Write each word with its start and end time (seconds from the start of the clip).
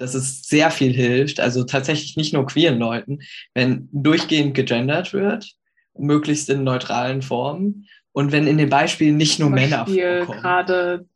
dass 0.00 0.14
es 0.14 0.42
sehr 0.42 0.70
viel 0.70 0.92
hilft, 0.92 1.40
also 1.40 1.64
tatsächlich 1.64 2.16
nicht 2.16 2.32
nur 2.32 2.46
queeren 2.46 2.78
Leuten, 2.78 3.20
wenn 3.54 3.88
durchgehend 3.92 4.54
gegendert 4.54 5.12
wird, 5.12 5.52
möglichst 5.96 6.48
in 6.48 6.64
neutralen 6.64 7.22
Formen 7.22 7.86
und 8.12 8.32
wenn 8.32 8.46
in 8.46 8.58
den 8.58 8.70
Beispielen 8.70 9.16
nicht 9.16 9.38
nur 9.38 9.48
Zum 9.48 9.54
Männer 9.54 9.86
vorkommen. 9.86 10.40
gerade 10.40 11.06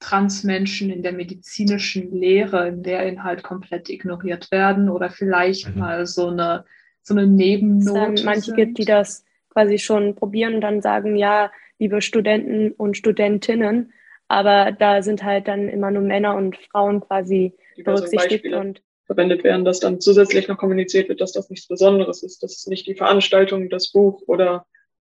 Transmenschen 0.00 0.90
in 0.90 1.02
der 1.02 1.12
medizinischen 1.12 2.12
Lehre 2.12 2.68
im 2.68 2.82
Lehrinhalt 2.82 3.42
komplett 3.42 3.88
ignoriert 3.88 4.50
werden 4.50 4.90
oder 4.90 5.08
vielleicht 5.08 5.74
mhm. 5.74 5.80
mal 5.80 6.06
so 6.06 6.28
eine, 6.28 6.64
so 7.02 7.14
eine 7.14 7.26
Nebennote. 7.26 8.12
Es 8.14 8.24
manche 8.24 8.42
sind. 8.42 8.56
gibt, 8.56 8.78
die 8.78 8.84
das 8.84 9.24
quasi 9.50 9.78
schon 9.78 10.14
probieren 10.14 10.56
und 10.56 10.60
dann 10.60 10.82
sagen, 10.82 11.16
ja, 11.16 11.50
liebe 11.78 12.02
Studenten 12.02 12.72
und 12.72 12.98
Studentinnen, 12.98 13.92
aber 14.28 14.72
da 14.72 15.00
sind 15.02 15.24
halt 15.24 15.48
dann 15.48 15.68
immer 15.68 15.90
nur 15.90 16.02
Männer 16.02 16.36
und 16.36 16.56
Frauen 16.56 17.00
quasi 17.00 17.54
berücksichtigt 17.82 18.46
und 18.46 18.82
verwendet 19.06 19.44
werden, 19.44 19.64
dass 19.64 19.80
dann 19.80 20.00
zusätzlich 20.00 20.48
noch 20.48 20.56
kommuniziert 20.56 21.08
wird, 21.08 21.20
dass 21.20 21.32
das 21.32 21.50
nichts 21.50 21.66
Besonderes 21.66 22.22
ist, 22.22 22.42
dass 22.42 22.56
es 22.56 22.66
nicht 22.66 22.86
die 22.86 22.94
Veranstaltung, 22.94 23.68
das 23.68 23.92
Buch 23.92 24.22
oder 24.26 24.66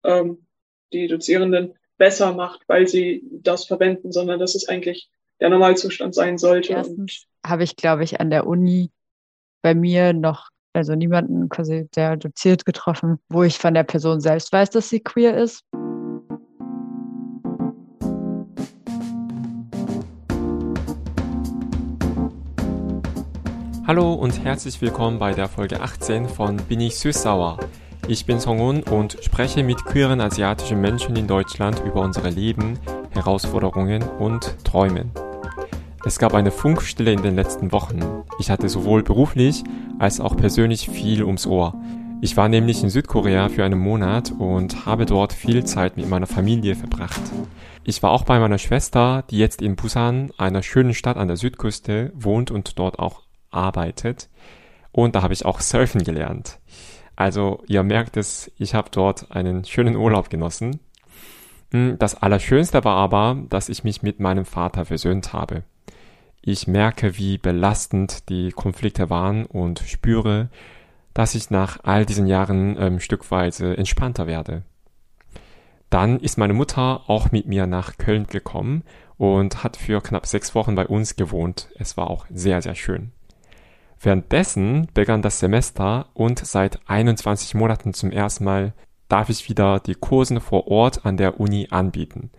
ähm, 0.03 0.45
die 0.93 1.07
Dozierenden 1.07 1.73
besser 1.97 2.33
macht, 2.33 2.61
weil 2.67 2.87
sie 2.87 3.23
das 3.31 3.65
verwenden, 3.65 4.11
sondern 4.11 4.39
dass 4.39 4.55
es 4.55 4.67
eigentlich 4.67 5.09
der 5.39 5.49
Normalzustand 5.49 6.13
sein 6.13 6.37
sollte. 6.37 6.73
Erstens 6.73 7.25
habe 7.45 7.63
ich, 7.63 7.75
glaube 7.75 8.03
ich, 8.03 8.19
an 8.19 8.29
der 8.29 8.45
Uni 8.45 8.91
bei 9.61 9.73
mir 9.73 10.13
noch, 10.13 10.49
also 10.73 10.95
niemanden 10.95 11.49
quasi, 11.49 11.87
der 11.95 12.17
doziert 12.17 12.65
getroffen, 12.65 13.19
wo 13.29 13.43
ich 13.43 13.57
von 13.57 13.73
der 13.73 13.83
Person 13.83 14.21
selbst 14.21 14.51
weiß, 14.51 14.69
dass 14.69 14.89
sie 14.89 14.99
queer 14.99 15.37
ist. 15.37 15.63
Hallo 23.89 24.13
und 24.13 24.43
herzlich 24.43 24.79
willkommen 24.81 25.17
bei 25.17 25.33
der 25.33 25.47
Folge 25.47 25.81
18 25.81 26.29
von 26.29 26.57
Bin 26.57 26.79
ich 26.79 26.99
süß-sauer. 26.99 27.57
Ich 28.07 28.27
bin 28.27 28.39
Songun 28.39 28.83
und 28.83 29.17
spreche 29.23 29.63
mit 29.63 29.83
queeren 29.83 30.21
asiatischen 30.21 30.79
Menschen 30.79 31.15
in 31.15 31.25
Deutschland 31.25 31.81
über 31.83 32.01
unsere 32.01 32.29
Leben, 32.29 32.77
Herausforderungen 33.09 34.03
und 34.19 34.63
Träumen. 34.63 35.09
Es 36.05 36.19
gab 36.19 36.35
eine 36.35 36.51
Funkstille 36.51 37.11
in 37.11 37.23
den 37.23 37.33
letzten 37.33 37.71
Wochen. 37.71 37.99
Ich 38.37 38.51
hatte 38.51 38.69
sowohl 38.69 39.01
beruflich 39.01 39.63
als 39.97 40.19
auch 40.19 40.37
persönlich 40.37 40.87
viel 40.87 41.23
ums 41.23 41.47
Ohr. 41.47 41.73
Ich 42.21 42.37
war 42.37 42.47
nämlich 42.47 42.83
in 42.83 42.91
Südkorea 42.91 43.49
für 43.49 43.63
einen 43.63 43.79
Monat 43.79 44.31
und 44.37 44.85
habe 44.85 45.07
dort 45.07 45.33
viel 45.33 45.63
Zeit 45.63 45.97
mit 45.97 46.07
meiner 46.07 46.27
Familie 46.27 46.75
verbracht. 46.75 47.21
Ich 47.83 48.03
war 48.03 48.11
auch 48.11 48.23
bei 48.23 48.37
meiner 48.37 48.59
Schwester, 48.59 49.23
die 49.31 49.39
jetzt 49.39 49.63
in 49.63 49.75
Busan, 49.75 50.29
einer 50.37 50.61
schönen 50.61 50.93
Stadt 50.93 51.17
an 51.17 51.27
der 51.27 51.37
Südküste, 51.37 52.11
wohnt 52.13 52.51
und 52.51 52.77
dort 52.77 52.99
auch 52.99 53.23
arbeitet. 53.51 54.29
Und 54.91 55.15
da 55.15 55.21
habe 55.21 55.33
ich 55.33 55.45
auch 55.45 55.61
surfen 55.61 56.03
gelernt. 56.03 56.59
Also 57.15 57.63
ihr 57.67 57.83
merkt 57.83 58.17
es, 58.17 58.51
ich 58.57 58.73
habe 58.73 58.89
dort 58.91 59.31
einen 59.31 59.65
schönen 59.65 59.95
Urlaub 59.95 60.29
genossen. 60.29 60.79
Hm, 61.71 61.97
das 61.99 62.15
Allerschönste 62.15 62.83
war 62.83 62.95
aber, 62.95 63.37
dass 63.49 63.69
ich 63.69 63.83
mich 63.83 64.01
mit 64.01 64.19
meinem 64.19 64.45
Vater 64.45 64.85
versöhnt 64.85 65.33
habe. 65.33 65.63
Ich 66.41 66.67
merke, 66.67 67.17
wie 67.17 67.37
belastend 67.37 68.29
die 68.29 68.51
Konflikte 68.51 69.09
waren 69.09 69.45
und 69.45 69.79
spüre, 69.79 70.49
dass 71.13 71.35
ich 71.35 71.49
nach 71.49 71.79
all 71.83 72.05
diesen 72.05 72.27
Jahren 72.27 72.77
ähm, 72.79 72.99
stückweise 72.99 73.75
entspannter 73.75 74.25
werde. 74.25 74.63
Dann 75.89 76.19
ist 76.19 76.37
meine 76.37 76.53
Mutter 76.53 77.09
auch 77.09 77.31
mit 77.31 77.47
mir 77.47 77.65
nach 77.65 77.97
Köln 77.97 78.27
gekommen 78.27 78.83
und 79.17 79.63
hat 79.63 79.75
für 79.75 80.01
knapp 80.01 80.25
sechs 80.25 80.55
Wochen 80.55 80.75
bei 80.75 80.87
uns 80.87 81.15
gewohnt. 81.15 81.69
Es 81.75 81.97
war 81.97 82.09
auch 82.09 82.25
sehr, 82.29 82.61
sehr 82.61 82.75
schön. 82.75 83.11
Währenddessen 84.01 84.87
begann 84.93 85.21
das 85.21 85.39
Semester 85.39 86.07
und 86.13 86.39
seit 86.45 86.79
21 86.87 87.53
Monaten 87.55 87.93
zum 87.93 88.11
ersten 88.11 88.45
Mal 88.45 88.73
darf 89.09 89.29
ich 89.29 89.49
wieder 89.49 89.79
die 89.79 89.95
Kursen 89.95 90.39
vor 90.39 90.67
Ort 90.67 91.05
an 91.05 91.17
der 91.17 91.39
Uni 91.39 91.67
anbieten. 91.69 92.29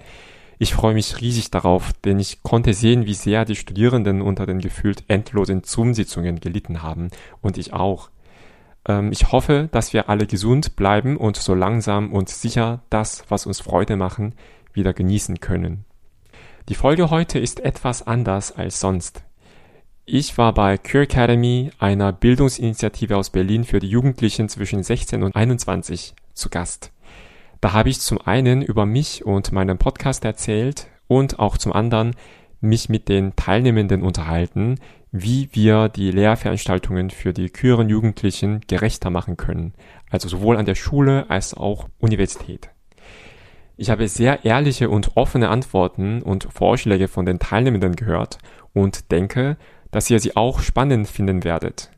Ich 0.59 0.75
freue 0.75 0.95
mich 0.95 1.21
riesig 1.21 1.51
darauf, 1.51 1.93
denn 2.05 2.19
ich 2.19 2.43
konnte 2.43 2.75
sehen, 2.75 3.07
wie 3.07 3.15
sehr 3.15 3.45
die 3.45 3.57
Studierenden 3.57 4.23
unter 4.23 4.47
den 4.47 4.61
gefühlt 4.61 5.05
endlosen 5.09 5.63
Zoom-Sitzungen 5.65 6.41
gelitten 6.41 6.83
haben 6.83 7.09
und 7.41 7.59
ich 7.59 7.73
auch. 7.73 8.11
Ähm, 8.87 9.11
ich 9.13 9.33
hoffe, 9.33 9.69
dass 9.73 9.93
wir 9.93 10.09
alle 10.09 10.27
gesund 10.27 10.77
bleiben 10.77 11.17
und 11.17 11.37
so 11.37 11.55
langsam 11.55 12.13
und 12.13 12.29
sicher 12.29 12.83
das, 12.91 13.25
was 13.29 13.47
uns 13.47 13.61
Freude 13.61 13.97
machen, 13.97 14.35
wieder 14.73 14.93
genießen 14.93 15.41
können. 15.41 15.85
Die 16.69 16.75
Folge 16.75 17.11
heute 17.11 17.39
ist 17.39 17.61
etwas 17.61 18.07
anders 18.07 18.53
als 18.53 18.81
sonst. 18.81 19.25
Ich 20.07 20.37
war 20.39 20.53
bei 20.55 20.77
Queer 20.77 21.03
Academy, 21.03 21.71
einer 21.79 22.13
Bildungsinitiative 22.13 23.17
aus 23.17 23.31
Berlin 23.31 23.65
für 23.65 23.79
die 23.79 23.89
Jugendlichen 23.89 24.49
zwischen 24.49 24.83
16 24.83 25.23
und 25.23 25.37
21, 25.37 26.15
zu 26.35 26.49
Gast. 26.49 26.91
Da 27.61 27.73
habe 27.73 27.91
ich 27.91 28.01
zum 28.01 28.21
einen 28.21 28.63
über 28.63 28.87
mich 28.87 29.25
und 29.25 29.53
meinen 29.53 29.79
Podcast 29.79 30.25
erzählt 30.25 30.89
und 31.07 31.39
auch 31.39 31.59
zum 31.59 31.73
anderen 31.73 32.17
mich 32.61 32.89
mit 32.89 33.09
den 33.09 33.37
Teilnehmenden 33.37 34.03
unterhalten, 34.03 34.77
wie 35.13 35.49
wir 35.53 35.89
die 35.89 36.11
Lehrveranstaltungen 36.11 37.11
für 37.11 37.33
die 37.33 37.51
queeren 37.51 37.89
Jugendlichen 37.89 38.61
gerechter 38.67 39.11
machen 39.11 39.37
können, 39.37 39.75
also 40.11 40.29
sowohl 40.29 40.57
an 40.57 40.67
der 40.67 40.75
Schule 40.75 41.29
als 41.29 41.55
auch 41.55 41.89
Universität. 41.99 42.71
Ich 43.77 43.91
habe 43.91 44.09
sehr 44.09 44.45
ehrliche 44.45 44.91
und 44.91 45.17
offene 45.17 45.49
Antworten 45.49 46.23
und 46.23 46.49
Vorschläge 46.53 47.09
von 47.09 47.25
den 47.25 47.39
Teilnehmenden 47.39 47.97
gehört 47.97 48.39
und 48.75 49.11
denke, 49.11 49.57
dass 49.91 50.11
ihr 50.11 50.21
sie 50.21 50.37
auch 50.37 50.61
spannend 50.61 51.09
finden 51.09 51.45
werdet. 51.45 51.91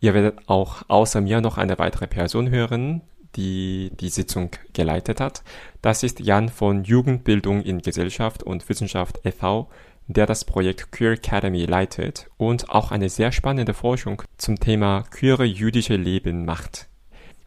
Ihr 0.00 0.14
werdet 0.14 0.38
auch 0.48 0.82
außer 0.88 1.20
mir 1.20 1.40
noch 1.40 1.58
eine 1.58 1.78
weitere 1.78 2.06
Person 2.06 2.50
hören, 2.50 3.02
die 3.36 3.90
die 3.98 4.08
Sitzung 4.08 4.50
geleitet 4.72 5.20
hat. 5.20 5.42
Das 5.82 6.02
ist 6.02 6.20
Jan 6.20 6.48
von 6.48 6.84
Jugendbildung 6.84 7.62
in 7.62 7.80
Gesellschaft 7.80 8.42
und 8.42 8.68
Wissenschaft 8.68 9.20
e.V., 9.24 9.68
der 10.06 10.26
das 10.26 10.44
Projekt 10.44 10.92
Queer 10.92 11.12
Academy 11.12 11.64
leitet 11.64 12.28
und 12.36 12.68
auch 12.68 12.90
eine 12.90 13.08
sehr 13.08 13.32
spannende 13.32 13.72
Forschung 13.72 14.22
zum 14.36 14.60
Thema 14.60 15.04
queere 15.10 15.44
jüdische 15.44 15.96
Leben 15.96 16.44
macht. 16.44 16.88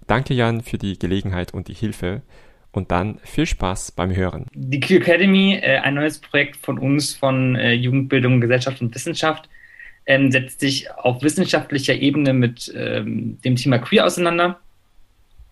Danke 0.08 0.34
Jan 0.34 0.62
für 0.62 0.78
die 0.78 0.98
Gelegenheit 0.98 1.54
und 1.54 1.68
die 1.68 1.76
Hilfe 1.76 2.24
und 2.72 2.92
dann 2.92 3.20
viel 3.24 3.46
Spaß 3.46 3.92
beim 3.92 4.16
Hören. 4.16 4.48
Die 4.54 4.80
Queer 4.80 5.02
Academy, 5.02 5.60
äh, 5.62 5.78
ein 5.78 5.94
neues 5.94 6.20
Projekt 6.20 6.58
von 6.58 6.80
uns 6.80 7.14
von 7.14 7.56
äh, 7.56 7.74
Jugendbildung, 7.74 8.42
Gesellschaft 8.42 8.82
und 8.82 8.94
Wissenschaft, 8.96 9.50
ähm, 10.08 10.32
setzt 10.32 10.62
sich 10.62 10.90
auf 10.92 11.22
wissenschaftlicher 11.22 11.94
Ebene 11.94 12.34
mit 12.34 12.74
ähm, 12.76 13.40
dem 13.44 13.58
Thema 13.58 13.78
Queer 13.78 14.06
auseinander. 14.06 14.60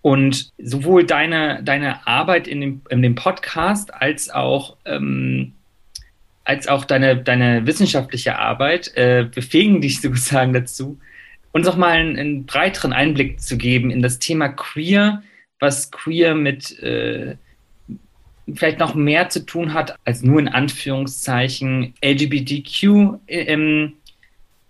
Und 0.01 0.51
sowohl 0.57 1.03
deine, 1.05 1.61
deine 1.63 2.07
Arbeit 2.07 2.47
in 2.47 2.61
dem, 2.61 2.81
in 2.89 3.01
dem 3.01 3.15
Podcast 3.15 3.93
als 3.93 4.29
auch, 4.29 4.77
ähm, 4.85 5.53
als 6.45 6.67
auch 6.67 6.85
deine, 6.85 7.17
deine 7.17 7.65
wissenschaftliche 7.67 8.37
Arbeit 8.37 8.95
äh, 8.95 9.27
befähigen 9.33 9.81
dich 9.81 10.01
sozusagen 10.01 10.53
dazu, 10.53 10.99
uns 11.51 11.67
auch 11.67 11.75
mal 11.75 11.91
einen, 11.91 12.17
einen, 12.17 12.45
breiteren 12.45 12.93
Einblick 12.93 13.41
zu 13.41 13.57
geben 13.57 13.91
in 13.91 14.01
das 14.01 14.19
Thema 14.19 14.49
Queer, 14.49 15.21
was 15.59 15.91
Queer 15.91 16.35
mit 16.35 16.79
äh, 16.79 17.35
vielleicht 18.53 18.79
noch 18.79 18.93
mehr 18.93 19.29
zu 19.29 19.45
tun 19.45 19.73
hat 19.73 19.97
als 20.05 20.21
nur 20.21 20.39
in 20.39 20.47
Anführungszeichen 20.47 21.93
LGBTQ. 22.03 23.19
Ähm, 23.27 23.93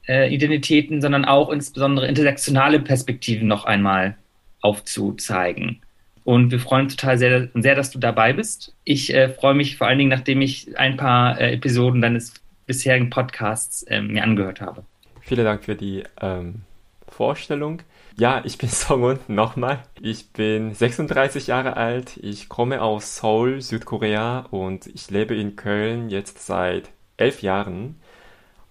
äh, 0.07 0.33
Identitäten, 0.33 1.01
sondern 1.01 1.25
auch 1.25 1.49
insbesondere 1.49 2.07
intersektionale 2.07 2.79
Perspektiven 2.79 3.47
noch 3.47 3.66
einmal 3.66 4.16
aufzuzeigen. 4.61 5.81
Und 6.23 6.49
wir 6.51 6.59
freuen 6.59 6.85
uns 6.85 6.95
total 6.95 7.17
sehr, 7.17 7.49
sehr 7.53 7.75
dass 7.75 7.91
du 7.91 7.99
dabei 7.99 8.33
bist. 8.33 8.73
Ich 8.83 9.13
äh, 9.13 9.29
freue 9.29 9.53
mich 9.53 9.77
vor 9.77 9.88
allen 9.88 9.99
Dingen, 9.99 10.09
nachdem 10.09 10.41
ich 10.41 10.77
ein 10.77 10.97
paar 10.97 11.39
äh, 11.39 11.53
Episoden 11.53 12.01
deines 12.01 12.33
bisherigen 12.66 13.11
Podcasts 13.11 13.85
ähm, 13.89 14.07
mir 14.07 14.23
angehört 14.23 14.59
habe. 14.59 14.83
Vielen 15.21 15.45
Dank 15.45 15.63
für 15.63 15.75
die 15.75 16.03
ähm, 16.19 16.61
Vorstellung. 17.07 17.81
Ja, 18.17 18.41
ich 18.43 18.57
bin 18.57 18.69
Songun 18.72 19.19
nochmal. 19.28 19.84
Ich 20.02 20.31
bin 20.31 20.73
36 20.73 21.47
Jahre 21.47 21.78
alt. 21.78 22.17
Ich 22.17 22.49
komme 22.49 22.81
aus 22.81 23.17
Seoul, 23.17 23.61
Südkorea 23.61 24.47
und 24.52 24.87
ich 24.87 25.11
lebe 25.11 25.35
in 25.35 25.55
Köln 25.55 26.09
jetzt 26.09 26.46
seit 26.46 26.90
elf 27.17 27.41
Jahren. 27.41 27.97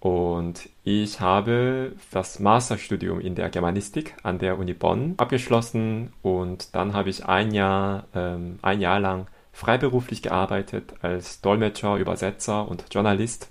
Und 0.05 0.69
ich 0.83 1.21
habe 1.21 1.93
das 2.11 2.39
Masterstudium 2.39 3.21
in 3.21 3.37
der 3.37 3.49
Germanistik 3.49 4.15
an 4.23 4.39
der 4.39 4.59
Uni 4.59 4.75
Bonn 4.75 5.15
abgeschlossen 5.17 6.13
und 6.21 6.75
dann 6.75 6.93
habe 6.93 7.09
ich 7.09 7.25
ein 7.25 7.55
Jahr, 7.55 8.05
ähm, 8.15 8.59
ein 8.61 8.83
Jahr 8.83 9.01
lang 9.01 9.29
freiberuflich 9.55 10.21
gearbeitet 10.21 10.93
als 11.01 11.41
Dolmetscher, 11.41 11.97
Übersetzer 11.97 12.69
und 12.69 12.85
Journalist. 12.93 13.51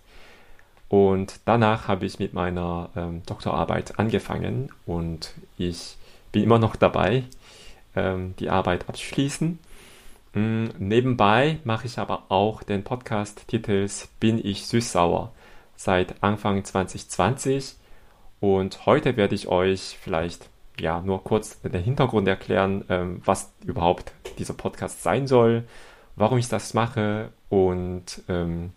Und 0.90 1.40
danach 1.46 1.88
habe 1.88 2.06
ich 2.06 2.20
mit 2.20 2.36
meiner 2.36 2.92
ähm, 2.96 3.24
Doktorarbeit 3.26 3.98
angefangen 3.98 4.70
und 4.86 5.34
ich 5.58 5.98
bin 6.32 6.44
immer 6.44 6.60
noch 6.60 6.76
dabei, 6.76 7.24
ähm, 7.96 8.36
die 8.38 8.52
Arbeit 8.52 8.88
abzuschließen. 8.88 9.58
Mm, 10.36 10.66
nebenbei 10.78 11.58
mache 11.64 11.88
ich 11.88 11.98
aber 11.98 12.26
auch 12.30 12.62
den 12.62 12.84
Podcast 12.84 13.48
Titels 13.48 14.08
Bin 14.20 14.38
ich 14.38 14.68
süß-sauer? 14.68 15.32
Seit 15.76 16.22
Anfang 16.24 16.64
2020 16.64 17.76
Und 18.40 18.86
heute 18.86 19.18
werde 19.18 19.36
ich 19.36 19.48
euch 19.48 19.98
vielleicht 20.02 20.50
ja 20.80 21.02
nur 21.02 21.24
kurz 21.24 21.62
den 21.62 21.84
Hintergrund 21.84 22.28
erklären, 22.28 22.84
ähm, 22.90 23.22
was 23.26 23.54
überhaupt 23.66 24.14
dieser 24.38 24.54
Podcast 24.54 25.04
sein 25.04 25.28
soll, 25.28 25.64
warum 26.16 26.38
ich 26.38 26.50
das 26.50 26.74
mache 26.74 27.30
und 27.50 28.22
ähm, 28.28 28.72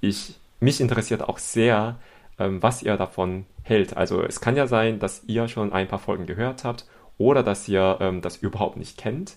ich 0.00 0.34
mich 0.60 0.80
interessiert 0.80 1.22
auch 1.22 1.38
sehr, 1.38 1.96
ähm, 2.38 2.62
was 2.62 2.82
ihr 2.82 2.96
davon 2.96 3.46
hält. 3.62 3.96
Also 3.96 4.22
es 4.22 4.40
kann 4.40 4.56
ja 4.56 4.66
sein, 4.66 4.98
dass 4.98 5.24
ihr 5.26 5.48
schon 5.48 5.72
ein 5.72 5.88
paar 5.88 5.98
Folgen 5.98 6.26
gehört 6.26 6.64
habt 6.64 6.86
oder 7.18 7.42
dass 7.42 7.68
ihr 7.68 7.98
ähm, 8.00 8.20
das 8.20 8.36
überhaupt 8.36 8.76
nicht 8.76 8.98
kennt. 8.98 9.36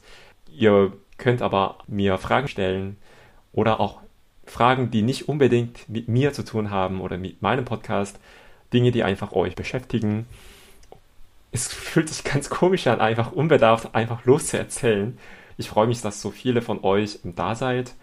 Ihr 0.51 0.94
könnt 1.17 1.41
aber 1.41 1.77
mir 1.88 2.17
Fragen 2.17 2.47
stellen 2.47 2.97
oder 3.51 3.79
auch 3.79 4.00
Fragen, 4.50 4.92
die 4.92 5.01
nicht 5.01 5.30
unbedingt 5.30 5.88
mit 5.88 6.07
mir 6.07 6.34
zu 6.34 6.44
tun 6.44 6.72
haben 6.72 7.01
oder 7.01 7.18
mit 7.18 7.42
meinem 7.42 7.66
Podcast, 7.66 8.19
Dinge, 8.74 8.92
die 8.92 9.04
einfach 9.04 9.31
euch 9.31 9.56
beschäftigen. 9.56 10.25
Es 11.51 11.68
fühlt 11.68 12.10
sich 12.10 12.24
ganz 12.24 12.50
komisch 12.50 12.88
an, 12.88 13.01
einfach 13.01 13.31
unbedarft 13.31 13.96
einfach 13.96 14.25
loszuerzählen. 14.25 15.18
Ich 15.57 15.69
freue 15.69 15.88
mich, 15.88 16.01
dass 16.01 16.22
so 16.22 16.31
viele 16.31 16.62
von 16.62 16.84
euch 16.84 17.19
da 17.24 17.56
seid. 17.56 17.94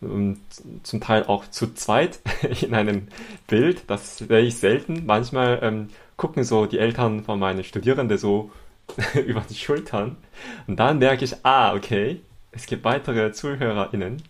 Und 0.00 0.40
zum 0.84 1.00
Teil 1.00 1.24
auch 1.24 1.48
zu 1.50 1.74
zweit 1.74 2.20
in 2.60 2.74
einem 2.74 3.08
Bild. 3.48 3.82
Das 3.88 4.18
sehe 4.18 4.40
ich 4.40 4.56
selten. 4.56 5.06
Manchmal 5.06 5.58
ähm, 5.62 5.88
gucken 6.16 6.44
so 6.44 6.66
die 6.66 6.78
Eltern 6.78 7.24
von 7.24 7.38
meinen 7.38 7.64
Studierenden 7.64 8.18
so 8.18 8.50
über 9.26 9.42
die 9.48 9.54
Schultern. 9.54 10.16
Und 10.66 10.76
dann 10.76 10.98
merke 10.98 11.24
ich, 11.24 11.34
ah, 11.44 11.74
okay, 11.74 12.20
es 12.52 12.66
gibt 12.66 12.84
weitere 12.84 13.32
ZuhörerInnen. 13.32 14.22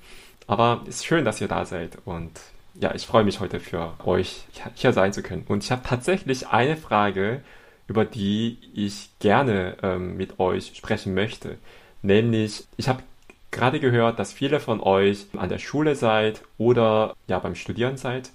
Aber 0.49 0.81
es 0.89 0.97
ist 0.97 1.07
schön, 1.07 1.25
dass 1.25 1.41
ihr 1.41 1.47
da 1.47 1.65
seid. 1.65 1.99
Und 2.05 2.33
ja, 2.75 2.95
ich 2.95 3.07
freue 3.07 3.23
mich 3.23 3.39
heute 3.39 3.61
für 3.61 3.93
euch 4.05 4.45
hier 4.75 4.93
sein 4.93 5.13
zu 5.13 5.23
können. 5.23 5.45
Und 5.47 5.63
ich 5.63 5.71
habe 5.71 5.83
tatsächlich 5.85 6.49
eine 6.49 6.77
Frage, 6.77 7.43
über 7.87 8.05
die 8.05 8.59
ich 8.75 9.11
gerne 9.21 9.77
ähm, 9.83 10.17
mit 10.17 10.41
euch 10.41 10.73
sprechen 10.75 11.15
möchte. 11.15 11.59
Nämlich, 12.03 12.65
ich 12.77 12.89
habe 12.89 13.03
gerade 13.51 13.79
gehört, 13.79 14.19
dass 14.19 14.33
viele 14.33 14.59
von 14.59 14.81
euch 14.81 15.27
an 15.37 15.49
der 15.49 15.59
Schule 15.59 15.95
seid 15.95 16.43
oder 16.57 17.15
ja 17.29 17.39
beim 17.39 17.55
Studieren 17.55 17.97
seid. 17.97 18.31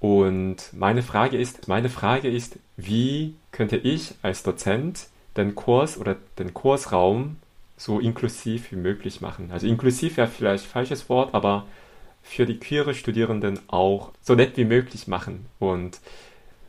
Und 0.00 0.72
meine 0.72 1.02
Frage 1.02 1.36
ist, 1.38 1.68
meine 1.68 1.90
Frage 1.90 2.30
ist, 2.30 2.58
wie 2.76 3.34
könnte 3.52 3.76
ich 3.76 4.14
als 4.22 4.42
Dozent 4.42 5.08
den 5.36 5.54
Kurs 5.54 5.98
oder 5.98 6.16
den 6.38 6.54
Kursraum 6.54 7.36
so 7.76 7.98
inklusiv 7.98 8.70
wie 8.72 8.76
möglich 8.76 9.20
machen. 9.20 9.50
Also 9.52 9.66
inklusiv 9.66 10.16
wäre 10.16 10.28
vielleicht 10.28 10.64
falsches 10.64 11.08
Wort, 11.08 11.34
aber 11.34 11.66
für 12.22 12.46
die 12.46 12.58
queere 12.58 12.94
Studierenden 12.94 13.60
auch 13.68 14.12
so 14.22 14.34
nett 14.34 14.56
wie 14.56 14.64
möglich 14.64 15.06
machen. 15.08 15.46
Und 15.58 16.00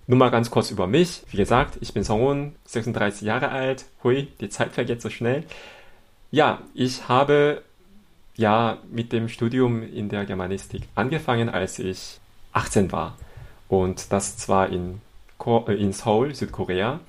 nur 0.07 0.19
mal 0.19 0.29
ganz 0.29 0.51
kurz 0.51 0.69
über 0.69 0.87
mich. 0.87 1.23
Wie 1.31 1.37
gesagt, 1.37 1.77
ich 1.81 1.93
bin 1.93 2.03
Songun, 2.03 2.55
36 2.65 3.21
Jahre 3.21 3.49
alt. 3.49 3.85
Hui, 4.03 4.27
die 4.39 4.49
Zeit 4.49 4.73
vergeht 4.73 5.01
so 5.01 5.09
schnell. 5.09 5.43
Ja, 6.29 6.61
ich 6.73 7.07
habe 7.07 7.63
ja 8.35 8.79
mit 8.91 9.13
dem 9.13 9.29
Studium 9.29 9.81
in 9.81 10.09
der 10.09 10.25
Germanistik 10.25 10.83
angefangen, 10.93 11.49
als 11.49 11.79
ich 11.79 12.19
18 12.53 12.91
war. 12.91 13.17
Und 13.67 14.11
das 14.11 14.37
zwar 14.37 14.69
in, 14.69 15.01
äh, 15.45 15.73
in 15.73 15.93
Seoul, 15.93 16.35
Südkorea. 16.35 16.99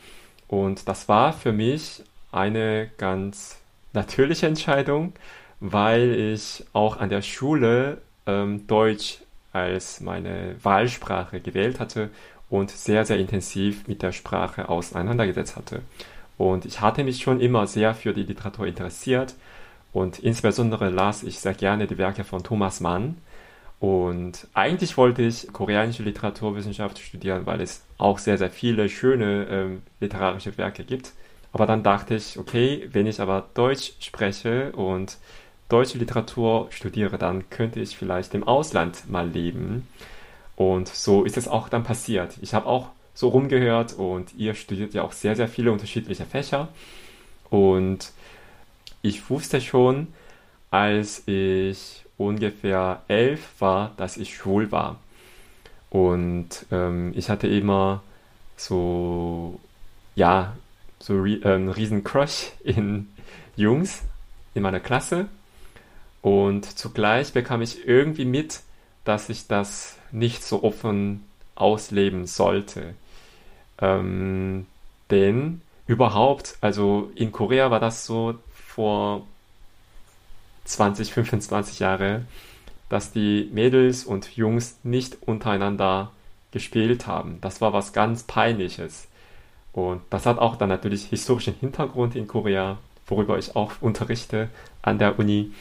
Und 0.48 0.88
das 0.88 1.08
war 1.08 1.32
für 1.32 1.52
mich 1.52 2.02
eine 2.30 2.90
ganz 2.96 3.58
natürliche 3.96 4.46
Entscheidung, 4.46 5.12
weil 5.58 6.14
ich 6.14 6.64
auch 6.72 6.98
an 6.98 7.08
der 7.08 7.22
Schule 7.22 7.98
ähm, 8.26 8.66
Deutsch 8.68 9.18
als 9.52 10.00
meine 10.00 10.54
Wahlsprache 10.62 11.40
gewählt 11.40 11.80
hatte 11.80 12.10
und 12.48 12.70
sehr, 12.70 13.04
sehr 13.04 13.18
intensiv 13.18 13.88
mit 13.88 14.02
der 14.02 14.12
Sprache 14.12 14.68
auseinandergesetzt 14.68 15.56
hatte. 15.56 15.80
Und 16.38 16.66
ich 16.66 16.80
hatte 16.80 17.02
mich 17.02 17.22
schon 17.22 17.40
immer 17.40 17.66
sehr 17.66 17.94
für 17.94 18.12
die 18.12 18.22
Literatur 18.22 18.66
interessiert 18.66 19.34
und 19.92 20.18
insbesondere 20.18 20.90
las 20.90 21.22
ich 21.22 21.40
sehr 21.40 21.54
gerne 21.54 21.86
die 21.86 21.98
Werke 21.98 22.22
von 22.22 22.42
Thomas 22.42 22.80
Mann. 22.80 23.16
Und 23.80 24.46
eigentlich 24.52 24.96
wollte 24.96 25.22
ich 25.22 25.52
koreanische 25.52 26.02
Literaturwissenschaft 26.02 26.98
studieren, 26.98 27.46
weil 27.46 27.60
es 27.60 27.82
auch 27.98 28.18
sehr, 28.18 28.38
sehr 28.38 28.50
viele 28.50 28.88
schöne 28.88 29.46
ähm, 29.50 29.82
literarische 30.00 30.56
Werke 30.58 30.84
gibt. 30.84 31.12
Aber 31.56 31.64
dann 31.64 31.82
dachte 31.82 32.14
ich, 32.16 32.38
okay, 32.38 32.86
wenn 32.92 33.06
ich 33.06 33.18
aber 33.18 33.48
Deutsch 33.54 33.92
spreche 34.00 34.72
und 34.72 35.16
deutsche 35.70 35.96
Literatur 35.96 36.66
studiere, 36.68 37.16
dann 37.16 37.48
könnte 37.48 37.80
ich 37.80 37.96
vielleicht 37.96 38.34
im 38.34 38.44
Ausland 38.44 39.08
mal 39.08 39.26
leben. 39.26 39.88
Und 40.54 40.86
so 40.86 41.24
ist 41.24 41.38
es 41.38 41.48
auch 41.48 41.70
dann 41.70 41.82
passiert. 41.82 42.36
Ich 42.42 42.52
habe 42.52 42.66
auch 42.66 42.90
so 43.14 43.28
rumgehört 43.28 43.94
und 43.94 44.34
ihr 44.34 44.52
studiert 44.52 44.92
ja 44.92 45.02
auch 45.02 45.12
sehr, 45.12 45.34
sehr 45.34 45.48
viele 45.48 45.72
unterschiedliche 45.72 46.26
Fächer. 46.26 46.68
Und 47.48 48.12
ich 49.00 49.30
wusste 49.30 49.62
schon, 49.62 50.08
als 50.70 51.22
ich 51.24 52.04
ungefähr 52.18 53.00
elf 53.08 53.48
war, 53.60 53.92
dass 53.96 54.18
ich 54.18 54.36
schwul 54.36 54.70
war. 54.72 54.96
Und 55.88 56.66
ähm, 56.70 57.14
ich 57.16 57.30
hatte 57.30 57.46
immer 57.46 58.02
so, 58.58 59.58
ja, 60.16 60.54
so 60.98 61.24
äh, 61.24 61.42
einen 61.44 61.68
riesen 61.68 62.04
Crush 62.04 62.52
in 62.64 63.08
Jungs 63.56 64.02
in 64.54 64.62
meiner 64.62 64.80
Klasse. 64.80 65.28
Und 66.22 66.64
zugleich 66.78 67.32
bekam 67.32 67.62
ich 67.62 67.86
irgendwie 67.86 68.24
mit, 68.24 68.60
dass 69.04 69.28
ich 69.28 69.46
das 69.46 69.96
nicht 70.10 70.42
so 70.42 70.64
offen 70.64 71.24
ausleben 71.54 72.26
sollte. 72.26 72.94
Ähm, 73.80 74.66
denn 75.10 75.60
überhaupt, 75.86 76.56
also 76.60 77.12
in 77.14 77.32
Korea 77.32 77.70
war 77.70 77.80
das 77.80 78.06
so 78.06 78.34
vor 78.52 79.26
20, 80.64 81.12
25 81.12 81.78
Jahre, 81.78 82.24
dass 82.88 83.12
die 83.12 83.48
Mädels 83.52 84.04
und 84.04 84.36
Jungs 84.36 84.78
nicht 84.82 85.22
untereinander 85.22 86.12
gespielt 86.50 87.06
haben. 87.06 87.38
Das 87.40 87.60
war 87.60 87.72
was 87.72 87.92
ganz 87.92 88.22
Peinliches. 88.24 89.08
Und 89.76 90.00
das 90.08 90.24
hat 90.24 90.38
auch 90.38 90.56
dann 90.56 90.70
natürlich 90.70 91.04
historischen 91.04 91.54
Hintergrund 91.60 92.16
in 92.16 92.26
Korea, 92.26 92.78
worüber 93.06 93.38
ich 93.38 93.56
auch 93.56 93.72
unterrichte 93.82 94.48
an 94.80 94.98
der 94.98 95.18
Uni. 95.18 95.52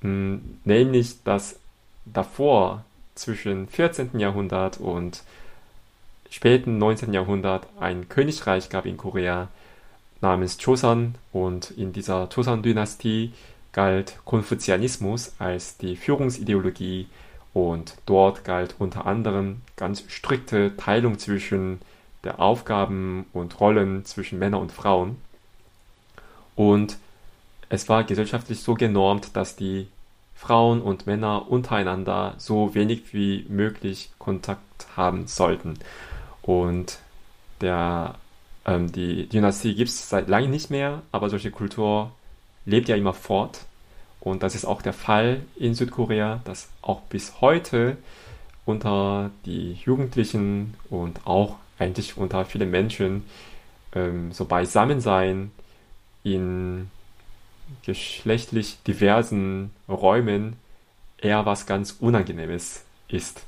Hm, 0.00 0.58
nämlich, 0.64 1.22
dass 1.22 1.60
davor 2.04 2.84
zwischen 3.14 3.68
14. 3.68 4.18
Jahrhundert 4.18 4.78
und 4.78 5.22
späten 6.30 6.78
19. 6.78 7.14
Jahrhundert 7.14 7.68
ein 7.78 8.08
Königreich 8.08 8.70
gab 8.70 8.86
in 8.86 8.96
Korea 8.96 9.46
namens 10.20 10.58
Joseon 10.60 11.14
und 11.32 11.70
in 11.70 11.92
dieser 11.92 12.28
Joseon-Dynastie 12.28 13.34
galt 13.70 14.18
Konfuzianismus 14.24 15.32
als 15.38 15.78
die 15.78 15.94
Führungsideologie 15.94 17.06
und 17.52 17.94
dort 18.04 18.44
galt 18.44 18.74
unter 18.80 19.06
anderem 19.06 19.60
ganz 19.76 20.02
strikte 20.08 20.76
Teilung 20.76 21.20
zwischen 21.20 21.80
der 22.24 22.40
Aufgaben 22.40 23.26
und 23.32 23.60
Rollen 23.60 24.04
zwischen 24.04 24.38
Männern 24.38 24.60
und 24.60 24.72
Frauen. 24.72 25.16
Und 26.56 26.98
es 27.68 27.88
war 27.88 28.04
gesellschaftlich 28.04 28.60
so 28.60 28.74
genormt, 28.74 29.36
dass 29.36 29.56
die 29.56 29.88
Frauen 30.34 30.82
und 30.82 31.06
Männer 31.06 31.50
untereinander 31.50 32.34
so 32.38 32.74
wenig 32.74 33.14
wie 33.14 33.46
möglich 33.48 34.10
Kontakt 34.18 34.86
haben 34.96 35.26
sollten. 35.26 35.78
Und 36.42 36.98
der, 37.60 38.16
ähm, 38.66 38.92
die 38.92 39.28
Dynastie 39.28 39.74
gibt 39.74 39.90
es 39.90 40.08
seit 40.08 40.28
langem 40.28 40.50
nicht 40.50 40.70
mehr, 40.70 41.02
aber 41.12 41.30
solche 41.30 41.50
Kultur 41.50 42.12
lebt 42.66 42.88
ja 42.88 42.96
immer 42.96 43.14
fort. 43.14 43.60
Und 44.20 44.42
das 44.42 44.54
ist 44.54 44.64
auch 44.64 44.82
der 44.82 44.92
Fall 44.92 45.42
in 45.56 45.74
Südkorea, 45.74 46.40
dass 46.44 46.68
auch 46.82 47.00
bis 47.02 47.40
heute 47.40 47.96
unter 48.64 49.30
die 49.44 49.74
Jugendlichen 49.84 50.74
und 50.88 51.26
auch 51.26 51.56
eigentlich 51.78 52.16
unter 52.16 52.44
vielen 52.44 52.70
Menschen 52.70 53.24
ähm, 53.94 54.32
so 54.32 54.44
Beisammensein 54.44 55.50
in 56.22 56.90
geschlechtlich 57.84 58.82
diversen 58.86 59.70
Räumen 59.88 60.56
eher 61.18 61.46
was 61.46 61.66
ganz 61.66 61.96
Unangenehmes 62.00 62.84
ist. 63.08 63.42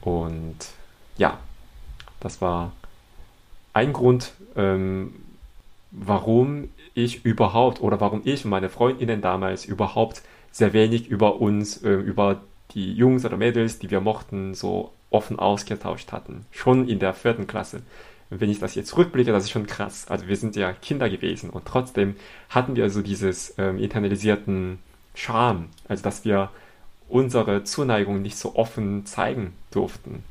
Und 0.00 0.56
ja, 1.16 1.38
das 2.20 2.40
war 2.40 2.72
ein 3.72 3.92
Grund, 3.92 4.32
ähm, 4.56 5.14
warum 5.90 6.70
ich 6.94 7.24
überhaupt 7.24 7.80
oder 7.80 8.00
warum 8.00 8.22
ich 8.24 8.44
und 8.44 8.50
meine 8.50 8.68
Freundinnen 8.68 9.20
damals 9.20 9.64
überhaupt 9.64 10.22
sehr 10.50 10.72
wenig 10.72 11.08
über 11.08 11.40
uns, 11.40 11.82
äh, 11.82 11.92
über 11.92 12.40
die 12.72 12.92
Jungs 12.92 13.24
oder 13.24 13.36
Mädels, 13.36 13.78
die 13.78 13.90
wir 13.90 14.00
mochten, 14.00 14.54
so 14.54 14.92
offen 15.10 15.38
ausgetauscht 15.38 16.12
hatten. 16.12 16.46
Schon 16.50 16.88
in 16.88 16.98
der 16.98 17.14
vierten 17.14 17.46
Klasse. 17.46 17.82
Wenn 18.30 18.50
ich 18.50 18.60
das 18.60 18.76
jetzt 18.76 18.96
rückblicke, 18.96 19.32
das 19.32 19.44
ist 19.44 19.50
schon 19.50 19.66
krass. 19.66 20.06
Also 20.08 20.28
wir 20.28 20.36
sind 20.36 20.54
ja 20.54 20.72
Kinder 20.72 21.10
gewesen 21.10 21.50
und 21.50 21.66
trotzdem 21.66 22.14
hatten 22.48 22.76
wir 22.76 22.88
so 22.90 23.02
dieses 23.02 23.54
ähm, 23.58 23.78
internalisierten 23.78 24.78
Charme, 25.14 25.68
also 25.88 26.02
dass 26.02 26.24
wir 26.24 26.50
unsere 27.08 27.64
Zuneigung 27.64 28.22
nicht 28.22 28.38
so 28.38 28.54
offen 28.54 29.04
zeigen 29.04 29.52
durften. 29.72 30.22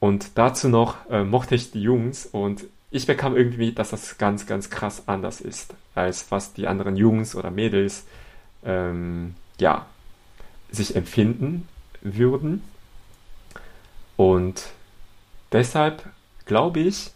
Und 0.00 0.38
dazu 0.38 0.68
noch 0.70 0.96
äh, 1.10 1.24
mochte 1.24 1.54
ich 1.54 1.72
die 1.72 1.82
Jungs 1.82 2.24
und 2.24 2.64
ich 2.90 3.06
bekam 3.06 3.36
irgendwie, 3.36 3.72
dass 3.72 3.90
das 3.90 4.18
ganz, 4.18 4.46
ganz 4.46 4.70
krass 4.70 5.04
anders 5.06 5.40
ist, 5.40 5.74
als 5.94 6.30
was 6.30 6.54
die 6.54 6.66
anderen 6.66 6.96
Jungs 6.96 7.36
oder 7.36 7.50
Mädels 7.50 8.06
ähm, 8.64 9.34
ja, 9.60 9.86
sich 10.70 10.96
empfinden 10.96 11.68
würden. 12.00 12.62
Und 14.20 14.68
deshalb 15.50 16.04
glaube 16.44 16.80
ich, 16.80 17.12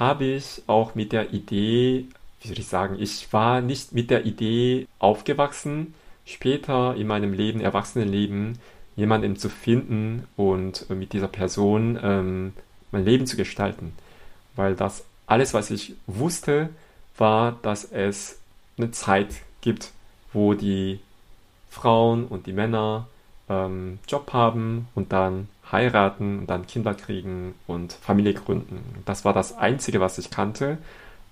habe 0.00 0.24
ich 0.24 0.62
auch 0.66 0.96
mit 0.96 1.12
der 1.12 1.32
Idee, 1.32 2.06
wie 2.40 2.48
soll 2.48 2.58
ich 2.58 2.66
sagen, 2.66 2.96
ich 2.98 3.32
war 3.32 3.60
nicht 3.60 3.92
mit 3.92 4.10
der 4.10 4.26
Idee 4.26 4.88
aufgewachsen, 4.98 5.94
später 6.26 6.96
in 6.96 7.06
meinem 7.06 7.34
Leben, 7.34 7.60
Erwachsenenleben, 7.60 8.58
jemanden 8.96 9.36
zu 9.36 9.48
finden 9.48 10.26
und 10.36 10.90
mit 10.90 11.12
dieser 11.12 11.28
Person 11.28 12.00
ähm, 12.02 12.52
mein 12.90 13.04
Leben 13.04 13.28
zu 13.28 13.36
gestalten. 13.36 13.92
Weil 14.56 14.74
das 14.74 15.04
alles, 15.28 15.54
was 15.54 15.70
ich 15.70 15.94
wusste, 16.08 16.68
war, 17.16 17.60
dass 17.62 17.84
es 17.84 18.40
eine 18.76 18.90
Zeit 18.90 19.28
gibt, 19.60 19.92
wo 20.32 20.54
die 20.54 20.98
Frauen 21.70 22.26
und 22.26 22.48
die 22.48 22.52
Männer 22.52 23.06
ähm, 23.48 24.00
Job 24.08 24.32
haben 24.32 24.88
und 24.96 25.12
dann 25.12 25.46
heiraten 25.74 26.46
dann 26.46 26.66
Kinder 26.66 26.94
kriegen 26.94 27.54
und 27.66 27.92
Familie 27.92 28.32
gründen. 28.32 29.02
Das 29.04 29.26
war 29.26 29.34
das 29.34 29.56
Einzige, 29.58 30.00
was 30.00 30.16
ich 30.16 30.30
kannte, 30.30 30.78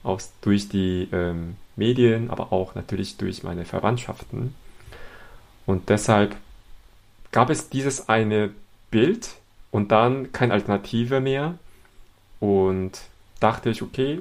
aus, 0.02 0.32
durch 0.42 0.68
die 0.68 1.08
ähm, 1.12 1.56
Medien, 1.76 2.28
aber 2.28 2.52
auch 2.52 2.74
natürlich 2.74 3.16
durch 3.16 3.42
meine 3.42 3.64
Verwandtschaften. 3.64 4.54
Und 5.64 5.88
deshalb 5.88 6.36
gab 7.30 7.48
es 7.48 7.70
dieses 7.70 8.08
eine 8.08 8.50
Bild 8.90 9.30
und 9.70 9.90
dann 9.90 10.32
keine 10.32 10.52
Alternative 10.52 11.20
mehr. 11.20 11.54
Und 12.40 13.00
dachte 13.40 13.70
ich, 13.70 13.82
okay, 13.82 14.20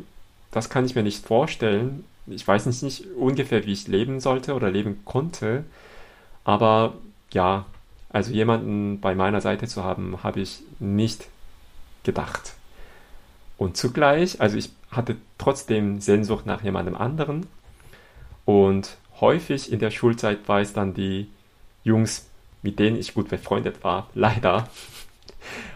das 0.52 0.70
kann 0.70 0.86
ich 0.86 0.96
mir 0.96 1.04
nicht 1.04 1.26
vorstellen. 1.26 2.04
Ich 2.28 2.48
weiß 2.48 2.66
nicht, 2.68 2.84
nicht 2.84 3.06
ungefähr, 3.18 3.66
wie 3.66 3.74
ich 3.74 3.88
leben 3.88 4.20
sollte 4.20 4.54
oder 4.54 4.70
leben 4.70 5.04
konnte. 5.06 5.66
Aber 6.44 6.94
ja, 7.32 7.66
also 8.12 8.32
jemanden 8.32 9.00
bei 9.00 9.16
meiner 9.16 9.42
Seite 9.42 9.68
zu 9.68 9.84
haben, 9.84 10.24
habe 10.24 10.42
ich 10.42 10.62
nicht 10.80 11.28
gedacht. 12.04 12.54
Und 13.58 13.78
zugleich, 13.78 14.42
also 14.42 14.58
ich 14.58 14.72
hatte 14.90 15.18
trotzdem 15.38 16.02
Sehnsucht 16.02 16.46
nach 16.46 16.64
jemandem 16.64 16.96
anderen. 16.96 17.46
Und 18.46 18.98
häufig 19.22 19.72
in 19.72 19.80
der 19.80 19.92
Schulzeit 19.92 20.48
war 20.48 20.60
es 20.60 20.74
dann 20.74 20.94
die 20.94 21.28
Jungs, 21.84 22.28
mit 22.64 22.80
denen 22.80 22.98
ich 22.98 23.14
gut 23.14 23.30
befreundet 23.30 23.84
war, 23.84 24.10
leider. 24.14 24.68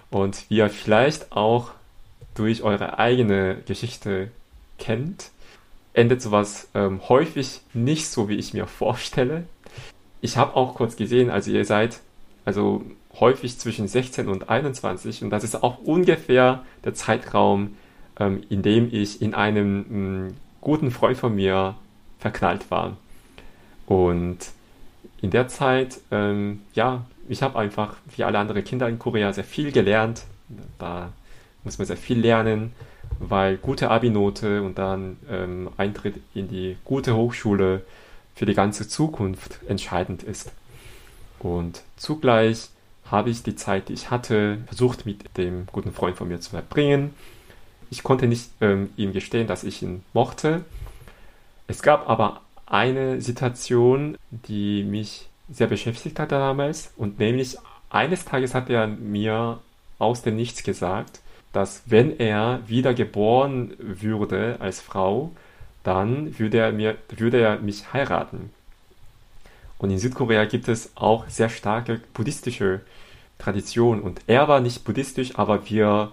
Und 0.10 0.50
wie 0.50 0.58
ihr 0.58 0.70
vielleicht 0.70 1.32
auch 1.32 1.72
durch 2.34 2.64
eure 2.64 3.00
eigene 3.00 3.58
Geschichte 3.66 4.30
kennt, 4.78 5.32
endet 5.94 6.22
sowas 6.22 6.68
ähm, 6.74 7.00
häufig 7.08 7.62
nicht 7.74 8.08
so, 8.10 8.28
wie 8.28 8.36
ich 8.36 8.54
mir 8.54 8.68
vorstelle. 8.68 9.46
Ich 10.20 10.36
habe 10.36 10.56
auch 10.56 10.76
kurz 10.76 10.98
gesehen, 10.98 11.30
also 11.30 11.52
ihr 11.52 11.64
seid 11.64 12.02
also 12.46 12.84
häufig 13.20 13.58
zwischen 13.58 13.88
16 13.88 14.28
und 14.28 14.50
21 14.50 15.24
und 15.24 15.30
das 15.30 15.44
ist 15.44 15.64
auch 15.64 15.80
ungefähr 15.80 16.64
der 16.84 16.94
Zeitraum, 16.94 17.76
ähm, 18.20 18.44
in 18.50 18.62
dem 18.62 18.90
ich 18.92 19.22
in 19.22 19.34
einem 19.34 19.78
mh, 19.78 20.28
mm, 20.28 20.34
guten 20.62 20.92
Freund 20.92 21.18
von 21.18 21.36
mir 21.36 21.76
verknallt 22.20 22.72
war. 22.72 22.98
Und 23.86 24.38
in 25.22 25.32
der 25.32 25.48
Zeit, 25.48 26.00
ähm, 26.12 26.62
ja, 26.74 27.06
ich 27.28 27.42
habe 27.42 27.58
einfach 27.58 27.98
wie 28.16 28.24
alle 28.24 28.40
anderen 28.40 28.64
Kinder 28.64 28.88
in 28.88 29.00
Korea 29.00 29.34
sehr 29.34 29.44
viel 29.44 29.72
gelernt. 29.72 30.24
Da 30.78 31.12
muss 31.64 31.78
man 31.78 31.88
sehr 31.88 31.98
viel 31.98 32.20
lernen, 32.20 32.74
weil 33.20 33.58
gute 33.58 33.90
Abi-Note 33.90 34.62
und 34.62 34.78
dann 34.78 35.18
ähm, 35.30 35.70
Eintritt 35.78 36.16
in 36.34 36.48
die 36.48 36.78
gute 36.84 37.16
Hochschule 37.16 37.82
für 38.36 38.46
die 38.46 38.54
ganze 38.54 38.88
Zukunft 38.88 39.60
entscheidend 39.68 40.24
ist. 40.24 40.52
Und 41.46 41.84
zugleich 41.96 42.70
habe 43.06 43.30
ich 43.30 43.44
die 43.44 43.56
Zeit, 43.56 43.90
die 43.90 43.94
ich 43.94 44.10
hatte, 44.10 44.58
versucht 44.66 45.06
mit 45.06 45.38
dem 45.38 45.68
guten 45.72 45.92
Freund 45.92 46.18
von 46.18 46.28
mir 46.28 46.40
zu 46.40 46.50
verbringen. 46.50 47.14
Ich 47.92 48.02
konnte 48.02 48.26
nicht 48.26 48.50
ähm, 48.62 48.90
ihm 48.98 49.14
gestehen, 49.14 49.46
dass 49.46 49.64
ich 49.64 49.84
ihn 49.84 50.04
mochte. 50.12 50.66
Es 51.68 51.84
gab 51.84 52.10
aber 52.10 52.42
eine 52.66 53.22
Situation, 53.22 54.18
die 54.32 54.84
mich 54.84 55.28
sehr 55.48 55.68
beschäftigt 55.68 56.20
hatte 56.20 56.34
damals. 56.34 56.92
Und 56.98 57.20
nämlich 57.20 57.58
eines 57.92 58.26
Tages 58.26 58.56
hat 58.56 58.72
er 58.72 58.88
mir 58.88 59.60
aus 60.00 60.24
dem 60.24 60.38
Nichts 60.38 60.64
gesagt, 60.64 61.22
dass 61.54 61.84
wenn 61.86 62.18
er 62.18 62.62
wieder 62.66 62.96
geboren 62.96 63.76
würde 63.78 64.58
als 64.60 64.82
Frau, 64.82 65.32
dann 65.84 66.40
würde 66.40 66.58
er, 66.58 66.72
mir, 66.72 66.98
würde 67.16 67.40
er 67.40 67.60
mich 67.60 67.94
heiraten. 67.94 68.50
Und 69.78 69.92
in 69.92 70.00
Südkorea 70.00 70.46
gibt 70.46 70.68
es 70.68 70.92
auch 70.96 71.28
sehr 71.28 71.50
starke 71.50 72.02
buddhistische 72.14 72.82
Traditionen. 73.38 74.02
Und 74.02 74.22
er 74.28 74.48
war 74.48 74.62
nicht 74.62 74.84
buddhistisch, 74.86 75.38
aber 75.38 75.70
wir 75.70 76.12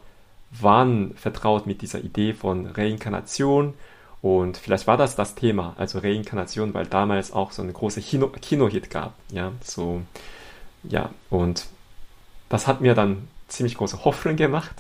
waren 0.51 1.15
vertraut 1.15 1.67
mit 1.67 1.83
dieser 1.83 2.01
Idee 2.01 2.35
von 2.35 2.67
Reinkarnation. 2.67 3.75
Und 4.21 4.57
vielleicht 4.57 4.87
war 4.87 4.97
das 4.97 5.17
das 5.17 5.35
Thema, 5.35 5.75
also 5.79 5.99
Reinkarnation, 5.99 6.75
weil 6.75 6.87
damals 6.87 7.33
auch 7.33 7.53
so 7.53 7.63
eine 7.63 7.73
große 7.73 8.01
Kino 8.01 8.29
Kinohit 8.29 8.91
gab. 8.91 9.15
Ja, 9.31 9.53
so, 9.63 10.03
ja, 10.85 11.11
und 11.31 11.67
das 12.49 12.67
hat 12.67 12.81
mir 12.81 12.95
dann 12.95 13.29
ziemlich 13.49 13.77
große 13.77 14.05
Hoffnung 14.05 14.37
gemacht. 14.37 14.75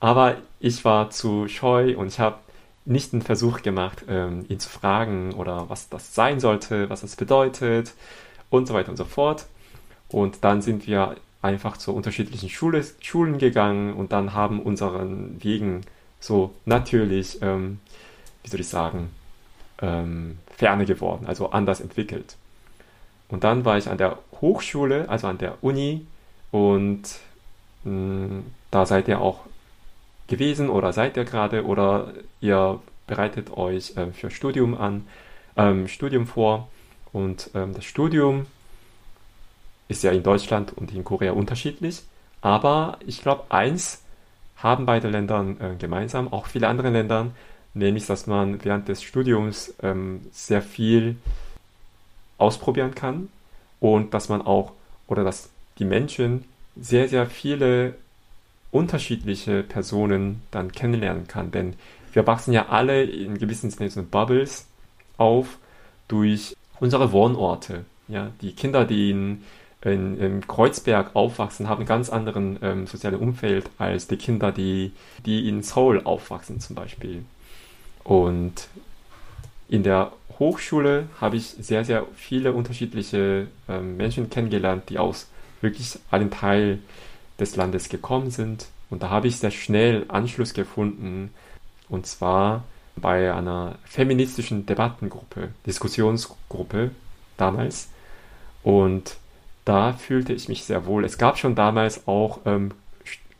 Aber 0.00 0.36
ich 0.60 0.84
war 0.84 1.10
zu 1.10 1.48
scheu 1.48 1.96
und 1.96 2.08
ich 2.08 2.20
habe 2.20 2.38
nicht 2.84 3.12
den 3.12 3.22
Versuch 3.22 3.62
gemacht, 3.62 4.04
ähm, 4.08 4.44
ihn 4.48 4.60
zu 4.60 4.68
fragen 4.68 5.34
oder 5.34 5.68
was 5.68 5.88
das 5.88 6.14
sein 6.14 6.38
sollte, 6.38 6.88
was 6.88 7.00
das 7.00 7.16
bedeutet 7.16 7.94
und 8.50 8.66
so 8.66 8.74
weiter 8.74 8.90
und 8.90 8.96
so 8.96 9.04
fort. 9.04 9.46
Und 10.08 10.44
dann 10.44 10.62
sind 10.62 10.86
wir 10.86 11.16
einfach 11.42 11.76
zu 11.76 11.94
unterschiedlichen 11.94 12.48
Schule, 12.48 12.84
Schulen 13.00 13.38
gegangen 13.38 13.94
und 13.94 14.12
dann 14.12 14.34
haben 14.34 14.60
unseren 14.60 15.42
Wegen 15.42 15.82
so 16.20 16.54
natürlich, 16.64 17.40
ähm, 17.42 17.80
wie 18.42 18.50
soll 18.50 18.60
ich 18.60 18.68
sagen, 18.68 19.10
ähm, 19.80 20.38
ferne 20.56 20.86
geworden, 20.86 21.26
also 21.26 21.50
anders 21.50 21.80
entwickelt. 21.80 22.36
Und 23.28 23.44
dann 23.44 23.64
war 23.64 23.76
ich 23.76 23.88
an 23.88 23.98
der 23.98 24.18
Hochschule, 24.40 25.08
also 25.08 25.26
an 25.26 25.38
der 25.38 25.62
Uni 25.62 26.06
und 26.50 27.02
mh, 27.84 27.92
mm, 27.92 28.44
da 28.70 28.86
seid 28.86 29.08
ihr 29.08 29.20
auch 29.20 29.40
gewesen 30.28 30.68
oder 30.68 30.92
seid 30.92 31.16
ihr 31.16 31.24
gerade 31.24 31.64
oder 31.64 32.12
ihr 32.40 32.80
bereitet 33.06 33.56
euch 33.56 33.96
äh, 33.96 34.12
für 34.12 34.30
Studium 34.30 34.76
an, 34.76 35.06
ähm, 35.56 35.88
Studium 35.88 36.26
vor. 36.26 36.68
Und 37.16 37.50
ähm, 37.54 37.72
das 37.72 37.86
Studium 37.86 38.44
ist 39.88 40.04
ja 40.04 40.12
in 40.12 40.22
Deutschland 40.22 40.76
und 40.76 40.92
in 40.92 41.02
Korea 41.02 41.32
unterschiedlich. 41.32 42.02
Aber 42.42 42.98
ich 43.06 43.22
glaube, 43.22 43.44
eins 43.48 44.02
haben 44.58 44.84
beide 44.84 45.08
Länder 45.08 45.46
äh, 45.58 45.76
gemeinsam, 45.76 46.30
auch 46.30 46.46
viele 46.46 46.68
andere 46.68 46.90
Länder, 46.90 47.28
nämlich, 47.72 48.04
dass 48.04 48.26
man 48.26 48.62
während 48.62 48.88
des 48.88 49.02
Studiums 49.02 49.72
ähm, 49.82 50.26
sehr 50.30 50.60
viel 50.60 51.16
ausprobieren 52.36 52.94
kann 52.94 53.30
und 53.80 54.12
dass 54.12 54.28
man 54.28 54.42
auch, 54.42 54.72
oder 55.06 55.24
dass 55.24 55.48
die 55.78 55.86
Menschen 55.86 56.44
sehr, 56.78 57.08
sehr 57.08 57.24
viele 57.24 57.94
unterschiedliche 58.72 59.62
Personen 59.62 60.42
dann 60.50 60.70
kennenlernen 60.70 61.28
kann. 61.28 61.50
Denn 61.50 61.76
wir 62.12 62.26
wachsen 62.26 62.52
ja 62.52 62.68
alle 62.68 63.04
in 63.04 63.38
gewissen 63.38 63.70
Sinne 63.70 63.88
so 63.88 64.02
Bubbles 64.02 64.66
auf 65.16 65.56
durch 66.08 66.54
unsere 66.80 67.12
Wohnorte. 67.12 67.84
Ja, 68.08 68.30
die 68.40 68.52
Kinder, 68.52 68.84
die 68.84 69.10
in, 69.10 69.44
in, 69.82 70.18
in 70.18 70.46
Kreuzberg 70.46 71.14
aufwachsen, 71.14 71.68
haben 71.68 71.82
ein 71.82 71.86
ganz 71.86 72.08
anderen 72.08 72.58
ähm, 72.62 72.86
soziales 72.86 73.20
Umfeld 73.20 73.68
als 73.78 74.06
die 74.06 74.16
Kinder, 74.16 74.52
die, 74.52 74.92
die 75.24 75.48
in 75.48 75.62
Seoul 75.62 76.02
aufwachsen 76.04 76.60
zum 76.60 76.76
Beispiel. 76.76 77.24
Und 78.04 78.68
in 79.68 79.82
der 79.82 80.12
Hochschule 80.38 81.08
habe 81.20 81.36
ich 81.36 81.46
sehr, 81.46 81.84
sehr 81.84 82.06
viele 82.14 82.52
unterschiedliche 82.52 83.48
ähm, 83.68 83.96
Menschen 83.96 84.30
kennengelernt, 84.30 84.84
die 84.90 84.98
aus 84.98 85.28
wirklich 85.60 85.98
allen 86.10 86.30
Teilen 86.30 86.82
des 87.40 87.56
Landes 87.56 87.88
gekommen 87.88 88.30
sind. 88.30 88.66
Und 88.90 89.02
da 89.02 89.10
habe 89.10 89.28
ich 89.28 89.38
sehr 89.38 89.50
schnell 89.50 90.04
Anschluss 90.08 90.54
gefunden. 90.54 91.32
Und 91.88 92.06
zwar 92.06 92.64
bei 92.96 93.32
einer 93.32 93.76
feministischen 93.84 94.66
Debattengruppe, 94.66 95.50
Diskussionsgruppe 95.66 96.90
damals. 97.36 97.88
Und 98.62 99.16
da 99.64 99.92
fühlte 99.92 100.32
ich 100.32 100.48
mich 100.48 100.64
sehr 100.64 100.86
wohl. 100.86 101.04
Es 101.04 101.18
gab 101.18 101.38
schon 101.38 101.54
damals 101.54 102.06
auch 102.08 102.40
ähm, 102.46 102.72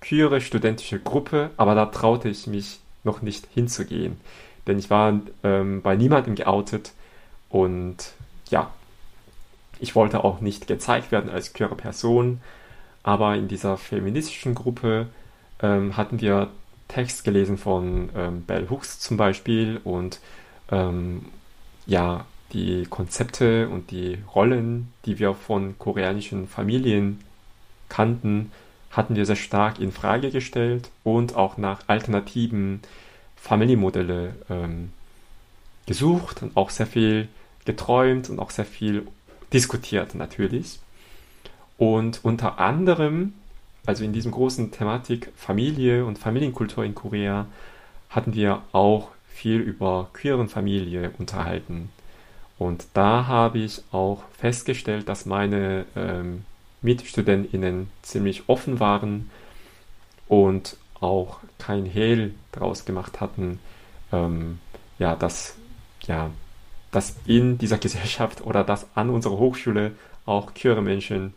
queere 0.01 0.41
studentische 0.41 1.01
Gruppe, 1.01 1.51
aber 1.57 1.75
da 1.75 1.87
traute 1.87 2.29
ich 2.29 2.47
mich 2.47 2.81
noch 3.05 3.23
nicht 3.23 3.47
hinzugehen. 3.55 4.21
Denn 4.67 4.79
ich 4.79 4.91
war 4.91 5.21
ähm, 5.43 5.83
bei 5.83 5.97
niemandem 5.97 6.35
geoutet 6.35 6.93
und 7.49 8.13
ja, 8.51 8.71
ich 9.79 9.95
wollte 9.95 10.25
auch 10.25 10.41
nicht 10.41 10.67
gezeigt 10.67 11.13
werden 11.13 11.31
als 11.31 11.53
queere 11.53 11.77
Person. 11.77 12.41
Aber 13.03 13.37
in 13.37 13.47
dieser 13.47 13.77
feministischen 13.77 14.55
Gruppe 14.55 15.07
ähm, 15.63 15.97
hatten 15.97 16.21
wir 16.21 16.49
Text 16.89 17.25
gelesen 17.25 17.59
von 17.59 18.11
ähm, 18.17 18.43
Bell 18.43 18.69
Hooks 18.71 19.01
zum 19.01 19.17
Beispiel 19.17 19.81
und 19.85 20.21
ähm, 20.71 21.27
ja, 21.87 22.27
die 22.53 22.87
Konzepte 22.89 23.69
und 23.69 23.91
die 23.91 24.19
Rollen, 24.35 24.93
die 25.05 25.19
wir 25.19 25.35
von 25.35 25.79
koreanischen 25.79 26.49
Familien 26.49 27.21
kannten, 27.89 28.53
hatten 28.91 29.17
wir 29.17 29.27
sehr 29.27 29.37
stark 29.37 29.79
in 29.79 29.93
Frage 29.93 30.31
gestellt 30.31 30.91
und 31.05 31.37
auch 31.37 31.57
nach 31.59 31.81
alternativen 31.87 32.81
Familienmodelle 33.37 34.35
ähm, 34.49 34.93
gesucht 35.87 36.43
und 36.43 36.57
auch 36.57 36.71
sehr 36.71 36.87
viel 36.87 37.29
geträumt 37.65 38.31
und 38.31 38.39
auch 38.39 38.51
sehr 38.51 38.65
viel 38.65 39.07
diskutiert 39.53 40.15
natürlich. 40.15 40.81
Und 41.79 42.25
unter 42.25 42.59
anderem, 42.59 43.35
also 43.87 44.05
in 44.05 44.13
diesem 44.13 44.33
großen 44.33 44.73
Thematik 44.73 45.33
Familie 45.37 46.05
und 46.05 46.19
Familienkultur 46.19 46.85
in 46.85 46.95
Korea, 46.95 47.47
hatten 48.11 48.35
wir 48.35 48.63
auch 48.73 49.09
viel 49.29 49.61
über 49.61 50.09
queeren 50.13 50.49
Familie 50.49 51.13
unterhalten. 51.19 51.91
Und 52.59 52.87
da 52.95 53.27
habe 53.27 53.59
ich 53.59 53.83
auch 53.93 54.23
festgestellt, 54.37 55.09
dass 55.09 55.27
meine 55.27 55.85
ähm, 55.95 56.45
MitstudentInnen 56.83 57.91
ziemlich 58.03 58.49
offen 58.49 58.81
waren 58.81 59.31
und 60.27 60.77
auch 61.01 61.41
kein 61.59 61.85
Hehl 61.85 62.35
draus 62.53 62.85
gemacht 62.87 63.21
hatten, 63.21 63.61
ähm, 64.13 64.59
ja, 64.99 65.15
dass, 65.15 65.57
ja, 66.07 66.31
dass 66.91 67.17
in 67.27 67.59
dieser 67.59 67.79
Gesellschaft 67.79 68.41
oder 68.41 68.65
dass 68.65 68.87
an 68.95 69.11
unserer 69.11 69.37
Hochschule 69.37 69.93
auch 70.25 70.55
queere 70.55 70.83
Menschen 70.83 71.35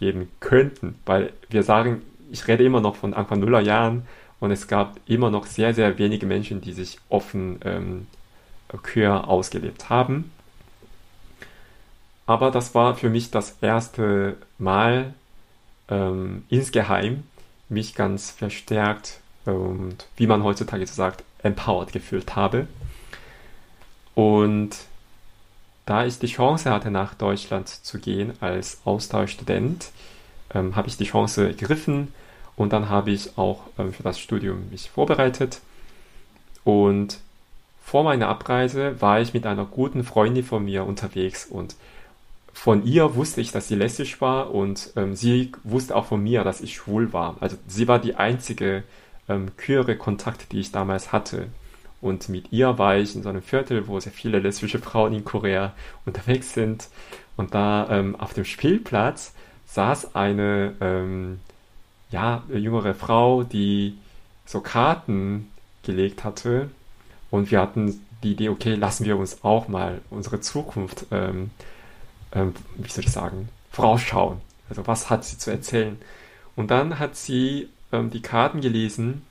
geben 0.00 0.28
könnten. 0.40 0.98
Weil 1.06 1.32
wir 1.48 1.62
sagen, 1.62 2.02
ich 2.32 2.48
rede 2.48 2.64
immer 2.64 2.80
noch 2.80 2.96
von 2.96 3.14
Anfang 3.14 3.38
Nuller 3.40 3.60
Jahren 3.60 4.06
und 4.40 4.50
es 4.50 4.66
gab 4.66 4.98
immer 5.06 5.30
noch 5.30 5.46
sehr, 5.46 5.74
sehr 5.74 5.98
wenige 5.98 6.26
Menschen, 6.26 6.60
die 6.60 6.72
sich 6.72 6.98
offen 7.08 7.60
ähm, 7.64 8.06
queer 8.82 9.28
ausgelebt 9.28 9.90
haben. 9.90 10.32
Aber 12.26 12.50
das 12.50 12.74
war 12.74 12.94
für 12.94 13.10
mich 13.10 13.30
das 13.30 13.58
erste 13.60 14.36
Mal 14.58 15.14
ähm, 15.88 16.44
insgeheim 16.48 17.24
mich 17.68 17.94
ganz 17.94 18.30
verstärkt 18.30 19.20
und 19.44 20.06
wie 20.16 20.26
man 20.26 20.44
heutzutage 20.44 20.86
so 20.86 20.94
sagt, 20.94 21.24
empowered 21.42 21.92
gefühlt 21.92 22.36
habe. 22.36 22.66
Und 24.14 24.76
da 25.90 26.06
ich 26.06 26.20
die 26.20 26.28
Chance 26.28 26.70
hatte, 26.70 26.88
nach 26.88 27.14
Deutschland 27.14 27.68
zu 27.68 27.98
gehen 27.98 28.34
als 28.38 28.80
Austauschstudent, 28.84 29.90
ähm, 30.54 30.76
habe 30.76 30.86
ich 30.86 30.96
die 30.96 31.04
Chance 31.04 31.48
ergriffen 31.48 32.14
und 32.54 32.72
dann 32.72 32.88
habe 32.88 33.10
ich 33.10 33.36
auch 33.36 33.62
ähm, 33.76 33.92
für 33.92 34.04
das 34.04 34.20
Studium 34.20 34.70
mich 34.70 34.88
vorbereitet. 34.88 35.58
Und 36.62 37.18
vor 37.84 38.04
meiner 38.04 38.28
Abreise 38.28 39.00
war 39.00 39.20
ich 39.20 39.34
mit 39.34 39.46
einer 39.46 39.64
guten 39.64 40.04
Freundin 40.04 40.44
von 40.44 40.64
mir 40.64 40.84
unterwegs 40.84 41.44
und 41.44 41.74
von 42.52 42.86
ihr 42.86 43.16
wusste 43.16 43.40
ich, 43.40 43.50
dass 43.50 43.66
sie 43.66 43.74
lesbisch 43.74 44.20
war 44.20 44.54
und 44.54 44.92
ähm, 44.94 45.16
sie 45.16 45.50
wusste 45.64 45.96
auch 45.96 46.04
von 46.04 46.22
mir, 46.22 46.44
dass 46.44 46.60
ich 46.60 46.76
schwul 46.76 47.12
war. 47.12 47.36
Also 47.40 47.56
sie 47.66 47.88
war 47.88 47.98
die 47.98 48.14
einzige 48.14 48.84
ähm, 49.28 49.56
queere 49.56 49.96
Kontakt, 49.96 50.52
die 50.52 50.60
ich 50.60 50.70
damals 50.70 51.10
hatte. 51.10 51.48
Und 52.00 52.28
mit 52.28 52.52
ihr 52.52 52.78
war 52.78 52.96
ich 52.96 53.14
in 53.14 53.22
so 53.22 53.28
einem 53.28 53.42
Viertel, 53.42 53.86
wo 53.86 54.00
sehr 54.00 54.12
viele 54.12 54.38
lesbische 54.38 54.78
Frauen 54.78 55.12
in 55.12 55.24
Korea 55.24 55.74
unterwegs 56.06 56.54
sind. 56.54 56.88
Und 57.36 57.54
da 57.54 57.88
ähm, 57.90 58.16
auf 58.16 58.32
dem 58.34 58.44
Spielplatz 58.44 59.34
saß 59.66 60.14
eine 60.14 60.74
ähm, 60.80 61.40
ja, 62.10 62.42
jüngere 62.52 62.94
Frau, 62.94 63.42
die 63.42 63.98
so 64.46 64.60
Karten 64.60 65.50
gelegt 65.82 66.24
hatte. 66.24 66.70
Und 67.30 67.50
wir 67.50 67.60
hatten 67.60 68.00
die 68.22 68.32
Idee, 68.32 68.48
okay, 68.48 68.74
lassen 68.74 69.04
wir 69.04 69.16
uns 69.16 69.44
auch 69.44 69.68
mal 69.68 70.00
unsere 70.10 70.40
Zukunft 70.40 71.06
ähm, 71.10 71.50
ähm, 72.32 72.54
wie 72.76 72.90
soll 72.90 73.04
ich 73.04 73.12
sagen, 73.12 73.48
vorausschauen. 73.70 74.40
Also 74.68 74.86
was 74.86 75.10
hat 75.10 75.24
sie 75.24 75.38
zu 75.38 75.50
erzählen? 75.50 75.98
Und 76.56 76.70
dann 76.70 76.98
hat 76.98 77.16
sie 77.16 77.68
ähm, 77.92 78.10
die 78.10 78.22
Karten 78.22 78.60
gelesen 78.60 79.22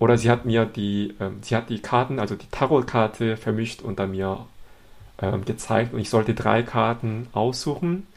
oder 0.00 0.18
sie 0.18 0.30
hat 0.30 0.44
mir 0.46 0.64
die, 0.64 1.14
ähm, 1.20 1.36
sie 1.42 1.54
hat 1.54 1.70
die 1.70 1.80
Karten, 1.80 2.18
also 2.18 2.34
die 2.34 2.48
Tarotkarte 2.50 3.36
vermischt 3.36 3.82
und 3.82 4.00
dann 4.00 4.10
mir 4.10 4.46
ähm, 5.22 5.44
gezeigt 5.44 5.94
und 5.94 6.00
ich 6.00 6.10
sollte 6.10 6.34
drei 6.34 6.64
Karten 6.64 7.28
aussuchen 7.32 8.08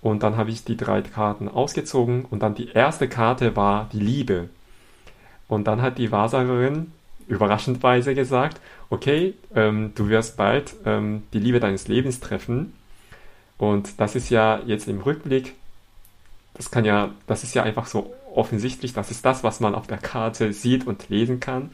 und 0.00 0.22
dann 0.22 0.36
habe 0.36 0.50
ich 0.50 0.64
die 0.64 0.76
drei 0.76 1.02
Karten 1.02 1.48
ausgezogen 1.48 2.24
und 2.24 2.42
dann 2.42 2.54
die 2.54 2.70
erste 2.70 3.08
Karte 3.08 3.56
war 3.56 3.90
die 3.92 4.00
Liebe. 4.00 4.48
Und 5.48 5.66
dann 5.66 5.82
hat 5.82 5.98
die 5.98 6.12
Wahrsagerin 6.12 6.92
überraschendweise 7.26 8.14
gesagt, 8.14 8.60
okay, 8.88 9.34
ähm, 9.54 9.92
du 9.96 10.08
wirst 10.08 10.36
bald 10.36 10.76
ähm, 10.84 11.24
die 11.32 11.40
Liebe 11.40 11.58
deines 11.58 11.88
Lebens 11.88 12.20
treffen. 12.20 12.72
Und 13.58 14.00
das 14.00 14.14
ist 14.14 14.30
ja 14.30 14.60
jetzt 14.64 14.86
im 14.86 15.00
Rückblick, 15.00 15.54
das 16.54 16.70
kann 16.70 16.84
ja, 16.84 17.10
das 17.26 17.42
ist 17.42 17.54
ja 17.54 17.64
einfach 17.64 17.86
so 17.86 18.14
offensichtlich, 18.36 18.92
das 18.92 19.10
ist 19.10 19.24
das, 19.24 19.42
was 19.42 19.60
man 19.60 19.74
auf 19.74 19.86
der 19.86 19.98
Karte 19.98 20.52
sieht 20.52 20.86
und 20.86 21.08
lesen 21.08 21.40
kann. 21.40 21.70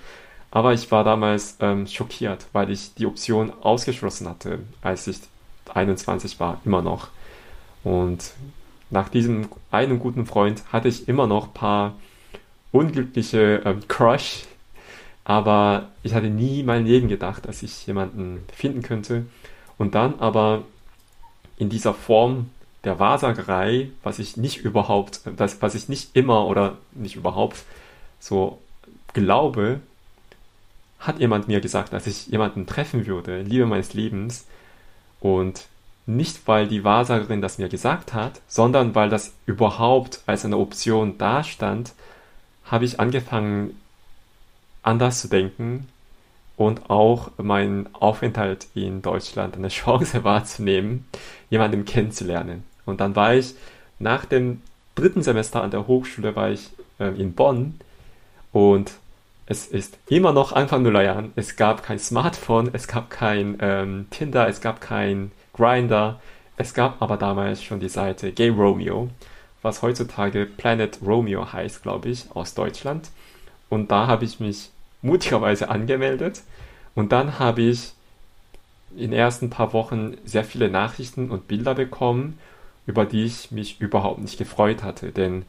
Aber 0.51 0.73
ich 0.75 0.91
war 0.91 1.03
damals 1.03 1.57
ähm, 1.61 1.87
schockiert, 1.87 2.47
weil 2.53 2.71
ich 2.71 2.95
die 2.95 3.07
Option 3.07 3.53
ausgeschlossen 3.63 4.29
hatte, 4.29 4.61
als 4.83 5.07
ich 5.07 5.19
21 5.73 6.39
war, 6.41 6.61
immer 6.65 6.83
noch. 6.83 7.09
Und 7.85 8.33
nach 8.91 9.09
diesem 9.09 9.49
einen 9.71 9.99
guten 9.99 10.27
Freund 10.27 10.63
hatte 10.71 10.89
ich 10.89 11.09
immer 11.09 11.27
noch 11.27 11.49
ein 11.49 11.55
paar 11.55 11.95
unglückliche 12.71 13.63
ähm, 13.65 13.81
Crush, 13.89 14.45
aber 15.25 15.89
ich 16.03 16.15
hatte 16.15 16.29
nie 16.29 16.61
in 16.61 16.67
meinem 16.67 16.87
Leben 16.87 17.09
gedacht, 17.09 17.47
dass 17.47 17.63
ich 17.63 17.87
jemanden 17.87 18.45
finden 18.53 18.83
könnte. 18.83 19.27
Und 19.79 19.95
dann 19.95 20.19
aber 20.21 20.65
in 21.57 21.71
dieser 21.71 21.95
Form 21.95 22.51
der 22.85 22.99
Wahrsagerei, 22.99 23.91
was 24.03 24.19
ich 24.19 24.37
nicht 24.37 24.59
überhaupt, 24.59 25.21
das, 25.37 25.63
was 25.63 25.75
ich 25.75 25.89
nicht 25.89 26.17
immer 26.17 26.47
oder 26.47 26.79
nicht 26.93 27.17
überhaupt 27.17 27.59
so 28.19 28.59
glaube, 29.13 29.81
hat 30.99 31.19
jemand 31.19 31.49
mir 31.49 31.61
gesagt, 31.61 31.93
dass 31.93 32.07
ich 32.07 32.29
jemanden 32.29 32.67
treffen 32.67 33.07
würde, 33.07 33.43
Liebe 33.43 33.67
meines 33.67 33.95
Lebens. 33.95 34.47
Und 35.21 35.67
nicht, 36.07 36.47
weil 36.47 36.67
die 36.67 36.85
Wahrsagerin 36.85 37.41
das 37.41 37.59
mir 37.59 37.69
gesagt 37.69 38.13
hat, 38.13 38.41
sondern 38.49 38.95
weil 38.95 39.09
das 39.09 39.33
überhaupt 39.47 40.21
als 40.27 40.45
eine 40.45 40.59
Option 40.59 41.19
dastand, 41.19 41.93
habe 42.65 42.85
ich 42.85 42.99
angefangen, 42.99 43.79
anders 44.83 45.21
zu 45.21 45.29
denken 45.29 45.89
und 46.57 46.91
auch 46.91 47.31
meinen 47.39 47.93
Aufenthalt 47.95 48.67
in 48.75 49.03
Deutschland 49.03 49.57
eine 49.57 49.69
Chance 49.81 50.25
wahrzunehmen, 50.25 51.07
jemanden 51.51 51.85
kennenzulernen. 51.85 52.65
Und 52.85 53.01
dann 53.01 53.17
war 53.17 53.35
ich 53.35 53.55
nach 53.99 54.25
dem 54.25 54.63
dritten 54.95 55.23
Semester 55.23 55.63
an 55.63 55.71
der 55.71 55.87
Hochschule 55.87 56.37
war 56.37 56.51
ich 56.51 56.71
äh, 56.99 57.09
in 57.21 57.35
Bonn 57.35 57.81
und 58.53 58.93
es 59.47 59.67
ist 59.67 59.99
immer 60.09 60.33
noch 60.33 60.53
Anfang 60.53 60.83
Nullerjahren. 60.83 61.33
Es 61.37 61.57
gab 61.57 61.83
kein 61.83 61.99
Smartphone, 61.99 62.71
es 62.73 62.87
gab 62.87 63.11
kein 63.11 63.59
ähm, 63.61 64.07
Tinder, 64.11 64.49
es 64.49 64.61
gab 64.61 64.81
kein 64.81 65.33
Grinder. 65.53 66.21
Es 66.57 66.75
gab 66.75 67.03
aber 67.03 67.17
damals 67.17 67.63
schon 67.63 67.81
die 67.81 67.89
Seite 67.89 68.33
Gay 68.33 68.51
Romeo, 68.51 69.09
was 69.63 69.83
heutzutage 69.83 70.47
Planet 70.47 70.99
Romeo 71.05 71.53
heißt, 71.53 71.83
glaube 71.83 72.11
ich, 72.11 72.27
aus 72.35 72.55
Deutschland. 72.55 73.11
Und 73.69 73.91
da 73.91 74.07
habe 74.07 74.25
ich 74.25 74.39
mich 74.39 74.71
mutigerweise 75.01 75.71
angemeldet 75.71 76.43
und 76.95 77.11
dann 77.11 77.39
habe 77.39 77.63
ich 77.63 77.95
in 78.95 79.11
den 79.11 79.13
ersten 79.15 79.51
paar 79.51 79.73
Wochen 79.73 80.17
sehr 80.25 80.45
viele 80.45 80.71
Nachrichten 80.71 81.31
und 81.31 81.49
Bilder 81.49 81.75
bekommen, 81.75 82.39
über 82.87 83.05
die 83.05 83.25
ich 83.25 83.51
mich 83.51 83.81
überhaupt 83.81 84.21
nicht 84.21 84.39
gefreut 84.39 84.83
hatte, 84.83 85.13
denn 85.13 85.45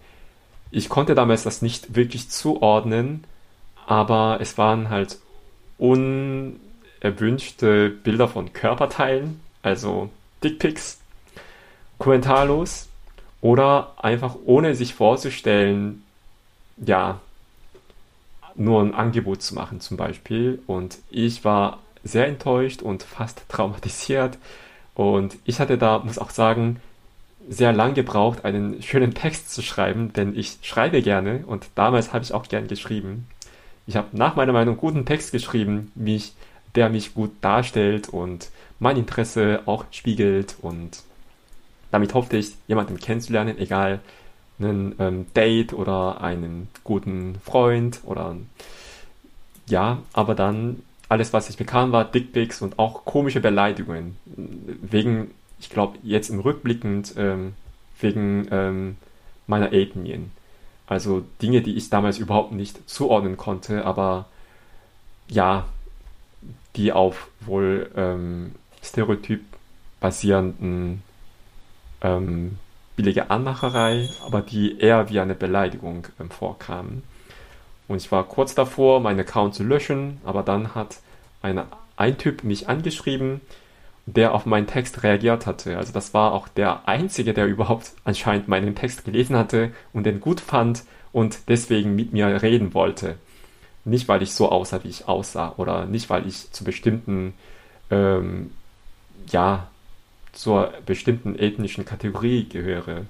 ich 0.71 0.89
konnte 0.89 1.15
damals 1.15 1.43
das 1.43 1.61
nicht 1.61 1.95
wirklich 1.95 2.29
zuordnen, 2.29 3.23
aber 3.85 4.39
es 4.41 4.57
waren 4.57 4.89
halt 4.89 5.19
unerwünschte 5.77 7.89
Bilder 7.89 8.27
von 8.27 8.51
Körperteilen, 8.53 9.39
also 9.61 10.09
Dickpics, 10.43 10.99
kommentarlos 11.97 12.87
oder 13.41 13.93
einfach 13.97 14.35
ohne 14.45 14.75
sich 14.75 14.93
vorzustellen, 14.93 16.03
ja, 16.77 17.19
nur 18.55 18.81
ein 18.81 18.93
Angebot 18.93 19.41
zu 19.41 19.55
machen 19.55 19.79
zum 19.79 19.97
Beispiel. 19.97 20.61
Und 20.67 20.99
ich 21.09 21.43
war 21.43 21.79
sehr 22.03 22.27
enttäuscht 22.27 22.81
und 22.81 23.03
fast 23.03 23.43
traumatisiert. 23.49 24.37
Und 24.95 25.37
ich 25.45 25.59
hatte 25.59 25.77
da, 25.77 25.99
muss 25.99 26.19
auch 26.19 26.29
sagen, 26.29 26.79
sehr 27.49 27.73
lang 27.73 27.93
gebraucht, 27.93 28.45
einen 28.45 28.81
schönen 28.81 29.13
Text 29.13 29.53
zu 29.53 29.61
schreiben, 29.61 30.13
denn 30.13 30.37
ich 30.37 30.57
schreibe 30.61 31.01
gerne 31.01 31.43
und 31.45 31.67
damals 31.75 32.13
habe 32.13 32.23
ich 32.23 32.33
auch 32.33 32.47
gern 32.47 32.67
geschrieben. 32.67 33.27
Ich 33.85 33.95
habe 33.95 34.07
nach 34.13 34.35
meiner 34.35 34.53
Meinung 34.53 34.77
guten 34.77 35.05
Text 35.05 35.31
geschrieben, 35.31 35.91
mich, 35.95 36.33
der 36.75 36.89
mich 36.89 37.13
gut 37.13 37.31
darstellt 37.41 38.09
und 38.09 38.49
mein 38.79 38.97
Interesse 38.97 39.61
auch 39.65 39.85
spiegelt 39.91 40.55
und 40.61 41.03
damit 41.91 42.13
hoffte 42.13 42.37
ich, 42.37 42.55
jemanden 42.67 42.97
kennenzulernen, 42.99 43.57
egal 43.57 43.99
einen 44.59 44.95
ähm, 44.99 45.25
Date 45.35 45.73
oder 45.73 46.21
einen 46.21 46.69
guten 46.83 47.35
Freund 47.43 48.01
oder 48.05 48.35
ja, 49.67 49.99
aber 50.13 50.35
dann 50.35 50.83
alles, 51.09 51.33
was 51.33 51.49
ich 51.49 51.57
bekam, 51.57 51.91
war 51.91 52.05
Dickpics 52.05 52.61
und 52.61 52.79
auch 52.79 53.05
komische 53.05 53.39
Beleidigungen. 53.39 54.17
Wegen, 54.25 55.31
ich 55.63 55.69
glaube, 55.69 55.97
jetzt 56.03 56.29
im 56.29 56.41
Rückblickend, 56.41 57.13
ähm, 57.15 57.53
wegen 58.01 58.49
ähm, 58.51 58.97
meiner 59.47 59.71
Ethnien. 59.71 60.31
Also 60.87 61.23
Dinge, 61.41 61.61
die 61.61 61.77
ich 61.77 61.89
damals 61.89 62.17
überhaupt 62.17 62.51
nicht 62.51 62.89
zuordnen 62.89 63.37
konnte, 63.37 63.85
aber 63.85 64.25
ja, 65.29 65.65
die 66.75 66.91
auf 66.91 67.29
wohl 67.39 67.89
ähm, 67.95 68.55
Stereotyp 68.83 69.41
basierenden 70.01 71.01
ähm, 72.01 72.57
billige 72.97 73.31
Anmacherei, 73.31 74.09
aber 74.25 74.41
die 74.41 74.77
eher 74.79 75.09
wie 75.09 75.21
eine 75.21 75.33
Beleidigung 75.33 76.07
ähm, 76.19 76.29
vorkamen. 76.29 77.03
Und 77.87 77.97
ich 77.97 78.11
war 78.11 78.25
kurz 78.25 78.53
davor, 78.53 78.99
meinen 78.99 79.21
Account 79.21 79.55
zu 79.55 79.63
löschen, 79.63 80.19
aber 80.25 80.43
dann 80.43 80.75
hat 80.75 80.97
eine, 81.41 81.67
ein 81.95 82.17
Typ 82.17 82.43
mich 82.43 82.67
angeschrieben, 82.67 83.39
der 84.05 84.33
auf 84.33 84.45
meinen 84.45 84.67
Text 84.67 85.03
reagiert 85.03 85.45
hatte. 85.45 85.77
Also 85.77 85.93
das 85.93 86.13
war 86.13 86.33
auch 86.33 86.47
der 86.47 86.87
einzige, 86.87 87.33
der 87.33 87.47
überhaupt 87.47 87.93
anscheinend 88.03 88.47
meinen 88.47 88.75
Text 88.75 89.05
gelesen 89.05 89.35
hatte 89.37 89.71
und 89.93 90.05
den 90.05 90.19
gut 90.19 90.41
fand 90.41 90.83
und 91.11 91.47
deswegen 91.47 91.95
mit 91.95 92.11
mir 92.11 92.41
reden 92.41 92.73
wollte. 92.73 93.15
Nicht, 93.85 94.07
weil 94.07 94.21
ich 94.21 94.33
so 94.33 94.49
aussah, 94.49 94.83
wie 94.83 94.89
ich 94.89 95.07
aussah 95.07 95.53
oder 95.57 95.85
nicht, 95.85 96.09
weil 96.09 96.27
ich 96.27 96.51
zu 96.51 96.63
bestimmten, 96.63 97.33
ähm, 97.89 98.51
ja, 99.31 99.67
zur 100.33 100.73
bestimmten 100.85 101.37
ethnischen 101.37 101.85
Kategorie 101.85 102.47
gehöre. 102.47 103.05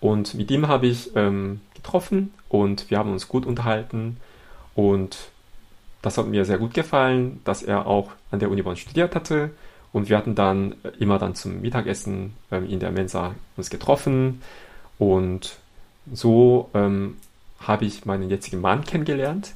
Und 0.00 0.34
mit 0.34 0.50
ihm 0.50 0.68
habe 0.68 0.86
ich 0.86 1.14
ähm, 1.16 1.60
getroffen 1.74 2.32
und 2.48 2.90
wir 2.90 2.98
haben 2.98 3.12
uns 3.12 3.28
gut 3.28 3.46
unterhalten 3.46 4.18
und 4.74 5.30
das 6.04 6.18
hat 6.18 6.26
mir 6.26 6.44
sehr 6.44 6.58
gut 6.58 6.74
gefallen, 6.74 7.40
dass 7.44 7.62
er 7.62 7.86
auch 7.86 8.10
an 8.30 8.38
der 8.38 8.50
Uni 8.50 8.62
Bonn 8.62 8.76
studiert 8.76 9.14
hatte 9.14 9.50
und 9.92 10.08
wir 10.08 10.16
hatten 10.16 10.34
dann 10.34 10.74
immer 10.98 11.18
dann 11.18 11.34
zum 11.34 11.60
Mittagessen 11.60 12.34
ähm, 12.50 12.68
in 12.68 12.80
der 12.80 12.90
Mensa 12.90 13.34
uns 13.56 13.70
getroffen 13.70 14.42
und 14.98 15.56
so 16.12 16.70
ähm, 16.74 17.16
habe 17.60 17.86
ich 17.86 18.04
meinen 18.04 18.28
jetzigen 18.28 18.60
Mann 18.60 18.84
kennengelernt 18.84 19.54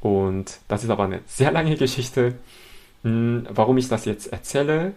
und 0.00 0.58
das 0.68 0.84
ist 0.84 0.90
aber 0.90 1.04
eine 1.04 1.20
sehr 1.26 1.52
lange 1.52 1.76
Geschichte. 1.76 2.34
Hm, 3.02 3.46
warum 3.50 3.78
ich 3.78 3.88
das 3.88 4.04
jetzt 4.04 4.32
erzähle, 4.32 4.92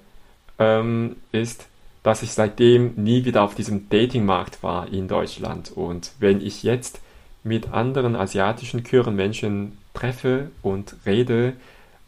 ähm, 0.59 1.15
ist, 1.31 1.67
dass 2.03 2.23
ich 2.23 2.33
seitdem 2.33 2.93
nie 2.95 3.25
wieder 3.25 3.43
auf 3.43 3.55
diesem 3.55 3.89
Datingmarkt 3.89 4.61
war 4.61 4.87
in 4.91 5.07
Deutschland. 5.07 5.71
Und 5.71 6.11
wenn 6.19 6.41
ich 6.41 6.63
jetzt 6.63 6.99
mit 7.45 7.71
anderen 7.71 8.15
asiatischen 8.15 8.83
queeren 8.83 9.15
Menschen 9.15 9.77
treffe 9.93 10.49
und 10.63 10.95
rede, 11.05 11.53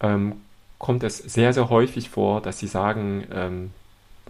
ähm, 0.02 0.41
kommt 0.80 1.04
es 1.04 1.19
sehr, 1.19 1.54
sehr 1.54 1.69
häufig 1.69 2.10
vor, 2.10 2.41
dass 2.41 2.58
sie 2.58 2.67
sagen, 2.67 3.26
ähm, 3.32 3.71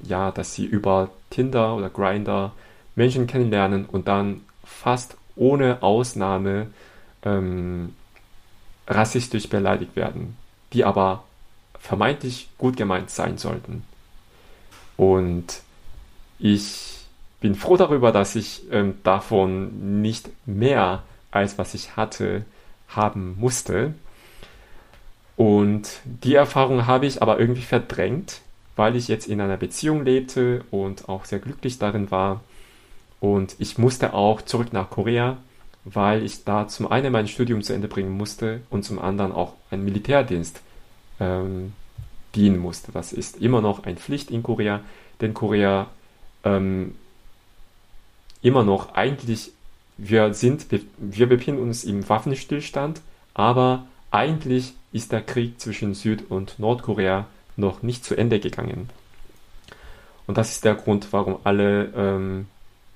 ja, 0.04 0.32
dass 0.32 0.54
sie 0.54 0.66
über 0.66 1.10
Tinder 1.30 1.76
oder 1.76 1.90
Grinder 1.90 2.52
Menschen 2.96 3.26
kennenlernen 3.26 3.86
und 3.86 4.08
dann 4.10 4.42
fast 4.66 5.18
ohne 5.38 5.82
Ausnahme 5.82 6.68
ähm, 7.24 7.96
rassistisch 8.86 9.48
beleidigt 9.48 9.96
werden, 9.96 10.36
die 10.74 10.84
aber 10.84 11.24
vermeintlich 11.80 12.50
gut 12.58 12.76
gemeint 12.76 13.10
sein 13.12 13.38
sollten. 13.38 13.84
Und 14.98 15.62
ich 16.38 16.97
bin 17.40 17.56
froh 17.56 17.78
darüber, 17.78 18.12
dass 18.12 18.36
ich 18.36 18.64
ähm, 18.72 18.96
davon 19.04 20.02
nicht 20.02 20.30
mehr 20.46 21.04
als 21.32 21.58
was 21.58 21.74
ich 21.74 21.96
hatte 21.96 22.46
haben 22.88 23.36
musste. 23.40 23.94
Und 25.36 26.02
die 26.06 26.34
Erfahrung 26.34 26.88
habe 26.88 27.06
ich 27.06 27.22
aber 27.22 27.40
irgendwie 27.40 27.62
verdrängt, 27.62 28.42
weil 28.76 28.96
ich 28.96 29.08
jetzt 29.08 29.28
in 29.28 29.40
einer 29.40 29.58
Beziehung 29.58 30.04
lebte 30.04 30.64
und 30.72 31.10
auch 31.10 31.26
sehr 31.26 31.40
glücklich 31.40 31.78
darin 31.78 32.10
war. 32.10 32.42
Und 33.20 33.56
ich 33.60 33.78
musste 33.78 34.14
auch 34.14 34.42
zurück 34.42 34.74
nach 34.74 34.90
Korea, 34.90 35.38
weil 35.84 36.24
ich 36.24 36.44
da 36.44 36.68
zum 36.68 36.92
einen 36.92 37.12
mein 37.12 37.28
Studium 37.28 37.62
zu 37.62 37.74
Ende 37.74 37.88
bringen 37.88 38.12
musste 38.12 38.62
und 38.70 38.84
zum 38.84 39.00
anderen 39.00 39.32
auch 39.32 39.54
einen 39.70 39.86
Militärdienst 39.86 40.62
ähm, 41.20 41.74
dienen 42.36 42.58
musste. 42.58 42.92
Das 42.92 43.14
ist 43.14 43.42
immer 43.42 43.62
noch 43.62 43.84
eine 43.84 43.98
Pflicht 43.98 44.32
in 44.32 44.44
Korea, 44.44 44.82
denn 45.22 45.34
Korea 45.34 45.88
ähm, 46.44 46.96
immer 48.48 48.64
noch 48.64 48.96
eigentlich, 48.96 49.52
wir 49.98 50.34
sind, 50.34 50.68
wir, 50.98 51.28
befinden 51.28 51.62
uns 51.62 51.84
im 51.84 52.08
Waffenstillstand, 52.08 53.02
aber 53.34 53.86
eigentlich 54.10 54.74
ist 54.94 55.12
der 55.12 55.22
Krieg 55.22 55.60
zwischen 55.60 55.94
Süd- 55.94 56.32
und 56.32 56.58
Nordkorea 56.58 57.26
noch 57.58 57.84
nicht 57.84 58.06
zu 58.06 58.16
Ende 58.16 58.40
gegangen. 58.40 58.90
Und 60.28 60.38
das 60.38 60.52
ist 60.52 60.64
der 60.64 60.76
Grund, 60.76 61.08
warum 61.12 61.40
alle 61.44 61.92
ähm, 61.96 62.48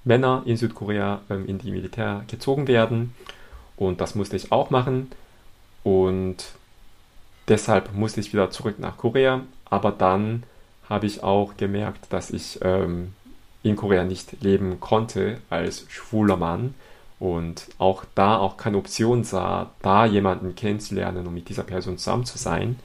Männer 0.05 0.43
in 0.45 0.55
Südkorea 0.55 1.21
ähm, 1.29 1.45
in 1.47 1.57
die 1.57 1.71
Militär 1.71 2.23
gezogen 2.27 2.67
werden. 2.67 3.13
Und 3.75 3.99
das 3.99 4.15
musste 4.15 4.37
ich 4.37 4.51
auch 4.51 4.69
machen. 4.69 5.11
Und 5.83 6.45
deshalb 7.47 7.93
musste 7.93 8.21
ich 8.21 8.31
wieder 8.31 8.51
zurück 8.51 8.79
nach 8.79 8.97
Korea. 8.97 9.41
Aber 9.65 9.91
dann 9.91 10.43
habe 10.87 11.07
ich 11.07 11.23
auch 11.23 11.57
gemerkt, 11.57 12.11
dass 12.11 12.31
ich 12.31 12.59
ähm, 12.61 13.13
in 13.63 13.75
Korea 13.75 14.03
nicht 14.03 14.41
leben 14.41 14.79
konnte 14.79 15.39
als 15.49 15.85
schwuler 15.89 16.37
Mann 16.37 16.73
und 17.19 17.67
auch 17.77 18.03
da 18.15 18.37
auch 18.37 18.57
keine 18.57 18.77
Option 18.77 19.23
sah, 19.23 19.71
da 19.81 20.05
jemanden 20.05 20.55
kennenzulernen 20.55 21.27
und 21.27 21.33
mit 21.33 21.49
dieser 21.49 21.63
Person 21.63 21.97
zusammen 21.97 22.25
zu 22.25 22.37
sein. 22.37 22.79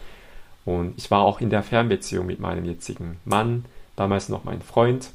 Und 0.67 0.95
ich 0.99 1.11
war 1.11 1.21
auch 1.21 1.41
in 1.41 1.49
der 1.49 1.63
Fernbeziehung 1.63 2.27
mit 2.27 2.41
meinem 2.41 2.65
jetzigen 2.67 3.19
Mann, 3.25 3.65
damals 3.95 4.29
noch 4.29 4.45
mein 4.45 4.61
Freund. 4.61 5.11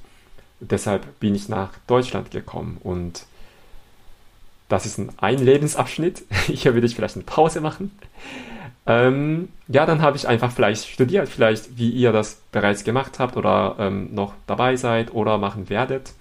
Deshalb 0.59 1.19
bin 1.19 1.35
ich 1.35 1.49
nach 1.49 1.73
Deutschland 1.87 2.31
gekommen 2.31 2.77
und 2.83 3.25
das 4.69 4.85
ist 4.85 4.99
ein 5.17 5.37
Lebensabschnitt. 5.37 6.23
Hier 6.47 6.73
würde 6.73 6.87
ich 6.87 6.95
vielleicht 6.95 7.15
eine 7.15 7.25
Pause 7.25 7.61
machen. 7.61 7.91
Ähm, 8.87 9.49
ja, 9.67 9.85
dann 9.85 10.01
habe 10.01 10.17
ich 10.17 10.27
einfach 10.27 10.51
vielleicht 10.51 10.87
studiert, 10.87 11.29
vielleicht 11.29 11.77
wie 11.77 11.91
ihr 11.91 12.11
das 12.11 12.41
bereits 12.51 12.83
gemacht 12.83 13.19
habt 13.19 13.37
oder 13.37 13.75
ähm, 13.79 14.13
noch 14.13 14.33
dabei 14.47 14.75
seid 14.75 15.13
oder 15.13 15.37
machen 15.37 15.69
werdet. 15.69 16.13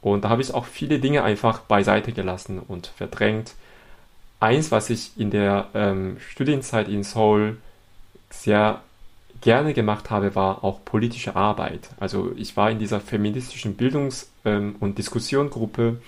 Und 0.00 0.24
da 0.24 0.30
habe 0.30 0.42
ich 0.42 0.54
auch 0.54 0.64
viele 0.64 0.98
Dinge 0.98 1.24
einfach 1.24 1.60
beiseite 1.60 2.12
gelassen 2.12 2.60
und 2.60 2.86
verdrängt. 2.86 3.54
Eins, 4.38 4.70
was 4.70 4.88
ich 4.88 5.12
in 5.18 5.30
der 5.30 5.68
ähm, 5.74 6.16
Studienzeit 6.20 6.88
in 6.88 7.02
Seoul 7.02 7.58
sehr 8.30 8.80
gerne 9.40 9.74
gemacht 9.74 10.10
habe, 10.10 10.34
war 10.34 10.64
auch 10.64 10.84
politische 10.84 11.36
Arbeit. 11.36 11.90
Also 11.98 12.32
ich 12.36 12.56
war 12.56 12.70
in 12.70 12.78
dieser 12.78 13.00
feministischen 13.00 13.76
Bildungs- 13.76 14.30
ähm, 14.44 14.76
und 14.80 14.96
Diskussiongruppe 14.96 16.00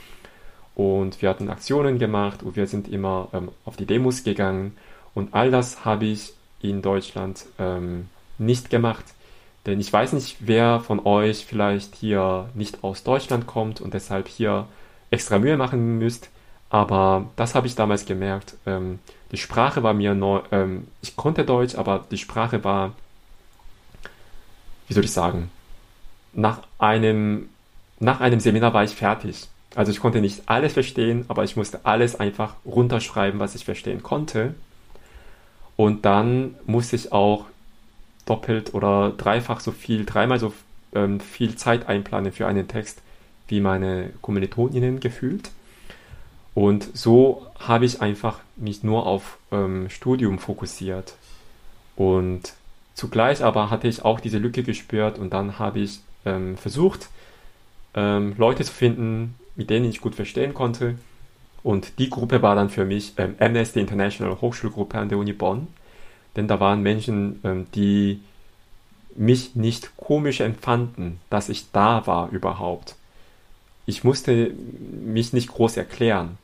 und 0.75 1.21
wir 1.21 1.29
hatten 1.29 1.51
Aktionen 1.51 1.99
gemacht 1.99 2.43
und 2.43 2.57
wir 2.57 2.67
sind 2.67 2.89
immer 2.89 3.29
ähm, 3.35 3.51
auf 3.65 3.77
die 3.77 3.87
Demos 3.87 4.25
gegangen 4.25 4.77
und 5.15 5.35
all 5.35 5.51
das 5.51 5.85
habe 5.85 6.07
ich 6.07 6.33
in 6.61 6.83
Deutschland 6.83 7.45
ähm, 7.59 8.09
nicht 8.39 8.71
gemacht. 8.71 9.05
Denn 9.67 9.79
ich 9.81 9.93
weiß 9.93 10.13
nicht, 10.15 10.39
wer 10.41 10.81
von 10.81 11.05
euch 11.07 11.47
vielleicht 11.47 11.95
hier 11.95 12.49
nicht 12.55 12.83
aus 12.83 13.05
Deutschland 13.05 13.47
kommt 13.47 13.81
und 13.81 13.95
deshalb 13.95 14.29
hier 14.29 14.67
extra 15.11 15.39
Mühe 15.39 15.57
machen 15.57 15.99
müsst. 15.99 16.31
Aber 16.71 17.27
das 17.37 17.55
habe 17.55 17.67
ich 17.67 17.75
damals 17.75 18.07
gemerkt. 18.07 18.55
Ähm, 18.67 18.99
die 19.31 19.37
Sprache 19.37 19.83
war 19.83 19.93
mir 19.93 20.15
neu. 20.15 20.41
Ähm, 20.51 20.89
ich 21.03 21.17
konnte 21.17 21.45
Deutsch, 21.45 21.75
aber 21.77 22.05
die 22.11 22.19
Sprache 22.19 22.65
war, 22.65 22.93
wie 24.89 24.95
soll 24.95 25.05
ich 25.05 25.13
sagen, 25.13 25.51
nach 26.33 26.61
einem, 26.79 27.51
nach 28.01 28.21
einem 28.21 28.41
Seminar 28.41 28.73
war 28.75 28.85
ich 28.85 28.95
fertig. 28.95 29.49
Also 29.75 29.93
ich 29.93 30.01
konnte 30.01 30.21
nicht 30.21 30.43
alles 30.47 30.73
verstehen, 30.73 31.25
aber 31.29 31.45
ich 31.45 31.57
musste 31.57 31.81
alles 31.85 32.19
einfach 32.19 32.57
runterschreiben, 32.65 33.39
was 33.39 33.55
ich 33.55 33.65
verstehen 33.65 34.03
konnte. 34.03 34.55
Und 35.83 36.05
dann 36.05 36.55
muss 36.65 36.93
ich 36.93 37.11
auch 37.11 37.47
doppelt 38.25 38.73
oder 38.73 39.11
dreifach 39.11 39.59
so 39.59 39.73
viel, 39.73 40.05
dreimal 40.05 40.39
so 40.39 40.53
ähm, 40.95 41.19
viel 41.19 41.57
Zeit 41.57 41.89
einplanen 41.89 42.31
für 42.31 42.47
einen 42.47 42.69
Text 42.69 43.03
wie 43.49 43.61
meine 43.61 44.11
Kommilitoninnen 44.21 45.01
gefühlt. 45.01 45.51
Und 46.55 46.97
so 46.97 47.49
habe 47.59 47.85
ich 47.85 48.01
einfach 48.01 48.39
mich 48.55 48.85
nur 48.85 49.07
auf 49.07 49.39
ähm, 49.51 49.91
Studium 49.91 50.39
fokussiert. 50.39 51.15
Und 51.97 52.53
zugleich 52.95 53.43
aber 53.43 53.69
hatte 53.71 53.89
ich 53.89 54.05
auch 54.05 54.21
diese 54.21 54.39
Lücke 54.39 54.63
gespürt 54.63 55.19
und 55.19 55.33
dann 55.33 55.59
habe 55.59 55.81
ich 55.81 55.99
ähm, 56.25 56.57
versucht, 56.57 57.09
ähm, 57.95 58.35
Leute 58.39 58.63
zu 58.63 58.73
finden, 58.73 59.35
mit 59.57 59.69
denen 59.69 59.87
ich 59.87 60.01
gut 60.01 60.15
verstehen 60.15 60.55
konnte 60.55 60.95
und 61.63 61.99
die 61.99 62.11
Gruppe 62.11 62.43
war 62.43 62.55
dann 62.55 62.71
für 62.71 62.85
mich 62.85 63.15
ähm, 63.19 63.35
Amnesty 63.39 63.81
International 63.81 64.41
Hochschulgruppe 64.41 64.99
an 64.99 65.09
der 65.09 65.19
Uni 65.19 65.33
Bonn. 65.33 65.69
Denn 66.37 66.49
da 66.49 66.61
waren 66.61 66.83
Menschen, 66.83 67.41
ähm, 67.45 67.67
die 67.75 68.21
mich 69.15 69.55
nicht 69.55 69.97
komisch 69.97 70.41
empfanden, 70.41 71.21
dass 71.31 71.49
ich 71.49 71.71
da 71.73 72.07
war 72.07 72.31
überhaupt. 72.31 72.97
ich 73.85 74.05
musste 74.05 74.53
mich 75.05 75.33
nicht 75.33 75.49
groß 75.49 75.77
erklären, 75.77 76.39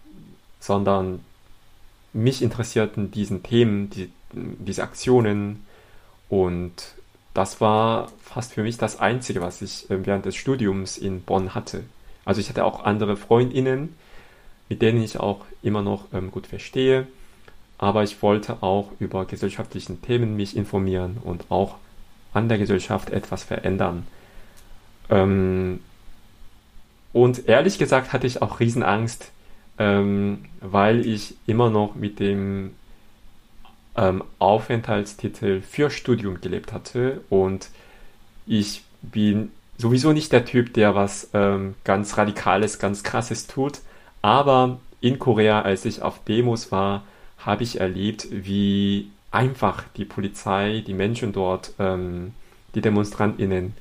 sondern 0.61 1.21
mich 2.13 2.43
interessierten 2.43 3.11
diesen 3.11 3.43
Themen, 3.43 3.91
die, 3.91 4.11
diese 4.33 4.83
Aktionen 4.83 5.65
und 6.29 6.73
das 7.35 7.61
war 7.61 8.11
fast 8.21 8.55
für 8.55 8.63
mich 8.63 8.79
das 8.79 8.99
Einzige, 8.99 9.41
was 9.41 9.63
ich 9.63 9.89
äh, 9.91 10.05
während 10.05 10.25
des 10.25 10.35
Studiums 10.35 10.99
in 10.99 11.23
Bonn 11.23 11.55
hatte. 11.55 11.85
Also 12.25 12.41
ich 12.41 12.49
hatte 12.49 12.65
auch 12.65 12.85
andere 12.85 13.17
Freundinnen, 13.17 13.95
mit 14.69 14.83
denen 14.83 15.03
ich 15.03 15.19
auch 15.19 15.45
immer 15.63 15.83
noch 15.83 16.05
ähm, 16.13 16.31
gut 16.31 16.47
verstehe, 16.47 17.07
aber 17.79 18.03
ich 18.03 18.23
wollte 18.23 18.63
auch 18.63 18.91
über 18.99 19.25
gesellschaftlichen 19.25 20.03
Themen 20.03 20.37
mich 20.37 20.57
informieren 20.57 21.19
und 21.23 21.51
auch 21.51 21.77
an 22.33 22.49
der 22.49 22.59
Gesellschaft 22.59 23.11
etwas 23.11 23.45
verändern. 23.45 24.07
Ähm, 25.11 25.81
und 27.13 27.49
ehrlich 27.49 27.79
gesagt 27.79 28.13
hatte 28.13 28.27
ich 28.27 28.43
auch 28.43 28.61
Riesenangst, 28.61 29.31
ähm, 29.79 30.45
weil 30.61 31.07
ich 31.07 31.35
immer 31.47 31.71
noch 31.71 31.95
mit 31.95 32.21
dem 32.21 32.75
ähm, 33.97 34.23
Aufenthaltstitel 34.39 35.63
für 35.63 35.91
Studium 35.91 36.41
gelebt 36.41 36.73
hatte. 36.73 37.23
Und 37.31 37.71
ich 38.47 38.83
bin 39.03 39.51
sowieso 39.79 40.13
nicht 40.13 40.33
der 40.33 40.45
Typ, 40.45 40.75
der 40.75 40.95
was 40.95 41.31
ähm, 41.33 41.75
ganz 41.85 42.17
Radikales, 42.19 42.79
ganz 42.79 43.03
Krasses 43.03 43.47
tut, 43.47 43.81
aber 44.23 44.79
in 45.01 45.19
Korea, 45.19 45.63
als 45.63 45.85
ich 45.85 46.03
auf 46.03 46.25
Demos 46.25 46.73
war, 46.73 47.05
habe 47.39 47.63
ich 47.63 47.81
erlebt, 47.81 48.29
wie 48.31 49.11
einfach 49.31 49.85
die 49.97 50.05
Polizei, 50.05 50.83
die 50.87 50.95
Menschen 50.95 51.33
dort, 51.33 51.73
ähm, 51.79 52.35
die 52.75 52.81
DemonstrantInnen 52.81 53.75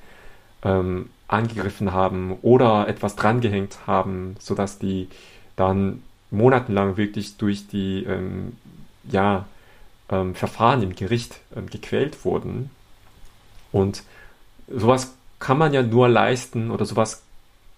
ähm, 0.64 1.10
angegriffen 1.28 1.92
haben 1.92 2.38
oder 2.42 2.88
etwas 2.88 3.16
drangehängt 3.16 3.80
haben, 3.88 4.36
sodass 4.40 4.80
die 4.80 5.10
dann 5.56 6.04
monatelang 6.32 6.98
wirklich 6.98 7.38
durch 7.38 7.68
die 7.68 8.04
ähm, 8.04 8.56
ja, 9.10 9.46
ähm, 10.10 10.36
Verfahren 10.36 10.84
im 10.84 10.96
Gericht 10.96 11.40
ähm, 11.56 11.70
gequält 11.70 12.24
wurden. 12.26 12.70
Und 13.72 14.04
sowas 14.68 15.16
kann 15.40 15.58
man 15.58 15.74
ja 15.74 15.82
nur 15.84 16.10
leisten 16.10 16.72
oder 16.72 16.86
sowas 16.86 17.24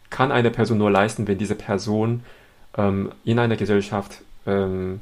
kann 0.09 0.31
eine 0.31 0.49
Person 0.49 0.79
nur 0.79 0.89
leisten, 0.89 1.27
wenn 1.27 1.37
diese 1.37 1.55
Person 1.55 2.23
ähm, 2.77 3.11
in 3.23 3.39
einer 3.39 3.55
Gesellschaft 3.55 4.21
ähm, 4.45 5.01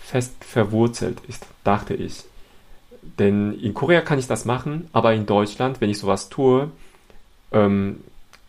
fest 0.00 0.34
verwurzelt 0.40 1.20
ist, 1.28 1.46
dachte 1.64 1.94
ich. 1.94 2.24
Denn 3.18 3.58
in 3.58 3.74
Korea 3.74 4.00
kann 4.00 4.18
ich 4.18 4.26
das 4.26 4.44
machen, 4.44 4.88
aber 4.92 5.14
in 5.14 5.26
Deutschland, 5.26 5.80
wenn 5.80 5.90
ich 5.90 5.98
sowas 5.98 6.28
tue, 6.28 6.70
ähm, 7.52 8.00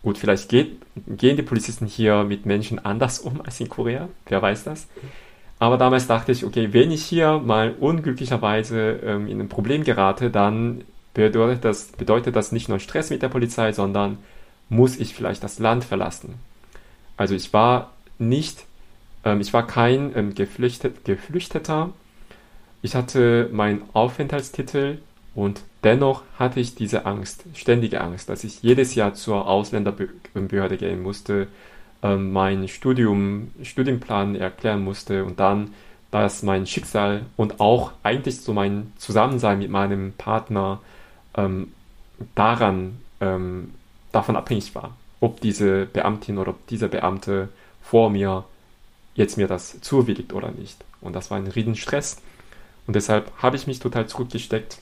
gut, 0.04 0.18
vielleicht 0.18 0.50
geht, 0.50 0.78
gehen 1.08 1.36
die 1.36 1.44
Polizisten 1.44 1.86
hier 1.86 2.24
mit 2.24 2.46
Menschen 2.46 2.84
anders 2.84 3.20
um 3.20 3.42
als 3.42 3.60
in 3.60 3.70
Korea, 3.70 4.08
wer 4.28 4.42
weiß 4.42 4.64
das. 4.64 4.88
Aber 5.60 5.78
damals 5.78 6.08
dachte 6.08 6.32
ich, 6.32 6.44
okay, 6.44 6.74
wenn 6.74 6.92
ich 6.92 7.06
hier 7.06 7.40
mal 7.40 7.74
unglücklicherweise 7.80 9.00
ähm, 9.04 9.28
in 9.28 9.40
ein 9.40 9.50
Problem 9.50 9.84
gerate, 9.84 10.30
dann 10.30 10.84
bedeutet 11.14 11.64
das, 11.64 11.88
bedeutet 11.94 12.36
das 12.36 12.52
nicht 12.52 12.68
nur 12.68 12.80
Stress 12.80 13.10
mit 13.10 13.22
der 13.22 13.30
Polizei, 13.30 13.72
sondern 13.72 14.18
muss 14.68 14.98
ich 14.98 15.14
vielleicht 15.14 15.44
das 15.44 15.60
Land 15.60 15.84
verlassen. 15.86 16.36
Also 17.18 17.36
ich 17.36 17.54
war 17.54 17.95
nicht, 18.18 18.66
ähm, 19.24 19.42
ich 19.42 19.54
war 19.54 19.68
kein 19.68 20.16
ähm, 20.16 20.36
Geflüchtet, 20.36 21.04
Geflüchteter. 21.06 21.92
Ich 22.82 22.96
hatte 22.96 23.50
meinen 23.52 23.82
Aufenthaltstitel 23.94 25.00
und 25.34 25.64
dennoch 25.84 26.24
hatte 26.38 26.60
ich 26.60 26.76
diese 26.76 27.06
Angst, 27.06 27.46
ständige 27.56 28.02
Angst, 28.02 28.30
dass 28.30 28.44
ich 28.44 28.64
jedes 28.64 28.96
Jahr 28.96 29.14
zur 29.16 29.48
Ausländerbehörde 29.48 30.78
gehen 30.78 31.02
musste, 31.02 31.48
ähm, 32.04 32.32
mein 32.32 32.68
Studium, 32.68 33.52
Studienplan 33.64 34.36
erklären 34.36 34.84
musste 34.84 35.26
und 35.26 35.40
dann, 35.40 35.74
dass 36.12 36.44
mein 36.44 36.68
Schicksal 36.68 37.26
und 37.36 37.60
auch 37.60 37.92
eigentlich 38.04 38.42
so 38.42 38.54
mein 38.54 38.94
Zusammensein 38.98 39.60
mit 39.60 39.70
meinem 39.70 40.14
Partner 40.14 40.80
ähm, 41.36 41.74
daran, 42.36 43.00
ähm, 43.20 43.74
davon 44.12 44.36
abhängig 44.36 44.76
war, 44.76 44.96
ob 45.20 45.42
diese 45.42 45.86
Beamtin 45.88 46.38
oder 46.38 46.52
ob 46.52 46.68
dieser 46.68 46.88
Beamte 46.88 47.50
vor 47.86 48.10
mir 48.10 48.46
jetzt 49.16 49.38
mir 49.38 49.48
das 49.48 49.80
zuwilligt 49.82 50.34
oder 50.34 50.52
nicht. 50.52 50.84
Und 51.02 51.14
das 51.14 51.32
war 51.32 51.38
ein 51.38 51.48
Riesenstress. 51.48 52.18
Und 52.88 52.96
deshalb 52.96 53.32
habe 53.42 53.56
ich 53.56 53.68
mich 53.68 53.80
total 53.80 54.08
zurückgesteckt. 54.08 54.80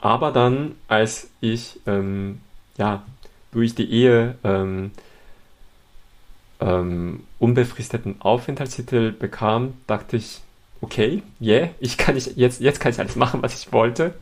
Aber 0.00 0.32
dann, 0.32 0.74
als 0.88 1.28
ich 1.40 1.80
ähm, 1.86 2.40
ja, 2.76 3.02
durch 3.52 3.74
die 3.74 3.90
Ehe 3.90 4.36
ähm, 4.44 4.90
ähm, 6.60 7.24
unbefristeten 7.38 8.20
Aufenthaltstitel 8.20 9.12
bekam, 9.12 9.74
dachte 9.86 10.16
ich, 10.16 10.40
okay, 10.80 11.22
yeah, 11.40 11.70
ich 11.80 11.98
kann 11.98 12.16
ich, 12.16 12.36
jetzt, 12.36 12.60
jetzt 12.60 12.80
kann 12.80 12.92
ich 12.92 12.98
alles 12.98 13.16
machen, 13.16 13.42
was 13.42 13.58
ich 13.58 13.72
wollte. 13.72 14.14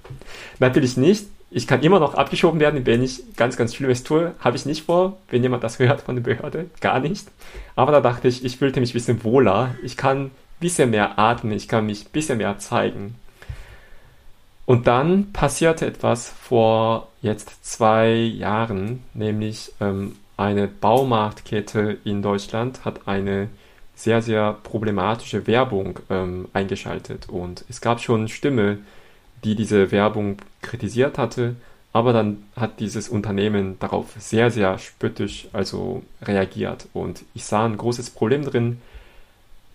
Natürlich 0.59 0.97
nicht. 0.97 1.27
Ich 1.57 1.69
kann 1.69 1.85
immer 1.85 2.01
noch 2.01 2.15
abgeschoben 2.15 2.59
werden, 2.59 2.85
wenn 2.85 3.01
ich 3.01 3.23
ganz, 3.37 3.57
ganz 3.57 3.77
Schlimmes 3.77 4.03
tue. 4.03 4.35
Habe 4.41 4.57
ich 4.57 4.67
nicht 4.67 4.83
vor, 4.87 5.19
wenn 5.31 5.41
jemand 5.41 5.63
das 5.63 5.79
hört 5.79 6.01
von 6.01 6.17
der 6.17 6.23
Behörde. 6.25 6.67
Gar 6.81 6.99
nicht. 6.99 7.29
Aber 7.77 7.93
da 7.93 8.01
dachte 8.01 8.27
ich, 8.27 8.45
ich 8.45 8.57
fühlte 8.57 8.81
mich 8.81 8.91
ein 8.91 8.95
bisschen 8.95 9.23
wohler. 9.23 9.77
Ich 9.85 9.97
kann 9.97 10.25
ein 10.25 10.31
bisschen 10.59 10.91
mehr 10.91 11.17
atmen. 11.17 11.53
Ich 11.53 11.69
kann 11.69 11.87
mich 11.87 12.07
ein 12.07 12.11
bisschen 12.11 12.39
mehr 12.39 12.59
zeigen. 12.59 13.15
Und 14.67 14.89
dann 14.89 15.33
passierte 15.33 15.87
etwas 15.87 16.29
vor 16.29 17.07
jetzt 17.23 17.65
zwei 17.65 18.11
Jahren, 18.15 19.05
nämlich 19.15 19.71
ähm, 19.81 20.17
eine 20.37 20.67
Baumarktkette 20.67 21.99
in 22.03 22.21
Deutschland 22.21 22.85
hat 22.85 23.07
eine 23.07 23.49
sehr, 23.95 24.23
sehr 24.23 24.55
problematische 24.65 25.47
Werbung 25.47 26.01
ähm, 26.11 26.49
eingeschaltet. 26.53 27.29
Und 27.29 27.65
es 27.69 27.81
gab 27.81 28.01
schon 28.01 28.27
Stimme, 28.27 28.79
die 29.45 29.55
diese 29.55 29.91
Werbung 29.93 30.39
kritisiert 30.63 31.19
hatte, 31.19 31.57
aber 31.93 32.13
dann 32.13 32.43
hat 32.57 32.81
dieses 32.81 33.09
Unternehmen 33.09 33.79
darauf 33.79 34.15
sehr, 34.19 34.51
sehr 34.51 34.79
spöttisch 34.79 35.47
also 35.53 36.03
reagiert. 36.23 36.89
Und 36.93 37.25
ich 37.35 37.45
sah 37.45 37.65
ein 37.65 37.77
großes 37.77 38.11
Problem 38.11 38.45
drin, 38.45 38.81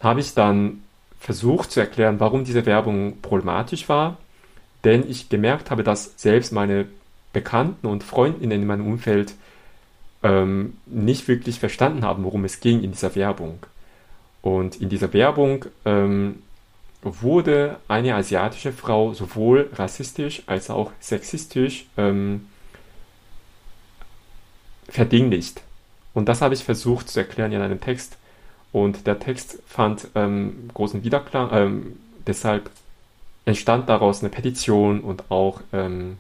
habe 0.02 0.20
ich 0.20 0.34
dann 0.34 0.82
versucht 1.20 1.72
zu 1.72 1.80
erklären, 1.80 2.20
warum 2.20 2.44
diese 2.44 2.66
Werbung 2.66 3.22
problematisch 3.22 3.88
war, 3.88 4.18
denn 4.84 5.10
ich 5.10 5.30
gemerkt 5.30 5.72
habe, 5.72 5.84
dass 5.84 6.14
selbst 6.18 6.52
meine 6.52 6.88
Bekannten 7.34 7.88
und 7.88 8.04
Freundinnen 8.04 8.62
in 8.62 8.68
meinem 8.68 8.88
Umfeld 8.88 9.34
ähm, 10.24 10.78
nicht 10.86 11.28
wirklich 11.28 11.60
verstanden 11.60 12.04
haben, 12.04 12.24
worum 12.24 12.44
es 12.46 12.60
ging 12.60 12.82
in 12.82 12.92
dieser 12.92 13.16
Werbung. 13.16 13.60
Und 14.42 14.82
in 14.82 14.90
dieser 14.90 15.14
Werbung 15.14 15.66
ähm, 15.86 16.42
wurde 17.02 17.78
eine 17.88 18.16
asiatische 18.16 18.74
Frau 18.74 19.14
sowohl 19.14 19.70
rassistisch 19.74 20.44
als 20.48 20.70
auch 20.70 20.92
sexistisch 21.00 21.86
ähm, 21.98 22.48
verdinglicht. 24.90 25.62
Und 26.14 26.28
das 26.28 26.42
habe 26.42 26.54
ich 26.54 26.64
versucht 26.64 27.10
zu 27.10 27.20
erklären 27.20 27.52
in 27.52 27.62
einem 27.62 27.80
Text. 27.80 28.18
Und 28.72 29.08
der 29.08 29.20
Text 29.20 29.60
fand 29.68 30.08
ähm, 30.16 30.70
großen 30.74 31.04
Widerklang. 31.04 31.50
Ähm, 31.54 32.00
deshalb 32.28 32.70
entstand 33.46 33.90
daraus 33.90 34.22
eine 34.22 34.30
Petition 34.30 35.00
und 35.00 35.32
auch 35.32 35.62
ähm, 35.72 36.18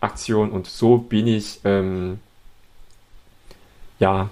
Aktion. 0.00 0.50
Und 0.50 0.66
so 0.66 0.98
bin 0.98 1.26
ich 1.26 1.60
ähm, 1.64 2.20
ja, 3.98 4.30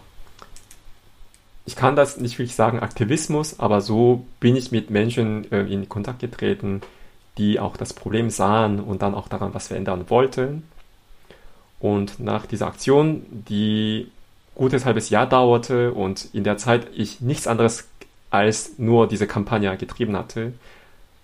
ich 1.67 1.75
kann 1.75 1.97
das 1.97 2.17
nicht 2.17 2.39
wirklich 2.39 2.55
sagen 2.55 2.79
Aktivismus, 2.79 3.59
aber 3.59 3.81
so 3.81 4.25
bin 4.39 4.55
ich 4.55 4.71
mit 4.71 4.89
Menschen 4.89 5.51
äh, 5.51 5.63
in 5.63 5.89
Kontakt 5.89 6.21
getreten, 6.21 6.81
die 7.39 7.59
auch 7.59 7.77
das 7.77 7.93
Problem 7.93 8.31
sahen 8.31 8.81
und 8.81 9.03
dann 9.03 9.15
auch 9.15 9.29
daran 9.29 9.53
was 9.53 9.69
verändern 9.69 10.09
wollten. 10.09 10.63
Und 11.81 12.21
nach 12.21 12.47
dieser 12.47 12.69
Aktion, 12.69 13.27
die 13.31 14.11
gutes 14.55 14.87
halbes 14.87 15.11
Jahr 15.11 15.27
dauerte 15.27 15.93
und 15.93 16.29
in 16.33 16.45
der 16.45 16.57
Zeit 16.57 16.87
ich 16.95 17.21
nichts 17.21 17.47
anderes 17.47 17.89
als 18.31 18.79
nur 18.79 19.09
diese 19.09 19.27
Kampagne 19.27 19.77
getrieben 19.77 20.17
hatte, 20.17 20.53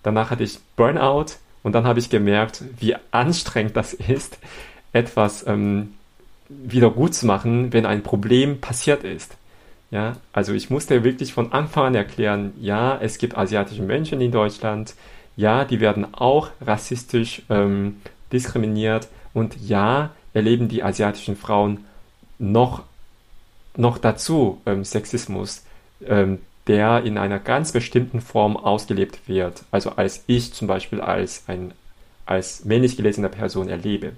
danach 0.03 0.29
hatte 0.29 0.43
ich 0.43 0.59
Burnout 0.75 1.37
und 1.63 1.73
dann 1.73 1.85
habe 1.85 1.99
ich 1.99 2.09
gemerkt, 2.09 2.63
wie 2.79 2.95
anstrengend 3.11 3.77
das 3.77 3.93
ist, 3.93 4.37
etwas 4.91 5.47
ähm, 5.47 5.93
wieder 6.49 6.91
gut 6.91 7.15
zu 7.15 7.25
machen, 7.25 7.71
wenn 7.71 7.85
ein 7.85 8.03
Problem 8.03 8.59
passiert 8.59 9.05
ist. 9.05 9.37
Ja, 9.93 10.17
also 10.31 10.53
ich 10.53 10.71
musste 10.71 11.03
wirklich 11.03 11.33
von 11.33 11.53
Anfang 11.53 11.85
an 11.85 11.95
erklären, 11.95 12.53
ja, 12.59 12.97
es 12.99 13.19
gibt 13.19 13.37
asiatische 13.37 13.83
Menschen 13.83 14.21
in 14.21 14.31
Deutschland, 14.31 14.95
ja, 15.35 15.65
die 15.65 15.79
werden 15.81 16.15
auch 16.15 16.49
rassistisch 16.61 17.43
ähm, 17.51 18.01
diskriminiert 18.31 19.07
und 19.35 19.55
ja, 19.61 20.09
erleben 20.33 20.67
die 20.67 20.81
asiatischen 20.81 21.35
Frauen 21.35 21.85
noch, 22.39 22.81
noch 23.77 23.99
dazu 23.99 24.59
ähm, 24.65 24.83
Sexismus, 24.83 25.63
ähm, 26.07 26.39
der 26.65 27.03
in 27.03 27.19
einer 27.19 27.37
ganz 27.37 27.71
bestimmten 27.71 28.19
Form 28.19 28.57
ausgelebt 28.57 29.27
wird, 29.27 29.61
also 29.69 29.91
als 29.91 30.23
ich 30.25 30.53
zum 30.53 30.67
Beispiel 30.67 31.01
als 31.01 31.43
ein 31.45 31.71
als 32.25 32.65
männlich 32.65 32.97
gelesene 32.97 33.29
Person 33.29 33.69
erlebe. 33.69 34.13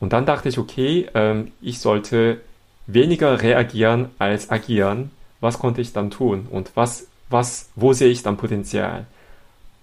Und 0.00 0.12
dann 0.12 0.26
dachte 0.26 0.48
ich, 0.48 0.58
okay, 0.58 1.06
ähm, 1.14 1.52
ich 1.60 1.78
sollte 1.78 2.40
weniger 2.86 3.42
reagieren 3.42 4.08
als 4.18 4.50
agieren, 4.50 5.10
was 5.40 5.58
konnte 5.58 5.80
ich 5.80 5.92
dann 5.92 6.10
tun 6.10 6.46
und 6.50 6.72
was, 6.74 7.06
was, 7.28 7.70
wo 7.76 7.92
sehe 7.92 8.10
ich 8.10 8.22
dann 8.22 8.36
Potenzial? 8.36 9.06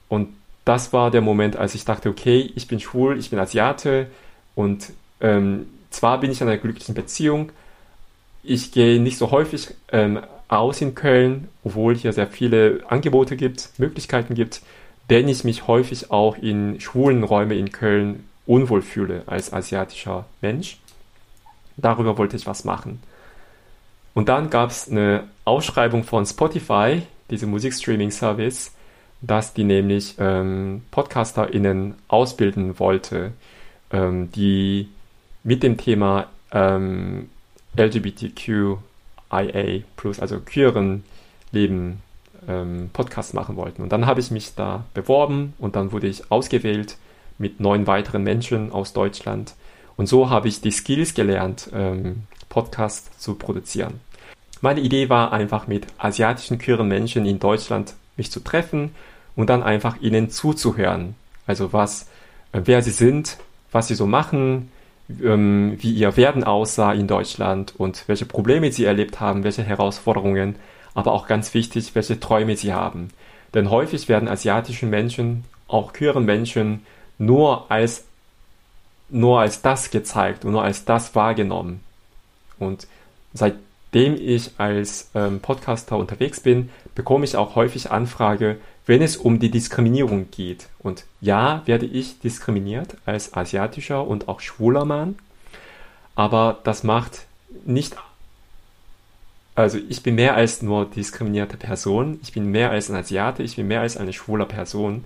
Und 0.09 0.29
das 0.65 0.93
war 0.93 1.11
der 1.11 1.21
Moment, 1.21 1.55
als 1.55 1.75
ich 1.75 1.85
dachte, 1.85 2.09
okay, 2.09 2.51
ich 2.55 2.67
bin 2.67 2.79
schwul, 2.79 3.17
ich 3.17 3.29
bin 3.29 3.39
Asiate 3.39 4.07
und 4.55 4.91
ähm, 5.19 5.67
zwar 5.89 6.19
bin 6.19 6.31
ich 6.31 6.41
in 6.41 6.47
einer 6.47 6.57
glücklichen 6.57 6.95
Beziehung, 6.95 7.51
ich 8.43 8.71
gehe 8.71 8.99
nicht 8.99 9.17
so 9.17 9.31
häufig 9.31 9.69
ähm, 9.91 10.19
aus 10.47 10.81
in 10.81 10.95
Köln, 10.95 11.47
obwohl 11.63 11.95
hier 11.95 12.13
sehr 12.13 12.27
viele 12.27 12.83
Angebote 12.87 13.37
gibt, 13.37 13.69
Möglichkeiten 13.77 14.35
gibt, 14.35 14.61
denn 15.09 15.27
ich 15.27 15.43
mich 15.43 15.67
häufig 15.67 16.11
auch 16.11 16.37
in 16.37 16.79
schwulen 16.79 17.23
Räumen 17.23 17.57
in 17.57 17.71
Köln 17.71 18.27
unwohl 18.45 18.81
fühle 18.81 19.23
als 19.27 19.53
asiatischer 19.53 20.25
Mensch. 20.41 20.77
Darüber 21.82 22.17
wollte 22.17 22.36
ich 22.36 22.48
was 22.48 22.63
machen. 22.63 23.02
Und 24.13 24.30
dann 24.30 24.50
gab 24.50 24.72
es 24.72 24.89
eine 24.89 25.26
Ausschreibung 25.46 26.04
von 26.04 26.26
Spotify, 26.26 27.04
diese 27.30 27.48
Musikstreaming-Service, 27.48 28.74
dass 29.22 29.54
die 29.54 29.63
nämlich 29.63 30.15
ähm, 30.20 30.84
PodcasterInnen 30.91 31.96
ausbilden 32.08 32.80
wollte, 32.80 33.32
ähm, 33.91 34.32
die 34.32 34.89
mit 35.44 35.63
dem 35.63 35.78
Thema 35.78 36.28
ähm, 36.52 37.30
LGBTQIA, 37.78 38.78
also 40.20 40.39
queeren 40.39 41.04
Leben 41.52 42.02
ähm, 42.48 42.89
Podcast 42.91 43.34
machen 43.34 43.56
wollten. 43.56 43.82
Und 43.82 43.91
dann 43.91 44.06
habe 44.06 44.20
ich 44.20 44.32
mich 44.32 44.56
da 44.56 44.84
beworben 44.94 45.54
und 45.60 45.76
dann 45.76 45.91
wurde 45.91 46.08
ich 46.08 46.32
ausgewählt 46.32 46.98
mit 47.38 47.60
neun 47.60 47.88
weiteren 47.88 48.24
Menschen 48.24 48.72
aus 48.72 48.94
Deutschland. 48.94 49.54
Und 49.97 50.08
so 50.08 50.30
habe 50.30 50.47
ich 50.47 50.62
die 50.62 50.71
Skills 50.71 51.13
gelernt, 51.13 51.69
ähm, 51.73 52.23
Podcasts 52.49 53.17
zu 53.17 53.36
produzieren. 53.36 53.99
Meine 54.62 54.82
Idee 54.82 55.10
war 55.10 55.34
einfach 55.34 55.67
mit 55.67 55.88
asiatischen 55.97 56.60
queeren 56.60 56.88
Menschen 56.88 57.25
in 57.25 57.39
Deutschland 57.39 57.95
mich 58.17 58.32
zu 58.32 58.39
treffen 58.41 58.91
und 59.36 59.49
dann 59.49 59.63
einfach 59.63 60.01
ihnen 60.01 60.30
zuzuhören. 60.30 61.15
Also 61.47 61.73
was, 61.73 62.10
äh, 62.51 62.62
wer 62.65 62.82
sie 62.82 62.91
sind, 62.91 63.38
was 63.71 63.88
sie 63.88 63.95
so 63.95 64.06
machen, 64.06 64.71
ähm, 65.23 65.77
wie 65.80 65.91
ihr 65.91 66.15
Werden 66.17 66.43
aussah 66.43 66.93
in 66.93 67.08
Deutschland 67.08 67.73
und 67.77 68.04
welche 68.08 68.25
Probleme 68.25 68.71
sie 68.71 68.86
erlebt 68.86 69.19
haben, 69.19 69.43
welche 69.43 69.63
Herausforderungen, 69.63 70.56
aber 70.93 71.12
auch 71.12 71.27
ganz 71.27 71.54
wichtig, 71.54 71.95
welche 71.95 72.19
Träume 72.19 72.56
sie 72.56 72.73
haben. 72.73 73.10
Denn 73.54 73.69
häufig 73.69 74.08
werden 74.10 74.30
asiatische 74.30 74.86
Menschen, 74.86 75.43
auch 75.67 75.93
queeren 75.93 76.25
Menschen, 76.25 76.86
nur 77.17 77.71
als, 77.71 78.06
nur 79.12 79.39
als 79.41 79.62
das 79.62 79.91
gezeigt 79.91 80.45
und 80.45 80.52
nur 80.52 80.63
als 80.63 80.86
das 80.86 81.15
wahrgenommen. 81.15 81.82
Und 82.60 82.88
seitdem 83.34 84.15
ich 84.15 84.52
als 84.58 85.10
ähm, 85.13 85.39
Podcaster 85.39 85.97
unterwegs 85.97 86.39
bin, 86.39 86.69
bekomme 86.95 87.26
ich 87.26 87.36
auch 87.36 87.56
häufig 87.56 87.91
Anfrage, 87.91 88.58
wenn 88.86 89.02
es 89.02 89.17
um 89.17 89.39
die 89.39 89.52
Diskriminierung 89.52 90.32
geht. 90.32 90.67
Und 90.80 91.06
ja, 91.19 91.62
werde 91.65 91.86
ich 91.86 92.19
diskriminiert 92.19 92.97
als 93.06 93.34
asiatischer 93.34 94.06
und 94.06 94.28
auch 94.28 94.39
schwuler 94.39 94.86
Mann, 94.86 95.15
aber 96.15 96.60
das 96.63 96.84
macht 96.84 97.26
nicht 97.65 97.95
also 99.56 99.78
ich 99.89 100.02
bin 100.02 100.15
mehr 100.15 100.36
als 100.36 100.62
nur 100.62 100.86
diskriminierte 100.86 101.58
Person, 101.58 102.19
ich 102.24 102.32
bin 102.32 102.45
mehr 102.45 102.71
als 102.71 102.89
ein 102.89 102.95
Asiate, 102.95 103.43
ich 103.43 103.58
bin 103.58 103.67
mehr 103.67 103.82
als 103.82 103.97
eine 103.97 104.13
schwule 104.13 104.45
Person. 104.45 105.04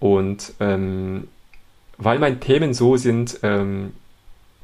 Und 0.00 0.52
ähm, 0.60 1.28
weil 1.98 2.18
meine 2.18 2.40
Themen 2.40 2.74
so 2.74 2.96
sind 2.96 3.40
ähm, 3.42 3.92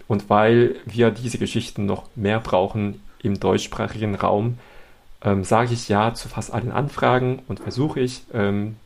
und 0.09 0.29
weil 0.29 0.77
wir 0.87 1.11
diese 1.11 1.39
Geschichten 1.39 1.87
noch 1.87 2.05
mehr 2.17 2.41
brauchen 2.41 3.03
im 3.23 3.39
deutschsprachigen 3.39 4.15
Raum, 4.15 4.59
ähm, 5.23 5.45
sage 5.45 5.75
ich 5.75 5.89
ja 5.89 6.15
zu 6.15 6.29
fast 6.29 6.53
allen 6.53 6.73
Anfragen 6.73 7.43
und 7.49 7.61
versuche 7.61 8.01
ich, 8.01 8.23
ähm, 8.33 8.77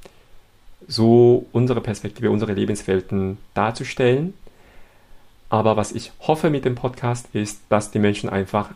so 0.86 1.46
unsere 1.52 1.80
Perspektive, 1.80 2.30
unsere 2.30 2.52
Lebenswelten 2.52 3.38
darzustellen. 3.54 4.34
Aber 5.48 5.76
was 5.76 5.92
ich 5.92 6.12
hoffe 6.20 6.50
mit 6.50 6.64
dem 6.64 6.74
Podcast 6.74 7.28
ist, 7.32 7.60
dass 7.68 7.90
die 7.90 7.98
Menschen 7.98 8.28
einfach 8.28 8.70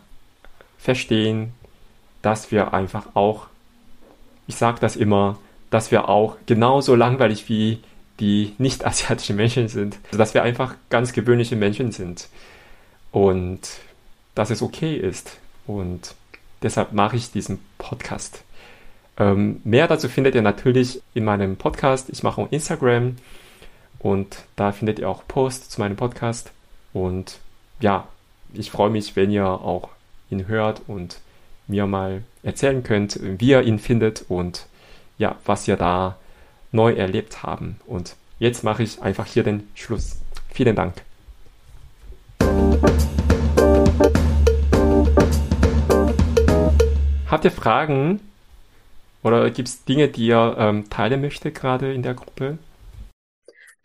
verstehen, 0.77 1.53
dass 2.21 2.51
wir 2.51 2.73
einfach 2.73 3.07
auch, 3.15 3.47
ich 4.47 4.55
sage 4.55 4.79
das 4.79 4.95
immer, 4.95 5.37
dass 5.69 5.91
wir 5.91 6.09
auch 6.09 6.37
genauso 6.45 6.95
langweilig 6.95 7.47
wie 7.49 7.79
die 8.19 8.53
nicht-asiatischen 8.57 9.35
Menschen 9.37 9.67
sind. 9.67 9.97
Also 10.07 10.17
dass 10.17 10.33
wir 10.33 10.43
einfach 10.43 10.75
ganz 10.89 11.13
gewöhnliche 11.13 11.55
Menschen 11.55 11.91
sind. 11.91 12.27
Und 13.11 13.61
dass 14.35 14.49
es 14.49 14.61
okay 14.61 14.95
ist. 14.95 15.37
Und 15.65 16.15
deshalb 16.61 16.93
mache 16.93 17.15
ich 17.15 17.31
diesen 17.31 17.59
Podcast. 17.77 18.43
Ähm, 19.17 19.61
mehr 19.63 19.87
dazu 19.87 20.07
findet 20.07 20.35
ihr 20.35 20.41
natürlich 20.41 21.01
in 21.13 21.25
meinem 21.25 21.57
Podcast. 21.57 22.09
Ich 22.09 22.23
mache 22.23 22.41
auch 22.41 22.51
Instagram 22.51 23.17
und 23.99 24.43
da 24.55 24.71
findet 24.71 24.99
ihr 24.99 25.09
auch 25.09 25.27
Posts 25.27 25.69
zu 25.69 25.81
meinem 25.81 25.97
Podcast. 25.97 26.51
Und 26.93 27.39
ja, 27.81 28.07
ich 28.53 28.71
freue 28.71 28.89
mich, 28.89 29.15
wenn 29.15 29.29
ihr 29.29 29.45
auch 29.45 29.89
ihn 30.29 30.47
hört 30.47 30.81
und 30.87 31.19
mir 31.67 31.85
mal 31.85 32.23
erzählen 32.43 32.81
könnt, 32.83 33.19
wie 33.21 33.49
ihr 33.49 33.61
ihn 33.61 33.79
findet 33.79 34.25
und 34.27 34.65
ja, 35.17 35.35
was 35.45 35.67
ihr 35.67 35.75
da 35.75 36.17
neu 36.71 36.93
erlebt 36.93 37.43
haben. 37.43 37.79
Und 37.85 38.15
jetzt 38.39 38.63
mache 38.63 38.83
ich 38.83 39.01
einfach 39.01 39.25
hier 39.25 39.43
den 39.43 39.69
Schluss. 39.75 40.17
Vielen 40.51 40.75
Dank. 40.75 40.93
Habt 47.29 47.45
ihr 47.45 47.51
Fragen 47.51 48.19
oder 49.21 49.49
gibt 49.51 49.67
es 49.67 49.85
Dinge, 49.85 50.07
die 50.07 50.27
ihr 50.27 50.55
ähm, 50.57 50.89
teilen 50.89 51.21
möchtet 51.21 51.55
gerade 51.55 51.93
in 51.93 52.01
der 52.01 52.15
Gruppe? 52.15 52.57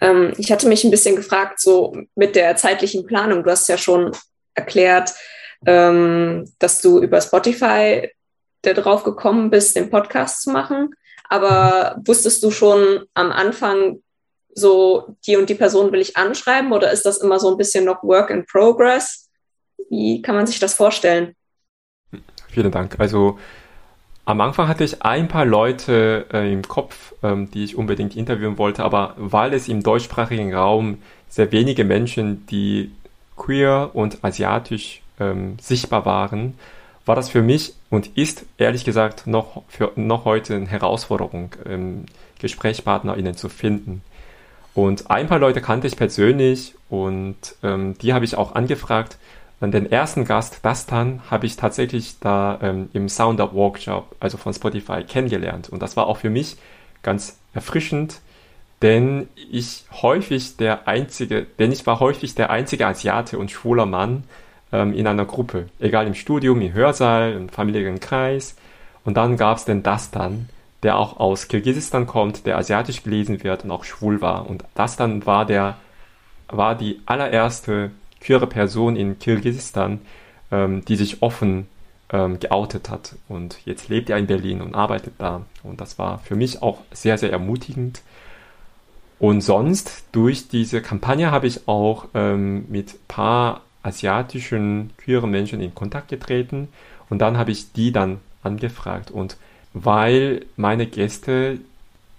Ähm, 0.01 0.33
ich 0.39 0.51
hatte 0.51 0.69
mich 0.69 0.85
ein 0.85 0.91
bisschen 0.91 1.17
gefragt, 1.17 1.61
so 1.61 1.97
mit 2.15 2.37
der 2.37 2.57
zeitlichen 2.57 3.07
Planung. 3.07 3.43
Du 3.43 3.51
hast 3.51 3.69
ja 3.69 3.77
schon 3.77 4.13
erklärt, 4.55 5.13
ähm, 5.67 6.51
dass 6.59 6.81
du 6.81 7.03
über 7.03 7.21
Spotify 7.21 8.09
darauf 8.63 9.05
gekommen 9.05 9.51
bist, 9.51 9.77
den 9.77 9.91
Podcast 9.91 10.43
zu 10.43 10.51
machen. 10.51 10.95
Aber 11.29 12.01
wusstest 12.05 12.43
du 12.43 12.51
schon 12.51 13.05
am 13.15 13.33
Anfang, 13.33 14.01
so 14.55 15.17
die 15.27 15.37
und 15.37 15.51
die 15.51 15.55
Person 15.55 15.91
will 15.93 16.01
ich 16.01 16.17
anschreiben 16.17 16.73
oder 16.73 16.93
ist 16.93 17.05
das 17.05 17.19
immer 17.19 17.41
so 17.41 17.51
ein 17.51 17.57
bisschen 17.57 17.85
noch 17.85 18.03
Work 18.05 18.31
in 18.31 18.47
Progress? 18.47 19.29
Wie 19.91 20.23
kann 20.23 20.37
man 20.37 20.47
sich 20.47 20.61
das 20.61 20.75
vorstellen? 20.75 21.35
Vielen 22.49 22.71
Dank. 22.71 23.01
Also 23.01 23.39
am 24.27 24.41
Anfang 24.41 24.69
hatte 24.69 24.85
ich 24.85 25.03
ein 25.03 25.29
paar 25.29 25.45
Leute 25.45 26.27
äh, 26.33 26.53
im 26.53 26.63
Kopf, 26.63 27.15
ähm, 27.23 27.51
die 27.51 27.65
ich 27.65 27.77
unbedingt 27.77 28.17
interviewen 28.17 28.57
wollte, 28.57 28.85
aber 28.85 29.15
weil 29.19 29.53
es 29.53 29.69
im 29.69 29.83
deutschsprachigen 29.83 30.55
Raum 30.55 31.03
sehr 31.29 31.53
wenige 31.53 31.85
Menschen, 31.85 32.47
die 32.47 32.93
queer 33.37 33.91
und 33.93 34.25
asiatisch 34.25 35.03
ähm, 35.21 35.59
sichtbar 35.61 36.07
waren, 36.07 36.55
war 37.07 37.17
das 37.17 37.29
für 37.29 37.43
mich 37.43 37.75
und 37.91 38.17
ist 38.17 38.47
ehrlich 38.59 38.85
gesagt 38.85 39.27
noch, 39.27 39.63
für, 39.69 39.93
noch 39.97 40.25
heute 40.25 40.55
eine 40.55 40.67
Herausforderung, 40.67 41.51
ähm, 41.67 42.07
GesprächspartnerInnen 42.39 43.37
zu 43.37 43.49
finden. 43.49 44.03
Und 44.75 45.11
ein 45.11 45.29
paar 45.29 45.39
Leute 45.39 45.61
kannte 45.61 45.87
ich 45.87 45.97
persönlich 45.97 46.75
und 46.89 47.37
ähm, 47.63 47.97
die 47.99 48.13
habe 48.13 48.25
ich 48.25 48.37
auch 48.37 48.55
angefragt. 48.55 49.19
Und 49.61 49.73
den 49.73 49.91
ersten 49.91 50.25
Gast, 50.25 50.59
Dastan, 50.63 51.23
habe 51.31 51.47
ich 51.47 51.57
tatsächlich 51.57 52.19
da 52.19 52.59
ähm, 52.61 52.91
im 52.93 53.09
Sound-Up 53.09 53.55
Workshop, 53.55 54.17
also 54.19 54.37
von 54.37 54.53
Spotify, 54.53 55.05
kennengelernt. 55.05 55.69
Und 55.69 55.81
das 55.81 55.97
war 55.97 56.07
auch 56.07 56.19
für 56.19 56.29
mich 56.29 56.57
ganz 57.03 57.39
erfrischend, 57.55 58.21
denn 58.83 59.29
ich 59.51 59.85
häufig 60.03 60.57
der 60.57 60.89
einzige, 60.89 61.47
denn 61.59 61.71
ich 61.71 61.87
war 61.87 62.01
häufig 62.01 62.35
der 62.35 62.51
einzige 62.51 62.87
Asiate 62.87 63.39
und 63.39 63.51
schwuler 63.51 63.87
Mann, 63.87 64.25
ähm, 64.75 64.93
in 64.93 65.07
einer 65.07 65.25
Gruppe, 65.25 65.69
egal 65.79 66.07
im 66.07 66.15
Studium, 66.15 66.61
im 66.61 66.73
Hörsaal, 66.73 67.33
im 67.33 67.49
familiären 67.49 68.01
Kreis. 68.01 68.57
Und 69.05 69.17
dann 69.17 69.37
gab 69.37 69.59
es 69.59 69.65
den 69.65 69.85
Dastan, 69.85 70.49
der 70.83 70.99
auch 70.99 71.21
aus 71.21 71.47
Kirgisistan 71.49 72.07
kommt, 72.07 72.45
der 72.45 72.59
asiatisch 72.59 73.05
gelesen 73.05 73.43
wird 73.45 73.65
und 73.65 73.71
auch 73.71 73.85
schwul 73.85 74.21
war. 74.21 74.51
Und 74.51 74.65
Dastan 74.75 75.25
war 75.27 75.47
der, 75.47 75.77
war 76.49 76.75
die 76.75 77.01
allererste 77.07 77.93
queere 78.21 78.49
Person 78.49 78.97
in 78.97 79.19
Kirgisistan, 79.19 80.01
ähm, 80.51 80.85
die 80.85 80.97
sich 80.97 81.23
offen 81.23 81.69
ähm, 82.11 82.41
geoutet 82.41 82.91
hat. 82.91 83.15
Und 83.29 83.59
jetzt 83.65 83.89
lebt 83.89 84.11
er 84.11 84.19
in 84.19 84.27
Berlin 84.27 84.61
und 84.61 84.75
arbeitet 84.75 85.15
da. 85.19 85.43
Und 85.63 85.81
das 85.81 85.99
war 85.99 86.19
für 86.19 86.35
mich 86.35 86.63
auch 86.63 86.79
sehr, 86.91 87.17
sehr 87.17 87.31
ermutigend. 87.31 88.03
Und 89.21 89.41
sonst, 89.41 90.05
durch 90.11 90.49
diese 90.49 90.83
Kampagne 90.83 91.31
habe 91.31 91.47
ich 91.47 91.69
auch 91.69 92.07
ähm, 92.15 92.67
mit 92.69 93.07
paar 93.07 93.63
asiatischen 93.85 94.91
queeren 94.97 95.31
Menschen 95.31 95.61
in 95.61 95.75
Kontakt 95.75 96.09
getreten. 96.09 96.69
Und 97.09 97.19
dann 97.21 97.37
habe 97.37 97.53
ich 97.53 97.73
die 97.73 97.93
dann 97.93 98.19
angefragt. 98.43 99.11
Und 99.11 99.37
weil 99.73 100.47
meine 100.57 100.87
Gäste 100.87 101.61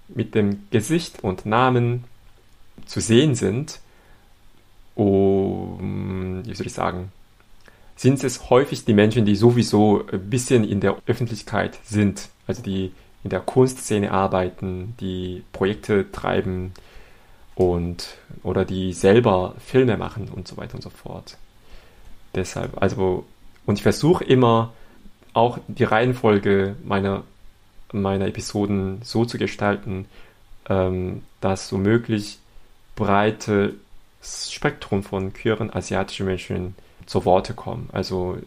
mit 0.07 0.36
dem 0.36 0.68
Gesicht 0.72 1.24
und 1.24 1.45
Namen 1.45 2.03
zu 2.86 3.01
sehen 3.01 3.36
sind, 3.36 3.80
um, 4.93 6.41
wie 6.45 6.53
soll 6.53 6.68
ich 6.68 6.74
sagen, 6.74 7.11
sind 7.95 8.24
es 8.24 8.49
häufig 8.49 8.86
die 8.86 8.93
Menschen, 8.93 9.26
die 9.26 9.36
sowieso 9.36 10.05
ein 10.11 10.30
bisschen 10.30 10.63
in 10.63 10.80
der 10.80 10.97
Öffentlichkeit 11.05 11.80
sind, 11.84 12.30
also 12.45 12.61
die 12.61 12.91
in 13.24 13.30
der 13.30 13.39
Kunstszene 13.39 14.11
arbeiten, 14.11 14.95
die 14.99 15.43
Projekte 15.51 16.11
treiben 16.11 16.74
und 17.55 18.18
oder 18.43 18.66
die 18.66 18.93
selber 18.93 19.55
Filme 19.59 19.97
machen 19.97 20.30
und 20.30 20.47
so 20.47 20.57
weiter 20.57 20.76
und 20.76 20.82
so 20.82 20.89
fort. 20.89 21.38
Deshalb, 22.36 22.81
also, 22.81 23.25
und 23.65 23.75
ich 23.75 23.83
versuche 23.83 24.23
immer 24.23 24.73
auch 25.33 25.59
die 25.67 25.83
Reihenfolge 25.83 26.75
meiner, 26.83 27.23
meiner 27.91 28.27
Episoden 28.27 29.01
so 29.03 29.25
zu 29.25 29.38
gestalten, 29.38 30.05
ähm, 30.69 31.23
dass 31.41 31.67
so 31.69 31.77
möglich 31.77 32.39
breite 32.95 33.75
Spektrum 34.21 35.03
von 35.03 35.33
queeren 35.33 35.73
asiatischen 35.73 36.25
Menschen 36.25 36.75
zu 37.05 37.25
Worte 37.25 37.53
kommen. 37.53 37.89
Also 37.91 38.38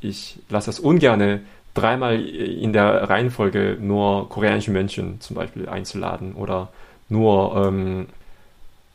ich 0.00 0.38
lasse 0.48 0.70
es 0.70 0.80
ungerne 0.80 1.40
dreimal 1.74 2.20
in 2.20 2.72
der 2.72 3.08
Reihenfolge 3.08 3.78
nur 3.80 4.28
koreanische 4.28 4.70
Menschen 4.70 5.20
zum 5.20 5.36
Beispiel 5.36 5.68
einzuladen 5.68 6.34
oder 6.34 6.68
nur 7.08 7.64
ähm, 7.64 8.06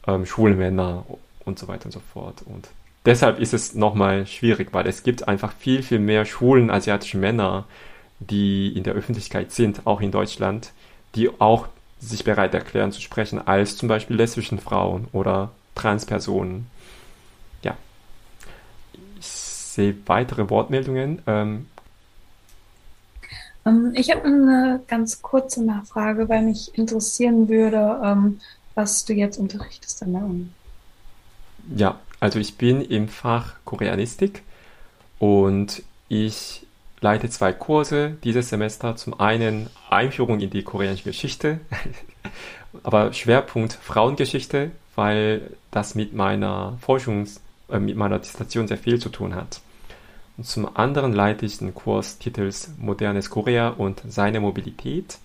ähm, 0.07 0.25
schwule 0.25 0.55
Männer 0.55 1.05
und 1.45 1.57
so 1.57 1.67
weiter 1.67 1.85
und 1.85 1.91
so 1.91 2.01
fort. 2.13 2.43
Und 2.45 2.67
deshalb 3.05 3.39
ist 3.39 3.53
es 3.53 3.75
nochmal 3.75 4.25
schwierig, 4.27 4.69
weil 4.71 4.87
es 4.87 5.03
gibt 5.03 5.27
einfach 5.27 5.53
viel, 5.53 5.83
viel 5.83 5.99
mehr 5.99 6.25
schwulen 6.25 6.69
asiatische 6.69 7.17
Männer, 7.17 7.65
die 8.19 8.75
in 8.75 8.83
der 8.83 8.93
Öffentlichkeit 8.93 9.51
sind, 9.51 9.85
auch 9.85 10.01
in 10.01 10.11
Deutschland, 10.11 10.71
die 11.15 11.29
auch 11.39 11.67
sich 11.99 12.23
bereit 12.23 12.53
erklären 12.53 12.91
zu 12.91 13.01
sprechen, 13.01 13.45
als 13.45 13.77
zum 13.77 13.89
Beispiel 13.89 14.15
lesbischen 14.15 14.59
Frauen 14.59 15.07
oder 15.11 15.51
Transpersonen. 15.75 16.67
Ja. 17.61 17.75
Ich 19.19 19.25
sehe 19.25 19.95
weitere 20.05 20.49
Wortmeldungen. 20.49 21.21
Ähm, 21.27 21.67
ähm 23.65 23.93
ich 23.95 24.11
habe 24.11 24.23
eine 24.23 24.81
ganz 24.87 25.21
kurze 25.21 25.63
Nachfrage, 25.63 26.29
weil 26.29 26.43
mich 26.43 26.77
interessieren 26.77 27.49
würde, 27.49 27.99
ähm, 28.03 28.39
was 28.75 29.05
du 29.05 29.13
jetzt 29.13 29.37
unterrichtest 29.37 30.03
an 30.03 30.13
der 30.13 30.23
Uni. 30.23 30.47
Ja, 31.75 31.99
also 32.19 32.39
ich 32.39 32.57
bin 32.57 32.81
im 32.81 33.07
Fach 33.07 33.55
Koreanistik 33.65 34.43
und 35.19 35.83
ich 36.07 36.65
leite 37.01 37.29
zwei 37.29 37.53
Kurse 37.53 38.17
dieses 38.23 38.49
Semester. 38.49 38.95
Zum 38.95 39.19
einen 39.19 39.69
Einführung 39.89 40.39
in 40.39 40.49
die 40.49 40.63
koreanische 40.63 41.03
Geschichte, 41.03 41.59
aber 42.83 43.13
Schwerpunkt 43.13 43.73
Frauengeschichte, 43.73 44.71
weil 44.95 45.51
das 45.71 45.95
mit 45.95 46.13
meiner 46.13 46.77
Forschungs-, 46.85 47.39
äh, 47.69 47.79
mit 47.79 47.95
meiner 47.95 48.19
Dissertation 48.19 48.67
sehr 48.67 48.77
viel 48.77 48.99
zu 48.99 49.09
tun 49.09 49.35
hat. 49.35 49.61
Und 50.37 50.45
zum 50.45 50.75
anderen 50.75 51.13
leite 51.13 51.45
ich 51.45 51.61
einen 51.61 51.73
Kurs 51.73 52.17
titels 52.17 52.71
Modernes 52.77 53.29
Korea 53.29 53.69
und 53.69 54.01
seine 54.07 54.39
Mobilität. 54.39 55.17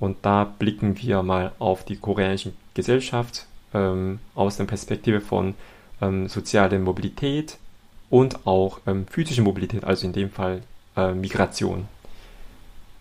Und 0.00 0.18
da 0.22 0.44
blicken 0.44 1.00
wir 1.00 1.22
mal 1.22 1.52
auf 1.58 1.84
die 1.84 1.96
koreanische 1.96 2.52
Gesellschaft 2.74 3.46
ähm, 3.74 4.18
aus 4.34 4.56
der 4.56 4.64
Perspektive 4.64 5.20
von 5.20 5.54
ähm, 6.00 6.28
sozialer 6.28 6.78
Mobilität 6.78 7.58
und 8.10 8.46
auch 8.46 8.80
ähm, 8.86 9.06
physische 9.06 9.42
Mobilität, 9.42 9.84
also 9.84 10.06
in 10.06 10.12
dem 10.12 10.30
Fall 10.30 10.62
äh, 10.96 11.12
Migration. 11.12 11.88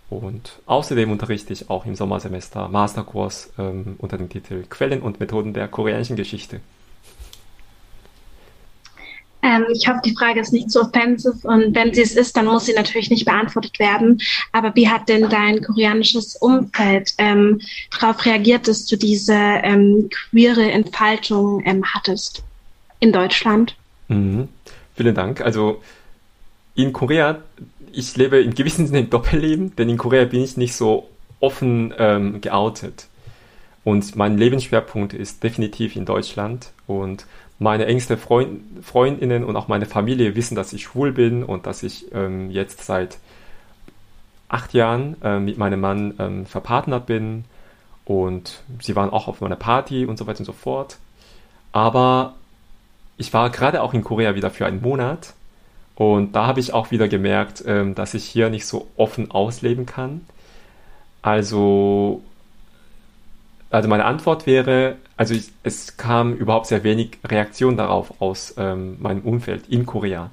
Und 0.09 0.59
außerdem 0.65 1.11
unterrichte 1.11 1.53
ich 1.53 1.69
auch 1.69 1.85
im 1.85 1.95
Sommersemester 1.95 2.67
Masterkurs 2.67 3.51
ähm, 3.59 3.95
unter 3.99 4.17
dem 4.17 4.29
Titel 4.29 4.63
Quellen 4.69 5.01
und 5.01 5.19
Methoden 5.19 5.53
der 5.53 5.67
koreanischen 5.67 6.15
Geschichte. 6.15 6.61
Ähm, 9.41 9.65
ich 9.71 9.87
hoffe, 9.87 10.01
die 10.03 10.15
Frage 10.15 10.41
ist 10.41 10.51
nicht 10.51 10.69
so 10.69 10.81
offensiv 10.81 11.45
und 11.45 11.73
wenn 11.73 11.93
sie 11.93 12.01
es 12.01 12.15
ist, 12.15 12.35
dann 12.35 12.45
muss 12.45 12.65
sie 12.65 12.73
natürlich 12.73 13.09
nicht 13.09 13.25
beantwortet 13.25 13.79
werden. 13.79 14.19
Aber 14.51 14.75
wie 14.75 14.89
hat 14.89 15.07
denn 15.07 15.29
dein 15.29 15.61
koreanisches 15.61 16.35
Umfeld 16.35 17.13
ähm, 17.19 17.61
darauf 17.97 18.25
reagiert, 18.25 18.67
dass 18.67 18.85
du 18.85 18.97
diese 18.97 19.33
ähm, 19.33 20.09
queere 20.31 20.71
Entfaltung 20.71 21.61
ähm, 21.65 21.85
hattest 21.85 22.43
in 22.99 23.11
Deutschland? 23.11 23.75
Mhm. 24.07 24.49
Vielen 24.95 25.15
Dank. 25.15 25.41
Also 25.41 25.81
in 26.75 26.93
Korea, 26.93 27.39
ich 27.91 28.15
lebe 28.17 28.39
in 28.41 28.53
gewissem 28.53 28.87
Sinne 28.87 28.99
ein 28.99 29.09
Doppelleben, 29.09 29.75
denn 29.75 29.89
in 29.89 29.97
Korea 29.97 30.25
bin 30.25 30.43
ich 30.43 30.57
nicht 30.57 30.75
so 30.75 31.09
offen 31.39 31.93
ähm, 31.97 32.41
geoutet. 32.41 33.07
Und 33.83 34.15
mein 34.15 34.37
Lebensschwerpunkt 34.37 35.13
ist 35.13 35.43
definitiv 35.43 35.95
in 35.95 36.05
Deutschland 36.05 36.71
und 36.85 37.25
meine 37.59 37.85
engste 37.85 38.17
Freund, 38.17 38.61
Freundinnen 38.81 39.43
und 39.43 39.55
auch 39.55 39.67
meine 39.67 39.85
Familie 39.85 40.35
wissen, 40.35 40.55
dass 40.55 40.73
ich 40.73 40.83
schwul 40.83 41.11
bin 41.11 41.43
und 41.43 41.65
dass 41.65 41.83
ich 41.83 42.13
ähm, 42.13 42.51
jetzt 42.51 42.85
seit 42.85 43.17
acht 44.47 44.73
Jahren 44.73 45.15
äh, 45.21 45.39
mit 45.39 45.57
meinem 45.57 45.79
Mann 45.79 46.13
ähm, 46.19 46.45
verpartnert 46.45 47.05
bin 47.05 47.45
und 48.05 48.63
sie 48.81 48.95
waren 48.95 49.11
auch 49.11 49.27
auf 49.27 49.41
meiner 49.41 49.55
Party 49.55 50.05
und 50.05 50.17
so 50.17 50.25
weiter 50.27 50.39
und 50.39 50.45
so 50.45 50.53
fort. 50.53 50.97
Aber 51.71 52.35
ich 53.19 53.31
war 53.33 53.51
gerade 53.51 53.83
auch 53.83 53.93
in 53.93 54.03
Korea 54.03 54.33
wieder 54.33 54.49
für 54.49 54.65
einen 54.65 54.81
Monat 54.81 55.33
und 55.95 56.35
da 56.35 56.47
habe 56.47 56.59
ich 56.59 56.73
auch 56.73 56.89
wieder 56.89 57.07
gemerkt, 57.07 57.63
ähm, 57.67 57.93
dass 57.93 58.15
ich 58.15 58.25
hier 58.25 58.49
nicht 58.49 58.65
so 58.65 58.87
offen 58.97 59.29
ausleben 59.29 59.85
kann. 59.85 60.21
Also 61.21 62.23
also 63.71 63.87
meine 63.87 64.05
Antwort 64.05 64.47
wäre, 64.47 64.95
also 65.15 65.35
ich, 65.35 65.51
es 65.63 65.95
kam 65.97 66.33
überhaupt 66.33 66.65
sehr 66.65 66.83
wenig 66.83 67.19
Reaktion 67.23 67.77
darauf 67.77 68.19
aus 68.19 68.55
ähm, 68.57 68.97
meinem 68.99 69.21
Umfeld 69.21 69.67
in 69.69 69.85
Korea. 69.85 70.31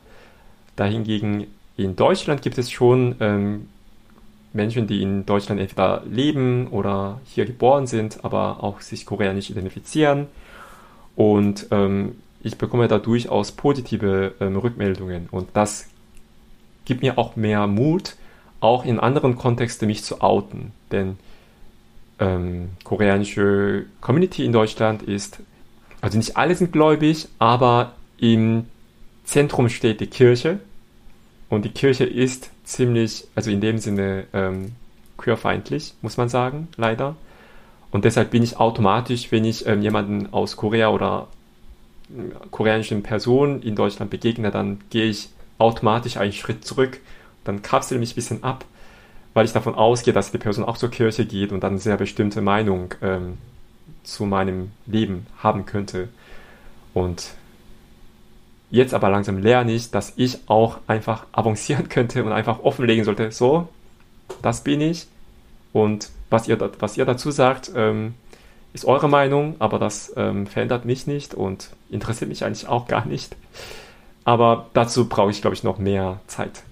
Dahingegen 0.77 1.47
in 1.77 1.97
Deutschland 1.97 2.41
gibt 2.41 2.57
es 2.57 2.71
schon 2.71 3.17
ähm, 3.21 3.69
Menschen, 4.55 4.87
die 4.87 5.03
in 5.03 5.27
Deutschland 5.27 5.61
entweder 5.61 6.03
leben 6.11 6.69
oder 6.69 7.21
hier 7.27 7.45
geboren 7.45 7.87
sind, 7.87 8.25
aber 8.25 8.65
auch 8.65 8.81
sich 8.81 9.05
koreanisch 9.05 9.51
identifizieren. 9.51 10.29
Und 11.15 11.67
ähm, 11.71 12.17
ich 12.47 12.59
bekomme 12.59 12.87
da 12.87 12.99
durchaus 12.99 13.51
positive 13.51 14.35
ähm, 14.41 14.57
Rückmeldungen. 14.57 15.29
Und 15.31 15.49
das 15.55 15.89
gibt 16.85 17.03
mir 17.03 17.19
auch 17.19 17.35
mehr 17.35 17.67
Mut, 17.67 18.15
auch 18.61 18.85
in 18.85 19.01
anderen 19.01 19.37
Kontexten 19.37 19.89
mich 19.89 20.05
zu 20.05 20.21
outen. 20.21 20.71
Denn 20.93 21.19
ähm, 22.21 22.71
koreanische 22.85 23.87
Community 24.01 24.45
in 24.45 24.53
Deutschland 24.53 25.03
ist, 25.03 25.41
also 26.01 26.17
nicht 26.17 26.37
alle 26.37 26.55
sind 26.55 26.73
gläubig, 26.73 27.29
aber 27.41 27.95
im 28.17 28.67
Zentrum 29.25 29.69
steht 29.69 30.01
die 30.01 30.07
Kirche. 30.07 30.61
Und 31.49 31.65
die 31.65 31.71
Kirche 31.71 32.05
ist 32.05 32.51
ziemlich, 32.63 33.27
also 33.35 33.51
in 33.51 33.61
dem 33.61 33.79
Sinne 33.79 34.27
ähm, 34.33 34.73
queerfeindlich, 35.17 35.95
muss 36.01 36.17
man 36.17 36.29
sagen, 36.29 36.69
leider. 36.77 37.17
Und 37.91 38.05
deshalb 38.05 38.31
bin 38.31 38.45
ich 38.45 38.59
automatisch, 38.59 39.33
wenn 39.33 39.45
ich 39.45 39.67
ähm, 39.67 39.83
jemanden 39.83 40.33
aus 40.33 40.57
Korea 40.57 40.91
oder 40.91 41.27
koreanischen 42.51 43.03
Personen 43.03 43.63
in 43.63 43.75
Deutschland 43.75 44.11
begegne, 44.11 44.51
dann 44.51 44.81
gehe 44.91 45.07
ich 45.07 45.31
automatisch 45.59 46.17
einen 46.17 46.33
Schritt 46.33 46.65
zurück, 46.65 47.01
dann 47.45 47.63
kapsel 47.63 47.99
mich 47.99 48.13
ein 48.13 48.17
bisschen 48.17 48.45
ab 48.45 48.65
weil 49.37 49.45
ich 49.45 49.53
davon 49.53 49.75
ausgehe, 49.75 50.15
dass 50.15 50.33
die 50.33 50.39
Person 50.39 50.65
auch 50.65 50.79
zur 50.79 50.91
Kirche 50.91 51.27
geht 51.27 51.53
und 51.53 51.61
dann 51.61 51.77
sehr 51.77 51.99
bestimmte 51.99 52.41
Meinung 52.41 52.95
ähm, 53.03 53.37
zu 54.03 54.25
meinem 54.25 54.71
Leben 54.87 55.27
haben 55.43 55.67
könnte. 55.67 56.09
Und 56.95 57.33
jetzt 58.71 58.95
aber 58.95 59.11
langsam 59.11 59.37
lerne 59.37 59.73
ich, 59.73 59.91
dass 59.91 60.15
ich 60.17 60.39
auch 60.47 60.79
einfach 60.87 61.27
avancieren 61.33 61.91
könnte 61.91 62.25
und 62.25 62.33
einfach 62.33 62.61
offenlegen 62.61 63.05
sollte, 63.05 63.31
so, 63.31 63.69
das 64.41 64.65
bin 64.65 64.81
ich. 64.81 65.07
Und 65.75 66.09
was 66.31 66.49
ihr, 66.49 66.59
was 66.79 66.97
ihr 66.97 67.05
dazu 67.05 67.31
sagt, 67.31 67.71
ähm, 67.77 68.15
ist 68.77 68.85
eure 68.85 69.09
Meinung, 69.09 69.57
aber 69.59 69.79
das 69.79 70.13
ähm, 70.17 70.47
verändert 70.47 70.85
mich 70.85 71.07
nicht 71.07 71.35
und 71.35 71.71
interessiert 71.91 72.29
mich 72.29 72.45
eigentlich 72.45 72.69
auch 72.69 72.87
gar 72.87 73.07
nicht. 73.07 73.35
Aber 74.25 74.67
dazu 74.75 75.09
brauche 75.09 75.31
ich, 75.31 75.41
glaube 75.41 75.55
ich, 75.55 75.65
noch 75.65 75.79
mehr 75.79 76.21
Zeit. 76.27 76.63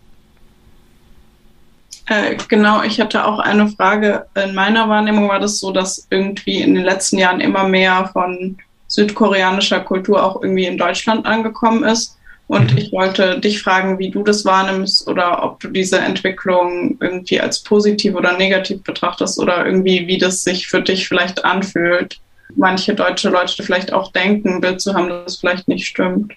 Äh, 2.07 2.37
genau, 2.49 2.83
ich 2.83 3.01
hatte 3.01 3.25
auch 3.25 3.39
eine 3.39 3.69
Frage. 3.69 4.27
In 4.35 4.55
meiner 4.55 4.87
Wahrnehmung 4.91 5.31
war 5.31 5.41
das 5.41 5.59
so, 5.59 5.73
dass 5.73 6.07
irgendwie 6.11 6.61
in 6.61 6.75
den 6.75 6.85
letzten 6.85 7.17
Jahren 7.17 7.41
immer 7.41 7.67
mehr 7.67 8.11
von 8.13 8.59
südkoreanischer 8.89 9.81
Kultur 9.81 10.23
auch 10.23 10.43
irgendwie 10.43 10.67
in 10.67 10.77
Deutschland 10.77 11.25
angekommen 11.25 11.85
ist. 11.85 12.19
Und 12.47 12.73
mhm. 12.73 12.79
ich 12.79 12.93
wollte 12.93 13.41
dich 13.41 13.63
fragen, 13.63 13.99
wie 13.99 14.11
du 14.11 14.23
das 14.23 14.45
wahrnimmst 14.45 15.09
oder 15.09 15.43
ob 15.43 15.61
du 15.61 15.69
diese 15.69 15.99
Entwicklung 15.99 16.99
irgendwie 17.01 17.41
als 17.41 17.63
positiv 17.63 18.15
oder 18.15 18.37
negativ 18.37 18.83
betrachtest 18.83 19.39
oder 19.39 19.65
irgendwie, 19.65 20.07
wie 20.07 20.19
das 20.19 20.45
sich 20.45 20.67
für 20.67 20.83
dich 20.83 21.09
vielleicht 21.09 21.45
anfühlt. 21.45 22.21
Manche 22.55 22.95
deutsche 22.95 23.31
Leute 23.31 23.63
vielleicht 23.63 23.93
auch 23.93 24.13
denken, 24.13 24.55
ein 24.55 24.61
Bild 24.61 24.81
zu 24.81 24.95
haben, 24.95 25.09
das 25.09 25.37
vielleicht 25.37 25.69
nicht 25.69 25.87
stimmt. 25.87 26.35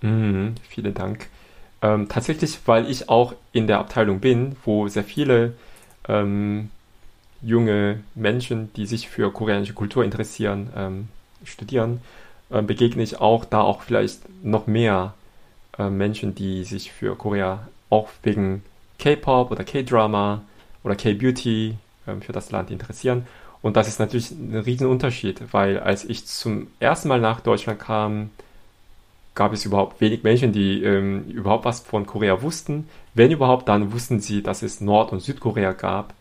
Mhm, 0.00 0.54
vielen 0.68 0.94
Dank. 0.94 1.26
Ähm, 1.82 2.08
tatsächlich, 2.08 2.58
weil 2.64 2.90
ich 2.90 3.08
auch 3.08 3.34
in 3.52 3.66
der 3.66 3.78
Abteilung 3.78 4.20
bin, 4.20 4.56
wo 4.64 4.88
sehr 4.88 5.04
viele 5.04 5.54
ähm, 6.08 6.70
junge 7.42 8.00
Menschen, 8.14 8.72
die 8.74 8.86
sich 8.86 9.08
für 9.08 9.32
koreanische 9.32 9.74
Kultur 9.74 10.04
interessieren, 10.04 10.70
ähm, 10.76 11.08
studieren, 11.44 12.00
äh, 12.50 12.62
begegne 12.62 13.02
ich 13.02 13.20
auch 13.20 13.44
da 13.44 13.60
auch 13.60 13.82
vielleicht 13.82 14.20
noch 14.44 14.66
mehr 14.66 15.14
äh, 15.78 15.88
Menschen, 15.90 16.34
die 16.34 16.64
sich 16.64 16.92
für 16.92 17.16
Korea 17.16 17.68
auch 17.88 18.08
wegen 18.22 18.62
K-Pop 18.98 19.50
oder 19.50 19.64
K-Drama 19.64 20.42
oder 20.84 20.96
K-Beauty 20.96 21.76
äh, 22.06 22.14
für 22.20 22.32
das 22.32 22.50
Land 22.50 22.70
interessieren. 22.70 23.26
Und 23.62 23.76
das 23.76 23.88
ist 23.88 24.00
natürlich 24.00 24.30
ein 24.30 24.56
Riesenunterschied, 24.56 25.52
weil 25.52 25.78
als 25.78 26.04
ich 26.04 26.26
zum 26.26 26.68
ersten 26.80 27.08
Mal 27.08 27.20
nach 27.20 27.40
Deutschland 27.40 27.78
kam, 27.78 28.30
gab 29.34 29.52
es 29.52 29.64
überhaupt 29.64 30.00
wenig 30.00 30.22
Menschen, 30.22 30.52
die 30.52 30.82
ähm, 30.82 31.24
überhaupt 31.28 31.64
was 31.64 31.80
von 31.80 32.06
Korea 32.06 32.42
wussten. 32.42 32.88
Wenn 33.14 33.30
überhaupt, 33.30 33.68
dann 33.68 33.92
wussten 33.92 34.20
sie, 34.20 34.42
dass 34.42 34.62
es 34.62 34.80
Nord- 34.80 35.12
und 35.12 35.20
Südkorea 35.20 35.72
gab 35.72 36.14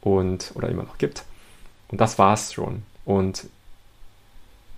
und 0.00 0.52
oder 0.54 0.68
immer 0.68 0.84
noch 0.84 0.98
gibt. 0.98 1.24
Und 1.88 2.00
das 2.00 2.18
war 2.18 2.34
es 2.34 2.52
schon. 2.52 2.82
Und 3.04 3.46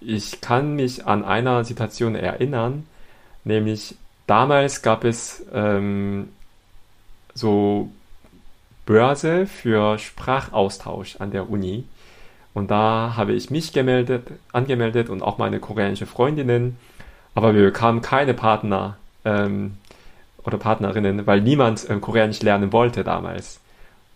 ich 0.01 0.41
kann 0.41 0.75
mich 0.75 1.07
an 1.07 1.25
einer 1.25 1.65
Situation 1.65 2.15
erinnern, 2.15 2.87
nämlich 3.45 3.97
damals 4.27 4.83
gab 4.83 5.05
es 5.05 5.45
ähm, 5.53 6.29
so 7.35 7.91
Börse 8.87 9.47
für 9.47 9.99
Sprachaustausch 9.99 11.17
an 11.21 11.31
der 11.31 11.51
Uni. 11.51 11.85
Und 12.55 12.71
da 12.71 13.15
habe 13.17 13.33
ich 13.33 13.51
mich 13.51 13.73
gemeldet, 13.73 14.27
angemeldet 14.53 15.09
und 15.09 15.23
auch 15.23 15.39
meine 15.39 15.61
koreanische 15.61 16.07
Freundinnen. 16.07 16.77
Aber 17.35 17.55
wir 17.55 17.63
bekamen 17.63 18.03
keine 18.03 18.35
Partner 18.35 18.97
ähm, 19.25 19.77
oder 20.45 20.59
Partnerinnen, 20.59 21.27
weil 21.27 21.41
niemand 21.43 21.89
ähm, 21.89 22.01
Koreanisch 22.01 22.43
lernen 22.43 22.73
wollte 22.73 23.05
damals. 23.05 23.61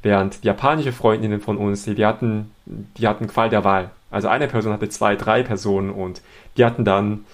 Während 0.02 0.42
japanische 0.42 0.92
Freundinnen 0.92 1.40
von 1.40 1.56
uns, 1.56 1.84
die, 1.84 1.94
die 1.94 2.04
hatten, 2.04 2.50
die 2.66 3.06
hatten 3.06 3.28
Qual 3.28 3.48
der 3.48 3.64
Wahl. 3.64 3.90
Also 4.14 4.28
eine 4.28 4.48
Person 4.48 4.72
hatte 4.72 4.88
zwei, 4.88 5.16
drei 5.16 5.42
Personen 5.42 5.90
und 5.90 6.22
die 6.56 6.64
hatten 6.64 6.84
dann 6.84 7.24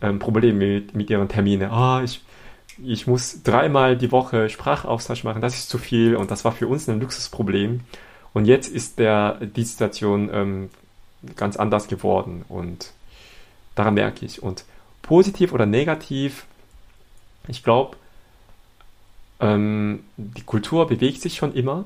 ähm, 0.00 0.18
Probleme 0.18 0.58
mit, 0.58 0.94
mit 0.94 1.10
ihren 1.10 1.28
Terminen. 1.28 1.70
Ah, 1.70 2.02
ich, 2.04 2.22
ich 2.84 3.06
muss 3.06 3.42
dreimal 3.42 3.96
die 3.96 4.12
Woche 4.12 4.48
Sprachaustausch 4.48 5.24
machen, 5.24 5.40
das 5.40 5.54
ist 5.54 5.68
zu 5.68 5.78
viel 5.78 6.16
und 6.16 6.30
das 6.30 6.44
war 6.44 6.52
für 6.52 6.68
uns 6.68 6.88
ein 6.88 7.00
Luxusproblem. 7.00 7.80
Und 8.32 8.44
jetzt 8.44 8.68
ist 8.68 8.98
der, 8.98 9.38
die 9.40 9.64
Situation 9.64 10.30
ähm, 10.32 10.70
ganz 11.36 11.56
anders 11.56 11.88
geworden 11.88 12.44
und 12.48 12.92
daran 13.74 13.94
merke 13.94 14.26
ich. 14.26 14.42
Und 14.42 14.64
positiv 15.02 15.52
oder 15.52 15.64
negativ, 15.64 16.44
ich 17.48 17.64
glaube, 17.64 17.96
ähm, 19.40 20.00
die 20.16 20.42
Kultur 20.42 20.86
bewegt 20.86 21.22
sich 21.22 21.36
schon 21.36 21.54
immer. 21.54 21.84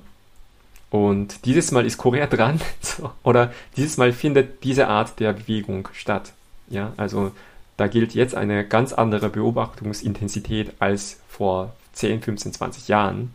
Und 0.91 1.45
dieses 1.45 1.71
Mal 1.71 1.87
ist 1.87 1.99
Korea 1.99 2.27
dran, 2.27 2.61
oder 3.23 3.53
dieses 3.77 3.97
Mal 3.97 4.13
findet 4.13 4.65
diese 4.65 4.89
Art 4.89 5.21
der 5.21 5.33
Bewegung 5.33 5.89
statt. 5.93 6.33
Ja, 6.69 6.93
also 6.97 7.33
da 7.77 7.87
gilt 7.87 8.15
jetzt 8.15 8.35
eine 8.35 8.67
ganz 8.67 8.93
andere 8.93 9.31
Beobachtungsintensität 9.31 10.75
als 10.81 11.21
vor 11.29 11.75
10, 11.95 12.23
15, 12.23 12.53
20 12.53 12.89
Jahren. 12.89 13.35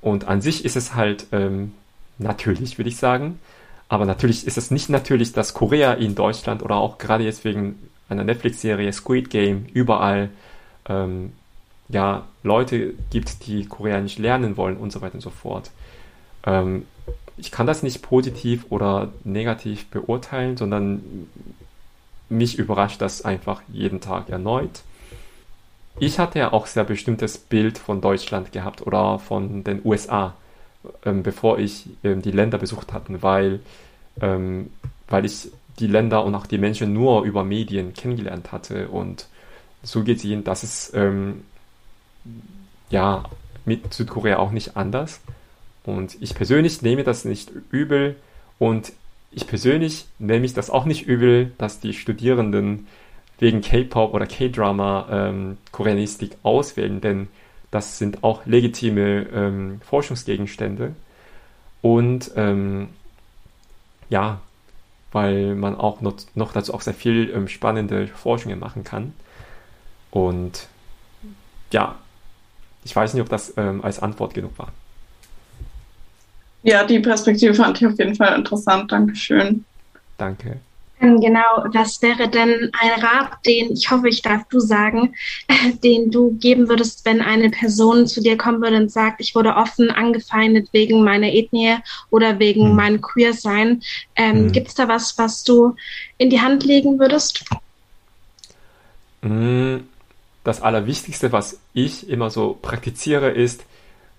Und 0.00 0.26
an 0.28 0.40
sich 0.40 0.64
ist 0.64 0.76
es 0.76 0.94
halt 0.94 1.26
ähm, 1.32 1.72
natürlich, 2.18 2.78
würde 2.78 2.88
ich 2.88 2.96
sagen. 2.96 3.38
Aber 3.88 4.04
natürlich 4.04 4.46
ist 4.46 4.56
es 4.56 4.70
nicht 4.70 4.88
natürlich, 4.88 5.32
dass 5.32 5.54
Korea 5.54 5.92
in 5.92 6.14
Deutschland 6.14 6.62
oder 6.62 6.76
auch 6.76 6.98
gerade 6.98 7.24
jetzt 7.24 7.44
wegen 7.44 7.78
einer 8.08 8.24
Netflix-Serie 8.24 8.92
Squid 8.92 9.30
Game 9.30 9.66
überall 9.72 10.30
ähm, 10.88 11.32
ja, 11.88 12.24
Leute 12.42 12.94
gibt, 13.10 13.46
die 13.46 13.66
Koreanisch 13.66 14.18
lernen 14.18 14.56
wollen 14.56 14.76
und 14.76 14.92
so 14.92 15.00
weiter 15.00 15.14
und 15.14 15.20
so 15.20 15.30
fort. 15.30 15.70
Ähm, 16.46 16.86
ich 17.36 17.50
kann 17.50 17.66
das 17.66 17.82
nicht 17.82 18.02
positiv 18.02 18.66
oder 18.70 19.12
negativ 19.24 19.86
beurteilen, 19.86 20.56
sondern 20.56 21.28
mich 22.28 22.58
überrascht 22.58 23.00
das 23.02 23.24
einfach 23.24 23.62
jeden 23.72 24.00
Tag 24.00 24.30
erneut. 24.30 24.82
Ich 25.98 26.18
hatte 26.18 26.38
ja 26.38 26.52
auch 26.52 26.66
sehr 26.66 26.84
bestimmtes 26.84 27.38
Bild 27.38 27.78
von 27.78 28.00
Deutschland 28.00 28.52
gehabt 28.52 28.86
oder 28.86 29.18
von 29.18 29.64
den 29.64 29.80
USA, 29.84 30.34
ähm, 31.04 31.22
bevor 31.22 31.58
ich 31.58 31.88
ähm, 32.04 32.22
die 32.22 32.32
Länder 32.32 32.58
besucht 32.58 32.92
hatte, 32.92 33.22
weil, 33.22 33.60
ähm, 34.20 34.70
weil 35.08 35.24
ich 35.24 35.48
die 35.78 35.86
Länder 35.86 36.24
und 36.24 36.34
auch 36.34 36.46
die 36.46 36.58
Menschen 36.58 36.92
nur 36.92 37.22
über 37.22 37.44
Medien 37.44 37.94
kennengelernt 37.94 38.52
hatte 38.52 38.88
und 38.88 39.26
so 39.82 40.04
gesehen, 40.04 40.44
dass 40.44 40.62
es 40.62 40.92
ähm, 40.94 41.44
ja 42.90 43.24
mit 43.64 43.92
Südkorea 43.92 44.38
auch 44.38 44.52
nicht 44.52 44.76
anders. 44.76 45.20
Und 45.86 46.20
ich 46.20 46.34
persönlich 46.34 46.82
nehme 46.82 47.04
das 47.04 47.24
nicht 47.24 47.50
übel 47.70 48.16
und 48.58 48.92
ich 49.30 49.46
persönlich 49.46 50.06
nehme 50.18 50.44
ich 50.44 50.52
das 50.52 50.68
auch 50.68 50.84
nicht 50.84 51.06
übel, 51.06 51.52
dass 51.58 51.80
die 51.80 51.92
Studierenden 51.92 52.86
wegen 53.38 53.60
K-Pop 53.60 54.12
oder 54.12 54.26
K-Drama 54.26 55.06
ähm, 55.10 55.58
Koreanistik 55.70 56.32
auswählen, 56.42 57.00
denn 57.00 57.28
das 57.70 57.98
sind 57.98 58.24
auch 58.24 58.46
legitime 58.46 59.26
ähm, 59.32 59.80
Forschungsgegenstände. 59.84 60.94
Und 61.82 62.32
ähm, 62.34 62.88
ja, 64.08 64.40
weil 65.12 65.54
man 65.54 65.76
auch 65.76 66.00
noch, 66.00 66.16
noch 66.34 66.52
dazu 66.52 66.74
auch 66.74 66.80
sehr 66.80 66.94
viel 66.94 67.30
ähm, 67.30 67.48
spannende 67.48 68.08
Forschungen 68.08 68.58
machen 68.58 68.82
kann. 68.82 69.12
Und 70.10 70.68
ja, 71.72 71.96
ich 72.84 72.96
weiß 72.96 73.14
nicht, 73.14 73.22
ob 73.22 73.28
das 73.28 73.52
ähm, 73.56 73.84
als 73.84 74.00
Antwort 74.00 74.34
genug 74.34 74.58
war. 74.58 74.72
Ja, 76.66 76.82
die 76.82 76.98
Perspektive 76.98 77.54
fand 77.54 77.80
ich 77.80 77.86
auf 77.86 77.96
jeden 77.96 78.16
Fall 78.16 78.36
interessant. 78.36 78.90
Dankeschön. 78.90 79.64
Danke. 80.18 80.58
Ähm, 81.00 81.20
genau, 81.20 81.64
was 81.72 82.02
wäre 82.02 82.28
denn 82.28 82.72
ein 82.72 83.00
Rat, 83.00 83.46
den, 83.46 83.72
ich 83.74 83.88
hoffe, 83.88 84.08
ich 84.08 84.20
darf 84.20 84.48
du 84.48 84.58
sagen, 84.58 85.14
den 85.84 86.10
du 86.10 86.32
geben 86.40 86.68
würdest, 86.68 87.04
wenn 87.04 87.20
eine 87.20 87.50
Person 87.50 88.08
zu 88.08 88.20
dir 88.20 88.36
kommen 88.36 88.60
würde 88.62 88.78
und 88.78 88.90
sagt, 88.90 89.20
ich 89.20 89.36
wurde 89.36 89.54
offen 89.54 89.90
angefeindet 89.92 90.70
wegen 90.72 91.04
meiner 91.04 91.32
Ethnie 91.32 91.76
oder 92.10 92.40
wegen 92.40 92.70
hm. 92.70 92.74
meinem 92.74 93.00
Queersein. 93.00 93.82
Ähm, 94.16 94.46
hm. 94.46 94.52
Gibt 94.52 94.66
es 94.66 94.74
da 94.74 94.88
was, 94.88 95.16
was 95.18 95.44
du 95.44 95.76
in 96.18 96.30
die 96.30 96.40
Hand 96.40 96.64
legen 96.64 96.98
würdest? 96.98 97.44
Hm, 99.22 99.86
das 100.42 100.62
Allerwichtigste, 100.62 101.30
was 101.30 101.60
ich 101.74 102.08
immer 102.08 102.30
so 102.30 102.58
praktiziere, 102.60 103.30
ist 103.30 103.62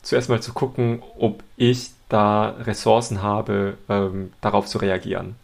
zuerst 0.01 0.29
mal 0.29 0.41
zu 0.41 0.53
gucken, 0.53 1.03
ob 1.19 1.43
ich 1.57 1.96
da 2.09 2.55
Ressourcen 2.61 3.21
habe, 3.21 3.77
ähm, 3.89 4.31
darauf 4.41 4.65
zu 4.65 4.77
reagieren. 4.77 5.35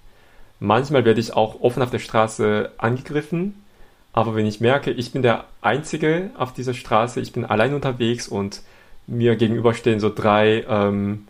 Manchmal 0.59 1.03
werde 1.05 1.20
ich 1.20 1.34
auch 1.34 1.61
offen 1.61 1.84
auf 1.84 1.91
der 1.91 1.99
Straße 1.99 2.72
angegriffen, 2.78 3.64
aber 4.14 4.36
wenn 4.36 4.45
ich 4.45 4.61
merke, 4.61 4.91
ich 4.91 5.11
bin 5.11 5.24
der 5.24 5.45
Einzige 5.61 6.30
auf 6.38 6.53
dieser 6.53 6.74
Straße, 6.74 7.20
ich 7.20 7.34
bin 7.34 7.45
allein 7.45 7.74
unterwegs 7.74 8.28
und 8.28 8.61
mir 9.07 9.36
gegenüberstehen 9.36 9.99
so 9.99 10.14
drei, 10.14 10.64
ähm, 10.70 11.28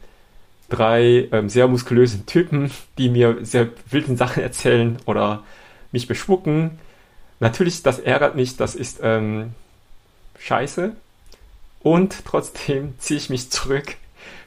drei 0.70 1.30
ähm, 1.32 1.50
sehr 1.50 1.68
muskulösen 1.68 2.26
Typen, 2.26 2.72
die 2.98 3.10
mir 3.10 3.38
sehr 3.42 3.70
wilden 3.90 4.18
Sachen 4.18 4.44
erzählen 4.44 4.98
oder 5.06 5.44
mich 5.92 6.08
beschmucken. 6.08 6.80
Natürlich, 7.40 7.82
das 7.84 8.00
ärgert 8.00 8.36
mich, 8.36 8.58
das 8.58 8.76
ist 8.76 9.00
ähm, 9.02 9.54
scheiße. 10.40 10.96
Und 11.82 12.26
trotzdem 12.26 12.94
ziehe 13.00 13.18
ich 13.18 13.30
mich 13.30 13.50
zurück 13.50 13.96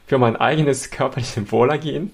für 0.07 0.17
mein 0.17 0.37
eigenes 0.37 0.89
körperliches 0.89 1.51
Wohlergehen. 1.51 2.11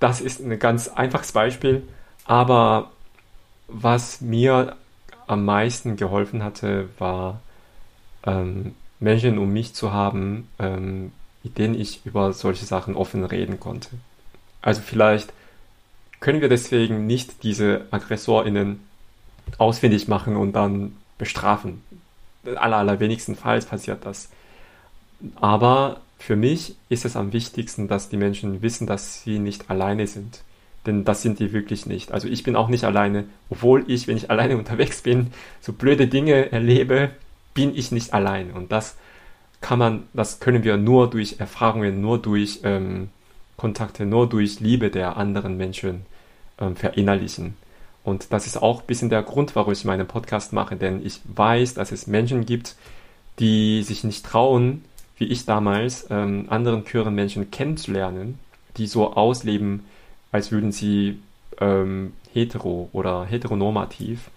Das 0.00 0.20
ist 0.20 0.40
ein 0.40 0.58
ganz 0.58 0.88
einfaches 0.88 1.32
Beispiel. 1.32 1.86
Aber 2.24 2.90
was 3.68 4.20
mir 4.20 4.76
am 5.26 5.44
meisten 5.44 5.96
geholfen 5.96 6.42
hatte, 6.42 6.88
war 6.98 7.40
ähm, 8.24 8.74
Menschen 8.98 9.38
um 9.38 9.52
mich 9.52 9.74
zu 9.74 9.92
haben, 9.92 10.48
ähm, 10.58 11.12
mit 11.42 11.58
denen 11.58 11.78
ich 11.78 12.04
über 12.04 12.32
solche 12.32 12.64
Sachen 12.64 12.96
offen 12.96 13.24
reden 13.24 13.60
konnte. 13.60 13.90
Also 14.62 14.82
vielleicht 14.82 15.32
können 16.20 16.40
wir 16.40 16.48
deswegen 16.48 17.06
nicht 17.06 17.42
diese 17.42 17.86
AggressorInnen 17.90 18.80
ausfindig 19.58 20.08
machen 20.08 20.36
und 20.36 20.52
dann 20.52 20.96
bestrafen. 21.18 21.82
Aller, 22.44 22.78
allerwenigstenfalls 22.78 23.66
passiert 23.66 24.04
das. 24.04 24.30
Aber 25.36 26.00
für 26.20 26.36
mich 26.36 26.76
ist 26.90 27.06
es 27.06 27.16
am 27.16 27.32
wichtigsten, 27.32 27.88
dass 27.88 28.10
die 28.10 28.18
Menschen 28.18 28.60
wissen, 28.60 28.86
dass 28.86 29.22
sie 29.22 29.38
nicht 29.38 29.70
alleine 29.70 30.06
sind. 30.06 30.42
Denn 30.86 31.04
das 31.04 31.22
sind 31.22 31.38
die 31.38 31.52
wirklich 31.52 31.86
nicht. 31.86 32.12
Also 32.12 32.28
ich 32.28 32.42
bin 32.42 32.56
auch 32.56 32.68
nicht 32.68 32.84
alleine. 32.84 33.24
Obwohl 33.48 33.84
ich, 33.90 34.06
wenn 34.06 34.18
ich 34.18 34.30
alleine 34.30 34.56
unterwegs 34.58 35.00
bin, 35.00 35.32
so 35.62 35.72
blöde 35.72 36.08
Dinge 36.08 36.52
erlebe, 36.52 37.10
bin 37.54 37.74
ich 37.74 37.90
nicht 37.90 38.12
allein. 38.12 38.50
Und 38.50 38.70
das 38.70 38.96
kann 39.62 39.78
man, 39.78 40.04
das 40.12 40.40
können 40.40 40.62
wir 40.62 40.76
nur 40.76 41.08
durch 41.08 41.40
Erfahrungen, 41.40 42.02
nur 42.02 42.18
durch 42.18 42.60
ähm, 42.64 43.08
Kontakte, 43.56 44.04
nur 44.04 44.28
durch 44.28 44.60
Liebe 44.60 44.90
der 44.90 45.16
anderen 45.16 45.56
Menschen 45.56 46.04
ähm, 46.58 46.76
verinnerlichen. 46.76 47.54
Und 48.04 48.32
das 48.32 48.46
ist 48.46 48.58
auch 48.62 48.82
ein 48.82 48.86
bisschen 48.86 49.08
der 49.08 49.22
Grund, 49.22 49.56
warum 49.56 49.72
ich 49.72 49.86
meinen 49.86 50.06
Podcast 50.06 50.52
mache, 50.52 50.76
denn 50.76 51.04
ich 51.04 51.20
weiß, 51.24 51.74
dass 51.74 51.92
es 51.92 52.06
Menschen 52.06 52.44
gibt, 52.44 52.76
die 53.38 53.82
sich 53.82 54.04
nicht 54.04 54.24
trauen, 54.24 54.84
wie 55.20 55.26
ich 55.26 55.44
damals, 55.44 56.06
ähm, 56.10 56.46
anderen 56.48 56.84
queeren 56.84 57.14
Menschen 57.14 57.50
kennenzulernen, 57.50 58.38
die 58.78 58.86
so 58.86 59.12
ausleben, 59.12 59.84
als 60.32 60.50
würden 60.50 60.72
sie 60.72 61.20
ähm, 61.60 62.14
hetero 62.32 62.88
oder 62.92 63.24
heteronormativ. 63.26 64.30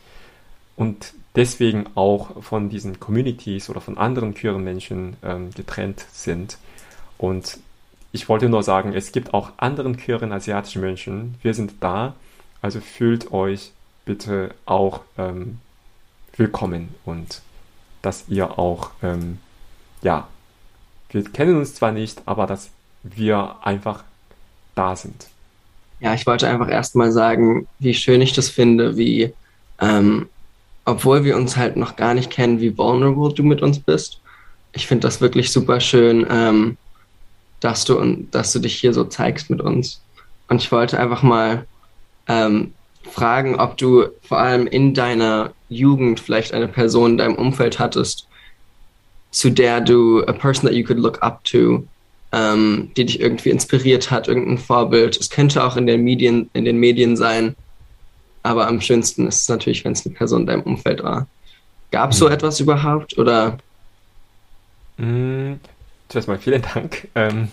und 0.75 1.13
deswegen 1.35 1.85
auch 1.95 2.43
von 2.43 2.69
diesen 2.69 2.99
Communities 2.99 3.69
oder 3.69 3.81
von 3.81 3.97
anderen 3.97 4.33
queeren 4.33 4.63
Menschen 4.63 5.15
ähm, 5.23 5.51
getrennt 5.51 6.05
sind. 6.11 6.57
Und 7.17 7.59
ich 8.11 8.27
wollte 8.29 8.49
nur 8.49 8.63
sagen, 8.63 8.93
es 8.93 9.11
gibt 9.11 9.33
auch 9.33 9.51
anderen 9.57 9.97
queeren 9.97 10.31
asiatischen 10.31 10.81
Menschen. 10.81 11.35
Wir 11.41 11.53
sind 11.53 11.75
da, 11.79 12.15
also 12.61 12.81
fühlt 12.81 13.31
euch 13.31 13.71
bitte 14.05 14.53
auch 14.65 15.01
ähm, 15.17 15.59
willkommen 16.35 16.93
und 17.05 17.41
dass 18.01 18.25
ihr 18.27 18.59
auch, 18.59 18.91
ähm, 19.01 19.39
ja, 20.01 20.27
wir 21.13 21.23
kennen 21.23 21.57
uns 21.57 21.75
zwar 21.75 21.91
nicht, 21.91 22.21
aber 22.25 22.47
dass 22.47 22.69
wir 23.03 23.55
einfach 23.61 24.03
da 24.75 24.95
sind. 24.95 25.27
Ja, 25.99 26.13
ich 26.13 26.25
wollte 26.25 26.47
einfach 26.47 26.69
erstmal 26.69 27.11
sagen, 27.11 27.67
wie 27.79 27.93
schön 27.93 28.21
ich 28.21 28.33
das 28.33 28.49
finde, 28.49 28.97
wie, 28.97 29.33
ähm, 29.79 30.27
obwohl 30.85 31.23
wir 31.23 31.37
uns 31.37 31.55
halt 31.55 31.77
noch 31.77 31.95
gar 31.95 32.13
nicht 32.13 32.29
kennen, 32.29 32.59
wie 32.59 32.77
vulnerable 32.77 33.33
du 33.33 33.43
mit 33.43 33.61
uns 33.61 33.79
bist. 33.79 34.19
Ich 34.73 34.87
finde 34.87 35.07
das 35.07 35.21
wirklich 35.21 35.51
super 35.51 35.79
schön, 35.79 36.25
ähm, 36.29 36.77
dass 37.59 37.85
du, 37.85 38.25
dass 38.31 38.51
du 38.51 38.59
dich 38.59 38.75
hier 38.75 38.93
so 38.93 39.05
zeigst 39.05 39.49
mit 39.49 39.61
uns. 39.61 40.01
Und 40.49 40.61
ich 40.61 40.71
wollte 40.71 40.99
einfach 40.99 41.23
mal 41.23 41.65
ähm, 42.27 42.73
fragen, 43.09 43.55
ob 43.55 43.77
du 43.77 44.07
vor 44.23 44.39
allem 44.39 44.67
in 44.67 44.93
deiner 44.93 45.51
Jugend 45.69 46.19
vielleicht 46.19 46.53
eine 46.53 46.67
Person 46.67 47.11
in 47.11 47.17
deinem 47.17 47.35
Umfeld 47.35 47.79
hattest, 47.79 48.27
zu 49.33 49.49
der 49.49 49.81
du, 49.81 50.23
a 50.25 50.31
person 50.31 50.65
that 50.67 50.77
you 50.77 50.85
could 50.85 50.99
look 50.99 51.21
up 51.21 51.43
to, 51.43 51.85
ähm, 52.31 52.91
die 52.95 53.05
dich 53.05 53.19
irgendwie 53.19 53.49
inspiriert 53.49 54.11
hat, 54.11 54.27
irgendein 54.27 54.59
Vorbild. 54.59 55.17
Es 55.17 55.29
könnte 55.29 55.63
auch 55.63 55.75
in 55.75 55.87
den 55.87 56.03
Medien, 56.03 56.49
in 56.53 56.65
den 56.65 56.77
Medien 56.77 57.17
sein, 57.17 57.55
aber 58.43 58.67
am 58.67 58.79
schönsten 58.79 59.27
ist 59.27 59.41
es 59.41 59.49
natürlich, 59.49 59.83
wenn 59.83 59.93
es 59.93 60.05
eine 60.05 60.15
Person 60.15 60.41
in 60.41 60.47
deinem 60.47 60.61
Umfeld 60.61 61.03
war. 61.03 61.27
Gab 61.91 62.11
es 62.11 62.19
so 62.19 62.27
mhm. 62.27 62.33
etwas 62.33 62.59
überhaupt 62.59 63.17
oder? 63.17 63.57
Mm, 64.97 65.53
zuerst 66.09 66.27
mal 66.27 66.37
vielen 66.37 66.61
Dank. 66.61 67.07
Ähm, 67.15 67.49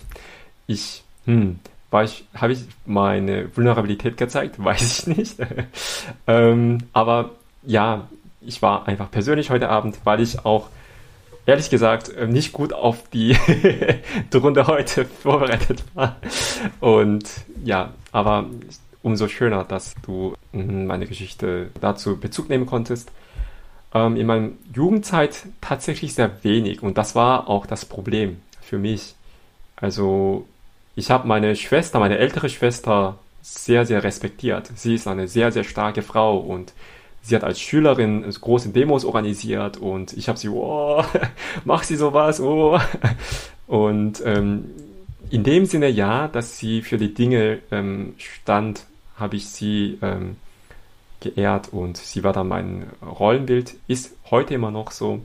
ich, 0.67 1.03
hm, 1.25 1.59
ich, 2.03 2.23
habe 2.35 2.53
ich 2.53 2.59
meine 2.85 3.55
Vulnerabilität 3.55 4.17
gezeigt? 4.17 4.55
Weiß 4.63 4.99
ich 4.99 5.17
nicht. 5.17 5.35
ähm, 6.27 6.77
aber 6.93 7.31
ja, 7.63 8.07
ich 8.41 8.61
war 8.61 8.87
einfach 8.87 9.09
persönlich 9.09 9.49
heute 9.49 9.69
Abend, 9.69 9.97
weil 10.03 10.21
ich 10.21 10.45
auch 10.45 10.69
ehrlich 11.45 11.69
gesagt 11.69 12.09
äh, 12.09 12.27
nicht 12.27 12.53
gut 12.53 12.73
auf 12.73 13.09
die, 13.09 13.35
Runde 14.33 14.67
heute 14.67 15.05
vorbereitet 15.05 15.83
war. 15.93 16.17
Und 16.79 17.29
ja, 17.63 17.93
aber 18.11 18.45
umso 19.03 19.27
schöner, 19.27 19.63
dass 19.63 19.95
du 20.05 20.35
hm, 20.53 20.85
meine 20.85 21.07
Geschichte 21.07 21.69
dazu 21.79 22.19
Bezug 22.19 22.49
nehmen 22.49 22.65
konntest. 22.65 23.11
Ähm, 23.93 24.15
in 24.15 24.27
meiner 24.27 24.49
Jugendzeit 24.73 25.45
tatsächlich 25.59 26.13
sehr 26.13 26.43
wenig 26.43 26.81
und 26.81 26.97
das 26.97 27.15
war 27.15 27.49
auch 27.49 27.65
das 27.65 27.85
Problem 27.85 28.39
für 28.61 28.77
mich. 28.77 29.15
Also 29.75 30.47
ich 30.95 31.09
habe 31.11 31.27
meine 31.27 31.55
Schwester, 31.55 31.99
meine 31.99 32.17
ältere 32.17 32.49
Schwester, 32.49 33.17
sehr, 33.41 33.85
sehr 33.85 34.03
respektiert. 34.03 34.69
Sie 34.75 34.95
ist 34.95 35.07
eine 35.07 35.27
sehr, 35.27 35.51
sehr 35.51 35.63
starke 35.63 36.03
Frau 36.03 36.37
und 36.37 36.73
sie 37.21 37.35
hat 37.35 37.43
als 37.43 37.59
Schülerin 37.59 38.23
große 38.29 38.69
Demos 38.69 39.05
organisiert 39.05 39.77
und 39.77 40.13
ich 40.13 40.27
habe 40.27 40.39
sie, 40.39 40.49
oh, 40.49 41.03
mach 41.65 41.83
sie 41.83 41.95
sowas, 41.95 42.39
oh. 42.39 42.79
Und 43.67 44.21
ähm, 44.25 44.65
in 45.29 45.43
dem 45.43 45.65
Sinne 45.65 45.89
ja, 45.89 46.27
dass 46.27 46.57
sie 46.57 46.81
für 46.81 46.97
die 46.97 47.13
Dinge 47.13 47.59
ähm, 47.71 48.15
stand, 48.17 48.85
habe 49.17 49.37
ich 49.37 49.47
sie 49.47 49.97
ähm, 50.01 50.35
geehrt 51.21 51.69
und 51.71 51.97
sie 51.97 52.23
war 52.23 52.33
dann 52.33 52.47
mein 52.47 52.87
Rollenbild, 53.01 53.75
ist 53.87 54.15
heute 54.29 54.53
immer 54.53 54.71
noch 54.71 54.91
so. 54.91 55.21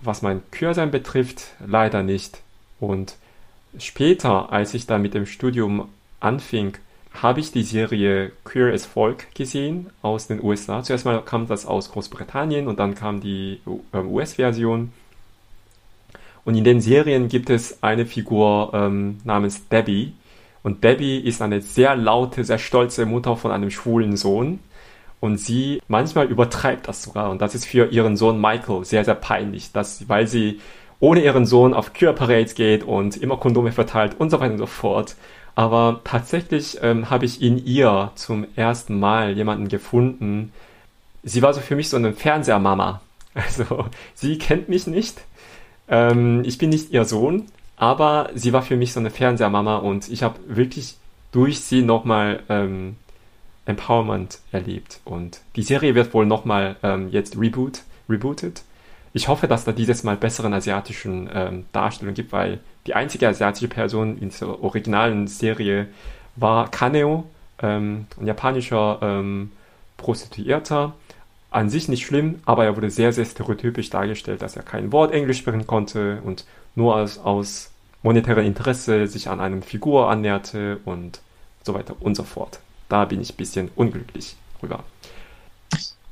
Was 0.00 0.22
mein 0.22 0.42
Kürsein 0.50 0.90
betrifft, 0.90 1.46
leider 1.64 2.02
nicht. 2.02 2.40
Und 2.78 3.16
Später, 3.78 4.52
als 4.52 4.74
ich 4.74 4.86
dann 4.86 5.00
mit 5.00 5.14
dem 5.14 5.24
Studium 5.26 5.88
anfing, 6.20 6.76
habe 7.14 7.40
ich 7.40 7.52
die 7.52 7.62
Serie 7.62 8.32
Queer 8.44 8.72
as 8.72 8.86
Folk 8.86 9.34
gesehen 9.34 9.90
aus 10.02 10.26
den 10.26 10.42
USA. 10.42 10.82
Zuerst 10.82 11.04
mal 11.04 11.22
kam 11.22 11.46
das 11.46 11.66
aus 11.66 11.90
Großbritannien 11.92 12.66
und 12.66 12.80
dann 12.80 12.94
kam 12.94 13.20
die 13.20 13.60
US-Version. 13.94 14.92
Und 16.44 16.56
in 16.56 16.64
den 16.64 16.80
Serien 16.80 17.28
gibt 17.28 17.50
es 17.50 17.82
eine 17.82 18.06
Figur 18.06 18.70
ähm, 18.74 19.18
namens 19.24 19.68
Debbie. 19.68 20.14
Und 20.62 20.82
Debbie 20.84 21.18
ist 21.18 21.42
eine 21.42 21.60
sehr 21.60 21.96
laute, 21.96 22.44
sehr 22.44 22.58
stolze 22.58 23.06
Mutter 23.06 23.36
von 23.36 23.52
einem 23.52 23.70
schwulen 23.70 24.16
Sohn. 24.16 24.58
Und 25.20 25.38
sie 25.38 25.80
manchmal 25.86 26.26
übertreibt 26.26 26.88
das 26.88 27.02
sogar. 27.02 27.30
Und 27.30 27.40
das 27.42 27.54
ist 27.54 27.66
für 27.66 27.86
ihren 27.86 28.16
Sohn 28.16 28.40
Michael 28.40 28.84
sehr, 28.84 29.04
sehr 29.04 29.14
peinlich, 29.14 29.70
dass, 29.70 30.08
weil 30.08 30.26
sie 30.26 30.60
ohne 30.98 31.22
ihren 31.22 31.46
Sohn 31.46 31.74
auf 31.74 31.92
Kühe-Parades 31.92 32.54
geht 32.54 32.84
und 32.84 33.16
immer 33.16 33.36
Kondome 33.36 33.72
verteilt 33.72 34.16
und 34.18 34.30
so 34.30 34.40
weiter 34.40 34.52
und 34.52 34.58
so 34.58 34.66
fort. 34.66 35.16
Aber 35.54 36.00
tatsächlich 36.04 36.78
ähm, 36.82 37.10
habe 37.10 37.26
ich 37.26 37.42
in 37.42 37.64
ihr 37.64 38.10
zum 38.14 38.46
ersten 38.56 38.98
Mal 38.98 39.32
jemanden 39.36 39.68
gefunden. 39.68 40.52
Sie 41.22 41.42
war 41.42 41.52
so 41.52 41.60
für 41.60 41.76
mich 41.76 41.88
so 41.88 41.96
eine 41.96 42.12
Fernsehermama. 42.12 43.00
Also 43.34 43.86
sie 44.14 44.36
kennt 44.36 44.68
mich 44.68 44.86
nicht. 44.86 45.22
Ähm, 45.88 46.42
ich 46.44 46.58
bin 46.58 46.68
nicht 46.68 46.90
ihr 46.90 47.06
Sohn, 47.06 47.46
aber 47.76 48.28
sie 48.34 48.52
war 48.52 48.60
für 48.60 48.76
mich 48.76 48.92
so 48.92 49.00
eine 49.00 49.08
Fernsehermama 49.08 49.78
und 49.78 50.10
ich 50.10 50.22
habe 50.22 50.38
wirklich 50.46 50.96
durch 51.32 51.60
sie 51.60 51.80
nochmal 51.80 52.42
ähm, 52.50 52.96
Empowerment 53.64 54.40
erlebt. 54.52 55.00
Und 55.06 55.40
die 55.56 55.62
Serie 55.62 55.94
wird 55.94 56.12
wohl 56.12 56.26
nochmal 56.26 56.76
ähm, 56.82 57.08
jetzt 57.08 57.38
reboot, 57.38 57.80
rebooted 58.06 58.62
ich 59.14 59.28
hoffe, 59.28 59.46
dass 59.46 59.64
da 59.64 59.72
dieses 59.72 60.04
Mal 60.04 60.16
besseren 60.16 60.54
asiatischen 60.54 61.28
ähm, 61.32 61.64
Darstellungen 61.72 62.14
gibt, 62.14 62.32
weil 62.32 62.60
die 62.86 62.94
einzige 62.94 63.28
asiatische 63.28 63.68
Person 63.68 64.18
in 64.18 64.30
dieser 64.30 64.62
originalen 64.62 65.26
Serie 65.26 65.88
war 66.36 66.70
Kaneo, 66.70 67.24
ähm, 67.60 68.06
ein 68.18 68.26
japanischer 68.26 68.98
ähm, 69.02 69.52
Prostituierter. 69.98 70.94
An 71.50 71.68
sich 71.68 71.88
nicht 71.88 72.06
schlimm, 72.06 72.40
aber 72.46 72.64
er 72.64 72.76
wurde 72.76 72.90
sehr, 72.90 73.12
sehr 73.12 73.26
stereotypisch 73.26 73.90
dargestellt, 73.90 74.40
dass 74.40 74.56
er 74.56 74.62
kein 74.62 74.90
Wort 74.90 75.12
Englisch 75.12 75.38
sprechen 75.38 75.66
konnte 75.66 76.22
und 76.24 76.46
nur 76.74 76.96
aus, 76.96 77.18
aus 77.18 77.70
monetärem 78.02 78.46
Interesse 78.46 79.06
sich 79.06 79.28
an 79.28 79.40
einem 79.40 79.60
Figur 79.62 80.08
annäherte 80.08 80.78
und 80.86 81.20
so 81.62 81.74
weiter 81.74 81.94
und 82.00 82.14
so 82.14 82.22
fort. 82.22 82.60
Da 82.88 83.04
bin 83.04 83.20
ich 83.20 83.34
ein 83.34 83.36
bisschen 83.36 83.70
unglücklich 83.76 84.36
drüber. 84.60 84.82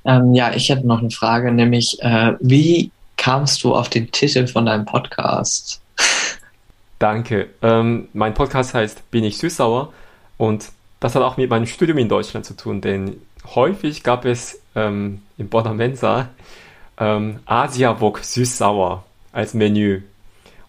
Ähm, 0.04 0.34
ja, 0.34 0.52
ich 0.54 0.68
hätte 0.68 0.86
noch 0.86 1.00
eine 1.00 1.10
Frage, 1.10 1.52
nämlich 1.52 1.98
äh, 2.00 2.34
wie 2.40 2.90
kamst 3.16 3.62
du 3.64 3.74
auf 3.74 3.88
den 3.88 4.10
Titel 4.10 4.46
von 4.46 4.66
deinem 4.66 4.86
Podcast? 4.86 5.80
Danke. 6.98 7.48
Ähm, 7.62 8.08
mein 8.12 8.34
Podcast 8.34 8.74
heißt 8.74 9.10
Bin 9.10 9.24
ich 9.24 9.38
süßsauer 9.38 9.92
und 10.38 10.68
das 11.00 11.14
hat 11.14 11.22
auch 11.22 11.36
mit 11.36 11.48
meinem 11.48 11.66
Studium 11.66 11.98
in 11.98 12.08
Deutschland 12.08 12.44
zu 12.44 12.56
tun, 12.56 12.80
denn 12.80 13.16
häufig 13.54 14.02
gab 14.02 14.24
es 14.24 14.60
ähm, 14.74 15.22
im 15.38 15.48
Bonner 15.48 15.74
Mensa 15.74 16.28
ähm, 16.98 17.40
Asia-Wok 17.46 18.20
süß-sauer 18.22 19.04
als 19.32 19.54
Menü 19.54 20.02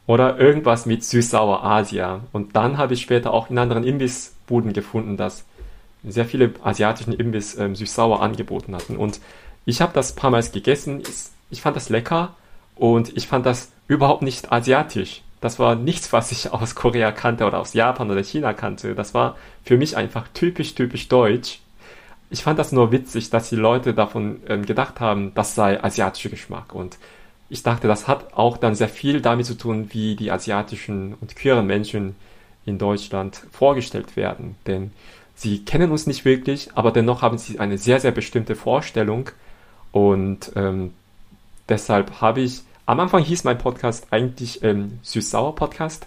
oder 0.07 0.39
irgendwas 0.39 0.85
mit 0.85 1.03
süß-sauer 1.03 1.63
Asia. 1.63 2.21
Und 2.31 2.55
dann 2.55 2.77
habe 2.77 2.93
ich 2.93 3.01
später 3.01 3.33
auch 3.33 3.49
in 3.49 3.57
anderen 3.57 3.83
Imbissbuden 3.83 4.73
gefunden, 4.73 5.17
dass 5.17 5.45
sehr 6.03 6.25
viele 6.25 6.53
asiatischen 6.63 7.13
Imbiss 7.13 7.57
ähm, 7.57 7.75
süß-sauer 7.75 8.21
angeboten 8.21 8.75
hatten. 8.75 8.97
Und 8.97 9.19
ich 9.65 9.81
habe 9.81 9.93
das 9.93 10.15
paar 10.15 10.31
Mal 10.31 10.43
gegessen. 10.43 11.03
Ich 11.49 11.61
fand 11.61 11.75
das 11.75 11.89
lecker 11.89 12.35
und 12.75 13.15
ich 13.15 13.27
fand 13.27 13.45
das 13.45 13.71
überhaupt 13.87 14.23
nicht 14.23 14.51
asiatisch. 14.51 15.21
Das 15.41 15.59
war 15.59 15.75
nichts, 15.75 16.13
was 16.13 16.31
ich 16.31 16.51
aus 16.53 16.75
Korea 16.75 17.11
kannte 17.11 17.45
oder 17.45 17.59
aus 17.59 17.73
Japan 17.73 18.09
oder 18.09 18.23
China 18.23 18.53
kannte. 18.53 18.95
Das 18.95 19.13
war 19.13 19.35
für 19.63 19.77
mich 19.77 19.97
einfach 19.97 20.27
typisch, 20.33 20.75
typisch 20.75 21.07
deutsch. 21.07 21.59
Ich 22.29 22.43
fand 22.43 22.57
das 22.57 22.71
nur 22.71 22.91
witzig, 22.91 23.29
dass 23.29 23.49
die 23.49 23.57
Leute 23.57 23.93
davon 23.93 24.41
ähm, 24.47 24.65
gedacht 24.65 24.99
haben, 25.01 25.33
das 25.35 25.53
sei 25.53 25.83
asiatischer 25.83 26.29
Geschmack. 26.29 26.73
Und 26.73 26.97
ich 27.49 27.63
dachte, 27.63 27.89
das 27.89 28.07
hat 28.07 28.33
auch 28.33 28.55
dann 28.55 28.75
sehr 28.75 28.87
viel 28.87 29.19
damit 29.19 29.45
zu 29.45 29.57
tun, 29.57 29.89
wie 29.91 30.15
die 30.15 30.31
asiatischen 30.31 31.15
und 31.19 31.35
queeren 31.35 31.67
Menschen 31.67 32.15
in 32.65 32.77
Deutschland 32.77 33.41
vorgestellt 33.51 34.15
werden. 34.15 34.55
Denn 34.65 34.91
sie 35.41 35.65
kennen 35.65 35.91
uns 35.91 36.05
nicht 36.05 36.23
wirklich, 36.23 36.69
aber 36.75 36.91
dennoch 36.91 37.23
haben 37.23 37.39
sie 37.39 37.59
eine 37.59 37.79
sehr, 37.79 37.99
sehr 37.99 38.11
bestimmte 38.11 38.55
Vorstellung. 38.55 39.29
Und 39.91 40.51
ähm, 40.55 40.93
deshalb 41.67 42.21
habe 42.21 42.41
ich, 42.41 42.61
am 42.85 42.99
Anfang 42.99 43.23
hieß 43.23 43.43
mein 43.43 43.57
Podcast 43.57 44.07
eigentlich 44.11 44.63
ähm, 44.63 44.99
Süß-Sauer-Podcast, 45.01 46.05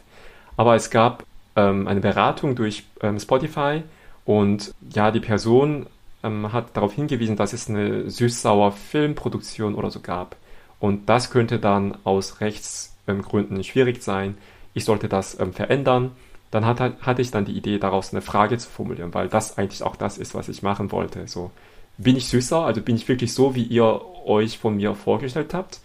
aber 0.56 0.76
es 0.76 0.88
gab 0.90 1.24
ähm, 1.56 1.88
eine 1.88 2.00
Beratung 2.00 2.54
durch 2.54 2.84
ähm, 3.02 3.18
Spotify 3.18 3.82
und 4.24 4.72
ja, 4.94 5.10
die 5.10 5.20
Person 5.20 5.86
ähm, 6.22 6.52
hat 6.52 6.76
darauf 6.76 6.92
hingewiesen, 6.92 7.34
dass 7.34 7.52
es 7.52 7.68
eine 7.68 8.08
Süß-Sauer-Filmproduktion 8.08 9.74
oder 9.74 9.90
so 9.90 9.98
gab. 9.98 10.36
Und 10.78 11.08
das 11.08 11.30
könnte 11.30 11.58
dann 11.58 11.98
aus 12.04 12.40
Rechtsgründen 12.40 13.64
schwierig 13.64 14.02
sein. 14.02 14.38
Ich 14.74 14.84
sollte 14.84 15.08
das 15.08 15.38
ähm, 15.40 15.52
verändern 15.52 16.12
dann 16.54 16.66
hat, 16.66 16.78
hatte 17.02 17.20
ich 17.20 17.32
dann 17.32 17.44
die 17.44 17.56
Idee, 17.56 17.78
daraus 17.78 18.12
eine 18.12 18.22
Frage 18.22 18.56
zu 18.58 18.70
formulieren, 18.70 19.12
weil 19.12 19.26
das 19.26 19.58
eigentlich 19.58 19.82
auch 19.82 19.96
das 19.96 20.18
ist, 20.18 20.36
was 20.36 20.48
ich 20.48 20.62
machen 20.62 20.92
wollte. 20.92 21.26
So, 21.26 21.50
bin 21.98 22.16
ich 22.16 22.28
süßer, 22.28 22.64
also 22.64 22.80
bin 22.80 22.94
ich 22.94 23.08
wirklich 23.08 23.34
so, 23.34 23.56
wie 23.56 23.64
ihr 23.64 24.00
euch 24.24 24.58
von 24.58 24.76
mir 24.76 24.94
vorgestellt 24.94 25.52
habt. 25.52 25.80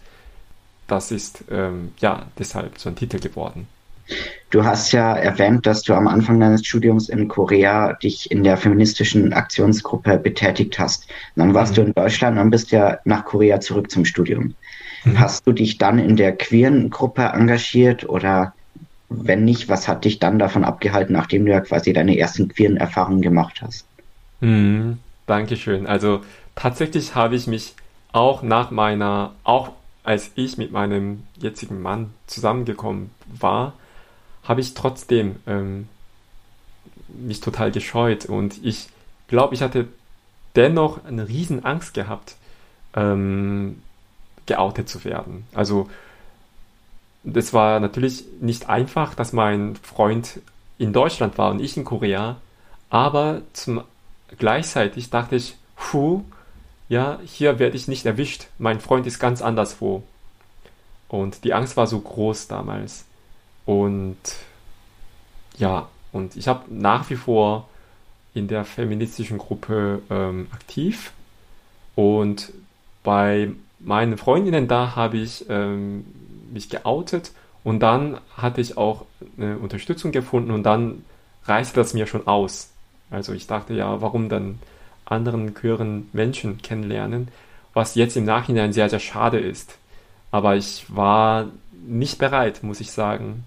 Das 0.86 1.10
ist 1.10 1.42
ähm, 1.50 1.90
ja 1.98 2.26
deshalb 2.38 2.78
so 2.78 2.88
ein 2.88 2.94
Titel 2.94 3.18
geworden. 3.18 3.66
Du 4.50 4.64
hast 4.64 4.92
ja 4.92 5.16
erwähnt, 5.16 5.66
dass 5.66 5.82
du 5.82 5.94
am 5.94 6.06
Anfang 6.06 6.38
deines 6.38 6.64
Studiums 6.64 7.08
in 7.08 7.26
Korea 7.26 7.94
dich 7.94 8.30
in 8.30 8.44
der 8.44 8.56
feministischen 8.56 9.32
Aktionsgruppe 9.32 10.18
betätigt 10.18 10.78
hast. 10.78 11.08
Dann 11.34 11.52
warst 11.52 11.72
mhm. 11.72 11.74
du 11.74 11.82
in 11.82 11.94
Deutschland 11.94 12.38
und 12.38 12.50
bist 12.50 12.70
ja 12.70 13.00
nach 13.04 13.24
Korea 13.24 13.58
zurück 13.58 13.90
zum 13.90 14.04
Studium. 14.04 14.54
Mhm. 15.04 15.18
Hast 15.18 15.48
du 15.48 15.52
dich 15.52 15.78
dann 15.78 15.98
in 15.98 16.14
der 16.14 16.36
queeren 16.36 16.90
Gruppe 16.90 17.22
engagiert 17.22 18.08
oder 18.08 18.54
wenn 19.10 19.44
nicht, 19.44 19.68
was 19.68 19.88
hat 19.88 20.04
dich 20.04 20.20
dann 20.20 20.38
davon 20.38 20.64
abgehalten, 20.64 21.12
nachdem 21.12 21.44
du 21.44 21.50
ja 21.52 21.60
quasi 21.60 21.92
deine 21.92 22.16
ersten 22.16 22.48
queeren 22.48 22.76
Erfahrungen 22.76 23.20
gemacht 23.20 23.60
hast? 23.60 23.84
Mhm. 24.40 24.98
Dankeschön. 25.26 25.86
Also 25.86 26.22
tatsächlich 26.54 27.14
habe 27.14 27.36
ich 27.36 27.46
mich 27.46 27.74
auch 28.12 28.42
nach 28.42 28.70
meiner, 28.70 29.32
auch 29.44 29.72
als 30.02 30.30
ich 30.34 30.56
mit 30.56 30.72
meinem 30.72 31.24
jetzigen 31.36 31.82
Mann 31.82 32.10
zusammengekommen 32.26 33.10
war, 33.38 33.74
habe 34.44 34.60
ich 34.60 34.74
trotzdem 34.74 35.36
ähm, 35.46 35.88
mich 37.08 37.40
total 37.40 37.70
gescheut 37.70 38.26
und 38.26 38.64
ich 38.64 38.88
glaube, 39.28 39.54
ich 39.54 39.62
hatte 39.62 39.88
dennoch 40.56 41.04
eine 41.04 41.28
riesen 41.28 41.64
Angst 41.64 41.94
gehabt, 41.94 42.36
ähm, 42.94 43.82
geoutet 44.46 44.88
zu 44.88 45.04
werden. 45.04 45.44
Also 45.54 45.88
das 47.22 47.52
war 47.52 47.80
natürlich 47.80 48.24
nicht 48.40 48.68
einfach, 48.68 49.14
dass 49.14 49.32
mein 49.32 49.76
Freund 49.76 50.40
in 50.78 50.92
Deutschland 50.92 51.38
war 51.38 51.50
und 51.50 51.60
ich 51.60 51.76
in 51.76 51.84
Korea, 51.84 52.36
aber 52.88 53.42
zum 53.52 53.82
gleichzeitig 54.38 55.10
dachte 55.10 55.36
ich, 55.36 55.56
puh, 55.76 56.22
ja, 56.88 57.20
hier 57.24 57.58
werde 57.58 57.76
ich 57.76 57.88
nicht 57.88 58.06
erwischt. 58.06 58.46
Mein 58.58 58.80
Freund 58.80 59.06
ist 59.06 59.18
ganz 59.18 59.42
anderswo. 59.42 60.02
Und 61.08 61.44
die 61.44 61.54
Angst 61.54 61.76
war 61.76 61.86
so 61.86 62.00
groß 62.00 62.48
damals. 62.48 63.04
Und 63.64 64.16
ja, 65.56 65.88
und 66.12 66.36
ich 66.36 66.48
habe 66.48 66.62
nach 66.72 67.08
wie 67.10 67.16
vor 67.16 67.68
in 68.34 68.48
der 68.48 68.64
feministischen 68.64 69.38
Gruppe 69.38 70.02
ähm, 70.10 70.48
aktiv. 70.52 71.12
Und 71.94 72.52
bei 73.02 73.50
meinen 73.78 74.18
Freundinnen 74.18 74.68
da 74.68 74.96
habe 74.96 75.18
ich 75.18 75.46
ähm, 75.48 76.04
mich 76.52 76.68
geoutet 76.68 77.32
und 77.64 77.80
dann 77.80 78.20
hatte 78.36 78.60
ich 78.60 78.76
auch 78.76 79.04
eine 79.36 79.58
Unterstützung 79.58 80.12
gefunden 80.12 80.50
und 80.50 80.62
dann 80.62 81.04
reichte 81.44 81.74
das 81.74 81.94
mir 81.94 82.06
schon 82.06 82.26
aus. 82.26 82.70
Also 83.10 83.32
ich 83.32 83.46
dachte 83.46 83.74
ja, 83.74 84.00
warum 84.00 84.28
dann 84.28 84.58
anderen 85.04 85.54
queeren 85.54 86.08
Menschen 86.12 86.62
kennenlernen, 86.62 87.28
was 87.74 87.94
jetzt 87.94 88.16
im 88.16 88.24
Nachhinein 88.24 88.72
sehr, 88.72 88.88
sehr 88.88 89.00
schade 89.00 89.38
ist. 89.38 89.76
Aber 90.30 90.56
ich 90.56 90.84
war 90.88 91.46
nicht 91.86 92.18
bereit, 92.18 92.62
muss 92.62 92.80
ich 92.80 92.92
sagen. 92.92 93.44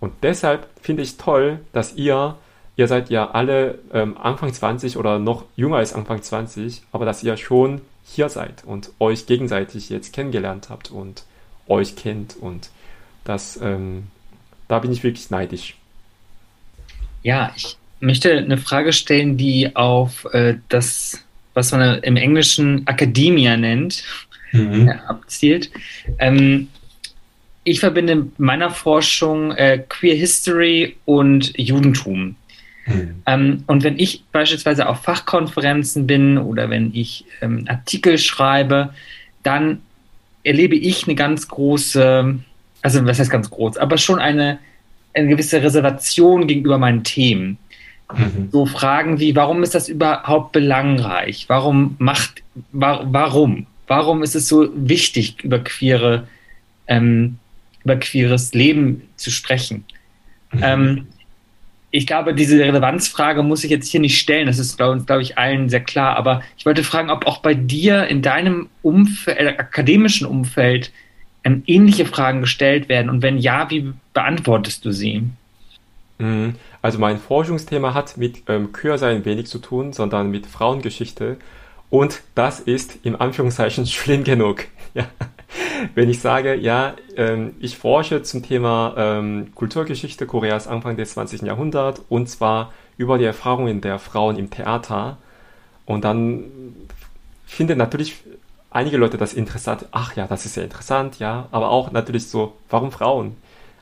Und 0.00 0.12
deshalb 0.22 0.68
finde 0.80 1.02
ich 1.02 1.16
toll, 1.16 1.60
dass 1.72 1.94
ihr, 1.94 2.36
ihr 2.76 2.88
seid 2.88 3.10
ja 3.10 3.30
alle 3.30 3.78
ähm, 3.92 4.16
Anfang 4.16 4.52
20 4.52 4.96
oder 4.96 5.18
noch 5.18 5.44
jünger 5.56 5.76
als 5.76 5.92
Anfang 5.92 6.22
20, 6.22 6.82
aber 6.92 7.04
dass 7.04 7.22
ihr 7.22 7.36
schon 7.36 7.80
hier 8.04 8.28
seid 8.28 8.64
und 8.64 8.90
euch 9.00 9.26
gegenseitig 9.26 9.90
jetzt 9.90 10.12
kennengelernt 10.12 10.70
habt 10.70 10.90
und 10.90 11.24
euch 11.68 11.96
kennt. 11.96 12.36
Und 12.36 12.70
das, 13.24 13.58
ähm, 13.62 14.04
da 14.68 14.78
bin 14.78 14.92
ich 14.92 15.02
wirklich 15.02 15.30
neidisch. 15.30 15.76
Ja, 17.22 17.52
ich 17.56 17.76
möchte 18.00 18.36
eine 18.36 18.58
Frage 18.58 18.92
stellen, 18.92 19.36
die 19.36 19.74
auf 19.74 20.26
äh, 20.32 20.56
das, 20.68 21.24
was 21.54 21.72
man 21.72 22.00
im 22.02 22.16
Englischen 22.16 22.86
Academia 22.86 23.56
nennt, 23.56 24.04
mhm. 24.52 24.88
äh, 24.88 24.92
abzielt. 25.06 25.70
Ähm, 26.18 26.68
ich 27.64 27.80
verbinde 27.80 28.12
in 28.14 28.32
meiner 28.38 28.70
Forschung 28.70 29.52
äh, 29.52 29.82
Queer 29.88 30.14
History 30.14 30.96
und 31.04 31.56
Judentum. 31.58 32.36
Mhm. 32.86 33.22
Ähm, 33.26 33.64
und 33.66 33.84
wenn 33.84 33.98
ich 33.98 34.24
beispielsweise 34.32 34.88
auf 34.88 35.02
Fachkonferenzen 35.02 36.06
bin 36.06 36.38
oder 36.38 36.70
wenn 36.70 36.94
ich 36.94 37.26
ähm, 37.42 37.64
Artikel 37.68 38.16
schreibe, 38.16 38.94
dann 39.42 39.82
erlebe 40.44 40.76
ich 40.76 41.04
eine 41.04 41.14
ganz 41.14 41.48
große, 41.48 42.38
also 42.82 43.06
was 43.06 43.18
heißt 43.18 43.30
ganz 43.30 43.50
groß, 43.50 43.76
aber 43.76 43.98
schon 43.98 44.18
eine, 44.18 44.58
eine 45.14 45.28
gewisse 45.28 45.62
Reservation 45.62 46.46
gegenüber 46.46 46.78
meinen 46.78 47.04
Themen. 47.04 47.58
Mhm. 48.14 48.48
So 48.50 48.66
Fragen 48.66 49.20
wie, 49.20 49.36
warum 49.36 49.62
ist 49.62 49.74
das 49.74 49.88
überhaupt 49.88 50.52
belangreich? 50.52 51.44
Warum 51.48 51.96
macht, 51.98 52.42
wa 52.72 53.04
warum? 53.06 53.66
Warum 53.86 54.22
ist 54.22 54.34
es 54.34 54.48
so 54.48 54.68
wichtig, 54.74 55.42
über 55.42 55.58
queere, 55.60 56.26
ähm, 56.86 57.38
über 57.84 57.96
queeres 57.96 58.54
Leben 58.54 59.02
zu 59.16 59.30
sprechen? 59.30 59.84
Mhm. 60.52 60.60
Ähm, 60.62 61.06
ich 61.90 62.06
glaube, 62.06 62.34
diese 62.34 62.58
Relevanzfrage 62.58 63.42
muss 63.42 63.64
ich 63.64 63.70
jetzt 63.70 63.88
hier 63.88 64.00
nicht 64.00 64.18
stellen. 64.18 64.46
Das 64.46 64.58
ist, 64.58 64.76
glaube 64.76 65.02
glaub 65.04 65.20
ich, 65.20 65.38
allen 65.38 65.68
sehr 65.68 65.80
klar. 65.80 66.16
Aber 66.16 66.42
ich 66.56 66.66
wollte 66.66 66.84
fragen, 66.84 67.10
ob 67.10 67.26
auch 67.26 67.38
bei 67.38 67.54
dir 67.54 68.06
in 68.06 68.20
deinem 68.20 68.68
Umfeld, 68.82 69.38
äh, 69.38 69.56
akademischen 69.56 70.26
Umfeld 70.26 70.92
ähm, 71.44 71.62
ähnliche 71.66 72.04
Fragen 72.04 72.42
gestellt 72.42 72.88
werden. 72.88 73.08
Und 73.08 73.22
wenn 73.22 73.38
ja, 73.38 73.70
wie 73.70 73.92
beantwortest 74.12 74.84
du 74.84 74.92
sie? 74.92 75.24
Mhm. 76.18 76.56
Also 76.82 76.98
mein 76.98 77.18
Forschungsthema 77.18 77.94
hat 77.94 78.18
mit 78.18 78.42
ähm, 78.48 78.72
Queersein 78.72 79.24
wenig 79.24 79.46
zu 79.46 79.58
tun, 79.58 79.92
sondern 79.92 80.30
mit 80.30 80.46
Frauengeschichte. 80.46 81.38
Und 81.90 82.20
das 82.34 82.60
ist 82.60 82.98
im 83.02 83.18
Anführungszeichen 83.18 83.86
schlimm 83.86 84.24
genug. 84.24 84.66
Ja. 84.94 85.06
Wenn 85.94 86.10
ich 86.10 86.20
sage, 86.20 86.54
ja, 86.54 86.94
ähm, 87.16 87.54
ich 87.60 87.78
forsche 87.78 88.22
zum 88.22 88.42
Thema 88.42 88.94
ähm, 88.96 89.52
Kulturgeschichte 89.54 90.26
Koreas 90.26 90.66
Anfang 90.66 90.96
des 90.96 91.12
20. 91.12 91.42
Jahrhunderts 91.42 92.02
und 92.08 92.28
zwar 92.28 92.72
über 92.96 93.18
die 93.18 93.24
Erfahrungen 93.24 93.80
der 93.80 93.98
Frauen 93.98 94.36
im 94.36 94.50
Theater. 94.50 95.18
Und 95.86 96.04
dann 96.04 96.44
finden 97.46 97.78
natürlich 97.78 98.16
einige 98.70 98.96
Leute 98.98 99.16
das 99.16 99.32
interessant. 99.32 99.86
Ach 99.92 100.16
ja, 100.16 100.26
das 100.26 100.44
ist 100.44 100.56
ja 100.56 100.62
interessant, 100.62 101.18
ja. 101.18 101.48
Aber 101.50 101.70
auch 101.70 101.92
natürlich 101.92 102.28
so, 102.28 102.54
warum 102.68 102.92
Frauen? 102.92 103.36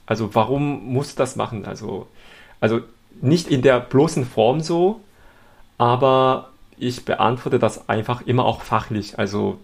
Also 0.05 0.35
warum 0.35 0.93
muss 0.93 1.17
das 1.17 1.35
machen? 1.35 1.64
Also 1.64 2.07
also 2.61 2.81
nicht 3.21 3.49
in 3.49 3.62
der 3.62 3.81
bloßen 3.81 4.25
Form 4.27 4.61
so, 4.61 5.01
aber 5.79 6.51
ich 6.79 7.05
beantworte 7.05 7.59
das 7.59 7.89
einfach 7.89 8.23
immer 8.23 8.45
auch 8.45 8.62
fachlich. 8.62 9.19
Also 9.19 9.59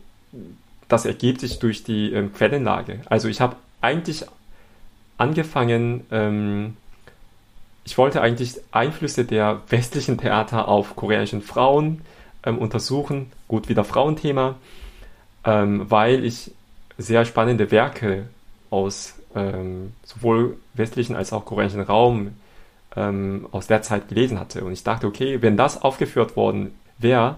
das 0.93 1.07
ergibt 1.07 1.41
sich 1.41 1.59
durch 1.59 1.85
die 1.85 2.13
ähm, 2.13 2.33
Quellenlage. 2.35 3.01
Also 3.07 3.29
ich 3.29 3.41
habe 3.41 3.57
eigentlich 3.81 4.27
angefangen, 5.17 6.07
ähm, 6.11 6.77
ich 7.85 7.97
wollte 7.97 8.21
eigentlich 8.21 8.61
Einflüsse 8.71 9.25
der 9.25 9.63
westlichen 9.69 10.19
Theater 10.19 10.69
auf 10.69 10.95
koreanischen 10.95 11.41
Frauen 11.41 12.03
ähm, 12.45 12.59
untersuchen. 12.59 13.33
Gut, 13.49 13.69
wieder 13.69 13.85
Frauenthema, 13.85 14.57
ähm, 15.45 15.91
weil 15.91 16.25
ich 16.25 16.53
sehr 16.99 17.25
spannende 17.25 17.71
Werke 17.71 18.27
aus 18.71 19.15
ähm, 19.35 19.95
sowohl 20.05 20.59
westlichen 20.75 21.17
als 21.17 21.33
auch 21.33 21.47
koreanischen 21.47 21.81
Raum 21.81 22.37
ähm, 22.97 23.49
aus 23.51 23.67
der 23.67 23.81
Zeit 23.81 24.09
gelesen 24.09 24.39
hatte. 24.39 24.63
Und 24.63 24.73
ich 24.73 24.85
dachte, 24.85 25.07
okay, 25.07 25.41
wenn 25.41 25.57
das 25.57 25.81
aufgeführt 25.81 26.37
worden 26.37 26.75
wäre, 26.99 27.37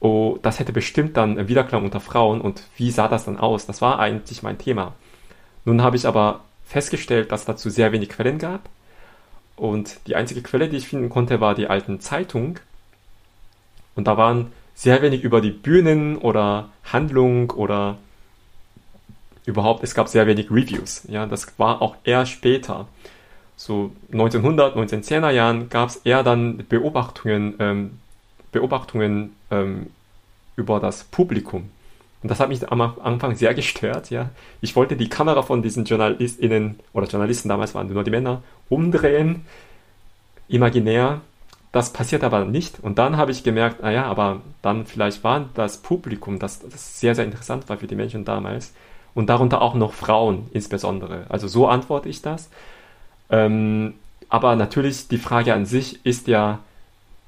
oh, 0.00 0.38
das 0.42 0.58
hätte 0.58 0.72
bestimmt 0.72 1.16
dann 1.16 1.48
Wiederklang 1.48 1.84
unter 1.84 2.00
Frauen 2.00 2.40
und 2.40 2.64
wie 2.76 2.90
sah 2.90 3.08
das 3.08 3.24
dann 3.26 3.38
aus? 3.38 3.66
Das 3.66 3.80
war 3.80 3.98
eigentlich 3.98 4.42
mein 4.42 4.58
Thema. 4.58 4.94
Nun 5.64 5.82
habe 5.82 5.96
ich 5.96 6.06
aber 6.06 6.40
festgestellt, 6.64 7.32
dass 7.32 7.44
dazu 7.44 7.70
sehr 7.70 7.92
wenig 7.92 8.08
Quellen 8.08 8.38
gab. 8.38 8.68
Und 9.56 10.00
die 10.06 10.16
einzige 10.16 10.42
Quelle, 10.42 10.68
die 10.68 10.78
ich 10.78 10.88
finden 10.88 11.10
konnte, 11.10 11.40
war 11.40 11.54
die 11.54 11.66
alten 11.66 12.00
Zeitung. 12.00 12.58
Und 13.94 14.06
da 14.06 14.16
waren 14.16 14.52
sehr 14.74 15.02
wenig 15.02 15.22
über 15.22 15.42
die 15.42 15.50
Bühnen 15.50 16.16
oder 16.16 16.70
Handlung 16.84 17.50
oder 17.50 17.98
überhaupt, 19.44 19.84
es 19.84 19.94
gab 19.94 20.08
sehr 20.08 20.26
wenig 20.26 20.50
Reviews. 20.50 21.02
Ja, 21.08 21.26
das 21.26 21.58
war 21.58 21.82
auch 21.82 21.96
eher 22.04 22.24
später 22.24 22.86
so 23.60 23.92
1900, 24.10 24.74
1910er 24.74 25.30
Jahren 25.32 25.68
gab 25.68 25.90
es 25.90 25.96
eher 25.96 26.22
dann 26.22 26.64
Beobachtungen, 26.66 27.56
ähm, 27.58 27.98
Beobachtungen 28.52 29.36
ähm, 29.50 29.88
über 30.56 30.80
das 30.80 31.04
Publikum. 31.04 31.70
Und 32.22 32.30
das 32.30 32.40
hat 32.40 32.50
mich 32.50 32.70
am 32.70 32.80
Anfang 32.80 33.34
sehr 33.34 33.54
gestört, 33.54 34.10
ja. 34.10 34.28
Ich 34.60 34.76
wollte 34.76 34.96
die 34.96 35.08
Kamera 35.08 35.42
von 35.42 35.62
diesen 35.62 35.86
JournalistInnen 35.86 36.78
oder 36.92 37.06
Journalisten, 37.06 37.48
damals 37.48 37.74
waren 37.74 37.90
nur 37.90 38.04
die 38.04 38.10
Männer, 38.10 38.42
umdrehen, 38.68 39.46
imaginär. 40.48 41.22
Das 41.72 41.92
passiert 41.92 42.24
aber 42.24 42.44
nicht. 42.44 42.80
Und 42.82 42.98
dann 42.98 43.16
habe 43.16 43.30
ich 43.30 43.42
gemerkt, 43.42 43.82
naja, 43.82 44.04
aber 44.04 44.42
dann 44.60 44.86
vielleicht 44.86 45.24
war 45.24 45.48
das 45.54 45.78
Publikum, 45.78 46.38
das, 46.38 46.60
das 46.60 47.00
sehr, 47.00 47.14
sehr 47.14 47.24
interessant 47.24 47.68
war 47.68 47.78
für 47.78 47.86
die 47.86 47.94
Menschen 47.94 48.24
damals. 48.24 48.74
Und 49.14 49.28
darunter 49.28 49.62
auch 49.62 49.74
noch 49.74 49.92
Frauen 49.92 50.48
insbesondere. 50.52 51.24
Also 51.28 51.48
so 51.48 51.68
antworte 51.68 52.08
ich 52.08 52.22
das. 52.22 52.50
Ähm, 53.30 53.94
aber 54.28 54.56
natürlich, 54.56 55.08
die 55.08 55.18
Frage 55.18 55.54
an 55.54 55.64
sich 55.64 56.04
ist 56.04 56.28
ja 56.28 56.60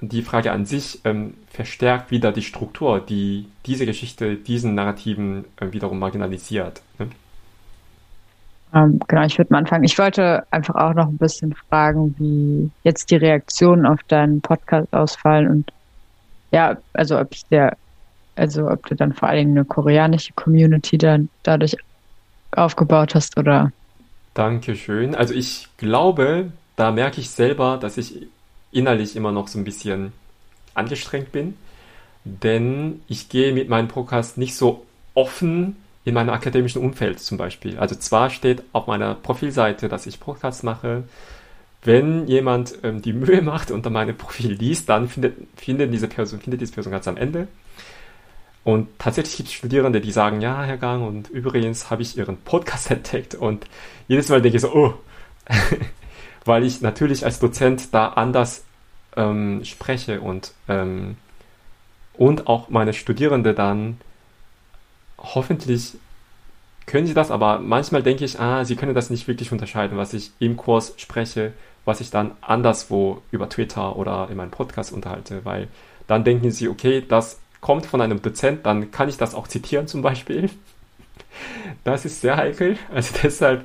die 0.09 0.23
Frage 0.23 0.53
an 0.53 0.67
sich 0.67 1.01
ähm, 1.05 1.35
verstärkt 1.49 2.11
wieder 2.11 2.33
die 2.33 2.43
Struktur, 2.43 3.01
die 3.01 3.47
diese 3.67 3.87
Geschichte, 3.87 4.37
diesen 4.37 4.75
Narrativen 4.75 5.45
äh, 5.61 5.73
wiederum 5.73 5.99
marginalisiert. 5.99 6.83
Ne? 6.99 7.09
Ähm, 8.75 9.01
genau, 9.07 9.23
ich 9.25 9.39
würde 9.39 9.53
mal 9.53 9.59
anfangen. 9.59 9.85
Ich 9.85 9.99
wollte 9.99 10.45
einfach 10.51 10.75
auch 10.75 10.95
noch 10.95 11.07
ein 11.07 11.19
bisschen 11.19 11.55
fragen, 11.69 12.15
wie 12.19 12.71
jetzt 12.83 13.11
die 13.11 13.17
Reaktionen 13.17 13.87
auf 13.87 14.03
deinen 14.09 14.41
Podcast 14.41 14.93
ausfallen 14.93 15.49
und 15.49 15.73
ja, 16.51 16.77
also 16.93 17.19
ob 17.19 17.33
es 17.33 17.47
der, 17.49 17.77
also 18.37 18.69
ob 18.69 18.87
du 18.87 18.95
dann 18.95 19.13
vor 19.13 19.29
allen 19.29 19.39
Dingen 19.39 19.59
eine 19.59 19.65
koreanische 19.65 20.33
Community 20.35 20.99
dann 20.99 21.29
dadurch 21.43 21.77
aufgebaut 22.51 23.15
hast 23.15 23.39
oder. 23.39 23.73
Dankeschön. 24.35 25.15
Also 25.15 25.33
ich 25.33 25.69
glaube, 25.79 26.53
da 26.77 26.91
merke 26.91 27.21
ich 27.21 27.31
selber, 27.31 27.79
dass 27.79 27.97
ich 27.97 28.27
innerlich 28.73 29.17
immer 29.17 29.33
noch 29.33 29.49
so 29.49 29.59
ein 29.59 29.65
bisschen 29.65 30.13
angestrengt 30.75 31.33
bin, 31.33 31.55
denn 32.25 33.01
ich 33.09 33.29
gehe 33.29 33.53
mit 33.53 33.69
meinem 33.69 33.89
Podcast 33.89 34.39
nicht 34.39 34.57
so 34.57 34.87
offen 35.15 35.77
in 36.05 36.15
meinem 36.15 36.31
akademischen 36.31 36.83
Umfeld 36.83 37.21
zum 37.21 37.39
Beispiel. 37.39 37.79
Also 37.79 37.95
zwar 37.95 38.31
steht 38.31 38.63
auf 38.73 38.87
meiner 38.87 39.15
Profilseite, 39.15 39.89
dass 39.89 40.07
ich 40.07 40.21
Podcasts 40.21 40.63
mache. 40.63 41.05
Wenn 41.85 42.27
jemand 42.27 42.79
ähm, 42.83 43.03
die 43.03 43.13
Mühe 43.13 43.43
macht 43.43 43.71
und 43.71 43.87
dann 43.87 43.93
meine 43.93 44.15
Profil 44.15 44.53
liest, 44.53 44.89
dann 44.89 45.09
findet, 45.09 45.37
findet, 45.57 45.93
diese 45.93 46.09
Person, 46.09 46.41
findet 46.41 46.61
diese 46.61 46.73
Person 46.73 46.93
ganz 46.93 47.07
am 47.07 47.17
Ende. 47.17 47.49
Und 48.65 48.89
tatsächlich 48.99 49.37
gibt 49.37 49.49
es 49.49 49.55
Studierende, 49.55 50.01
die 50.01 50.13
sagen, 50.13 50.41
ja, 50.41 50.63
Herr 50.63 50.77
Gang, 50.77 51.05
und 51.05 51.29
übrigens 51.31 51.91
habe 51.91 52.03
ich 52.03 52.17
Ihren 52.17 52.37
Podcast 52.39 52.91
entdeckt. 52.91 53.35
Und 53.35 53.67
jedes 54.09 54.29
Mal 54.29 54.43
denke 54.43 54.57
ich 54.57 54.63
so, 54.63 54.73
oh, 54.73 54.95
weil 56.45 56.65
ich 56.65 56.81
natürlich 56.81 57.25
als 57.25 57.39
Dozent 57.39 57.93
da 57.95 58.09
anders 58.09 58.65
ähm, 59.17 59.65
spreche 59.65 60.21
und, 60.21 60.53
ähm, 60.69 61.17
und 62.15 62.47
auch 62.47 62.69
meine 62.69 62.93
Studierende 62.93 63.55
dann 63.55 63.99
hoffentlich 65.19 65.95
können 66.87 67.07
sie 67.07 67.15
das, 67.15 67.31
aber 67.31 67.61
manchmal 67.61 68.03
denke 68.03 68.25
ich, 68.25 68.41
ah, 68.41 68.65
sie 68.65 68.77
können 68.77 68.95
das 68.95 69.11
nicht 69.11 69.29
wirklich 69.29 69.53
unterscheiden, 69.53 69.97
was 69.97 70.13
ich 70.15 70.33
im 70.41 70.57
Kurs 70.57 70.95
spreche, 70.97 71.53
was 71.85 72.01
ich 72.01 72.11
dann 72.11 72.33
anderswo 72.41 73.23
über 73.31 73.49
Twitter 73.49 73.97
oder 73.97 74.29
in 74.31 74.37
meinem 74.37 74.51
Podcast 74.51 74.93
unterhalte, 74.93 75.45
weil 75.45 75.69
dann 76.07 76.25
denken 76.25 76.51
sie, 76.51 76.69
okay, 76.69 77.05
das 77.07 77.39
kommt 77.61 77.87
von 77.87 78.01
einem 78.01 78.21
Dozent, 78.21 78.67
dann 78.67 78.91
kann 78.91 79.09
ich 79.09 79.17
das 79.17 79.35
auch 79.35 79.47
zitieren 79.47 79.87
zum 79.87 80.03
Beispiel. 80.03 80.51
Das 81.85 82.05
ist 82.05 82.21
sehr 82.21 82.37
heikel. 82.37 82.77
Also 82.93 83.15
deshalb, 83.23 83.65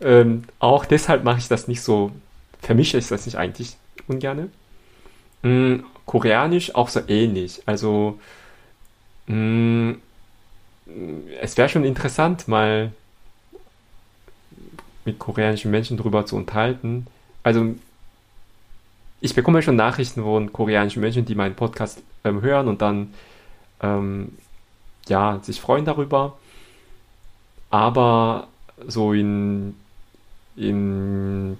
ähm, 0.00 0.44
auch 0.58 0.84
deshalb 0.84 1.24
mache 1.24 1.38
ich 1.38 1.48
das 1.48 1.68
nicht 1.68 1.80
so, 1.80 2.12
vermische 2.60 2.98
ich 2.98 3.08
das 3.08 3.26
nicht 3.26 3.36
eigentlich 3.36 3.76
ungerne. 4.08 4.48
Mm, 5.42 5.80
Koreanisch 6.04 6.74
auch 6.74 6.88
so 6.88 7.00
ähnlich. 7.08 7.62
Also 7.66 8.18
mm, 9.26 9.92
es 11.40 11.56
wäre 11.56 11.68
schon 11.68 11.84
interessant, 11.84 12.46
mal 12.48 12.92
mit 15.04 15.18
koreanischen 15.18 15.70
Menschen 15.70 15.96
darüber 15.96 16.26
zu 16.26 16.36
unterhalten. 16.36 17.06
Also 17.42 17.74
ich 19.20 19.34
bekomme 19.34 19.62
schon 19.62 19.76
Nachrichten 19.76 20.22
von 20.22 20.52
koreanischen 20.52 21.00
Menschen, 21.00 21.24
die 21.24 21.34
meinen 21.34 21.54
Podcast 21.54 22.02
ähm, 22.24 22.42
hören 22.42 22.68
und 22.68 22.82
dann 22.82 23.14
ähm, 23.80 24.36
ja 25.08 25.40
sich 25.42 25.60
freuen 25.60 25.84
darüber. 25.84 26.36
Aber 27.70 28.48
so 28.86 29.12
in, 29.12 29.74
in 30.56 31.58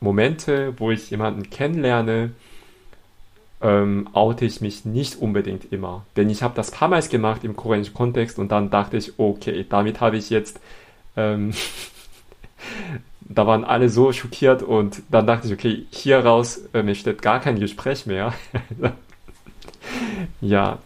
Momente, 0.00 0.74
wo 0.78 0.90
ich 0.90 1.10
jemanden 1.10 1.50
kennenlerne, 1.50 2.32
ähm, 3.60 4.08
oute 4.12 4.44
ich 4.44 4.60
mich 4.60 4.84
nicht 4.84 5.16
unbedingt 5.16 5.72
immer. 5.72 6.04
Denn 6.16 6.28
ich 6.30 6.42
habe 6.42 6.54
das 6.54 6.70
paar 6.70 6.88
Mal 6.88 7.02
gemacht 7.02 7.42
im 7.44 7.56
koreanischen 7.56 7.94
Kontext 7.94 8.38
und 8.38 8.52
dann 8.52 8.70
dachte 8.70 8.98
ich, 8.98 9.18
okay, 9.18 9.64
damit 9.68 10.00
habe 10.00 10.18
ich 10.18 10.30
jetzt, 10.30 10.60
ähm, 11.16 11.52
da 13.20 13.46
waren 13.46 13.64
alle 13.64 13.88
so 13.88 14.12
schockiert 14.12 14.62
und 14.62 15.02
dann 15.10 15.26
dachte 15.26 15.48
ich, 15.48 15.54
okay, 15.54 15.86
hier 15.90 16.18
raus 16.20 16.60
ähm, 16.74 16.94
steht 16.94 17.22
gar 17.22 17.40
kein 17.40 17.58
Gespräch 17.58 18.04
mehr. 18.04 18.34
ja, 20.40 20.78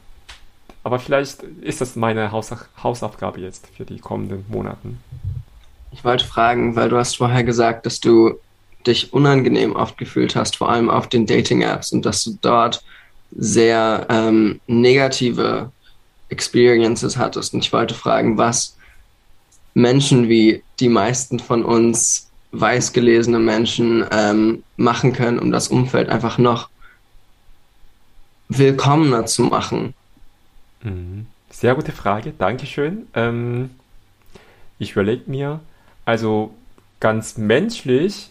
aber 0.85 1.01
vielleicht 1.01 1.43
ist 1.43 1.81
das 1.81 1.97
meine 1.97 2.31
Haus 2.31 2.55
Hausaufgabe 2.83 3.41
jetzt 3.41 3.66
für 3.76 3.85
die 3.85 3.99
kommenden 3.99 4.45
Monaten. 4.49 5.01
Ich 5.99 6.05
wollte 6.05 6.24
fragen, 6.24 6.76
weil 6.76 6.88
du 6.88 6.96
hast 6.96 7.16
vorher 7.16 7.42
gesagt, 7.42 7.84
dass 7.84 7.99
du 7.99 8.38
dich 8.86 9.12
unangenehm 9.12 9.74
oft 9.74 9.99
gefühlt 9.99 10.36
hast, 10.36 10.55
vor 10.55 10.70
allem 10.70 10.90
auf 10.90 11.09
den 11.09 11.26
Dating-Apps 11.26 11.90
und 11.90 12.07
dass 12.07 12.22
du 12.22 12.38
dort 12.40 12.84
sehr 13.36 14.07
ähm, 14.09 14.61
negative 14.68 15.72
Experiences 16.28 17.16
hattest. 17.16 17.53
Und 17.53 17.64
ich 17.64 17.72
wollte 17.72 17.94
fragen, 17.94 18.38
was 18.38 18.76
Menschen 19.74 20.28
wie 20.28 20.62
die 20.78 20.88
meisten 20.88 21.40
von 21.40 21.64
uns 21.64 22.30
weiß 22.53 22.92
gelesene 22.92 23.40
Menschen 23.40 24.07
ähm, 24.12 24.62
machen 24.76 25.12
können, 25.12 25.40
um 25.40 25.51
das 25.51 25.66
Umfeld 25.66 26.11
einfach 26.11 26.38
noch 26.38 26.68
willkommener 28.49 29.26
zu 29.26 29.42
machen. 29.42 29.94
Mhm. 30.84 31.26
Sehr 31.51 31.74
gute 31.74 31.90
Frage, 31.90 32.32
Dankeschön. 32.38 33.09
Ähm, 33.14 33.70
ich 34.78 34.92
überlege 34.92 35.24
mir, 35.26 35.61
also 36.09 36.54
ganz 37.00 37.36
menschlich 37.36 38.30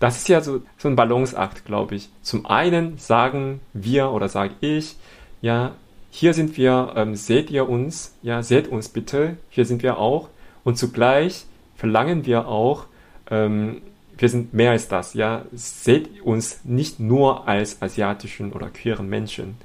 das 0.00 0.16
ist 0.16 0.28
ja 0.28 0.40
so, 0.40 0.62
so 0.78 0.88
ein 0.88 0.96
Balanceakt, 0.96 1.66
glaube 1.66 1.94
ich. 1.94 2.08
Zum 2.22 2.46
einen 2.46 2.96
sagen 2.96 3.60
wir 3.74 4.10
oder 4.10 4.28
sage 4.28 4.54
ich, 4.60 4.96
ja, 5.42 5.72
hier 6.10 6.34
sind 6.34 6.56
wir, 6.56 6.94
ähm, 6.96 7.14
seht 7.14 7.50
ihr 7.50 7.68
uns, 7.68 8.16
ja, 8.22 8.42
seht 8.42 8.66
uns 8.68 8.88
bitte, 8.88 9.36
hier 9.50 9.66
sind 9.66 9.82
wir 9.82 9.98
auch. 9.98 10.30
Und 10.64 10.78
zugleich 10.78 11.44
verlangen 11.76 12.24
wir 12.24 12.48
auch, 12.48 12.86
ähm, 13.30 13.82
wir 14.16 14.30
sind 14.30 14.54
mehr 14.54 14.70
als 14.70 14.88
das, 14.88 15.12
ja, 15.12 15.44
seht 15.52 16.22
uns 16.22 16.64
nicht 16.64 16.98
nur 16.98 17.46
als 17.46 17.82
asiatischen 17.82 18.52
oder 18.52 18.70
queeren 18.70 19.08
Menschen. 19.08 19.58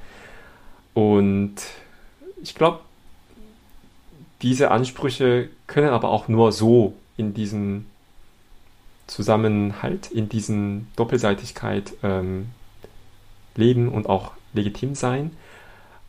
Und 0.94 1.56
ich 2.44 2.56
glaube, 2.56 2.82
diese 4.42 4.70
Ansprüche 4.70 5.48
können 5.66 5.90
aber 5.90 6.10
auch 6.10 6.28
nur 6.28 6.52
so 6.52 6.94
in 7.18 7.34
diesem 7.34 7.86
Zusammenhalt, 9.08 10.12
in 10.12 10.30
diesen 10.30 10.88
Doppelseitigkeit 10.96 11.94
ähm, 12.04 12.48
leben 13.56 13.90
und 13.90 14.08
auch 14.08 14.32
legitim 14.54 14.96
sein. 14.96 15.32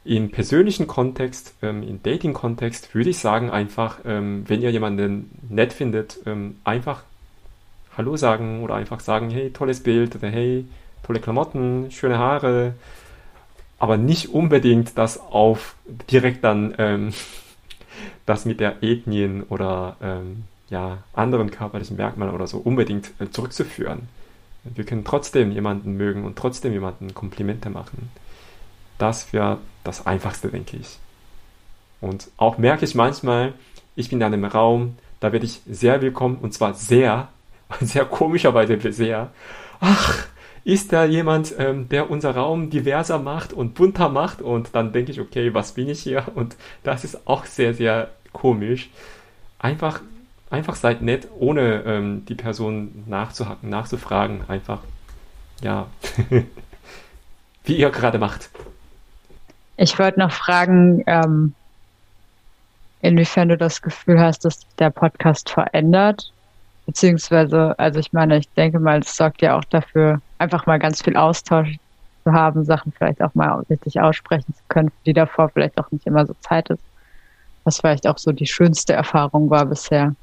Im 0.04 0.30
persönlichen 0.30 0.86
Kontext, 0.86 1.54
ähm, 1.62 1.82
im 1.82 2.02
Dating-Kontext 2.02 2.94
würde 2.94 3.10
ich 3.10 3.18
sagen 3.18 3.50
einfach, 3.50 3.98
ähm, 4.04 4.44
wenn 4.46 4.62
ihr 4.62 4.70
jemanden 4.70 5.30
nett 5.48 5.72
findet, 5.72 6.18
ähm, 6.26 6.56
einfach 6.64 7.02
Hallo 7.96 8.16
sagen 8.16 8.62
oder 8.62 8.74
einfach 8.74 9.00
sagen, 9.00 9.30
hey, 9.30 9.50
tolles 9.50 9.82
Bild 9.82 10.14
oder 10.16 10.28
hey, 10.28 10.64
tolle 11.02 11.20
Klamotten, 11.20 11.90
schöne 11.90 12.18
Haare, 12.18 12.74
aber 13.78 13.96
nicht 13.96 14.28
unbedingt 14.30 14.96
das 14.96 15.18
auf 15.18 15.74
direkt 16.10 16.44
dann 16.44 16.74
ähm, 16.78 17.12
das 18.26 18.44
mit 18.44 18.60
der 18.60 18.82
Ethnien 18.82 19.42
oder 19.42 19.96
ähm, 20.00 20.44
ja, 20.68 20.98
anderen 21.12 21.50
körperlichen 21.50 21.96
Merkmalen 21.96 22.34
oder 22.34 22.46
so 22.46 22.58
unbedingt 22.58 23.12
äh, 23.20 23.30
zurückzuführen. 23.30 24.08
Wir 24.64 24.84
können 24.84 25.04
trotzdem 25.04 25.52
jemanden 25.52 25.96
mögen 25.96 26.24
und 26.24 26.36
trotzdem 26.36 26.72
jemanden 26.72 27.14
Komplimente 27.14 27.70
machen. 27.70 28.10
Das 28.98 29.32
wäre 29.32 29.58
das 29.84 30.06
Einfachste, 30.06 30.48
denke 30.48 30.76
ich. 30.78 30.98
Und 32.00 32.28
auch 32.36 32.58
merke 32.58 32.84
ich 32.84 32.94
manchmal, 32.94 33.54
ich 33.94 34.08
bin 34.10 34.18
in 34.18 34.24
einem 34.24 34.44
Raum, 34.44 34.96
da 35.20 35.32
werde 35.32 35.46
ich 35.46 35.60
sehr 35.68 36.02
willkommen 36.02 36.38
und 36.40 36.52
zwar 36.52 36.74
sehr, 36.74 37.28
sehr 37.80 38.04
komischerweise 38.04 38.92
sehr. 38.92 39.30
Ach, 39.80 40.26
ist 40.64 40.92
da 40.92 41.04
jemand, 41.04 41.54
ähm, 41.58 41.88
der 41.88 42.10
unser 42.10 42.34
Raum 42.34 42.70
diverser 42.70 43.20
macht 43.20 43.52
und 43.52 43.74
bunter 43.74 44.08
macht? 44.08 44.42
Und 44.42 44.70
dann 44.72 44.92
denke 44.92 45.12
ich, 45.12 45.20
okay, 45.20 45.54
was 45.54 45.72
bin 45.72 45.88
ich 45.88 46.02
hier? 46.02 46.24
Und 46.34 46.56
das 46.82 47.04
ist 47.04 47.28
auch 47.28 47.44
sehr, 47.44 47.72
sehr 47.72 48.10
komisch. 48.32 48.90
Einfach 49.60 50.00
einfach 50.50 50.76
seid 50.76 51.02
nett, 51.02 51.28
ohne 51.38 51.82
ähm, 51.84 52.24
die 52.26 52.34
Person 52.34 53.04
nachzuhacken, 53.06 53.68
nachzufragen. 53.68 54.42
Einfach, 54.48 54.80
ja, 55.62 55.86
wie 57.64 57.76
ihr 57.76 57.90
gerade 57.90 58.18
macht. 58.18 58.50
Ich 59.76 59.98
wollte 59.98 60.20
noch 60.20 60.32
fragen, 60.32 61.02
ähm, 61.06 61.54
inwiefern 63.02 63.48
du 63.48 63.56
das 63.56 63.82
Gefühl 63.82 64.20
hast, 64.20 64.44
dass 64.44 64.66
der 64.78 64.90
Podcast 64.90 65.50
verändert. 65.50 66.32
Beziehungsweise, 66.86 67.78
also 67.78 67.98
ich 67.98 68.12
meine, 68.12 68.38
ich 68.38 68.48
denke 68.50 68.78
mal, 68.78 69.00
es 69.00 69.16
sorgt 69.16 69.42
ja 69.42 69.58
auch 69.58 69.64
dafür, 69.64 70.20
einfach 70.38 70.66
mal 70.66 70.78
ganz 70.78 71.02
viel 71.02 71.16
Austausch 71.16 71.76
zu 72.22 72.32
haben, 72.32 72.64
Sachen 72.64 72.92
vielleicht 72.92 73.20
auch 73.22 73.34
mal 73.34 73.64
richtig 73.68 74.00
aussprechen 74.00 74.54
zu 74.54 74.62
können, 74.68 74.92
die 75.04 75.12
davor 75.12 75.48
vielleicht 75.48 75.78
auch 75.78 75.90
nicht 75.90 76.06
immer 76.06 76.24
so 76.26 76.34
Zeit 76.40 76.70
ist. 76.70 76.82
Was 77.64 77.78
vielleicht 77.78 78.06
auch 78.06 78.18
so 78.18 78.30
die 78.30 78.46
schönste 78.46 78.92
Erfahrung 78.92 79.50
war 79.50 79.66
bisher. 79.66 80.14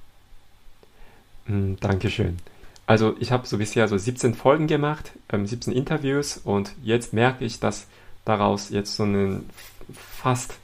Mm, 1.47 1.75
Dankeschön. 1.79 2.37
also 2.85 3.15
ich 3.19 3.31
habe 3.31 3.47
so 3.47 3.57
bisher 3.57 3.87
so 3.87 3.97
17 3.97 4.33
Folgen 4.33 4.67
gemacht, 4.67 5.11
ähm, 5.29 5.45
17 5.45 5.73
Interviews 5.73 6.37
und 6.37 6.73
jetzt 6.83 7.13
merke 7.13 7.45
ich, 7.45 7.59
dass 7.59 7.87
daraus 8.25 8.69
jetzt 8.69 8.95
so 8.95 9.03
ein 9.03 9.49
fast, 9.93 10.55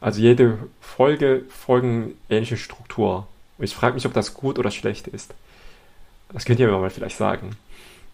also 0.00 0.20
jede 0.20 0.58
Folge 0.80 1.44
folgen 1.48 2.14
ähnliche 2.28 2.56
Struktur. 2.56 3.26
Und 3.58 3.64
ich 3.64 3.74
frage 3.74 3.94
mich, 3.94 4.06
ob 4.06 4.12
das 4.12 4.34
gut 4.34 4.58
oder 4.58 4.70
schlecht 4.70 5.08
ist. 5.08 5.34
Das 6.32 6.44
könnt 6.44 6.60
ihr 6.60 6.68
mir 6.68 6.78
mal 6.78 6.90
vielleicht 6.90 7.16
sagen. 7.16 7.56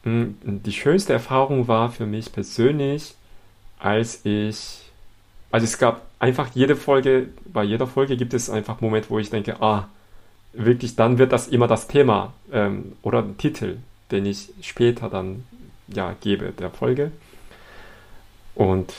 Hm, 0.05 0.37
die 0.43 0.73
schönste 0.73 1.13
Erfahrung 1.13 1.69
war 1.69 1.91
für 1.91 2.07
mich 2.07 2.33
persönlich, 2.33 3.15
als 3.79 4.21
ich, 4.25 4.83
also 5.51 5.65
es 5.65 5.79
gab 5.79 6.03
einfach 6.19 6.49
jede 6.55 6.77
Folge, 6.77 7.29
bei 7.47 7.65
jeder 7.65 7.87
Folge 7.87 8.17
gibt 8.17 8.35
es 8.35 8.51
einfach 8.51 8.81
Moment, 8.81 9.11
wo 9.11 9.19
ich 9.19 9.31
denke, 9.31 9.61
ah, 9.61 9.89
wirklich, 10.57 10.97
dann 10.97 11.19
wird 11.19 11.33
das 11.33 11.49
immer 11.49 11.67
das 11.67 11.89
Thema 11.89 12.33
ähm, 12.53 12.93
oder 13.03 13.19
ein 13.21 13.37
Titel, 13.39 13.79
den 14.11 14.27
ich 14.27 14.51
später 14.63 15.09
dann 15.09 15.45
ja 15.89 16.15
gebe 16.21 16.53
der 16.53 16.71
Folge. 16.71 17.13
Und 18.55 18.93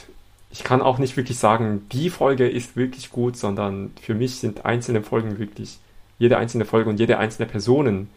ich 0.51 0.63
kann 0.63 0.81
auch 0.81 0.99
nicht 0.99 1.17
wirklich 1.17 1.37
sagen, 1.37 1.85
die 1.91 2.09
Folge 2.09 2.47
ist 2.47 2.75
wirklich 2.75 3.11
gut, 3.11 3.37
sondern 3.37 3.91
für 4.01 4.13
mich 4.13 4.35
sind 4.35 4.65
einzelne 4.65 5.01
Folgen 5.01 5.37
wirklich, 5.37 5.79
jede 6.17 6.37
einzelne 6.37 6.65
Folge 6.65 6.89
und 6.89 6.99
jede 6.99 7.17
einzelne 7.17 7.47
Person 7.47 8.09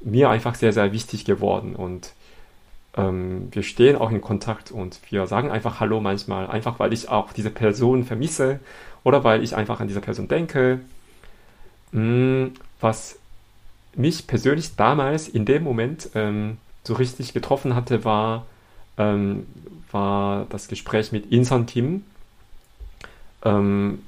mir 0.00 0.30
einfach 0.30 0.54
sehr, 0.54 0.72
sehr 0.72 0.92
wichtig 0.92 1.24
geworden. 1.24 1.76
Und 1.76 2.12
ähm, 2.96 3.48
wir 3.52 3.62
stehen 3.62 3.96
auch 3.96 4.10
in 4.10 4.20
Kontakt 4.20 4.70
und 4.70 5.00
wir 5.10 5.26
sagen 5.26 5.50
einfach 5.50 5.80
Hallo 5.80 6.00
manchmal, 6.00 6.48
einfach 6.48 6.78
weil 6.78 6.92
ich 6.92 7.08
auch 7.08 7.32
diese 7.32 7.50
Person 7.50 8.04
vermisse 8.04 8.60
oder 9.04 9.22
weil 9.22 9.42
ich 9.42 9.54
einfach 9.54 9.80
an 9.80 9.88
diese 9.88 10.00
Person 10.00 10.28
denke. 10.28 10.80
Mm, 11.92 12.46
was 12.80 13.18
mich 13.94 14.26
persönlich 14.26 14.76
damals 14.76 15.28
in 15.28 15.44
dem 15.44 15.62
Moment 15.62 16.10
ähm, 16.14 16.58
so 16.84 16.94
richtig 16.94 17.32
getroffen 17.32 17.74
hatte, 17.74 18.04
war, 18.04 18.46
ähm, 18.98 19.46
war 19.90 20.46
das 20.50 20.68
Gespräch 20.68 21.12
mit 21.12 21.32
Insan 21.32 21.66
Kim. 21.66 22.04
Ähm, 23.44 24.02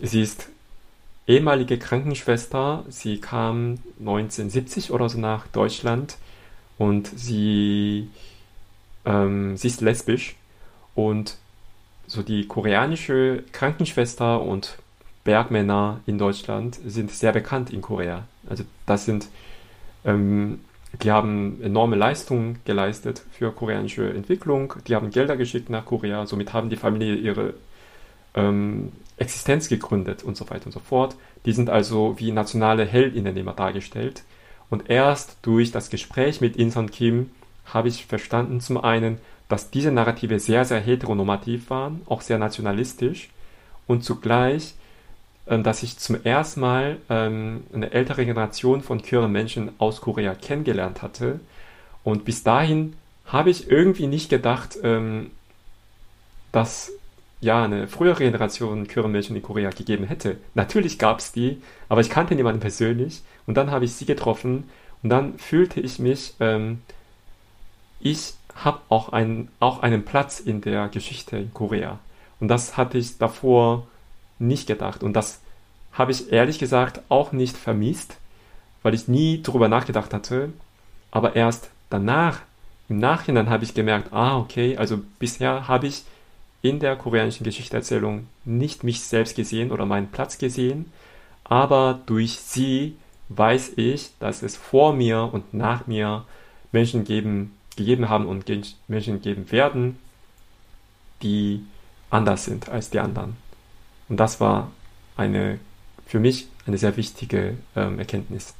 sie 0.00 0.22
ist 0.22 0.48
ehemalige 1.26 1.78
Krankenschwester. 1.78 2.84
Sie 2.88 3.20
kam 3.20 3.78
1970 3.98 4.92
oder 4.92 5.08
so 5.08 5.18
nach 5.18 5.46
Deutschland 5.48 6.16
und 6.78 7.10
sie, 7.16 8.08
ähm, 9.04 9.56
sie 9.56 9.68
ist 9.68 9.80
lesbisch 9.80 10.36
und 10.94 11.36
so 12.06 12.22
die 12.22 12.46
koreanische 12.46 13.44
Krankenschwester 13.52 14.42
und 14.42 14.76
Bergmänner 15.24 16.00
in 16.06 16.18
Deutschland 16.18 16.78
sind 16.84 17.10
sehr 17.10 17.32
bekannt 17.32 17.70
in 17.70 17.80
Korea. 17.80 18.24
Also 18.48 18.64
das 18.86 19.04
sind, 19.04 19.28
ähm, 20.04 20.60
die 21.02 21.10
haben 21.10 21.60
enorme 21.62 21.96
Leistungen 21.96 22.58
geleistet 22.64 23.22
für 23.30 23.52
koreanische 23.52 24.12
Entwicklung. 24.12 24.74
Die 24.86 24.94
haben 24.94 25.10
Gelder 25.10 25.36
geschickt 25.36 25.70
nach 25.70 25.84
Korea. 25.84 26.26
Somit 26.26 26.52
haben 26.52 26.70
die 26.70 26.76
Familie 26.76 27.14
ihre 27.14 27.54
ähm, 28.34 28.92
Existenz 29.16 29.68
gegründet 29.68 30.22
und 30.22 30.36
so 30.36 30.48
weiter 30.50 30.66
und 30.66 30.72
so 30.72 30.80
fort. 30.80 31.16
Die 31.46 31.52
sind 31.52 31.70
also 31.70 32.16
wie 32.18 32.32
nationale 32.32 32.84
Heldinnen 32.84 33.36
immer 33.36 33.52
dargestellt. 33.52 34.24
Und 34.70 34.90
erst 34.90 35.36
durch 35.42 35.70
das 35.70 35.90
Gespräch 35.90 36.40
mit 36.40 36.56
Inson 36.56 36.90
Kim 36.90 37.30
habe 37.66 37.88
ich 37.88 38.06
verstanden, 38.06 38.60
zum 38.60 38.78
einen, 38.78 39.18
dass 39.48 39.70
diese 39.70 39.92
Narrative 39.92 40.40
sehr, 40.40 40.64
sehr 40.64 40.80
heteronormativ 40.80 41.70
waren, 41.70 42.00
auch 42.06 42.22
sehr 42.22 42.38
nationalistisch 42.38 43.28
und 43.86 44.02
zugleich 44.02 44.74
dass 45.58 45.82
ich 45.82 45.98
zum 45.98 46.24
ersten 46.24 46.60
Mal 46.60 46.98
ähm, 47.10 47.64
eine 47.74 47.92
ältere 47.92 48.24
Generation 48.24 48.82
von 48.82 49.02
queeren 49.02 49.32
Menschen 49.32 49.72
aus 49.78 50.00
Korea 50.00 50.34
kennengelernt 50.34 51.02
hatte. 51.02 51.40
Und 52.04 52.24
bis 52.24 52.42
dahin 52.42 52.94
habe 53.26 53.50
ich 53.50 53.70
irgendwie 53.70 54.06
nicht 54.06 54.30
gedacht, 54.30 54.78
ähm, 54.82 55.30
dass 56.52 56.92
ja 57.40 57.64
eine 57.64 57.88
frühere 57.88 58.24
Generation 58.24 58.86
queeren 58.86 59.12
Menschen 59.12 59.36
in 59.36 59.42
Korea 59.42 59.70
gegeben 59.70 60.04
hätte. 60.04 60.38
Natürlich 60.54 60.98
gab 60.98 61.18
es 61.18 61.32
die, 61.32 61.60
aber 61.88 62.00
ich 62.00 62.08
kannte 62.08 62.34
niemanden 62.34 62.60
persönlich. 62.60 63.22
Und 63.46 63.56
dann 63.56 63.70
habe 63.70 63.84
ich 63.84 63.94
sie 63.94 64.06
getroffen 64.06 64.70
und 65.02 65.10
dann 65.10 65.38
fühlte 65.38 65.80
ich 65.80 65.98
mich, 65.98 66.34
ähm, 66.40 66.80
ich 68.00 68.34
habe 68.54 68.80
auch, 68.88 69.10
ein, 69.10 69.48
auch 69.60 69.82
einen 69.82 70.04
Platz 70.04 70.40
in 70.40 70.60
der 70.60 70.88
Geschichte 70.88 71.36
in 71.36 71.52
Korea. 71.52 71.98
Und 72.40 72.48
das 72.48 72.76
hatte 72.76 72.98
ich 72.98 73.18
davor 73.18 73.86
nicht 74.42 74.66
gedacht. 74.66 75.02
Und 75.02 75.14
das 75.14 75.40
habe 75.92 76.12
ich 76.12 76.32
ehrlich 76.32 76.58
gesagt 76.58 77.00
auch 77.08 77.32
nicht 77.32 77.56
vermisst, 77.56 78.16
weil 78.82 78.94
ich 78.94 79.08
nie 79.08 79.42
darüber 79.42 79.68
nachgedacht 79.68 80.12
hatte. 80.12 80.52
Aber 81.10 81.36
erst 81.36 81.70
danach, 81.90 82.40
im 82.88 82.98
Nachhinein 82.98 83.50
habe 83.50 83.64
ich 83.64 83.74
gemerkt, 83.74 84.12
ah, 84.12 84.38
okay, 84.38 84.76
also 84.76 85.00
bisher 85.18 85.68
habe 85.68 85.86
ich 85.86 86.04
in 86.62 86.78
der 86.78 86.96
koreanischen 86.96 87.44
Geschichteerzählung 87.44 88.26
nicht 88.44 88.84
mich 88.84 89.02
selbst 89.02 89.36
gesehen 89.36 89.72
oder 89.72 89.84
meinen 89.84 90.08
Platz 90.08 90.38
gesehen, 90.38 90.92
aber 91.44 92.00
durch 92.06 92.38
sie 92.38 92.96
weiß 93.28 93.72
ich, 93.76 94.10
dass 94.20 94.42
es 94.42 94.56
vor 94.56 94.92
mir 94.92 95.28
und 95.32 95.52
nach 95.54 95.86
mir 95.86 96.24
Menschen 96.70 97.04
geben, 97.04 97.56
gegeben 97.76 98.08
haben 98.08 98.26
und 98.26 98.50
Menschen 98.88 99.20
geben 99.20 99.50
werden, 99.50 99.98
die 101.22 101.64
anders 102.10 102.44
sind 102.44 102.68
als 102.68 102.90
die 102.90 103.00
anderen. 103.00 103.36
Und 104.12 104.18
das 104.18 104.40
war 104.40 104.70
eine, 105.16 105.58
für 106.04 106.20
mich 106.20 106.46
eine 106.66 106.76
sehr 106.76 106.98
wichtige 106.98 107.56
ähm, 107.74 107.98
Erkenntnis. 107.98 108.54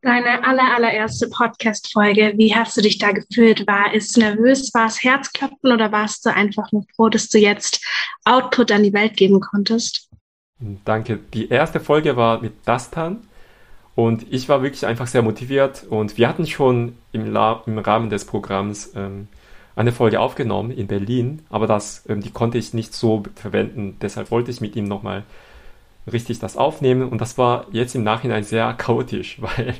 Deine 0.00 0.42
aller, 0.42 0.74
allererste 0.74 1.28
Podcast-Folge, 1.28 2.32
wie 2.36 2.54
hast 2.54 2.78
du 2.78 2.80
dich 2.80 2.96
da 2.96 3.12
gefühlt? 3.12 3.66
War 3.66 3.94
es 3.94 4.16
nervös, 4.16 4.72
war 4.72 4.86
es 4.86 5.04
Herzklopfen 5.04 5.70
oder 5.70 5.92
warst 5.92 6.24
du 6.24 6.32
einfach 6.32 6.72
nur 6.72 6.86
froh, 6.96 7.10
dass 7.10 7.28
du 7.28 7.36
jetzt 7.36 7.84
Output 8.24 8.72
an 8.72 8.82
die 8.82 8.94
Welt 8.94 9.18
geben 9.18 9.40
konntest? 9.40 10.08
Danke. 10.86 11.18
Die 11.34 11.50
erste 11.50 11.78
Folge 11.78 12.16
war 12.16 12.40
mit 12.40 12.54
Dastan 12.64 13.18
und 13.96 14.32
ich 14.32 14.48
war 14.48 14.62
wirklich 14.62 14.86
einfach 14.86 15.08
sehr 15.08 15.20
motiviert 15.20 15.84
und 15.90 16.16
wir 16.16 16.26
hatten 16.26 16.46
schon 16.46 16.96
im, 17.12 17.30
La 17.30 17.62
im 17.66 17.78
Rahmen 17.78 18.08
des 18.08 18.24
Programms 18.24 18.94
ähm, 18.96 19.28
eine 19.80 19.92
Folge 19.92 20.20
aufgenommen 20.20 20.70
in 20.70 20.86
Berlin, 20.86 21.40
aber 21.48 21.66
das, 21.66 22.04
ähm, 22.08 22.20
die 22.20 22.30
konnte 22.30 22.58
ich 22.58 22.74
nicht 22.74 22.92
so 22.94 23.22
verwenden. 23.34 23.96
Deshalb 24.02 24.30
wollte 24.30 24.50
ich 24.50 24.60
mit 24.60 24.76
ihm 24.76 24.84
nochmal 24.84 25.24
richtig 26.10 26.38
das 26.38 26.56
aufnehmen 26.56 27.08
und 27.08 27.20
das 27.20 27.38
war 27.38 27.66
jetzt 27.72 27.94
im 27.94 28.04
Nachhinein 28.04 28.44
sehr 28.44 28.72
chaotisch, 28.78 29.38
weil 29.40 29.74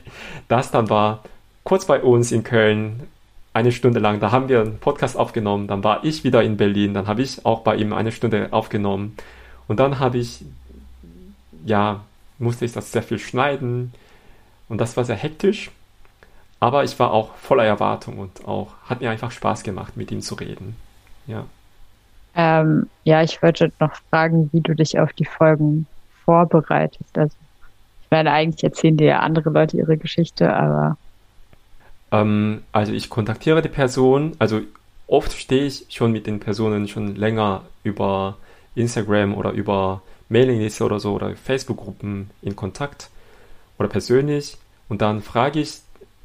das 0.48 0.70
dann 0.70 0.88
war 0.88 1.22
kurz 1.64 1.84
bei 1.84 2.00
uns 2.02 2.32
in 2.32 2.44
Köln 2.44 3.02
eine 3.52 3.72
Stunde 3.72 4.00
lang, 4.00 4.20
da 4.20 4.30
haben 4.30 4.48
wir 4.48 4.60
einen 4.60 4.78
Podcast 4.78 5.16
aufgenommen, 5.16 5.66
dann 5.66 5.84
war 5.84 6.04
ich 6.04 6.24
wieder 6.24 6.42
in 6.42 6.56
Berlin, 6.56 6.94
dann 6.94 7.06
habe 7.06 7.22
ich 7.22 7.44
auch 7.44 7.60
bei 7.60 7.76
ihm 7.76 7.92
eine 7.92 8.12
Stunde 8.12 8.48
aufgenommen 8.52 9.16
und 9.68 9.80
dann 9.80 9.98
habe 9.98 10.18
ich, 10.18 10.44
ja, 11.66 12.00
musste 12.38 12.64
ich 12.64 12.72
das 12.72 12.92
sehr 12.92 13.02
viel 13.02 13.18
schneiden 13.18 13.92
und 14.68 14.80
das 14.80 14.96
war 14.96 15.04
sehr 15.04 15.16
hektisch 15.16 15.70
aber 16.60 16.84
ich 16.84 16.98
war 16.98 17.10
auch 17.10 17.34
voller 17.36 17.64
Erwartung 17.64 18.18
und 18.18 18.46
auch 18.46 18.68
hat 18.84 19.00
mir 19.00 19.10
einfach 19.10 19.30
Spaß 19.30 19.62
gemacht, 19.62 19.96
mit 19.96 20.10
ihm 20.12 20.20
zu 20.20 20.34
reden. 20.34 20.76
Ja. 21.26 21.46
Ähm, 22.34 22.88
ja, 23.04 23.22
ich 23.22 23.42
wollte 23.42 23.72
noch 23.80 23.94
fragen, 24.10 24.50
wie 24.52 24.60
du 24.60 24.74
dich 24.74 24.98
auf 24.98 25.12
die 25.14 25.24
Folgen 25.24 25.86
vorbereitest. 26.24 27.18
Also, 27.18 27.34
ich 28.02 28.10
meine, 28.10 28.30
eigentlich 28.30 28.62
erzählen 28.62 28.96
dir 28.96 29.06
ja 29.06 29.18
andere 29.20 29.50
Leute 29.50 29.78
ihre 29.78 29.96
Geschichte, 29.96 30.54
aber. 30.54 30.96
Ähm, 32.12 32.62
also, 32.72 32.92
ich 32.92 33.08
kontaktiere 33.08 33.62
die 33.62 33.68
Person. 33.68 34.36
Also, 34.38 34.60
oft 35.06 35.32
stehe 35.32 35.64
ich 35.64 35.86
schon 35.88 36.12
mit 36.12 36.26
den 36.26 36.40
Personen 36.40 36.88
schon 36.88 37.16
länger 37.16 37.62
über 37.82 38.36
Instagram 38.74 39.34
oder 39.34 39.50
über 39.52 40.02
Mailingliste 40.28 40.84
oder 40.84 41.00
so 41.00 41.14
oder 41.14 41.34
Facebook-Gruppen 41.34 42.30
in 42.42 42.54
Kontakt 42.54 43.10
oder 43.78 43.88
persönlich. 43.88 44.56
Und 44.88 45.02
dann 45.02 45.22
frage 45.22 45.60
ich 45.60 45.80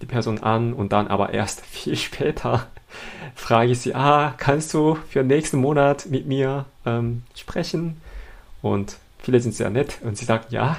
die 0.06 0.12
Person 0.12 0.44
an 0.44 0.74
und 0.74 0.94
dann 0.94 1.08
aber 1.08 1.34
erst 1.34 1.66
viel 1.66 1.96
später 1.96 2.68
frage 3.34 3.72
ich 3.72 3.80
sie, 3.80 3.96
ah, 3.96 4.34
kannst 4.38 4.74
du 4.74 4.96
für 5.10 5.24
nächsten 5.24 5.58
Monat 5.58 6.06
mit 6.06 6.26
mir 6.26 6.66
ähm, 6.86 7.24
sprechen? 7.36 8.02
Und 8.62 8.98
viele 9.20 9.40
sind 9.42 9.54
sehr 9.54 9.70
nett 9.70 10.00
und 10.04 10.18
sie 10.18 10.26
sagen 10.26 10.46
ja. 10.50 10.78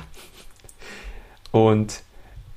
Und 1.51 2.03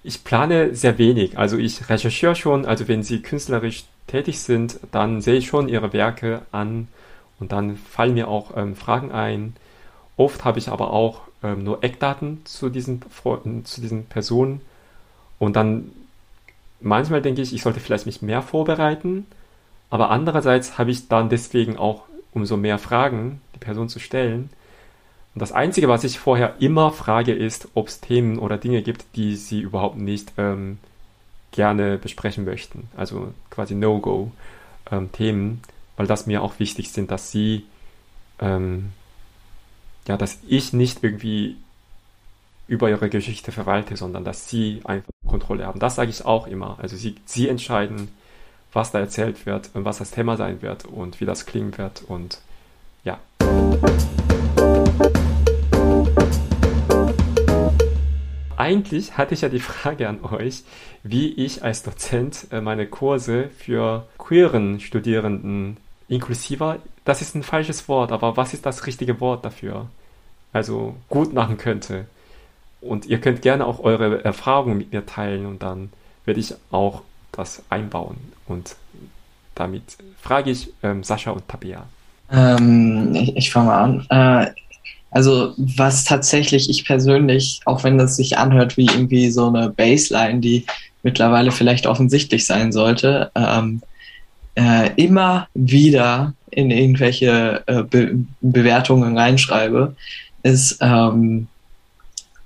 ich 0.03 0.24
plane 0.24 0.74
sehr 0.74 0.97
wenig. 0.97 1.38
Also 1.38 1.57
ich 1.57 1.89
recherchiere 1.89 2.36
schon, 2.36 2.65
also 2.65 2.88
wenn 2.88 3.03
sie 3.03 3.22
künstlerisch 3.22 3.84
tätig 4.07 4.39
sind, 4.39 4.80
dann 4.91 5.22
sehe 5.22 5.36
ich 5.36 5.47
schon 5.47 5.67
ihre 5.67 5.91
Werke 5.91 6.43
an 6.51 6.88
und 7.39 7.51
dann 7.51 7.78
fallen 7.78 8.13
mir 8.13 8.28
auch 8.30 8.55
ähm, 8.55 8.76
Fragen 8.76 9.11
ein. 9.11 9.55
Oft 10.15 10.45
habe 10.45 10.59
ich 10.59 10.70
aber 10.70 10.91
auch 10.91 11.22
ähm, 11.43 11.63
nur 11.63 11.84
Eckdaten 11.84 12.45
zu 12.45 12.70
diesen, 12.70 13.01
zu 13.65 13.82
diesen 13.82 14.05
Personen 14.05 14.61
und 15.38 15.55
dann 15.55 15.91
manchmal 16.82 17.21
denke 17.21 17.41
ich, 17.41 17.53
ich 17.53 17.61
sollte 17.61 17.80
vielleicht 17.80 18.05
mich 18.05 18.21
mehr 18.21 18.41
vorbereiten, 18.41 19.25
aber 19.89 20.09
andererseits 20.11 20.77
habe 20.77 20.91
ich 20.91 21.07
dann 21.07 21.30
deswegen 21.30 21.77
auch 21.77 22.03
umso 22.32 22.57
mehr 22.57 22.77
Fragen, 22.77 23.41
die 23.55 23.59
Person 23.59 23.89
zu 23.89 23.99
stellen. 23.99 24.49
Und 25.34 25.41
das 25.41 25.51
Einzige, 25.51 25.88
was 25.88 26.03
ich 26.03 26.19
vorher 26.19 26.55
immer 26.59 26.91
frage, 26.91 27.34
ist, 27.34 27.69
ob 27.73 27.88
es 27.88 28.01
Themen 28.01 28.39
oder 28.39 28.57
Dinge 28.57 28.82
gibt, 28.82 29.05
die 29.15 29.36
sie 29.36 29.61
überhaupt 29.61 29.97
nicht 29.97 30.34
ähm, 30.38 30.80
gerne 31.51 31.97
besprechen 31.97 32.45
möchten. 32.45 32.89
Also 32.95 33.34
quasi 33.49 33.75
No-Go-Themen, 33.75 35.11
ähm, 35.19 35.59
weil 35.97 36.07
das 36.07 36.25
mir 36.25 36.41
auch 36.41 36.59
wichtig 36.59 36.91
sind, 36.91 37.11
dass 37.11 37.32
sie, 37.32 37.65
ähm, 38.39 38.91
ja, 40.07 40.17
dass 40.17 40.39
ich 40.47 40.73
nicht 40.73 41.03
irgendwie 41.03 41.57
über 42.70 42.88
ihre 42.88 43.09
Geschichte 43.09 43.51
verwalte, 43.51 43.97
sondern 43.97 44.24
dass 44.24 44.47
sie 44.47 44.82
einfach 44.84 45.09
Kontrolle 45.28 45.65
haben. 45.65 45.80
Das 45.80 45.95
sage 45.95 46.11
ich 46.11 46.24
auch 46.24 46.45
immer. 46.45 46.78
Also 46.80 46.95
sie, 46.95 47.15
sie 47.26 47.49
entscheiden, 47.49 48.09
was 48.72 48.91
da 48.91 48.99
erzählt 48.99 49.47
wird 49.47 49.72
und 49.74 49.86
was 49.86 49.97
das 49.97 50.11
Thema 50.11 50.38
sein 50.38 50.61
wird 50.61 50.86
und 50.86 51.20
wie 51.20 51.26
das 51.26 51.47
klingen 51.47 51.76
wird 51.80 52.03
und 52.07 52.39
ja. 53.03 53.17
Eigentlich 58.55 59.17
hatte 59.17 59.34
ich 59.34 59.41
ja 59.41 59.49
die 59.49 59.59
Frage 59.59 60.07
an 60.07 60.24
euch, 60.24 60.63
wie 61.01 61.34
ich 61.34 61.63
als 61.63 61.82
Dozent 61.82 62.47
äh, 62.51 62.61
meine 62.61 62.86
Kurse 62.86 63.49
für 63.57 64.05
queeren 64.20 64.80
Studierenden 64.80 65.78
inklusiver, 66.07 66.78
das 67.03 67.22
ist 67.22 67.36
ein 67.36 67.43
falsches 67.43 67.88
Wort, 67.88 68.11
aber 68.11 68.38
was 68.38 68.53
ist 68.53 68.65
das 68.67 68.86
richtige 68.86 69.20
Wort 69.20 69.43
dafür? 69.43 69.88
Also 70.53 70.95
gut 71.07 71.34
machen 71.34 71.57
könnte. 71.57 72.05
Und 72.82 73.05
ihr 73.05 73.19
könnt 73.19 73.41
gerne 73.41 73.65
auch 73.65 73.80
eure 73.80 74.23
Erfahrungen 74.23 74.77
mit 74.77 74.93
mir 74.93 75.05
teilen 75.05 75.45
und 75.45 75.61
dann 75.61 75.89
werde 76.25 76.39
ich 76.39 76.53
auch 76.71 77.01
das 77.32 77.63
einbauen. 77.69 78.17
Und 78.47 78.75
damit 79.55 79.84
frage 80.21 80.51
ich 80.51 80.71
ähm, 80.84 81.03
Sascha 81.03 81.32
und 81.32 81.47
Tabea. 81.47 81.86
Ähm, 82.32 83.13
ich, 83.13 83.36
ich 83.36 83.51
fange 83.51 83.67
mal 83.67 83.84
an. 83.84 84.05
Äh, 84.09 84.51
also 85.11 85.53
was 85.57 86.03
tatsächlich 86.03 86.69
ich 86.69 86.86
persönlich, 86.86 87.61
auch 87.65 87.84
wenn 87.84 87.97
das 87.97 88.15
sich 88.15 88.38
anhört 88.38 88.77
wie 88.77 88.86
irgendwie 88.86 89.32
so 89.32 89.47
eine 89.47 89.69
Baseline, 89.69 90.39
die 90.39 90.65
mittlerweile 91.03 91.51
vielleicht 91.51 91.88
offensichtlich 91.88 92.45
sein 92.45 92.71
sollte, 92.71 93.32
ähm, 93.36 93.82
äh, 94.55 94.91
immer 94.95 95.47
wieder 95.53 96.34
in 96.51 96.71
irgendwelche 96.71 97.63
äh, 97.67 97.84
Be 97.84 98.19
Bewertungen 98.41 99.17
reinschreibe, 99.17 99.95
ist, 100.43 100.77
ähm, 100.82 101.47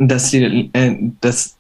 dass, 0.08 0.32
die, 0.32 0.70
äh, 0.74 0.96
dass, 1.22 1.56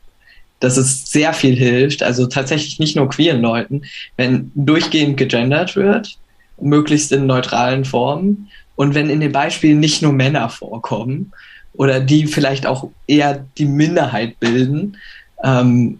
dass 0.59 0.77
es 0.77 1.11
sehr 1.11 1.33
viel 1.33 1.55
hilft, 1.55 2.03
also 2.03 2.27
tatsächlich 2.27 2.79
nicht 2.79 2.95
nur 2.95 3.09
queeren 3.09 3.41
Leuten, 3.41 3.83
wenn 4.17 4.51
durchgehend 4.55 5.17
gegendert 5.17 5.75
wird, 5.75 6.17
möglichst 6.59 7.11
in 7.11 7.25
neutralen 7.25 7.85
Formen 7.85 8.49
und 8.75 8.95
wenn 8.95 9.09
in 9.09 9.19
den 9.19 9.31
Beispielen 9.31 9.79
nicht 9.79 10.01
nur 10.01 10.13
Männer 10.13 10.49
vorkommen 10.49 11.31
oder 11.73 11.99
die 11.99 12.27
vielleicht 12.27 12.65
auch 12.65 12.89
eher 13.07 13.45
die 13.57 13.65
Minderheit 13.65 14.39
bilden, 14.39 14.97
ähm, 15.43 15.99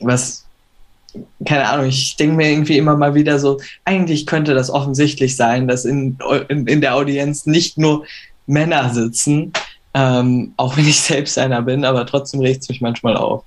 was 0.00 0.44
keine 1.44 1.68
Ahnung, 1.68 1.86
ich 1.86 2.16
denke 2.16 2.36
mir 2.36 2.50
irgendwie 2.50 2.76
immer 2.76 2.96
mal 2.96 3.14
wieder 3.14 3.38
so, 3.38 3.60
eigentlich 3.84 4.26
könnte 4.26 4.54
das 4.54 4.70
offensichtlich 4.70 5.36
sein, 5.36 5.66
dass 5.66 5.84
in, 5.84 6.18
in, 6.48 6.66
in 6.66 6.80
der 6.80 6.94
Audienz 6.94 7.46
nicht 7.46 7.78
nur 7.78 8.04
Männer 8.46 8.92
sitzen, 8.92 9.52
ähm, 9.98 10.54
auch 10.56 10.76
wenn 10.76 10.86
ich 10.86 11.00
selbst 11.00 11.38
einer 11.38 11.62
bin, 11.62 11.84
aber 11.84 12.06
trotzdem 12.06 12.40
regt 12.40 12.62
es 12.62 12.68
mich 12.68 12.80
manchmal 12.80 13.16
auf. 13.16 13.44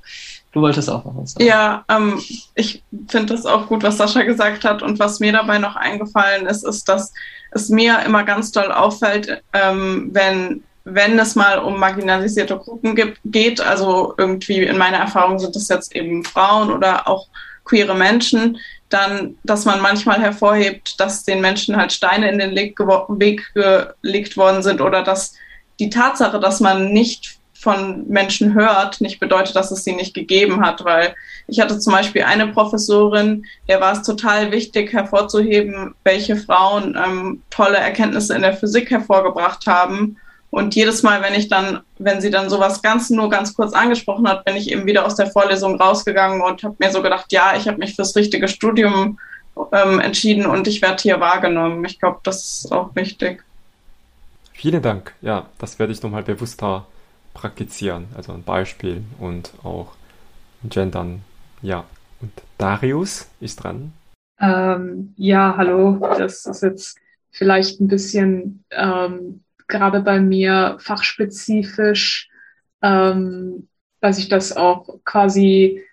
Du 0.52 0.62
wolltest 0.62 0.89
auch 0.89 1.06
noch 1.06 1.16
was 1.16 1.32
sagen. 1.32 1.45
Ja, 1.45 1.86
ähm, 1.88 2.22
ich 2.56 2.84
finde 3.08 3.34
das 3.34 3.45
auch 3.45 3.68
gut, 3.68 3.84
was 3.84 3.97
Sascha 3.97 4.24
gesagt 4.24 4.66
hat. 4.66 4.84
Und 4.84 4.99
was 4.99 5.22
mir 5.22 5.32
dabei 5.32 5.60
noch 5.60 5.78
eingefallen 5.78 6.45
ist, 6.45 6.64
ist, 6.64 6.89
dass 6.89 7.14
es 7.52 7.70
mir 7.70 7.99
immer 8.06 8.24
ganz 8.24 8.52
doll 8.52 8.70
auffällt, 8.70 9.41
ähm, 9.54 10.10
wenn, 10.12 10.64
wenn 10.84 11.18
es 11.20 11.36
mal 11.36 11.60
um 11.60 11.80
marginalisierte 11.80 12.58
Gruppen 12.58 12.95
gibt, 12.95 13.20
geht, 13.24 13.62
also 13.62 14.14
irgendwie 14.18 14.64
in 14.64 14.78
meiner 14.78 14.97
Erfahrung 14.97 15.39
sind 15.39 15.56
es 15.56 15.70
jetzt 15.70 15.95
eben 15.95 16.26
Frauen 16.26 16.70
oder 16.70 17.08
auch 17.08 17.28
queere 17.64 17.95
Menschen, 17.95 18.58
dann, 18.89 19.38
dass 19.45 19.64
man 19.64 19.82
manchmal 19.82 20.20
hervorhebt, 20.20 20.99
dass 20.99 21.24
den 21.24 21.39
Menschen 21.39 21.78
halt 21.78 21.93
Steine 21.93 22.30
in 22.30 22.39
den 22.39 22.56
Weg 22.56 22.76
gelegt 22.76 24.36
worden 24.36 24.64
sind 24.64 24.82
oder 24.82 25.02
dass 25.02 25.36
die 25.82 25.90
Tatsache, 25.90 26.40
dass 26.40 26.62
man 26.62 26.94
nicht 26.94 27.40
von 27.54 28.08
Menschen 28.08 28.54
hört, 28.54 29.02
nicht 29.02 29.20
bedeutet, 29.20 29.56
dass 29.56 29.72
es 29.72 29.84
sie 29.84 29.94
nicht 29.94 30.14
gegeben 30.14 30.62
hat, 30.62 30.84
weil 30.84 31.14
ich 31.48 31.60
hatte 31.60 31.78
zum 31.80 31.94
Beispiel 31.94 32.24
eine 32.24 32.48
Professorin, 32.48 33.46
der 33.68 33.82
war 33.82 33.94
es 33.94 34.04
total 34.04 34.52
wichtig 34.52 34.94
hervorzuheben, 34.94 35.94
welche 36.04 36.38
Frauen 36.38 36.98
ähm, 37.04 37.44
tolle 37.50 37.78
Erkenntnisse 37.78 38.36
in 38.36 38.42
der 38.42 38.54
Physik 38.54 38.90
hervorgebracht 38.90 39.68
haben. 39.68 40.18
Und 40.50 40.76
jedes 40.76 41.04
Mal, 41.04 41.22
wenn 41.22 41.34
ich 41.34 41.50
dann, 41.50 41.82
wenn 41.98 42.20
sie 42.20 42.30
dann 42.30 42.50
sowas 42.50 42.82
ganz 42.82 43.10
nur 43.10 43.30
ganz 43.30 43.54
kurz 43.54 43.74
angesprochen 43.74 44.28
hat, 44.28 44.44
bin 44.44 44.56
ich 44.56 44.72
eben 44.72 44.86
wieder 44.86 45.06
aus 45.06 45.16
der 45.16 45.28
Vorlesung 45.28 45.80
rausgegangen 45.80 46.42
und 46.42 46.64
habe 46.64 46.76
mir 46.80 46.92
so 46.92 47.02
gedacht, 47.02 47.26
ja, 47.32 47.54
ich 47.56 47.68
habe 47.68 47.78
mich 47.78 47.96
fürs 47.96 48.16
richtige 48.16 48.48
Studium 48.48 49.20
ähm, 49.72 50.00
entschieden 50.00 50.46
und 50.46 50.68
ich 50.68 50.82
werde 50.82 51.02
hier 51.02 51.20
wahrgenommen. 51.20 51.86
Ich 51.86 52.00
glaube, 52.00 52.20
das 52.24 52.64
ist 52.64 52.72
auch 52.72 52.96
wichtig. 52.96 53.44
Vielen 54.62 54.84
Dank. 54.84 55.16
Ja, 55.22 55.49
das 55.57 55.80
werde 55.80 55.91
ich 55.91 56.03
nochmal 56.03 56.22
bewusster 56.22 56.86
praktizieren. 57.34 58.05
Also 58.16 58.32
ein 58.32 58.43
Beispiel 58.43 59.03
und 59.18 59.53
auch 59.64 59.95
gendern. 60.64 61.24
Ja. 61.64 61.86
Und 62.22 62.32
Darius 62.59 63.28
ist 63.39 63.55
dran. 63.55 63.91
Ähm, 64.39 65.16
ja, 65.18 65.55
hallo. 65.57 65.97
Das 66.16 66.45
ist 66.45 66.62
jetzt 66.62 66.99
vielleicht 67.32 67.82
ein 67.82 67.88
bisschen 67.88 68.64
ähm, 68.70 69.43
gerade 69.68 69.99
bei 70.01 70.20
mir 70.20 70.78
fachspezifisch, 70.80 72.30
ähm, 72.84 73.68
dass 73.99 74.20
ich 74.20 74.30
das 74.30 74.55
auch 74.55 74.99
quasi 75.03 75.84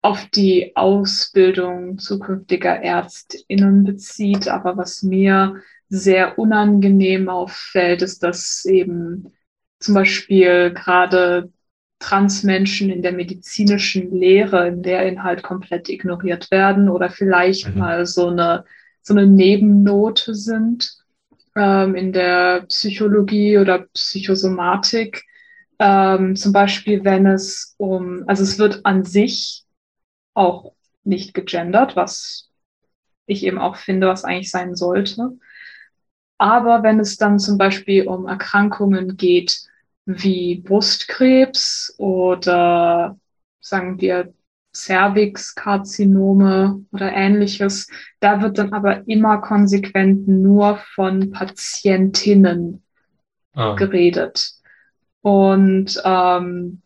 auf 0.00 0.24
die 0.30 0.74
Ausbildung 0.76 1.98
zukünftiger 1.98 2.80
ÄrztInnen 2.80 3.84
bezieht. 3.84 4.48
Aber 4.48 4.78
was 4.78 5.02
mir 5.02 5.60
sehr 5.88 6.38
unangenehm 6.38 7.28
auffällt, 7.28 8.02
ist, 8.02 8.22
dass 8.22 8.64
eben 8.64 9.32
zum 9.78 9.94
Beispiel 9.94 10.72
gerade 10.72 11.52
Transmenschen 11.98 12.90
in 12.90 13.02
der 13.02 13.12
medizinischen 13.12 14.10
Lehre 14.10 14.68
im 14.68 14.82
Lehrinhalt 14.82 15.42
komplett 15.42 15.88
ignoriert 15.88 16.50
werden 16.50 16.88
oder 16.88 17.08
vielleicht 17.10 17.68
mhm. 17.68 17.78
mal 17.78 18.06
so 18.06 18.28
eine, 18.28 18.64
so 19.02 19.14
eine 19.14 19.26
Nebennote 19.26 20.34
sind 20.34 20.96
ähm, 21.56 21.94
in 21.94 22.12
der 22.12 22.62
Psychologie 22.68 23.58
oder 23.58 23.86
Psychosomatik. 23.94 25.24
Ähm, 25.78 26.36
zum 26.36 26.52
Beispiel, 26.52 27.04
wenn 27.04 27.26
es 27.26 27.74
um, 27.78 28.24
also 28.26 28.42
es 28.42 28.58
wird 28.58 28.84
an 28.84 29.04
sich 29.04 29.64
auch 30.34 30.74
nicht 31.04 31.34
gegendert, 31.34 31.96
was 31.96 32.50
ich 33.26 33.44
eben 33.44 33.58
auch 33.58 33.76
finde, 33.76 34.08
was 34.08 34.24
eigentlich 34.24 34.50
sein 34.50 34.74
sollte. 34.74 35.38
Aber 36.38 36.82
wenn 36.82 37.00
es 37.00 37.16
dann 37.16 37.38
zum 37.38 37.58
Beispiel 37.58 38.08
um 38.08 38.26
Erkrankungen 38.26 39.16
geht, 39.16 39.68
wie 40.06 40.60
Brustkrebs 40.60 41.94
oder 41.98 43.18
sagen 43.60 44.00
wir 44.00 44.32
Cervixkarzinome 44.74 46.84
oder 46.92 47.12
ähnliches, 47.12 47.88
da 48.20 48.42
wird 48.42 48.58
dann 48.58 48.72
aber 48.72 49.06
immer 49.08 49.40
konsequent 49.40 50.26
nur 50.26 50.78
von 50.94 51.30
Patientinnen 51.30 52.82
ah. 53.54 53.76
geredet. 53.76 54.52
Und 55.22 56.02
ähm, 56.04 56.82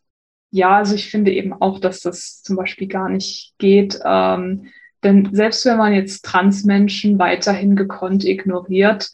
ja, 0.51 0.77
also 0.77 0.95
ich 0.95 1.11
finde 1.11 1.33
eben 1.33 1.53
auch, 1.53 1.81
dass 1.81 2.01
das 2.01 2.43
zum 2.43 2.57
Beispiel 2.57 2.89
gar 2.89 3.09
nicht 3.09 3.55
geht. 3.59 3.99
Ähm, 4.05 4.69
denn 5.03 5.31
selbst 5.33 5.65
wenn 5.65 5.79
man 5.79 5.93
jetzt 5.93 6.25
Transmenschen 6.25 7.19
weiterhin 7.19 7.77
gekonnt 7.77 8.25
ignoriert, 8.25 9.11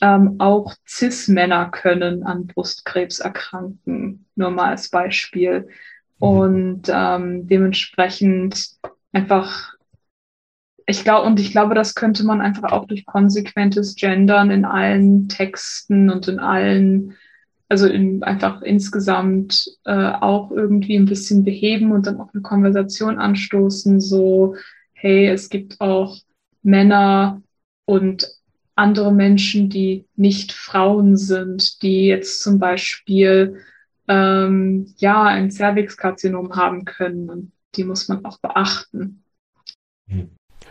ähm, 0.00 0.36
auch 0.38 0.74
CIS-Männer 0.86 1.70
können 1.70 2.24
an 2.24 2.46
Brustkrebs 2.46 3.18
erkranken, 3.20 4.26
nur 4.34 4.50
mal 4.50 4.70
als 4.70 4.90
Beispiel. 4.90 5.68
Mhm. 6.20 6.26
Und 6.26 6.82
ähm, 6.88 7.46
dementsprechend 7.46 8.70
einfach, 9.12 9.74
ich 10.86 11.04
glaube, 11.04 11.26
und 11.26 11.40
ich 11.40 11.50
glaube, 11.50 11.74
das 11.74 11.94
könnte 11.94 12.24
man 12.24 12.40
einfach 12.40 12.72
auch 12.72 12.86
durch 12.86 13.06
konsequentes 13.06 13.96
Gendern 13.96 14.50
in 14.50 14.64
allen 14.64 15.28
Texten 15.28 16.10
und 16.10 16.28
in 16.28 16.38
allen, 16.38 17.16
also 17.68 17.86
in, 17.86 18.22
einfach 18.22 18.62
insgesamt 18.62 19.68
äh, 19.84 20.12
auch 20.12 20.50
irgendwie 20.50 20.96
ein 20.96 21.06
bisschen 21.06 21.44
beheben 21.44 21.92
und 21.92 22.06
dann 22.06 22.20
auch 22.20 22.32
eine 22.32 22.42
Konversation 22.42 23.18
anstoßen, 23.18 24.00
so, 24.00 24.54
hey, 24.92 25.28
es 25.28 25.50
gibt 25.50 25.80
auch 25.80 26.16
Männer 26.62 27.42
und 27.84 28.37
andere 28.78 29.12
Menschen, 29.12 29.68
die 29.68 30.06
nicht 30.16 30.52
Frauen 30.52 31.16
sind, 31.16 31.82
die 31.82 32.06
jetzt 32.06 32.42
zum 32.42 32.58
Beispiel 32.58 33.60
ähm, 34.08 34.94
ja 34.98 35.24
ein 35.24 35.50
Cervixkarzinom 35.50 36.56
haben 36.56 36.84
können 36.84 37.28
und 37.28 37.52
die 37.74 37.84
muss 37.84 38.08
man 38.08 38.24
auch 38.24 38.38
beachten. 38.38 39.22
Hm. 40.08 40.30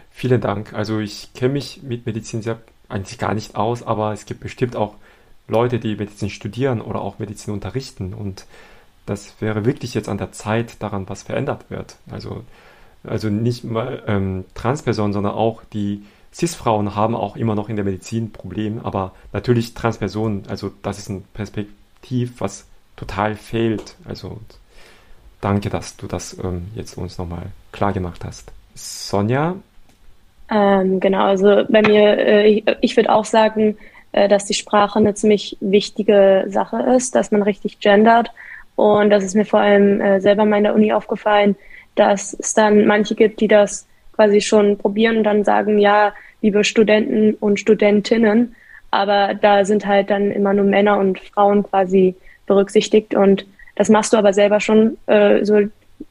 Vielen 0.09 0.41
Dank. 0.41 0.73
Also 0.73 0.99
ich 0.99 1.33
kenne 1.33 1.53
mich 1.53 1.83
mit 1.83 2.05
Medizin 2.05 2.41
sehr 2.41 2.59
eigentlich 2.89 3.19
gar 3.19 3.33
nicht 3.33 3.55
aus, 3.55 3.83
aber 3.83 4.13
es 4.13 4.25
gibt 4.25 4.39
bestimmt 4.39 4.75
auch 4.75 4.95
Leute, 5.47 5.79
die 5.79 5.95
Medizin 5.95 6.29
studieren 6.29 6.81
oder 6.81 7.01
auch 7.01 7.19
Medizin 7.19 7.53
unterrichten 7.53 8.13
und 8.13 8.45
das 9.05 9.39
wäre 9.41 9.65
wirklich 9.65 9.93
jetzt 9.93 10.09
an 10.09 10.17
der 10.17 10.31
Zeit, 10.31 10.81
daran 10.81 11.07
was 11.07 11.23
verändert 11.23 11.69
wird. 11.69 11.97
Also 12.09 12.43
also 13.03 13.29
nicht 13.29 13.63
mal 13.63 14.03
ähm, 14.07 14.45
Transpersonen, 14.53 15.13
sondern 15.13 15.33
auch 15.33 15.63
die 15.63 16.03
Cis-Frauen 16.33 16.95
haben 16.95 17.15
auch 17.15 17.35
immer 17.35 17.55
noch 17.55 17.69
in 17.69 17.75
der 17.75 17.85
Medizin 17.85 18.31
Probleme, 18.31 18.83
aber 18.83 19.13
natürlich 19.33 19.73
Transpersonen, 19.73 20.43
also 20.49 20.71
das 20.83 20.99
ist 20.99 21.09
ein 21.09 21.23
Perspektiv, 21.33 22.35
was 22.39 22.65
total 22.95 23.35
fehlt. 23.35 23.95
Also 24.05 24.39
danke, 25.41 25.69
dass 25.69 25.97
du 25.97 26.07
das 26.07 26.37
ähm, 26.43 26.67
jetzt 26.75 26.97
uns 26.97 27.17
nochmal 27.17 27.47
klar 27.71 27.93
gemacht 27.93 28.23
hast. 28.25 28.51
Sonja? 28.75 29.55
Ähm, 30.49 30.99
genau, 30.99 31.25
also 31.25 31.63
bei 31.67 31.81
mir, 31.81 32.17
äh, 32.17 32.63
ich, 32.81 32.95
würde 32.95 33.11
auch 33.11 33.25
sagen, 33.25 33.77
äh, 34.11 34.27
dass 34.27 34.45
die 34.45 34.53
Sprache 34.53 34.99
eine 34.99 35.13
ziemlich 35.13 35.57
wichtige 35.59 36.45
Sache 36.47 36.81
ist, 36.95 37.15
dass 37.15 37.31
man 37.31 37.41
richtig 37.41 37.79
gendert. 37.79 38.31
Und 38.75 39.09
das 39.09 39.23
ist 39.23 39.35
mir 39.35 39.45
vor 39.45 39.59
allem 39.59 39.99
äh, 39.99 40.21
selber 40.21 40.43
in 40.43 40.49
meiner 40.49 40.73
Uni 40.73 40.93
aufgefallen, 40.93 41.55
dass 41.95 42.33
es 42.33 42.53
dann 42.53 42.85
manche 42.85 43.15
gibt, 43.15 43.41
die 43.41 43.47
das 43.47 43.87
quasi 44.17 44.41
schon 44.41 44.77
probieren 44.77 45.17
und 45.17 45.23
dann 45.23 45.45
sagen, 45.45 45.77
ja, 45.77 46.13
liebe 46.41 46.65
Studenten 46.65 47.35
und 47.35 47.59
Studentinnen, 47.59 48.55
aber 48.91 49.33
da 49.33 49.63
sind 49.63 49.85
halt 49.85 50.09
dann 50.09 50.31
immer 50.31 50.53
nur 50.53 50.65
Männer 50.65 50.97
und 50.97 51.19
Frauen 51.19 51.63
quasi 51.63 52.15
berücksichtigt 52.45 53.15
und 53.15 53.45
das 53.75 53.89
machst 53.89 54.11
du 54.11 54.17
aber 54.17 54.33
selber 54.33 54.59
schon 54.59 54.97
äh, 55.05 55.45
so 55.45 55.61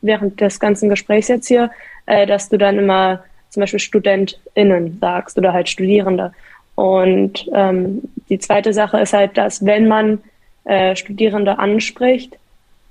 während 0.01 0.41
des 0.41 0.61
ganzen 0.61 0.89
Gesprächs 0.89 1.29
jetzt 1.29 1.49
hier, 1.49 1.71
äh, 2.07 2.27
dass 2.27 2.49
du 2.49 2.59
dann 2.59 2.79
immer 2.79 3.25
zum 3.51 3.61
Beispiel 3.63 3.81
StudentInnen 3.81 4.99
sagst 5.01 5.37
oder 5.39 5.53
halt 5.53 5.69
Studierende. 5.69 6.33
Und 6.75 7.49
ähm, 7.55 8.03
die 8.29 8.39
zweite 8.39 8.73
Sache 8.73 9.01
ist 9.01 9.13
halt, 9.13 9.37
dass 9.37 9.65
wenn 9.65 9.89
man 9.89 10.23
äh, 10.65 10.95
Studierende 10.95 11.59
anspricht 11.59 12.37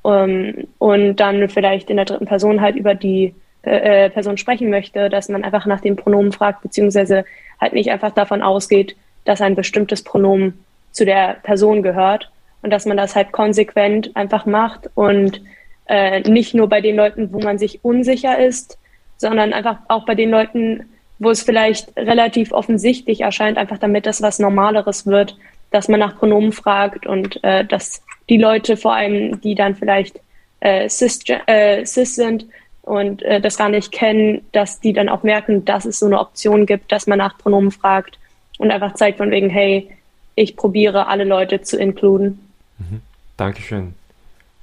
ähm, 0.03 0.67
und 0.79 1.17
dann 1.17 1.49
vielleicht 1.49 1.89
in 1.89 1.97
der 1.97 2.05
dritten 2.05 2.25
Person 2.25 2.61
halt 2.61 2.75
über 2.75 2.95
die 2.95 3.33
äh, 3.65 4.09
Person 4.09 4.37
sprechen 4.37 4.69
möchte, 4.69 5.09
dass 5.09 5.29
man 5.29 5.43
einfach 5.43 5.65
nach 5.65 5.81
dem 5.81 5.95
Pronomen 5.95 6.31
fragt, 6.31 6.61
beziehungsweise 6.61 7.25
halt 7.59 7.73
nicht 7.73 7.91
einfach 7.91 8.11
davon 8.11 8.41
ausgeht, 8.41 8.95
dass 9.25 9.41
ein 9.41 9.55
bestimmtes 9.55 10.03
Pronomen 10.03 10.63
zu 10.91 11.05
der 11.05 11.37
Person 11.43 11.83
gehört 11.83 12.31
und 12.61 12.71
dass 12.71 12.85
man 12.85 12.97
das 12.97 13.15
halt 13.15 13.31
konsequent 13.31 14.15
einfach 14.15 14.45
macht 14.45 14.89
und 14.95 15.41
äh, 15.87 16.21
nicht 16.21 16.53
nur 16.53 16.67
bei 16.67 16.81
den 16.81 16.95
Leuten, 16.95 17.31
wo 17.31 17.39
man 17.39 17.57
sich 17.57 17.83
unsicher 17.83 18.39
ist, 18.39 18.77
sondern 19.17 19.53
einfach 19.53 19.77
auch 19.87 20.05
bei 20.05 20.15
den 20.15 20.29
Leuten, 20.29 20.85
wo 21.19 21.29
es 21.29 21.43
vielleicht 21.43 21.95
relativ 21.95 22.51
offensichtlich 22.51 23.21
erscheint, 23.21 23.57
einfach 23.57 23.77
damit 23.77 24.05
das 24.05 24.21
was 24.21 24.39
Normaleres 24.39 25.05
wird, 25.05 25.37
dass 25.71 25.87
man 25.87 25.99
nach 25.99 26.17
Pronomen 26.17 26.51
fragt 26.51 27.05
und 27.05 27.43
äh, 27.43 27.65
dass 27.65 28.01
die 28.29 28.37
Leute 28.37 28.77
vor 28.77 28.93
allem, 28.93 29.39
die 29.41 29.55
dann 29.55 29.75
vielleicht 29.75 30.19
äh, 30.59 30.89
cis, 30.89 31.19
äh, 31.47 31.85
cis 31.85 32.15
sind 32.15 32.45
und 32.85 33.23
äh, 33.23 33.41
das 33.41 33.57
gar 33.57 33.69
nicht 33.69 33.91
kennen, 33.91 34.45
dass 34.51 34.79
die 34.79 34.93
dann 34.93 35.09
auch 35.09 35.23
merken, 35.23 35.65
dass 35.65 35.85
es 35.85 35.99
so 35.99 36.05
eine 36.05 36.19
Option 36.19 36.65
gibt, 36.65 36.91
dass 36.91 37.07
man 37.07 37.17
nach 37.17 37.37
Pronomen 37.37 37.71
fragt 37.71 38.19
und 38.59 38.71
einfach 38.71 38.93
zeigt 38.93 39.17
von 39.17 39.31
wegen, 39.31 39.49
hey, 39.49 39.89
ich 40.35 40.55
probiere 40.55 41.07
alle 41.07 41.23
Leute 41.23 41.61
zu 41.61 41.77
inkluden. 41.77 42.39
Mhm. 42.77 43.01
Dankeschön. 43.37 43.93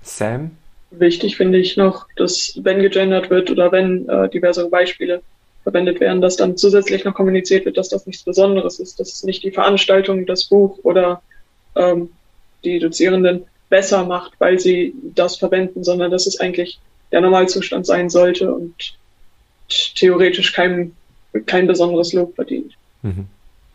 Sam? 0.02 0.52
Wichtig 0.90 1.36
finde 1.36 1.58
ich 1.58 1.76
noch, 1.76 2.06
dass 2.16 2.58
wenn 2.62 2.80
gegendert 2.80 3.30
wird 3.30 3.50
oder 3.50 3.72
wenn 3.72 4.08
äh, 4.08 4.28
diverse 4.28 4.68
Beispiele 4.68 5.22
verwendet 5.64 6.00
werden, 6.00 6.20
dass 6.20 6.36
dann 6.36 6.56
zusätzlich 6.56 7.04
noch 7.04 7.14
kommuniziert 7.14 7.64
wird, 7.64 7.76
dass 7.76 7.88
das 7.88 8.06
nichts 8.06 8.22
Besonderes 8.22 8.78
ist, 8.78 9.00
dass 9.00 9.12
es 9.12 9.24
nicht 9.24 9.42
die 9.42 9.52
Veranstaltung, 9.52 10.26
das 10.26 10.44
Buch 10.44 10.78
oder 10.82 11.22
ähm, 11.76 12.10
die 12.62 12.78
Dozierenden 12.78 13.46
besser 13.68 14.04
macht, 14.04 14.32
weil 14.38 14.58
sie 14.58 14.94
das 15.14 15.36
verwenden, 15.36 15.82
sondern 15.82 16.10
dass 16.10 16.26
es 16.26 16.38
eigentlich 16.38 16.78
der 17.12 17.20
Normalzustand 17.20 17.86
sein 17.86 18.10
sollte 18.10 18.52
und 18.52 18.74
theoretisch 19.68 20.52
kein, 20.52 20.94
kein 21.46 21.66
besonderes 21.66 22.12
Lob 22.12 22.34
verdient. 22.34 22.74
Mhm. 23.02 23.26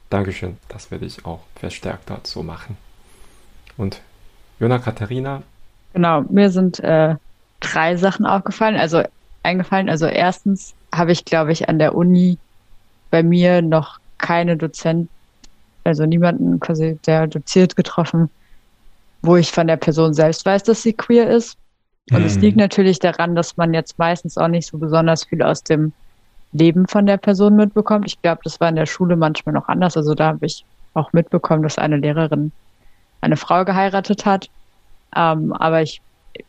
Dankeschön, 0.09 0.57
das 0.69 0.89
werde 0.91 1.05
ich 1.05 1.25
auch 1.25 1.41
verstärkt 1.55 2.09
dazu 2.09 2.43
machen. 2.43 2.77
Und 3.77 4.01
Jona 4.59 4.79
Katharina? 4.79 5.43
Genau, 5.93 6.21
mir 6.29 6.49
sind 6.49 6.79
äh, 6.79 7.15
drei 7.59 7.95
Sachen 7.95 8.25
aufgefallen, 8.25 8.75
also 8.75 9.03
eingefallen. 9.43 9.89
Also 9.89 10.05
erstens 10.05 10.73
habe 10.93 11.11
ich, 11.11 11.25
glaube 11.25 11.51
ich, 11.51 11.69
an 11.69 11.79
der 11.79 11.95
Uni 11.95 12.37
bei 13.11 13.23
mir 13.23 13.61
noch 13.61 13.99
keine 14.17 14.57
Dozent, 14.57 15.09
also 15.83 16.05
niemanden 16.05 16.59
quasi, 16.59 16.99
der 17.05 17.27
doziert 17.27 17.75
getroffen, 17.75 18.29
wo 19.21 19.35
ich 19.35 19.51
von 19.51 19.67
der 19.67 19.77
Person 19.77 20.13
selbst 20.13 20.45
weiß, 20.45 20.63
dass 20.63 20.83
sie 20.83 20.93
queer 20.93 21.29
ist. 21.29 21.57
Und 22.11 22.19
mhm. 22.19 22.25
es 22.25 22.37
liegt 22.37 22.57
natürlich 22.57 22.99
daran, 22.99 23.35
dass 23.35 23.57
man 23.57 23.73
jetzt 23.73 23.99
meistens 23.99 24.37
auch 24.37 24.47
nicht 24.47 24.67
so 24.67 24.77
besonders 24.77 25.25
viel 25.25 25.41
aus 25.41 25.63
dem 25.63 25.91
Leben 26.53 26.87
von 26.87 27.05
der 27.05 27.17
Person 27.17 27.55
mitbekommt. 27.55 28.05
Ich 28.07 28.21
glaube, 28.21 28.41
das 28.43 28.59
war 28.59 28.69
in 28.69 28.75
der 28.75 28.85
Schule 28.85 29.15
manchmal 29.15 29.53
noch 29.53 29.67
anders. 29.67 29.97
Also 29.97 30.13
da 30.13 30.27
habe 30.27 30.45
ich 30.45 30.65
auch 30.93 31.11
mitbekommen, 31.13 31.63
dass 31.63 31.77
eine 31.77 31.97
Lehrerin 31.97 32.51
eine 33.21 33.35
Frau 33.35 33.65
geheiratet 33.65 34.25
hat. 34.25 34.49
Ähm, 35.15 35.53
aber 35.53 35.81
ich, 35.81 36.01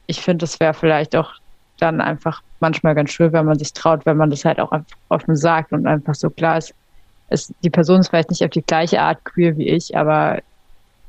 ich 0.07 0.21
finde, 0.21 0.45
es 0.45 0.61
wäre 0.61 0.75
vielleicht 0.75 1.17
auch 1.17 1.33
dann 1.79 2.01
einfach 2.01 2.43
manchmal 2.61 2.95
ganz 2.95 3.11
schön, 3.11 3.33
wenn 3.33 3.47
man 3.47 3.59
sich 3.59 3.73
traut, 3.73 4.05
wenn 4.07 4.17
man 4.17 4.31
das 4.31 4.45
halt 4.45 4.61
auch 4.61 4.73
einfach 4.73 4.97
offen 5.09 5.37
sagt 5.37 5.73
und 5.73 5.87
einfach 5.87 6.15
so 6.15 6.31
klar 6.31 6.59
ist. 6.59 6.75
Es, 7.29 7.53
die 7.63 7.71
Person 7.71 8.01
ist 8.01 8.09
vielleicht 8.09 8.31
nicht 8.31 8.45
auf 8.45 8.51
die 8.51 8.63
gleiche 8.63 9.01
Art 9.01 9.25
queer 9.25 9.57
wie 9.57 9.69
ich, 9.69 9.97
aber 9.97 10.41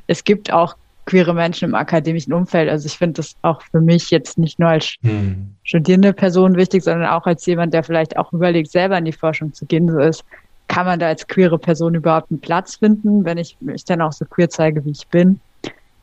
es 0.07 0.23
gibt 0.23 0.51
auch 0.51 0.75
queere 1.09 1.33
Menschen 1.33 1.69
im 1.69 1.75
akademischen 1.75 2.33
Umfeld. 2.33 2.69
Also 2.69 2.85
ich 2.85 2.97
finde 2.97 3.13
das 3.13 3.35
auch 3.41 3.63
für 3.63 3.81
mich 3.81 4.11
jetzt 4.11 4.37
nicht 4.37 4.59
nur 4.59 4.69
als 4.69 4.95
hm. 5.01 5.55
studierende 5.63 6.13
Person 6.13 6.55
wichtig, 6.55 6.83
sondern 6.83 7.09
auch 7.09 7.25
als 7.25 7.45
jemand, 7.47 7.73
der 7.73 7.83
vielleicht 7.83 8.15
auch 8.15 8.31
überlegt, 8.31 8.71
selber 8.71 8.97
in 8.97 9.05
die 9.05 9.11
Forschung 9.11 9.51
zu 9.53 9.65
gehen. 9.65 9.89
So 9.89 9.97
ist, 9.99 10.23
kann 10.67 10.85
man 10.85 10.99
da 10.99 11.07
als 11.07 11.25
queere 11.25 11.57
Person 11.57 11.95
überhaupt 11.95 12.29
einen 12.29 12.39
Platz 12.39 12.75
finden, 12.75 13.25
wenn 13.25 13.39
ich 13.39 13.57
mich 13.59 13.83
dann 13.85 14.01
auch 14.01 14.13
so 14.13 14.25
queer 14.25 14.49
zeige, 14.49 14.85
wie 14.85 14.91
ich 14.91 15.07
bin? 15.07 15.39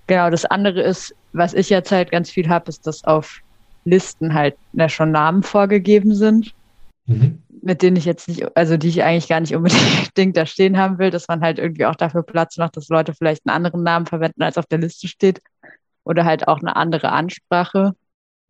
Genau, 0.08 0.28
das 0.28 0.44
andere 0.44 0.82
ist, 0.82 1.14
was 1.32 1.54
ich 1.54 1.70
jetzt 1.70 1.92
halt 1.92 2.10
ganz 2.10 2.30
viel 2.30 2.48
habe, 2.48 2.68
ist, 2.68 2.84
dass 2.86 3.04
auf 3.04 3.40
Listen 3.84 4.34
halt 4.34 4.56
ja, 4.72 4.88
schon 4.88 5.12
Namen 5.12 5.44
vorgegeben 5.44 6.14
sind. 6.16 6.52
Mhm 7.06 7.38
mit 7.66 7.82
denen 7.82 7.96
ich 7.96 8.04
jetzt 8.04 8.28
nicht, 8.28 8.56
also 8.56 8.76
die 8.76 8.88
ich 8.88 9.02
eigentlich 9.02 9.28
gar 9.28 9.40
nicht 9.40 9.54
unbedingt 9.54 10.36
da 10.36 10.46
stehen 10.46 10.78
haben 10.78 10.98
will, 10.98 11.10
dass 11.10 11.26
man 11.28 11.40
halt 11.40 11.58
irgendwie 11.58 11.84
auch 11.86 11.96
dafür 11.96 12.22
Platz 12.22 12.56
macht, 12.58 12.76
dass 12.76 12.88
Leute 12.88 13.12
vielleicht 13.12 13.46
einen 13.46 13.56
anderen 13.56 13.82
Namen 13.82 14.06
verwenden, 14.06 14.42
als 14.42 14.56
auf 14.56 14.66
der 14.66 14.78
Liste 14.78 15.08
steht. 15.08 15.42
Oder 16.04 16.24
halt 16.24 16.46
auch 16.46 16.60
eine 16.60 16.76
andere 16.76 17.10
Ansprache. 17.10 17.94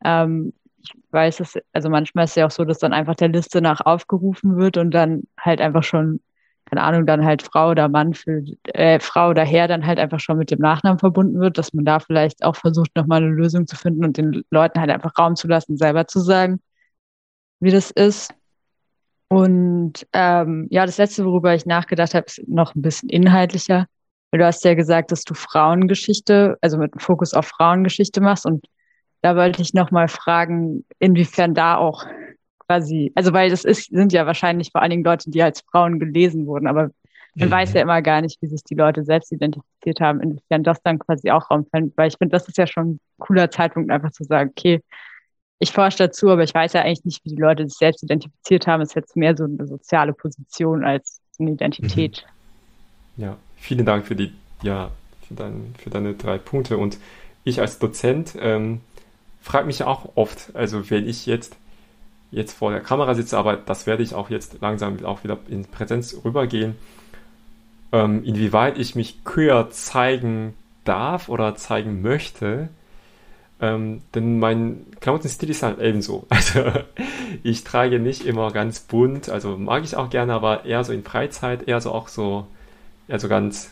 Ähm, 0.05 0.53
ich 0.83 0.93
weiß 1.11 1.41
es, 1.41 1.59
also 1.73 1.89
manchmal 1.89 2.25
ist 2.27 2.33
es 2.33 2.37
ja 2.37 2.47
auch 2.47 2.51
so, 2.51 2.65
dass 2.65 2.79
dann 2.79 2.93
einfach 2.93 3.15
der 3.15 3.29
Liste 3.29 3.63
nach 3.63 3.81
aufgerufen 3.81 4.57
wird 4.59 4.77
und 4.77 4.91
dann 4.93 5.23
halt 5.41 5.63
einfach 5.63 5.83
schon, 5.83 6.21
keine 6.67 6.83
Ahnung, 6.83 7.07
dann 7.07 7.25
halt 7.25 7.43
Frau 7.43 7.71
oder 7.71 7.89
Mann 7.89 8.13
für, 8.13 8.43
äh, 8.65 9.01
Frau 9.01 9.31
oder 9.31 9.45
Herr 9.45 9.67
dann 9.69 9.87
halt 9.87 9.99
einfach 9.99 10.21
schon 10.21 10.37
mit 10.37 10.51
dem 10.51 10.61
Nachnamen 10.61 10.99
verbunden 10.99 11.41
wird, 11.41 11.57
dass 11.57 11.73
man 11.73 11.87
da 11.87 12.01
vielleicht 12.01 12.45
auch 12.45 12.57
versucht, 12.57 12.95
nochmal 12.97 13.23
eine 13.23 13.33
Lösung 13.33 13.67
zu 13.67 13.77
finden 13.77 14.05
und 14.05 14.19
den 14.19 14.45
Leuten 14.51 14.79
halt 14.79 14.91
einfach 14.91 15.13
Raum 15.19 15.37
zu 15.37 15.49
lassen, 15.49 15.79
selber 15.79 16.07
zu 16.07 16.21
sagen, 16.21 16.61
wie 17.61 17.71
das 17.71 17.91
ist. 17.91 18.36
Und 19.29 20.07
ähm, 20.13 20.69
ja, 20.71 20.87
das 20.87 20.99
letzte, 20.99 21.25
worüber 21.25 21.55
ich 21.55 21.67
nachgedacht 21.67 22.15
habe, 22.15 22.27
ist 22.27 22.47
noch 22.47 22.75
ein 22.75 22.83
bisschen 22.83 23.09
inhaltlicher. 23.09 23.87
Weil 24.31 24.41
du 24.41 24.47
hast 24.47 24.65
ja 24.65 24.75
gesagt, 24.75 25.13
dass 25.13 25.23
du 25.23 25.35
Frauengeschichte, 25.35 26.57
also 26.61 26.79
mit 26.79 26.93
einem 26.93 27.01
Fokus 27.01 27.35
auf 27.35 27.47
Frauengeschichte 27.47 28.21
machst. 28.21 28.47
Und 28.47 28.67
da 29.23 29.37
wollte 29.37 29.63
ich 29.63 29.75
noch 29.75 29.91
mal 29.91 30.09
fragen, 30.09 30.85
inwiefern 30.99 31.55
da 31.55 31.77
auch 31.77 32.05
quasi, 32.67 33.13
also 33.15 33.33
weil 33.33 33.51
das 33.51 33.65
ist, 33.65 33.91
sind 33.91 34.13
ja 34.13 34.27
wahrscheinlich 34.27 34.71
vor 34.73 34.83
allen 34.83 34.91
Dingen 34.91 35.05
Leute, 35.05 35.31
die 35.31 35.43
als 35.43 35.63
Frauen 35.71 35.99
gelesen 35.99 36.47
wurden, 36.47 36.67
aber 36.67 36.91
man 37.37 37.49
mhm. 37.49 37.53
weiß 37.53 37.75
ja 37.75 37.83
immer 37.83 38.01
gar 38.03 38.23
nicht, 38.23 38.41
wie 38.41 38.47
sich 38.47 38.65
die 38.65 38.75
Leute 38.75 39.05
selbst 39.05 39.31
identifiziert 39.31 40.01
haben, 40.01 40.21
inwiefern 40.21 40.65
das 40.65 40.81
dann 40.83 40.99
quasi 40.99 41.31
auch 41.31 41.51
Raum 41.51 41.67
fällt. 41.71 41.93
Weil 41.97 42.09
ich 42.09 42.17
finde, 42.17 42.33
das 42.33 42.49
ist 42.49 42.57
ja 42.57 42.67
schon 42.67 42.93
ein 42.93 43.01
cooler 43.19 43.51
Zeitpunkt, 43.51 43.91
einfach 43.91 44.11
zu 44.11 44.25
sagen, 44.25 44.51
okay, 44.57 44.81
ich 45.59 45.73
forsche 45.73 45.99
dazu, 45.99 46.31
aber 46.31 46.43
ich 46.43 46.55
weiß 46.55 46.75
ja 46.75 46.83
eigentlich 46.83 47.05
nicht, 47.05 47.25
wie 47.25 47.31
die 47.31 47.41
Leute 47.41 47.67
sich 47.67 47.79
selbst 47.79 48.03
identifiziert 48.03 48.67
haben. 48.67 48.83
Es 48.83 48.91
ist 48.91 48.95
jetzt 48.95 49.17
mehr 49.17 49.37
so 49.37 49.45
eine 49.45 49.67
soziale 49.67 50.13
Position 50.13 50.85
als 50.85 51.21
eine 51.39 51.53
Identität. 51.53 52.27
Mhm. 53.17 53.23
Ja, 53.25 53.37
vielen 53.57 53.87
Dank 53.87 54.07
für 54.07 54.17
die, 54.17 54.33
ja, 54.63 54.91
für, 55.27 55.35
dein, 55.35 55.75
für 55.79 55.91
deine 55.91 56.15
drei 56.15 56.39
Punkte. 56.39 56.77
Und 56.77 56.99
ich 57.45 57.61
als 57.61 57.79
Dozent 57.79 58.35
ähm, 58.39 58.81
frage 59.41 59.67
mich 59.67 59.83
auch 59.85 60.11
oft, 60.15 60.55
also 60.55 60.91
wenn 60.91 61.09
ich 61.09 61.27
jetzt 61.27 61.57
jetzt 62.31 62.53
vor 62.53 62.71
der 62.71 62.81
Kamera 62.81 63.15
sitze, 63.15 63.39
aber 63.39 63.57
das 63.57 63.87
werde 63.87 64.03
ich 64.03 64.15
auch 64.15 64.31
jetzt 64.31 64.61
langsam 64.61 65.05
auch 65.05 65.25
wieder 65.25 65.39
in 65.49 65.65
Präsenz 65.65 66.17
rübergehen, 66.25 66.75
ähm, 67.93 68.25
inwieweit 68.25 68.79
ich 68.79 68.95
mich 68.95 69.25
queer 69.25 69.71
zeigen 69.71 70.55
darf 70.85 71.29
oder 71.29 71.55
zeigen 71.55 72.03
möchte, 72.03 72.69
ähm, 73.61 74.03
denn 74.15 74.39
mein 74.39 74.87
Klamottenstil 75.01 75.51
ist 75.51 75.63
halt 75.63 75.81
ebenso. 75.81 76.27
Also 76.31 76.63
ich 77.43 77.65
trage 77.65 77.99
nicht 77.99 78.25
immer 78.25 78.51
ganz 78.53 78.81
bunt, 78.81 79.29
also 79.29 79.57
mag 79.57 79.85
ich 79.85 79.97
auch 79.97 80.11
gerne, 80.11 80.33
aber 80.35 80.65
eher 80.65 80.85
so 80.85 80.93
in 80.93 81.03
Freizeit, 81.03 81.67
eher 81.69 81.81
so 81.81 81.93
auch 81.93 82.09
so, 82.09 82.47
eher 83.09 83.19
so 83.19 83.29
ganz, 83.29 83.71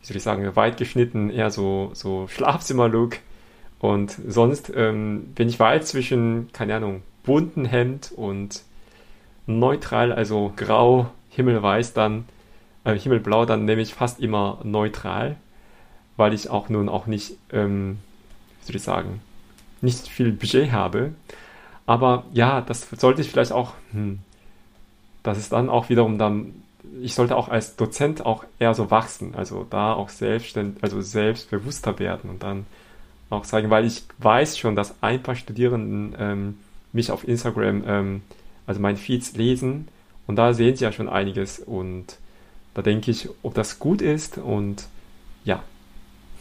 wie 0.00 0.06
soll 0.06 0.16
ich 0.16 0.22
sagen, 0.22 0.56
weit 0.56 0.76
geschnitten, 0.76 1.30
eher 1.30 1.50
so, 1.50 1.90
so 1.94 2.26
Schlafzimmer-Look. 2.28 3.18
Und 3.78 4.16
sonst 4.28 4.72
ähm, 4.76 5.32
bin 5.34 5.48
ich 5.48 5.58
weit 5.58 5.86
zwischen, 5.86 6.50
keine 6.52 6.76
Ahnung, 6.76 7.02
bunten 7.24 7.64
Hemd 7.64 8.12
und 8.14 8.62
neutral, 9.46 10.12
also 10.12 10.52
grau, 10.56 11.10
himmelweiß, 11.30 11.92
dann 11.92 12.26
äh, 12.84 12.96
himmelblau, 12.96 13.44
dann 13.44 13.64
nehme 13.64 13.82
ich 13.82 13.94
fast 13.94 14.20
immer 14.20 14.60
neutral, 14.64 15.36
weil 16.16 16.34
ich 16.34 16.50
auch 16.50 16.68
nun 16.68 16.88
auch 16.88 17.06
nicht, 17.06 17.36
ähm, 17.52 17.98
soll 18.62 18.76
ich 18.76 18.82
sagen, 18.82 19.20
nicht 19.80 20.08
viel 20.08 20.32
Budget 20.32 20.72
habe. 20.72 21.12
Aber 21.86 22.24
ja, 22.32 22.60
das 22.60 22.88
sollte 22.96 23.20
ich 23.20 23.30
vielleicht 23.30 23.52
auch, 23.52 23.74
hm, 23.92 24.20
das 25.22 25.38
ist 25.38 25.52
dann 25.52 25.68
auch 25.68 25.88
wiederum 25.88 26.18
dann, 26.18 26.62
ich 27.00 27.14
sollte 27.14 27.36
auch 27.36 27.48
als 27.48 27.76
Dozent 27.76 28.24
auch 28.24 28.44
eher 28.58 28.74
so 28.74 28.90
wachsen, 28.90 29.34
also 29.34 29.66
da 29.68 29.92
auch 29.92 30.08
selbstständig, 30.08 30.82
also 30.82 31.00
selbstbewusster 31.00 31.98
werden 31.98 32.30
und 32.30 32.42
dann 32.42 32.66
auch 33.30 33.44
sagen, 33.44 33.70
weil 33.70 33.84
ich 33.86 34.04
weiß 34.18 34.58
schon, 34.58 34.76
dass 34.76 34.94
ein 35.02 35.22
paar 35.22 35.34
Studierenden 35.34 36.14
ähm, 36.18 36.58
mich 36.92 37.10
auf 37.10 37.26
Instagram, 37.26 37.82
ähm, 37.86 38.22
also 38.66 38.80
mein 38.80 38.96
Feeds 38.96 39.34
lesen 39.34 39.88
und 40.26 40.36
da 40.36 40.54
sehen 40.54 40.76
sie 40.76 40.84
ja 40.84 40.92
schon 40.92 41.08
einiges 41.08 41.58
und 41.58 42.18
da 42.74 42.82
denke 42.82 43.10
ich, 43.10 43.28
ob 43.42 43.54
das 43.54 43.78
gut 43.78 44.02
ist 44.02 44.38
und 44.38 44.86
ja, 45.44 45.62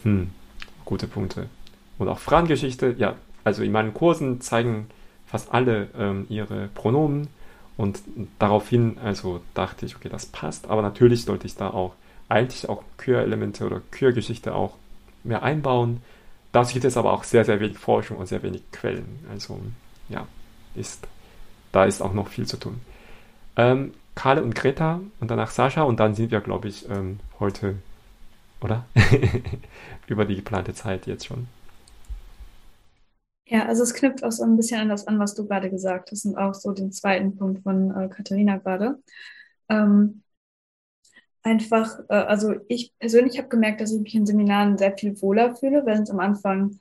hm, 0.03 0.31
gute 0.85 1.07
Punkte. 1.07 1.47
Und 2.01 2.07
auch 2.07 2.17
Frauengeschichte, 2.17 2.95
ja, 2.97 3.15
also 3.43 3.61
in 3.61 3.71
meinen 3.71 3.93
Kursen 3.93 4.41
zeigen 4.41 4.87
fast 5.27 5.53
alle 5.53 5.87
ähm, 5.95 6.25
ihre 6.29 6.67
Pronomen 6.73 7.27
und 7.77 8.01
daraufhin, 8.39 8.97
also 9.03 9.41
dachte 9.53 9.85
ich, 9.85 9.95
okay, 9.95 10.09
das 10.09 10.25
passt, 10.25 10.67
aber 10.67 10.81
natürlich 10.81 11.25
sollte 11.25 11.45
ich 11.45 11.55
da 11.55 11.69
auch 11.69 11.93
eigentlich 12.27 12.67
auch 12.67 12.81
Kür-Elemente 12.97 13.67
oder 13.67 13.83
Kür-Geschichte 13.91 14.55
auch 14.55 14.77
mehr 15.23 15.43
einbauen. 15.43 16.01
Dazu 16.51 16.73
gibt 16.73 16.85
es 16.85 16.97
aber 16.97 17.13
auch 17.13 17.23
sehr, 17.23 17.45
sehr 17.45 17.59
wenig 17.59 17.77
Forschung 17.77 18.17
und 18.17 18.25
sehr 18.25 18.41
wenig 18.41 18.63
Quellen. 18.71 19.19
Also 19.29 19.59
ja, 20.09 20.25
ist, 20.73 21.07
da 21.71 21.85
ist 21.85 22.01
auch 22.01 22.13
noch 22.13 22.29
viel 22.29 22.47
zu 22.47 22.57
tun. 22.57 22.81
Ähm, 23.57 23.93
Karle 24.15 24.41
und 24.41 24.55
Greta 24.55 25.01
und 25.19 25.29
danach 25.29 25.51
Sascha 25.51 25.83
und 25.83 25.99
dann 25.99 26.15
sind 26.15 26.31
wir, 26.31 26.41
glaube 26.41 26.67
ich, 26.67 26.89
ähm, 26.89 27.19
heute, 27.39 27.75
oder? 28.59 28.85
Über 30.07 30.25
die 30.25 30.37
geplante 30.37 30.73
Zeit 30.73 31.05
jetzt 31.05 31.27
schon. 31.27 31.47
Ja, 33.51 33.65
also 33.65 33.83
es 33.83 33.93
knüpft 33.93 34.23
auch 34.23 34.31
so 34.31 34.43
ein 34.43 34.55
bisschen 34.55 34.79
an 34.79 34.87
das 34.89 35.07
an, 35.07 35.19
was 35.19 35.35
du 35.35 35.45
gerade 35.45 35.69
gesagt 35.69 36.09
hast 36.11 36.23
und 36.25 36.37
auch 36.37 36.53
so 36.53 36.71
den 36.71 36.93
zweiten 36.93 37.37
Punkt 37.37 37.63
von 37.63 37.91
äh, 37.91 38.07
Katharina 38.07 38.57
gerade. 38.57 38.97
Ähm, 39.67 40.23
einfach, 41.43 41.99
äh, 42.07 42.13
also 42.13 42.55
ich 42.69 42.93
persönlich 42.97 43.37
habe 43.37 43.49
gemerkt, 43.49 43.81
dass 43.81 43.91
ich 43.91 43.99
mich 43.99 44.15
in 44.15 44.25
Seminaren 44.25 44.77
sehr 44.77 44.97
viel 44.97 45.21
wohler 45.21 45.53
fühle, 45.53 45.85
wenn 45.85 46.03
es 46.03 46.09
am 46.09 46.21
Anfang 46.21 46.79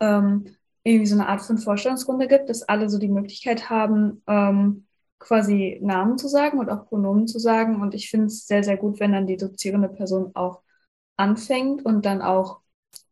ähm, 0.00 0.56
irgendwie 0.82 1.06
so 1.06 1.14
eine 1.14 1.28
Art 1.28 1.42
von 1.42 1.58
Vorstellungsrunde 1.58 2.26
gibt, 2.26 2.48
dass 2.50 2.64
alle 2.64 2.90
so 2.90 2.98
die 2.98 3.08
Möglichkeit 3.08 3.70
haben, 3.70 4.20
ähm, 4.26 4.86
quasi 5.20 5.78
Namen 5.82 6.18
zu 6.18 6.26
sagen 6.26 6.58
und 6.58 6.68
auch 6.68 6.86
Pronomen 6.88 7.28
zu 7.28 7.38
sagen. 7.38 7.80
Und 7.80 7.94
ich 7.94 8.10
finde 8.10 8.26
es 8.26 8.44
sehr, 8.48 8.64
sehr 8.64 8.76
gut, 8.76 8.98
wenn 8.98 9.12
dann 9.12 9.28
die 9.28 9.36
dozierende 9.36 9.88
Person 9.88 10.32
auch 10.34 10.62
anfängt 11.16 11.84
und 11.84 12.04
dann 12.06 12.22
auch 12.22 12.60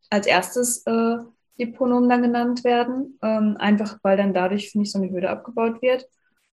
als 0.09 0.27
erstes 0.27 0.85
äh, 0.87 1.19
die 1.57 1.67
Pronomen 1.67 2.09
dann 2.09 2.21
genannt 2.21 2.63
werden. 2.63 3.17
Ähm, 3.21 3.57
einfach 3.57 3.99
weil 4.03 4.17
dann 4.17 4.33
dadurch, 4.33 4.71
finde 4.71 4.85
ich, 4.85 4.91
so 4.91 4.99
eine 4.99 5.09
Hürde 5.11 5.29
abgebaut 5.29 5.81
wird 5.81 6.07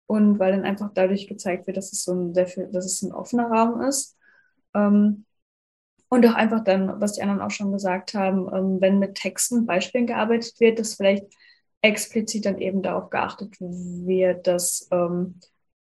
und 0.07 0.39
weil 0.39 0.51
dann 0.51 0.65
einfach 0.65 0.91
dadurch 0.93 1.27
gezeigt 1.27 1.67
wird, 1.67 1.77
dass 1.77 1.91
es 1.91 2.03
so 2.03 2.13
ein 2.13 2.33
sehr 2.33 2.47
viel, 2.47 2.67
dass 2.71 2.85
es 2.85 3.01
ein 3.01 3.13
offener 3.13 3.47
Raum 3.47 3.81
ist. 3.81 4.17
Ähm, 4.73 5.25
und 6.09 6.27
auch 6.27 6.35
einfach 6.35 6.63
dann, 6.63 7.01
was 7.01 7.13
die 7.13 7.23
anderen 7.23 7.41
auch 7.41 7.49
schon 7.49 7.71
gesagt 7.71 8.13
haben, 8.13 8.47
ähm, 8.53 8.79
wenn 8.81 8.99
mit 8.99 9.15
Texten, 9.15 9.65
Beispielen 9.65 10.05
gearbeitet 10.05 10.59
wird, 10.59 10.77
dass 10.79 10.93
vielleicht 10.95 11.25
explizit 11.81 12.45
dann 12.45 12.59
eben 12.59 12.81
darauf 12.83 13.09
geachtet 13.09 13.55
wird, 13.59 14.47
dass 14.47 14.87
ähm, 14.91 15.39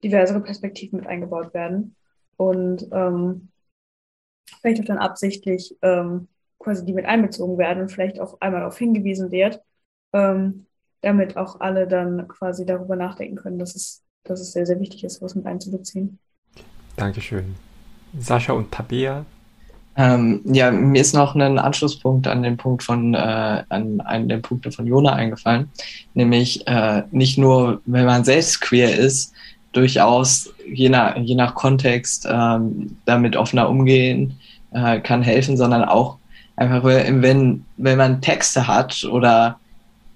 diversere 0.04 0.40
Perspektiven 0.40 1.00
mit 1.00 1.08
eingebaut 1.08 1.54
werden 1.54 1.96
und 2.36 2.86
ähm, 2.92 3.48
vielleicht 4.60 4.82
auch 4.82 4.86
dann 4.86 4.98
absichtlich 4.98 5.76
ähm, 5.82 6.28
quasi 6.58 6.84
die 6.84 6.92
mit 6.92 7.06
einbezogen 7.06 7.58
werden 7.58 7.82
und 7.82 7.92
vielleicht 7.92 8.20
auch 8.20 8.40
einmal 8.40 8.60
darauf 8.60 8.78
hingewiesen 8.78 9.30
wird, 9.30 9.62
ähm, 10.12 10.66
damit 11.00 11.36
auch 11.36 11.60
alle 11.60 11.86
dann 11.86 12.26
quasi 12.28 12.66
darüber 12.66 12.96
nachdenken 12.96 13.36
können, 13.36 13.58
dass 13.58 13.74
es, 13.74 14.02
dass 14.24 14.40
es 14.40 14.52
sehr, 14.52 14.66
sehr 14.66 14.80
wichtig 14.80 15.04
ist, 15.04 15.22
was 15.22 15.34
mit 15.34 15.46
einzubeziehen. 15.46 16.18
Dankeschön. 16.96 17.54
Sascha 18.18 18.52
und 18.52 18.72
Tabea. 18.72 19.24
Ähm, 19.96 20.42
ja, 20.44 20.70
mir 20.70 21.00
ist 21.00 21.12
noch 21.12 21.34
ein 21.34 21.58
Anschlusspunkt 21.58 22.28
an 22.28 22.44
den 22.44 22.56
Punkt 22.56 22.84
von, 22.84 23.14
äh, 23.14 23.64
an 23.68 24.00
einen 24.00 24.28
der 24.28 24.38
Punkte 24.38 24.70
von 24.70 24.86
Jona 24.86 25.12
eingefallen, 25.12 25.70
nämlich 26.14 26.66
äh, 26.68 27.02
nicht 27.10 27.36
nur, 27.36 27.80
wenn 27.84 28.06
man 28.06 28.22
selbst 28.22 28.60
queer 28.60 28.96
ist, 28.96 29.32
durchaus 29.72 30.54
je 30.72 30.88
nach, 30.88 31.16
je 31.16 31.34
nach 31.34 31.54
Kontext 31.54 32.28
ähm, 32.30 32.96
damit 33.06 33.36
offener 33.36 33.68
umgehen 33.68 34.38
äh, 34.70 35.00
kann 35.00 35.22
helfen, 35.22 35.56
sondern 35.56 35.84
auch 35.84 36.18
Einfach 36.58 36.82
wenn, 36.82 37.64
wenn 37.76 37.98
man 37.98 38.20
Texte 38.20 38.66
hat 38.66 39.04
oder 39.04 39.60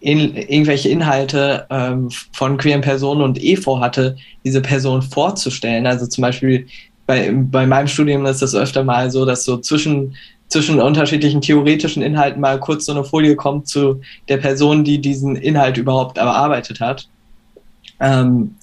in, 0.01 0.37
irgendwelche 0.37 0.89
Inhalte 0.89 1.67
ähm, 1.71 2.11
von 2.33 2.57
queeren 2.57 2.81
Personen 2.81 3.23
und 3.23 3.43
eh 3.43 3.55
vorhatte, 3.55 4.17
diese 4.45 4.61
Person 4.61 5.03
vorzustellen. 5.03 5.87
Also 5.87 6.07
zum 6.09 6.23
Beispiel 6.23 6.67
bei, 7.07 7.31
bei 7.33 7.67
meinem 7.67 7.87
Studium 7.87 8.27
ist 8.27 8.43
das 8.43 8.57
öfter 8.57 8.83
mal 8.83 9.13
so, 9.13 9.25
dass 9.25 9.45
so 9.45 9.59
zwischen, 9.59 10.17
zwischen 10.49 10.81
unterschiedlichen 10.81 11.41
theoretischen 11.41 12.03
Inhalten 12.03 12.41
mal 12.41 12.59
kurz 12.59 12.87
so 12.87 12.93
eine 12.93 13.05
Folie 13.05 13.37
kommt 13.37 13.69
zu 13.69 14.01
der 14.29 14.39
Person, 14.39 14.83
die 14.83 15.01
diesen 15.01 15.37
Inhalt 15.37 15.77
überhaupt 15.77 16.19
erarbeitet 16.19 16.81
hat. 16.81 17.09
Ähm, 18.01 18.57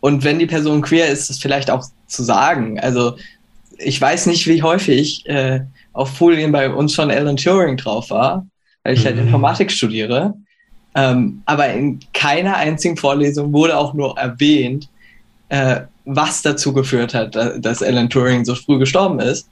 und 0.00 0.24
wenn 0.24 0.38
die 0.38 0.46
Person 0.46 0.80
queer 0.80 1.08
ist, 1.08 1.28
ist 1.28 1.42
vielleicht 1.42 1.70
auch 1.70 1.84
zu 2.06 2.22
sagen. 2.22 2.80
Also 2.80 3.16
ich 3.76 4.00
weiß 4.00 4.26
nicht, 4.26 4.46
wie 4.46 4.62
häufig 4.62 5.26
äh, 5.26 5.60
auf 5.92 6.16
Folien 6.16 6.52
bei 6.52 6.70
uns 6.70 6.94
schon 6.94 7.10
Alan 7.10 7.36
Turing 7.36 7.76
drauf 7.76 8.10
war, 8.10 8.46
weil 8.84 8.94
ich 8.94 9.04
halt 9.04 9.16
mhm. 9.16 9.20
halt 9.20 9.26
Informatik 9.28 9.70
studiere. 9.70 10.34
Ähm, 10.94 11.42
aber 11.46 11.68
in 11.68 12.00
keiner 12.12 12.56
einzigen 12.56 12.96
Vorlesung 12.96 13.52
wurde 13.52 13.76
auch 13.76 13.94
nur 13.94 14.18
erwähnt, 14.18 14.88
äh, 15.48 15.82
was 16.04 16.42
dazu 16.42 16.72
geführt 16.72 17.14
hat, 17.14 17.36
dass 17.36 17.82
Alan 17.82 18.10
Turing 18.10 18.44
so 18.44 18.54
früh 18.54 18.78
gestorben 18.78 19.20
ist. 19.20 19.48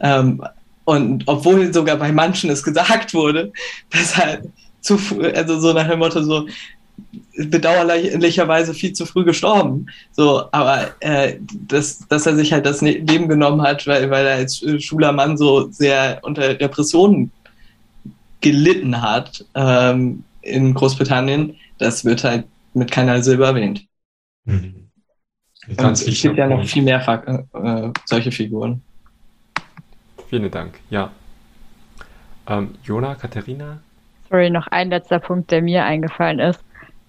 Ähm, 0.00 0.42
und 0.84 1.24
obwohl 1.26 1.72
sogar 1.72 1.96
bei 1.96 2.12
manchen 2.12 2.50
es 2.50 2.62
gesagt 2.62 3.14
wurde, 3.14 3.52
dass 3.90 4.18
er 4.18 4.42
zu 4.80 4.98
früh, 4.98 5.30
also 5.30 5.58
so 5.58 5.72
nach 5.72 5.88
dem 5.88 5.98
Motto 5.98 6.22
so, 6.22 6.46
bedauerlicherweise 7.36 8.74
viel 8.74 8.92
zu 8.92 9.06
früh 9.06 9.24
gestorben. 9.24 9.86
So, 10.12 10.44
aber 10.52 10.90
äh, 11.00 11.38
dass, 11.68 12.06
dass 12.08 12.26
er 12.26 12.36
sich 12.36 12.52
halt 12.52 12.66
das 12.66 12.82
ne-, 12.82 12.98
Leben 12.98 13.28
genommen 13.28 13.62
hat, 13.62 13.86
weil, 13.86 14.10
weil 14.10 14.26
er 14.26 14.36
als 14.36 14.64
schwuler 14.78 15.12
Mann 15.12 15.36
so 15.36 15.70
sehr 15.70 16.20
unter 16.22 16.60
Repressionen 16.60 17.32
gelitten 18.40 19.00
hat 19.00 19.44
ähm, 19.54 20.24
in 20.42 20.74
Großbritannien, 20.74 21.56
das 21.78 22.04
wird 22.04 22.22
halt 22.24 22.44
mit 22.74 22.90
keiner 22.90 23.22
Silber 23.22 23.48
erwähnt. 23.48 23.86
Mhm. 24.44 24.90
Und 25.66 25.92
es 25.92 26.22
gibt 26.22 26.36
ja 26.36 26.46
noch 26.46 26.64
viel 26.66 26.82
mehr 26.82 27.46
äh, 27.54 27.90
solche 28.04 28.30
Figuren. 28.30 28.82
Vielen 30.28 30.50
Dank, 30.50 30.78
ja. 30.90 31.10
Ähm, 32.46 32.74
Jona, 32.84 33.14
Katharina? 33.14 33.80
Sorry, 34.28 34.50
noch 34.50 34.66
ein 34.66 34.90
letzter 34.90 35.18
Punkt, 35.18 35.50
der 35.50 35.62
mir 35.62 35.84
eingefallen 35.84 36.38
ist. 36.38 36.60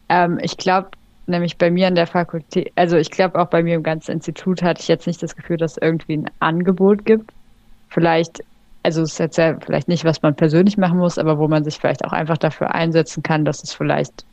Ähm, 0.10 0.40
ich 0.41 0.57
glaube, 0.57 0.90
nämlich 1.27 1.57
bei 1.57 1.72
mir 1.72 1.88
an 1.88 1.95
der 1.95 2.07
Fakultät, 2.07 2.72
also 2.76 2.98
ich 2.98 3.11
glaube 3.11 3.40
auch 3.40 3.48
bei 3.48 3.64
mir 3.64 3.76
im 3.76 3.84
ganzen 3.84 4.11
Institut 4.11 4.61
hatte 4.61 4.82
ich 4.82 4.88
jetzt 4.88 5.07
nicht 5.07 5.22
das 5.23 5.36
Gefühl, 5.36 5.57
dass 5.57 5.73
es 5.73 5.77
irgendwie 5.82 6.18
ein 6.18 6.32
Angebot 6.40 7.06
gibt. 7.06 7.32
Vielleicht, 7.90 8.44
also 8.84 9.02
es 9.02 9.14
ist 9.14 9.19
jetzt 9.19 9.38
ja 9.38 9.57
vielleicht 9.60 9.88
nicht, 9.88 10.06
was 10.06 10.22
man 10.22 10.36
persönlich 10.36 10.77
machen 10.77 10.99
muss, 10.99 11.18
aber 11.18 11.40
wo 11.40 11.48
man 11.48 11.64
sich 11.64 11.77
vielleicht 11.77 12.06
auch 12.06 12.14
einfach 12.14 12.38
dafür 12.38 12.76
einsetzen 12.76 13.23
kann, 13.23 13.45
dass 13.45 13.64
es 13.64 13.73
vielleicht 13.73 14.26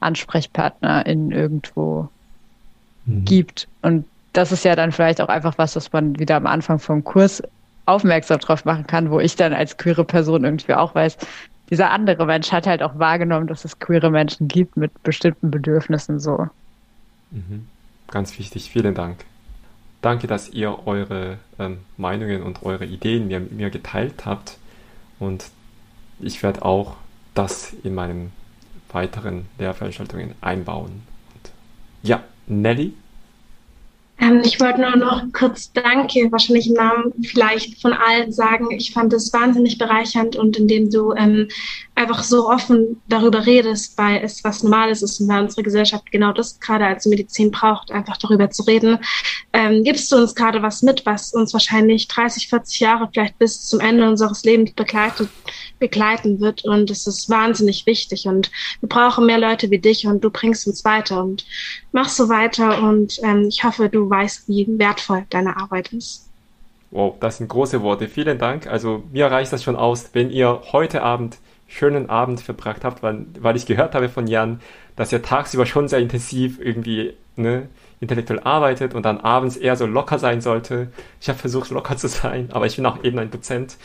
Ansprechpartner 0.00 1.06
in 1.06 1.30
irgendwo 1.30 2.08
mhm. 3.06 3.24
gibt. 3.24 3.68
Und 3.82 4.04
das 4.32 4.52
ist 4.52 4.64
ja 4.64 4.76
dann 4.76 4.92
vielleicht 4.92 5.20
auch 5.20 5.28
einfach 5.28 5.58
was, 5.58 5.76
was 5.76 5.92
man 5.92 6.18
wieder 6.18 6.36
am 6.36 6.46
Anfang 6.46 6.78
vom 6.78 7.02
Kurs 7.02 7.42
aufmerksam 7.86 8.38
drauf 8.38 8.64
machen 8.64 8.86
kann, 8.86 9.10
wo 9.10 9.18
ich 9.18 9.36
dann 9.36 9.52
als 9.52 9.76
queere 9.76 10.04
Person 10.04 10.44
irgendwie 10.44 10.74
auch 10.74 10.94
weiß, 10.94 11.16
dieser 11.70 11.90
andere 11.90 12.26
Mensch 12.26 12.50
hat 12.52 12.66
halt 12.66 12.82
auch 12.82 12.98
wahrgenommen, 12.98 13.46
dass 13.46 13.64
es 13.64 13.78
queere 13.78 14.10
Menschen 14.10 14.48
gibt 14.48 14.76
mit 14.76 15.02
bestimmten 15.02 15.50
Bedürfnissen 15.50 16.18
so. 16.18 16.48
Mhm. 17.30 17.66
Ganz 18.08 18.38
wichtig, 18.38 18.70
vielen 18.70 18.94
Dank. 18.94 19.24
Danke, 20.02 20.26
dass 20.26 20.48
ihr 20.48 20.86
eure 20.86 21.38
ähm, 21.58 21.78
Meinungen 21.96 22.42
und 22.42 22.62
eure 22.64 22.86
Ideen 22.86 23.28
mir, 23.28 23.40
mir 23.40 23.70
geteilt 23.70 24.24
habt. 24.26 24.58
Und 25.18 25.50
ich 26.18 26.42
werde 26.42 26.64
auch 26.64 26.96
das 27.34 27.74
in 27.84 27.94
meinen 27.94 28.32
weiteren 28.92 29.46
Lehrveranstaltungen 29.58 30.34
einbauen. 30.40 31.02
Und 31.34 31.52
ja, 32.02 32.22
Nelly? 32.46 32.94
Ähm, 34.20 34.42
ich 34.44 34.60
wollte 34.60 34.80
nur 34.82 34.96
noch 34.96 35.24
kurz 35.32 35.72
Danke, 35.72 36.30
wahrscheinlich 36.30 36.68
im 36.68 36.74
Namen 36.74 37.12
vielleicht 37.24 37.80
von 37.80 37.92
allen 37.92 38.32
sagen. 38.32 38.70
Ich 38.70 38.92
fand 38.92 39.12
es 39.12 39.32
wahnsinnig 39.32 39.78
bereichernd 39.78 40.36
und 40.36 40.58
indem 40.58 40.90
du 40.90 41.12
ähm, 41.14 41.48
einfach 41.94 42.22
so 42.22 42.48
offen 42.48 43.00
darüber 43.08 43.46
redest, 43.46 43.96
weil 43.96 44.22
es 44.22 44.44
was 44.44 44.62
Normales 44.62 45.02
ist 45.02 45.20
und 45.20 45.28
weil 45.28 45.42
unsere 45.42 45.62
Gesellschaft 45.62 46.10
genau 46.10 46.32
das 46.32 46.60
gerade 46.60 46.86
als 46.86 47.06
Medizin 47.06 47.50
braucht, 47.50 47.90
einfach 47.90 48.16
darüber 48.18 48.50
zu 48.50 48.62
reden, 48.62 48.98
ähm, 49.52 49.84
gibst 49.84 50.10
du 50.12 50.16
uns 50.16 50.34
gerade 50.34 50.62
was 50.62 50.82
mit, 50.82 51.04
was 51.06 51.32
uns 51.32 51.52
wahrscheinlich 51.52 52.08
30, 52.08 52.48
40 52.48 52.80
Jahre 52.80 53.08
vielleicht 53.12 53.38
bis 53.38 53.66
zum 53.66 53.80
Ende 53.80 54.08
unseres 54.08 54.44
Lebens 54.44 54.72
begleitet, 54.72 55.28
begleiten 55.78 56.40
wird. 56.40 56.64
Und 56.64 56.90
es 56.90 57.06
ist 57.06 57.28
wahnsinnig 57.28 57.86
wichtig. 57.86 58.26
Und 58.26 58.50
wir 58.80 58.88
brauchen 58.88 59.26
mehr 59.26 59.38
Leute 59.38 59.70
wie 59.70 59.78
dich 59.78 60.06
und 60.06 60.22
du 60.22 60.30
bringst 60.30 60.66
uns 60.66 60.84
weiter 60.84 61.22
und 61.22 61.44
mach 61.92 62.08
so 62.08 62.28
weiter. 62.28 62.82
Und 62.82 63.18
ähm, 63.22 63.46
ich 63.48 63.64
hoffe, 63.64 63.88
du 63.88 64.08
weißt, 64.08 64.48
wie 64.48 64.66
wertvoll 64.78 65.24
deine 65.30 65.56
Arbeit 65.56 65.92
ist. 65.92 66.28
Wow, 66.90 67.14
das 67.20 67.38
sind 67.38 67.48
große 67.48 67.82
Worte. 67.82 68.08
Vielen 68.08 68.38
Dank. 68.38 68.66
Also 68.66 69.04
mir 69.12 69.26
reicht 69.26 69.52
das 69.52 69.62
schon 69.62 69.76
aus, 69.76 70.10
wenn 70.12 70.30
ihr 70.30 70.62
heute 70.72 71.02
Abend 71.02 71.38
schönen 71.68 72.10
Abend 72.10 72.40
verbracht 72.40 72.84
habt, 72.84 73.02
weil, 73.02 73.26
weil 73.38 73.54
ich 73.54 73.64
gehört 73.64 73.94
habe 73.94 74.08
von 74.08 74.26
Jan, 74.26 74.60
dass 74.96 75.12
er 75.12 75.22
tagsüber 75.22 75.66
schon 75.66 75.86
sehr 75.86 76.00
intensiv 76.00 76.58
irgendwie 76.60 77.14
ne, 77.36 77.68
intellektuell 78.00 78.40
arbeitet 78.40 78.94
und 78.94 79.04
dann 79.04 79.18
abends 79.18 79.56
eher 79.56 79.76
so 79.76 79.86
locker 79.86 80.18
sein 80.18 80.40
sollte. 80.40 80.88
Ich 81.20 81.28
habe 81.28 81.38
versucht, 81.38 81.70
locker 81.70 81.96
zu 81.96 82.08
sein, 82.08 82.48
aber 82.52 82.66
ich 82.66 82.76
bin 82.76 82.86
auch 82.86 83.04
eben 83.04 83.18
ein 83.18 83.30
Dozent. 83.30 83.76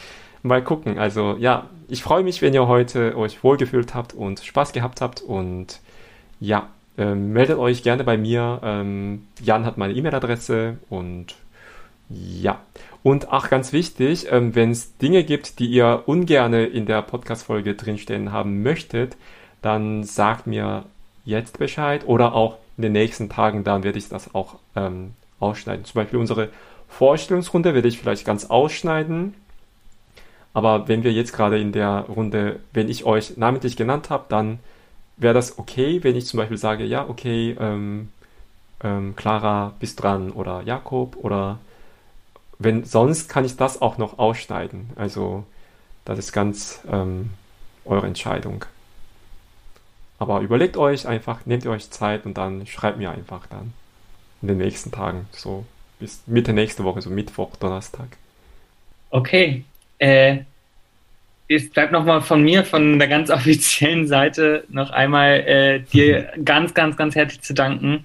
Mal 0.42 0.64
gucken. 0.64 1.00
Also 1.00 1.38
ja, 1.40 1.70
ich 1.88 2.04
freue 2.04 2.24
mich, 2.24 2.42
wenn 2.42 2.54
ihr 2.54 2.68
heute 2.68 3.18
euch 3.18 3.44
wohlgefühlt 3.44 3.96
habt 3.96 4.14
und 4.14 4.40
Spaß 4.40 4.74
gehabt 4.74 5.02
habt 5.02 5.22
und 5.22 5.80
ja, 6.40 6.70
ähm, 6.98 7.34
meldet 7.34 7.58
euch 7.58 7.84
gerne 7.84 8.04
bei 8.04 8.18
mir. 8.18 8.60
Ähm, 8.64 9.28
Jan 9.42 9.66
hat 9.66 9.78
meine 9.78 9.94
E-Mail-Adresse 9.94 10.78
und 10.90 11.36
ja. 12.10 12.62
Und 13.04 13.32
auch 13.32 13.50
ganz 13.50 13.74
wichtig, 13.74 14.28
ähm, 14.32 14.56
wenn 14.56 14.72
es 14.72 14.98
Dinge 14.98 15.24
gibt, 15.24 15.60
die 15.60 15.68
ihr 15.68 16.04
ungerne 16.06 16.66
in 16.66 16.86
der 16.86 17.02
Podcast-Folge 17.02 17.76
drinstehen 17.76 18.32
haben 18.32 18.64
möchtet, 18.64 19.16
dann 19.62 20.04
sagt 20.04 20.48
mir 20.48 20.86
jetzt 21.24 21.58
Bescheid 21.60 22.08
oder 22.08 22.34
auch 22.34 22.58
in 22.78 22.84
den 22.84 22.94
nächsten 22.94 23.30
Tagen, 23.30 23.64
dann 23.64 23.84
werde 23.84 23.98
ich 23.98 24.10
das 24.10 24.34
auch 24.34 24.56
ähm, 24.76 25.14
ausschneiden. 25.40 25.86
Zum 25.86 26.02
Beispiel 26.02 26.20
unsere 26.20 26.50
Vorstellungsrunde 26.88 27.74
werde 27.74 27.88
ich 27.88 28.00
vielleicht 28.00 28.26
ganz 28.26 28.46
ausschneiden. 28.46 29.34
Aber 30.54 30.88
wenn 30.88 31.04
wir 31.04 31.12
jetzt 31.12 31.34
gerade 31.34 31.60
in 31.60 31.72
der 31.72 32.06
Runde, 32.08 32.60
wenn 32.74 32.90
ich 32.90 33.04
euch 33.04 33.38
namentlich 33.38 33.76
genannt 33.76 34.10
habe, 34.10 34.26
dann 34.30 34.60
wäre 35.18 35.34
das 35.34 35.58
okay, 35.58 36.04
wenn 36.04 36.16
ich 36.16 36.26
zum 36.28 36.38
Beispiel 36.38 36.58
sage, 36.58 36.86
ja, 36.86 37.08
okay, 37.08 37.56
ähm, 37.60 38.10
ähm, 38.84 39.16
Clara, 39.16 39.74
bist 39.80 40.02
dran 40.02 40.32
oder 40.32 40.62
Jakob 40.64 41.18
oder 41.18 41.60
wenn 42.60 42.86
sonst 42.86 43.30
kann 43.30 43.46
ich 43.46 43.58
das 43.58 43.82
auch 43.82 43.98
noch 43.98 44.20
ausschneiden. 44.20 44.90
Also 44.96 45.46
das 46.06 46.20
ist 46.20 46.32
ganz 46.32 46.82
ähm, 46.90 47.32
eure 47.84 48.08
Entscheidung. 48.08 48.66
Aber 50.18 50.40
überlegt 50.42 50.78
euch 50.78 51.08
einfach, 51.08 51.46
nehmt 51.46 51.66
ihr 51.66 51.72
euch 51.72 51.90
Zeit 51.92 52.26
und 52.26 52.36
dann 52.38 52.66
schreibt 52.68 52.98
mir 52.98 53.12
einfach 53.12 53.48
dann 53.48 53.74
in 54.42 54.48
den 54.48 54.58
nächsten 54.58 54.92
Tagen, 54.92 55.28
so 55.32 55.66
bis 56.00 56.24
Mitte 56.26 56.54
nächste 56.54 56.84
Woche, 56.84 57.02
so 57.02 57.10
Mittwoch, 57.10 57.56
Donnerstag. 57.58 58.08
Okay. 59.10 59.66
Äh, 59.98 60.44
es 61.48 61.70
bleibt 61.70 61.92
nochmal 61.92 62.22
von 62.22 62.44
mir, 62.44 62.64
von 62.64 63.00
der 63.00 63.08
ganz 63.08 63.30
offiziellen 63.32 64.08
Seite, 64.08 64.66
noch 64.70 64.92
einmal 64.92 65.40
äh, 65.42 65.80
dir 65.82 66.32
ganz, 66.44 66.74
ganz, 66.74 66.98
ganz 66.98 67.16
herzlich 67.16 67.42
zu 67.42 67.54
danken. 67.54 68.04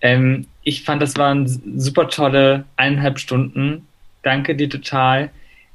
Ähm, 0.00 0.46
ich 0.62 0.82
fand, 0.82 1.00
das 1.00 1.16
waren 1.16 1.46
super 1.78 2.08
tolle 2.08 2.64
eineinhalb 2.76 3.18
Stunden. 3.18 3.86
Danke 4.22 4.54
dir 4.54 4.68
total. 4.68 5.30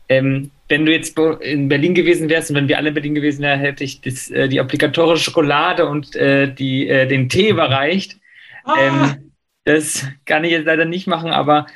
Ähm, 0.09 0.51
wenn 0.67 0.85
du 0.85 0.91
jetzt 0.91 1.17
in 1.17 1.69
Berlin 1.69 1.95
gewesen 1.95 2.29
wärst 2.29 2.49
und 2.49 2.55
wenn 2.55 2.67
wir 2.67 2.77
alle 2.77 2.89
in 2.89 2.93
Berlin 2.93 3.15
gewesen 3.15 3.41
wären, 3.41 3.59
hätte 3.59 3.83
ich 3.83 4.01
das, 4.01 4.29
äh, 4.29 4.47
die 4.47 4.59
obligatorische 4.59 5.23
Schokolade 5.23 5.87
und 5.87 6.15
äh, 6.15 6.53
die, 6.53 6.87
äh, 6.87 7.07
den 7.07 7.29
Tee 7.29 7.49
überreicht. 7.49 8.17
Ah. 8.63 8.75
Ähm, 8.79 9.31
das 9.63 10.07
kann 10.25 10.43
ich 10.43 10.51
jetzt 10.51 10.65
leider 10.65 10.85
nicht 10.85 11.07
machen, 11.07 11.31
aber 11.31 11.67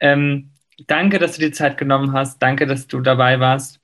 ähm, 0.00 0.50
danke, 0.86 1.18
dass 1.18 1.34
du 1.34 1.40
dir 1.40 1.52
Zeit 1.52 1.78
genommen 1.78 2.12
hast. 2.12 2.40
Danke, 2.42 2.66
dass 2.66 2.86
du 2.86 3.00
dabei 3.00 3.40
warst. 3.40 3.83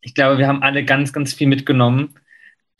Ich 0.00 0.14
glaube, 0.14 0.38
wir 0.38 0.46
haben 0.46 0.62
alle 0.62 0.84
ganz, 0.84 1.12
ganz 1.12 1.34
viel 1.34 1.46
mitgenommen. 1.46 2.14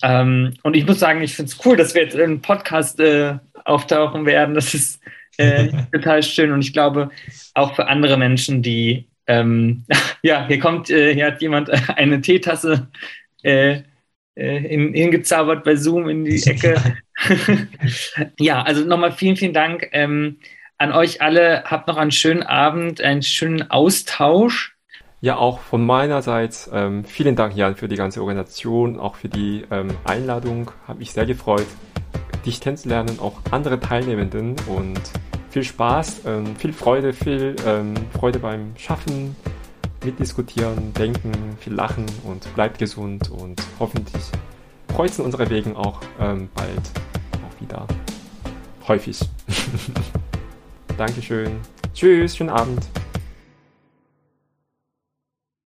Ähm, 0.03 0.55
und 0.63 0.77
ich 0.77 0.87
muss 0.87 0.99
sagen, 0.99 1.23
ich 1.23 1.35
finde 1.35 1.51
es 1.51 1.65
cool, 1.65 1.77
dass 1.77 1.95
wir 1.95 2.03
jetzt 2.03 2.15
im 2.15 2.41
Podcast 2.41 3.01
äh, 3.01 3.39
auftauchen 3.65 4.27
werden. 4.27 4.55
Das 4.55 4.75
ist 4.75 5.01
äh, 5.37 5.69
total 5.93 6.23
schön. 6.23 6.53
Und 6.53 6.63
ich 6.63 6.73
glaube, 6.73 7.11
auch 7.55 7.75
für 7.75 7.89
andere 7.89 8.17
Menschen, 8.17 8.63
die 8.63 9.09
ähm, 9.27 9.85
ja, 10.23 10.47
hier 10.47 10.59
kommt, 10.59 10.91
äh, 10.91 11.15
hier 11.15 11.27
hat 11.27 11.43
jemand 11.43 11.71
eine 11.97 12.21
Teetasse 12.21 12.89
äh, 13.43 13.83
äh, 14.35 14.75
in, 14.75 14.95
hingezaubert 14.95 15.65
bei 15.65 15.77
Zoom 15.77 16.09
in 16.09 16.25
die 16.25 16.43
Ecke. 16.43 16.81
ja, 18.39 18.63
also 18.63 18.85
nochmal 18.85 19.13
vielen, 19.13 19.37
vielen 19.37 19.53
Dank 19.53 19.89
ähm, 19.93 20.39
an 20.79 20.93
euch 20.93 21.21
alle. 21.21 21.65
Habt 21.65 21.89
noch 21.89 21.99
einen 21.99 22.11
schönen 22.11 22.43
Abend, 22.43 23.01
einen 23.01 23.23
schönen 23.23 23.71
Austausch. 23.71 24.77
Ja, 25.23 25.37
auch 25.37 25.59
von 25.61 25.85
meinerseits 25.85 26.71
ähm, 26.73 27.05
vielen 27.05 27.37
Dank, 27.37 27.55
Jan, 27.55 27.77
für 27.77 27.89
die 27.89 27.97
ganze 27.97 28.21
Organisation, 28.21 28.99
auch 28.99 29.17
für 29.17 29.29
die 29.29 29.67
ähm, 29.71 29.91
Einladung. 30.05 30.71
Hat 30.89 30.99
mich 30.99 31.13
sehr 31.13 31.27
gefreut, 31.27 31.67
dich 32.47 32.59
kennenzulernen, 32.59 33.19
auch 33.21 33.35
andere 33.51 33.79
Teilnehmenden 33.79 34.57
und 34.67 34.99
viel 35.51 35.63
Spaß, 35.63 36.23
ähm, 36.25 36.57
viel 36.57 36.73
Freude, 36.73 37.13
viel 37.13 37.55
ähm, 37.67 37.93
Freude 38.19 38.39
beim 38.39 38.73
Schaffen, 38.79 39.37
mitdiskutieren, 40.03 40.95
denken, 40.95 41.33
viel 41.59 41.75
lachen 41.75 42.07
und 42.25 42.55
bleibt 42.55 42.79
gesund 42.79 43.31
und 43.31 43.61
hoffentlich 43.79 44.23
kreuzen 44.89 45.23
unsere 45.23 45.51
Wegen 45.51 45.77
auch 45.77 46.01
ähm, 46.19 46.49
bald 46.55 46.81
auch 47.35 47.61
wieder 47.61 47.87
häufig. 48.89 49.21
Dankeschön. 50.97 51.59
Tschüss, 51.93 52.39
schönen 52.39 52.51
Abend. 52.51 52.81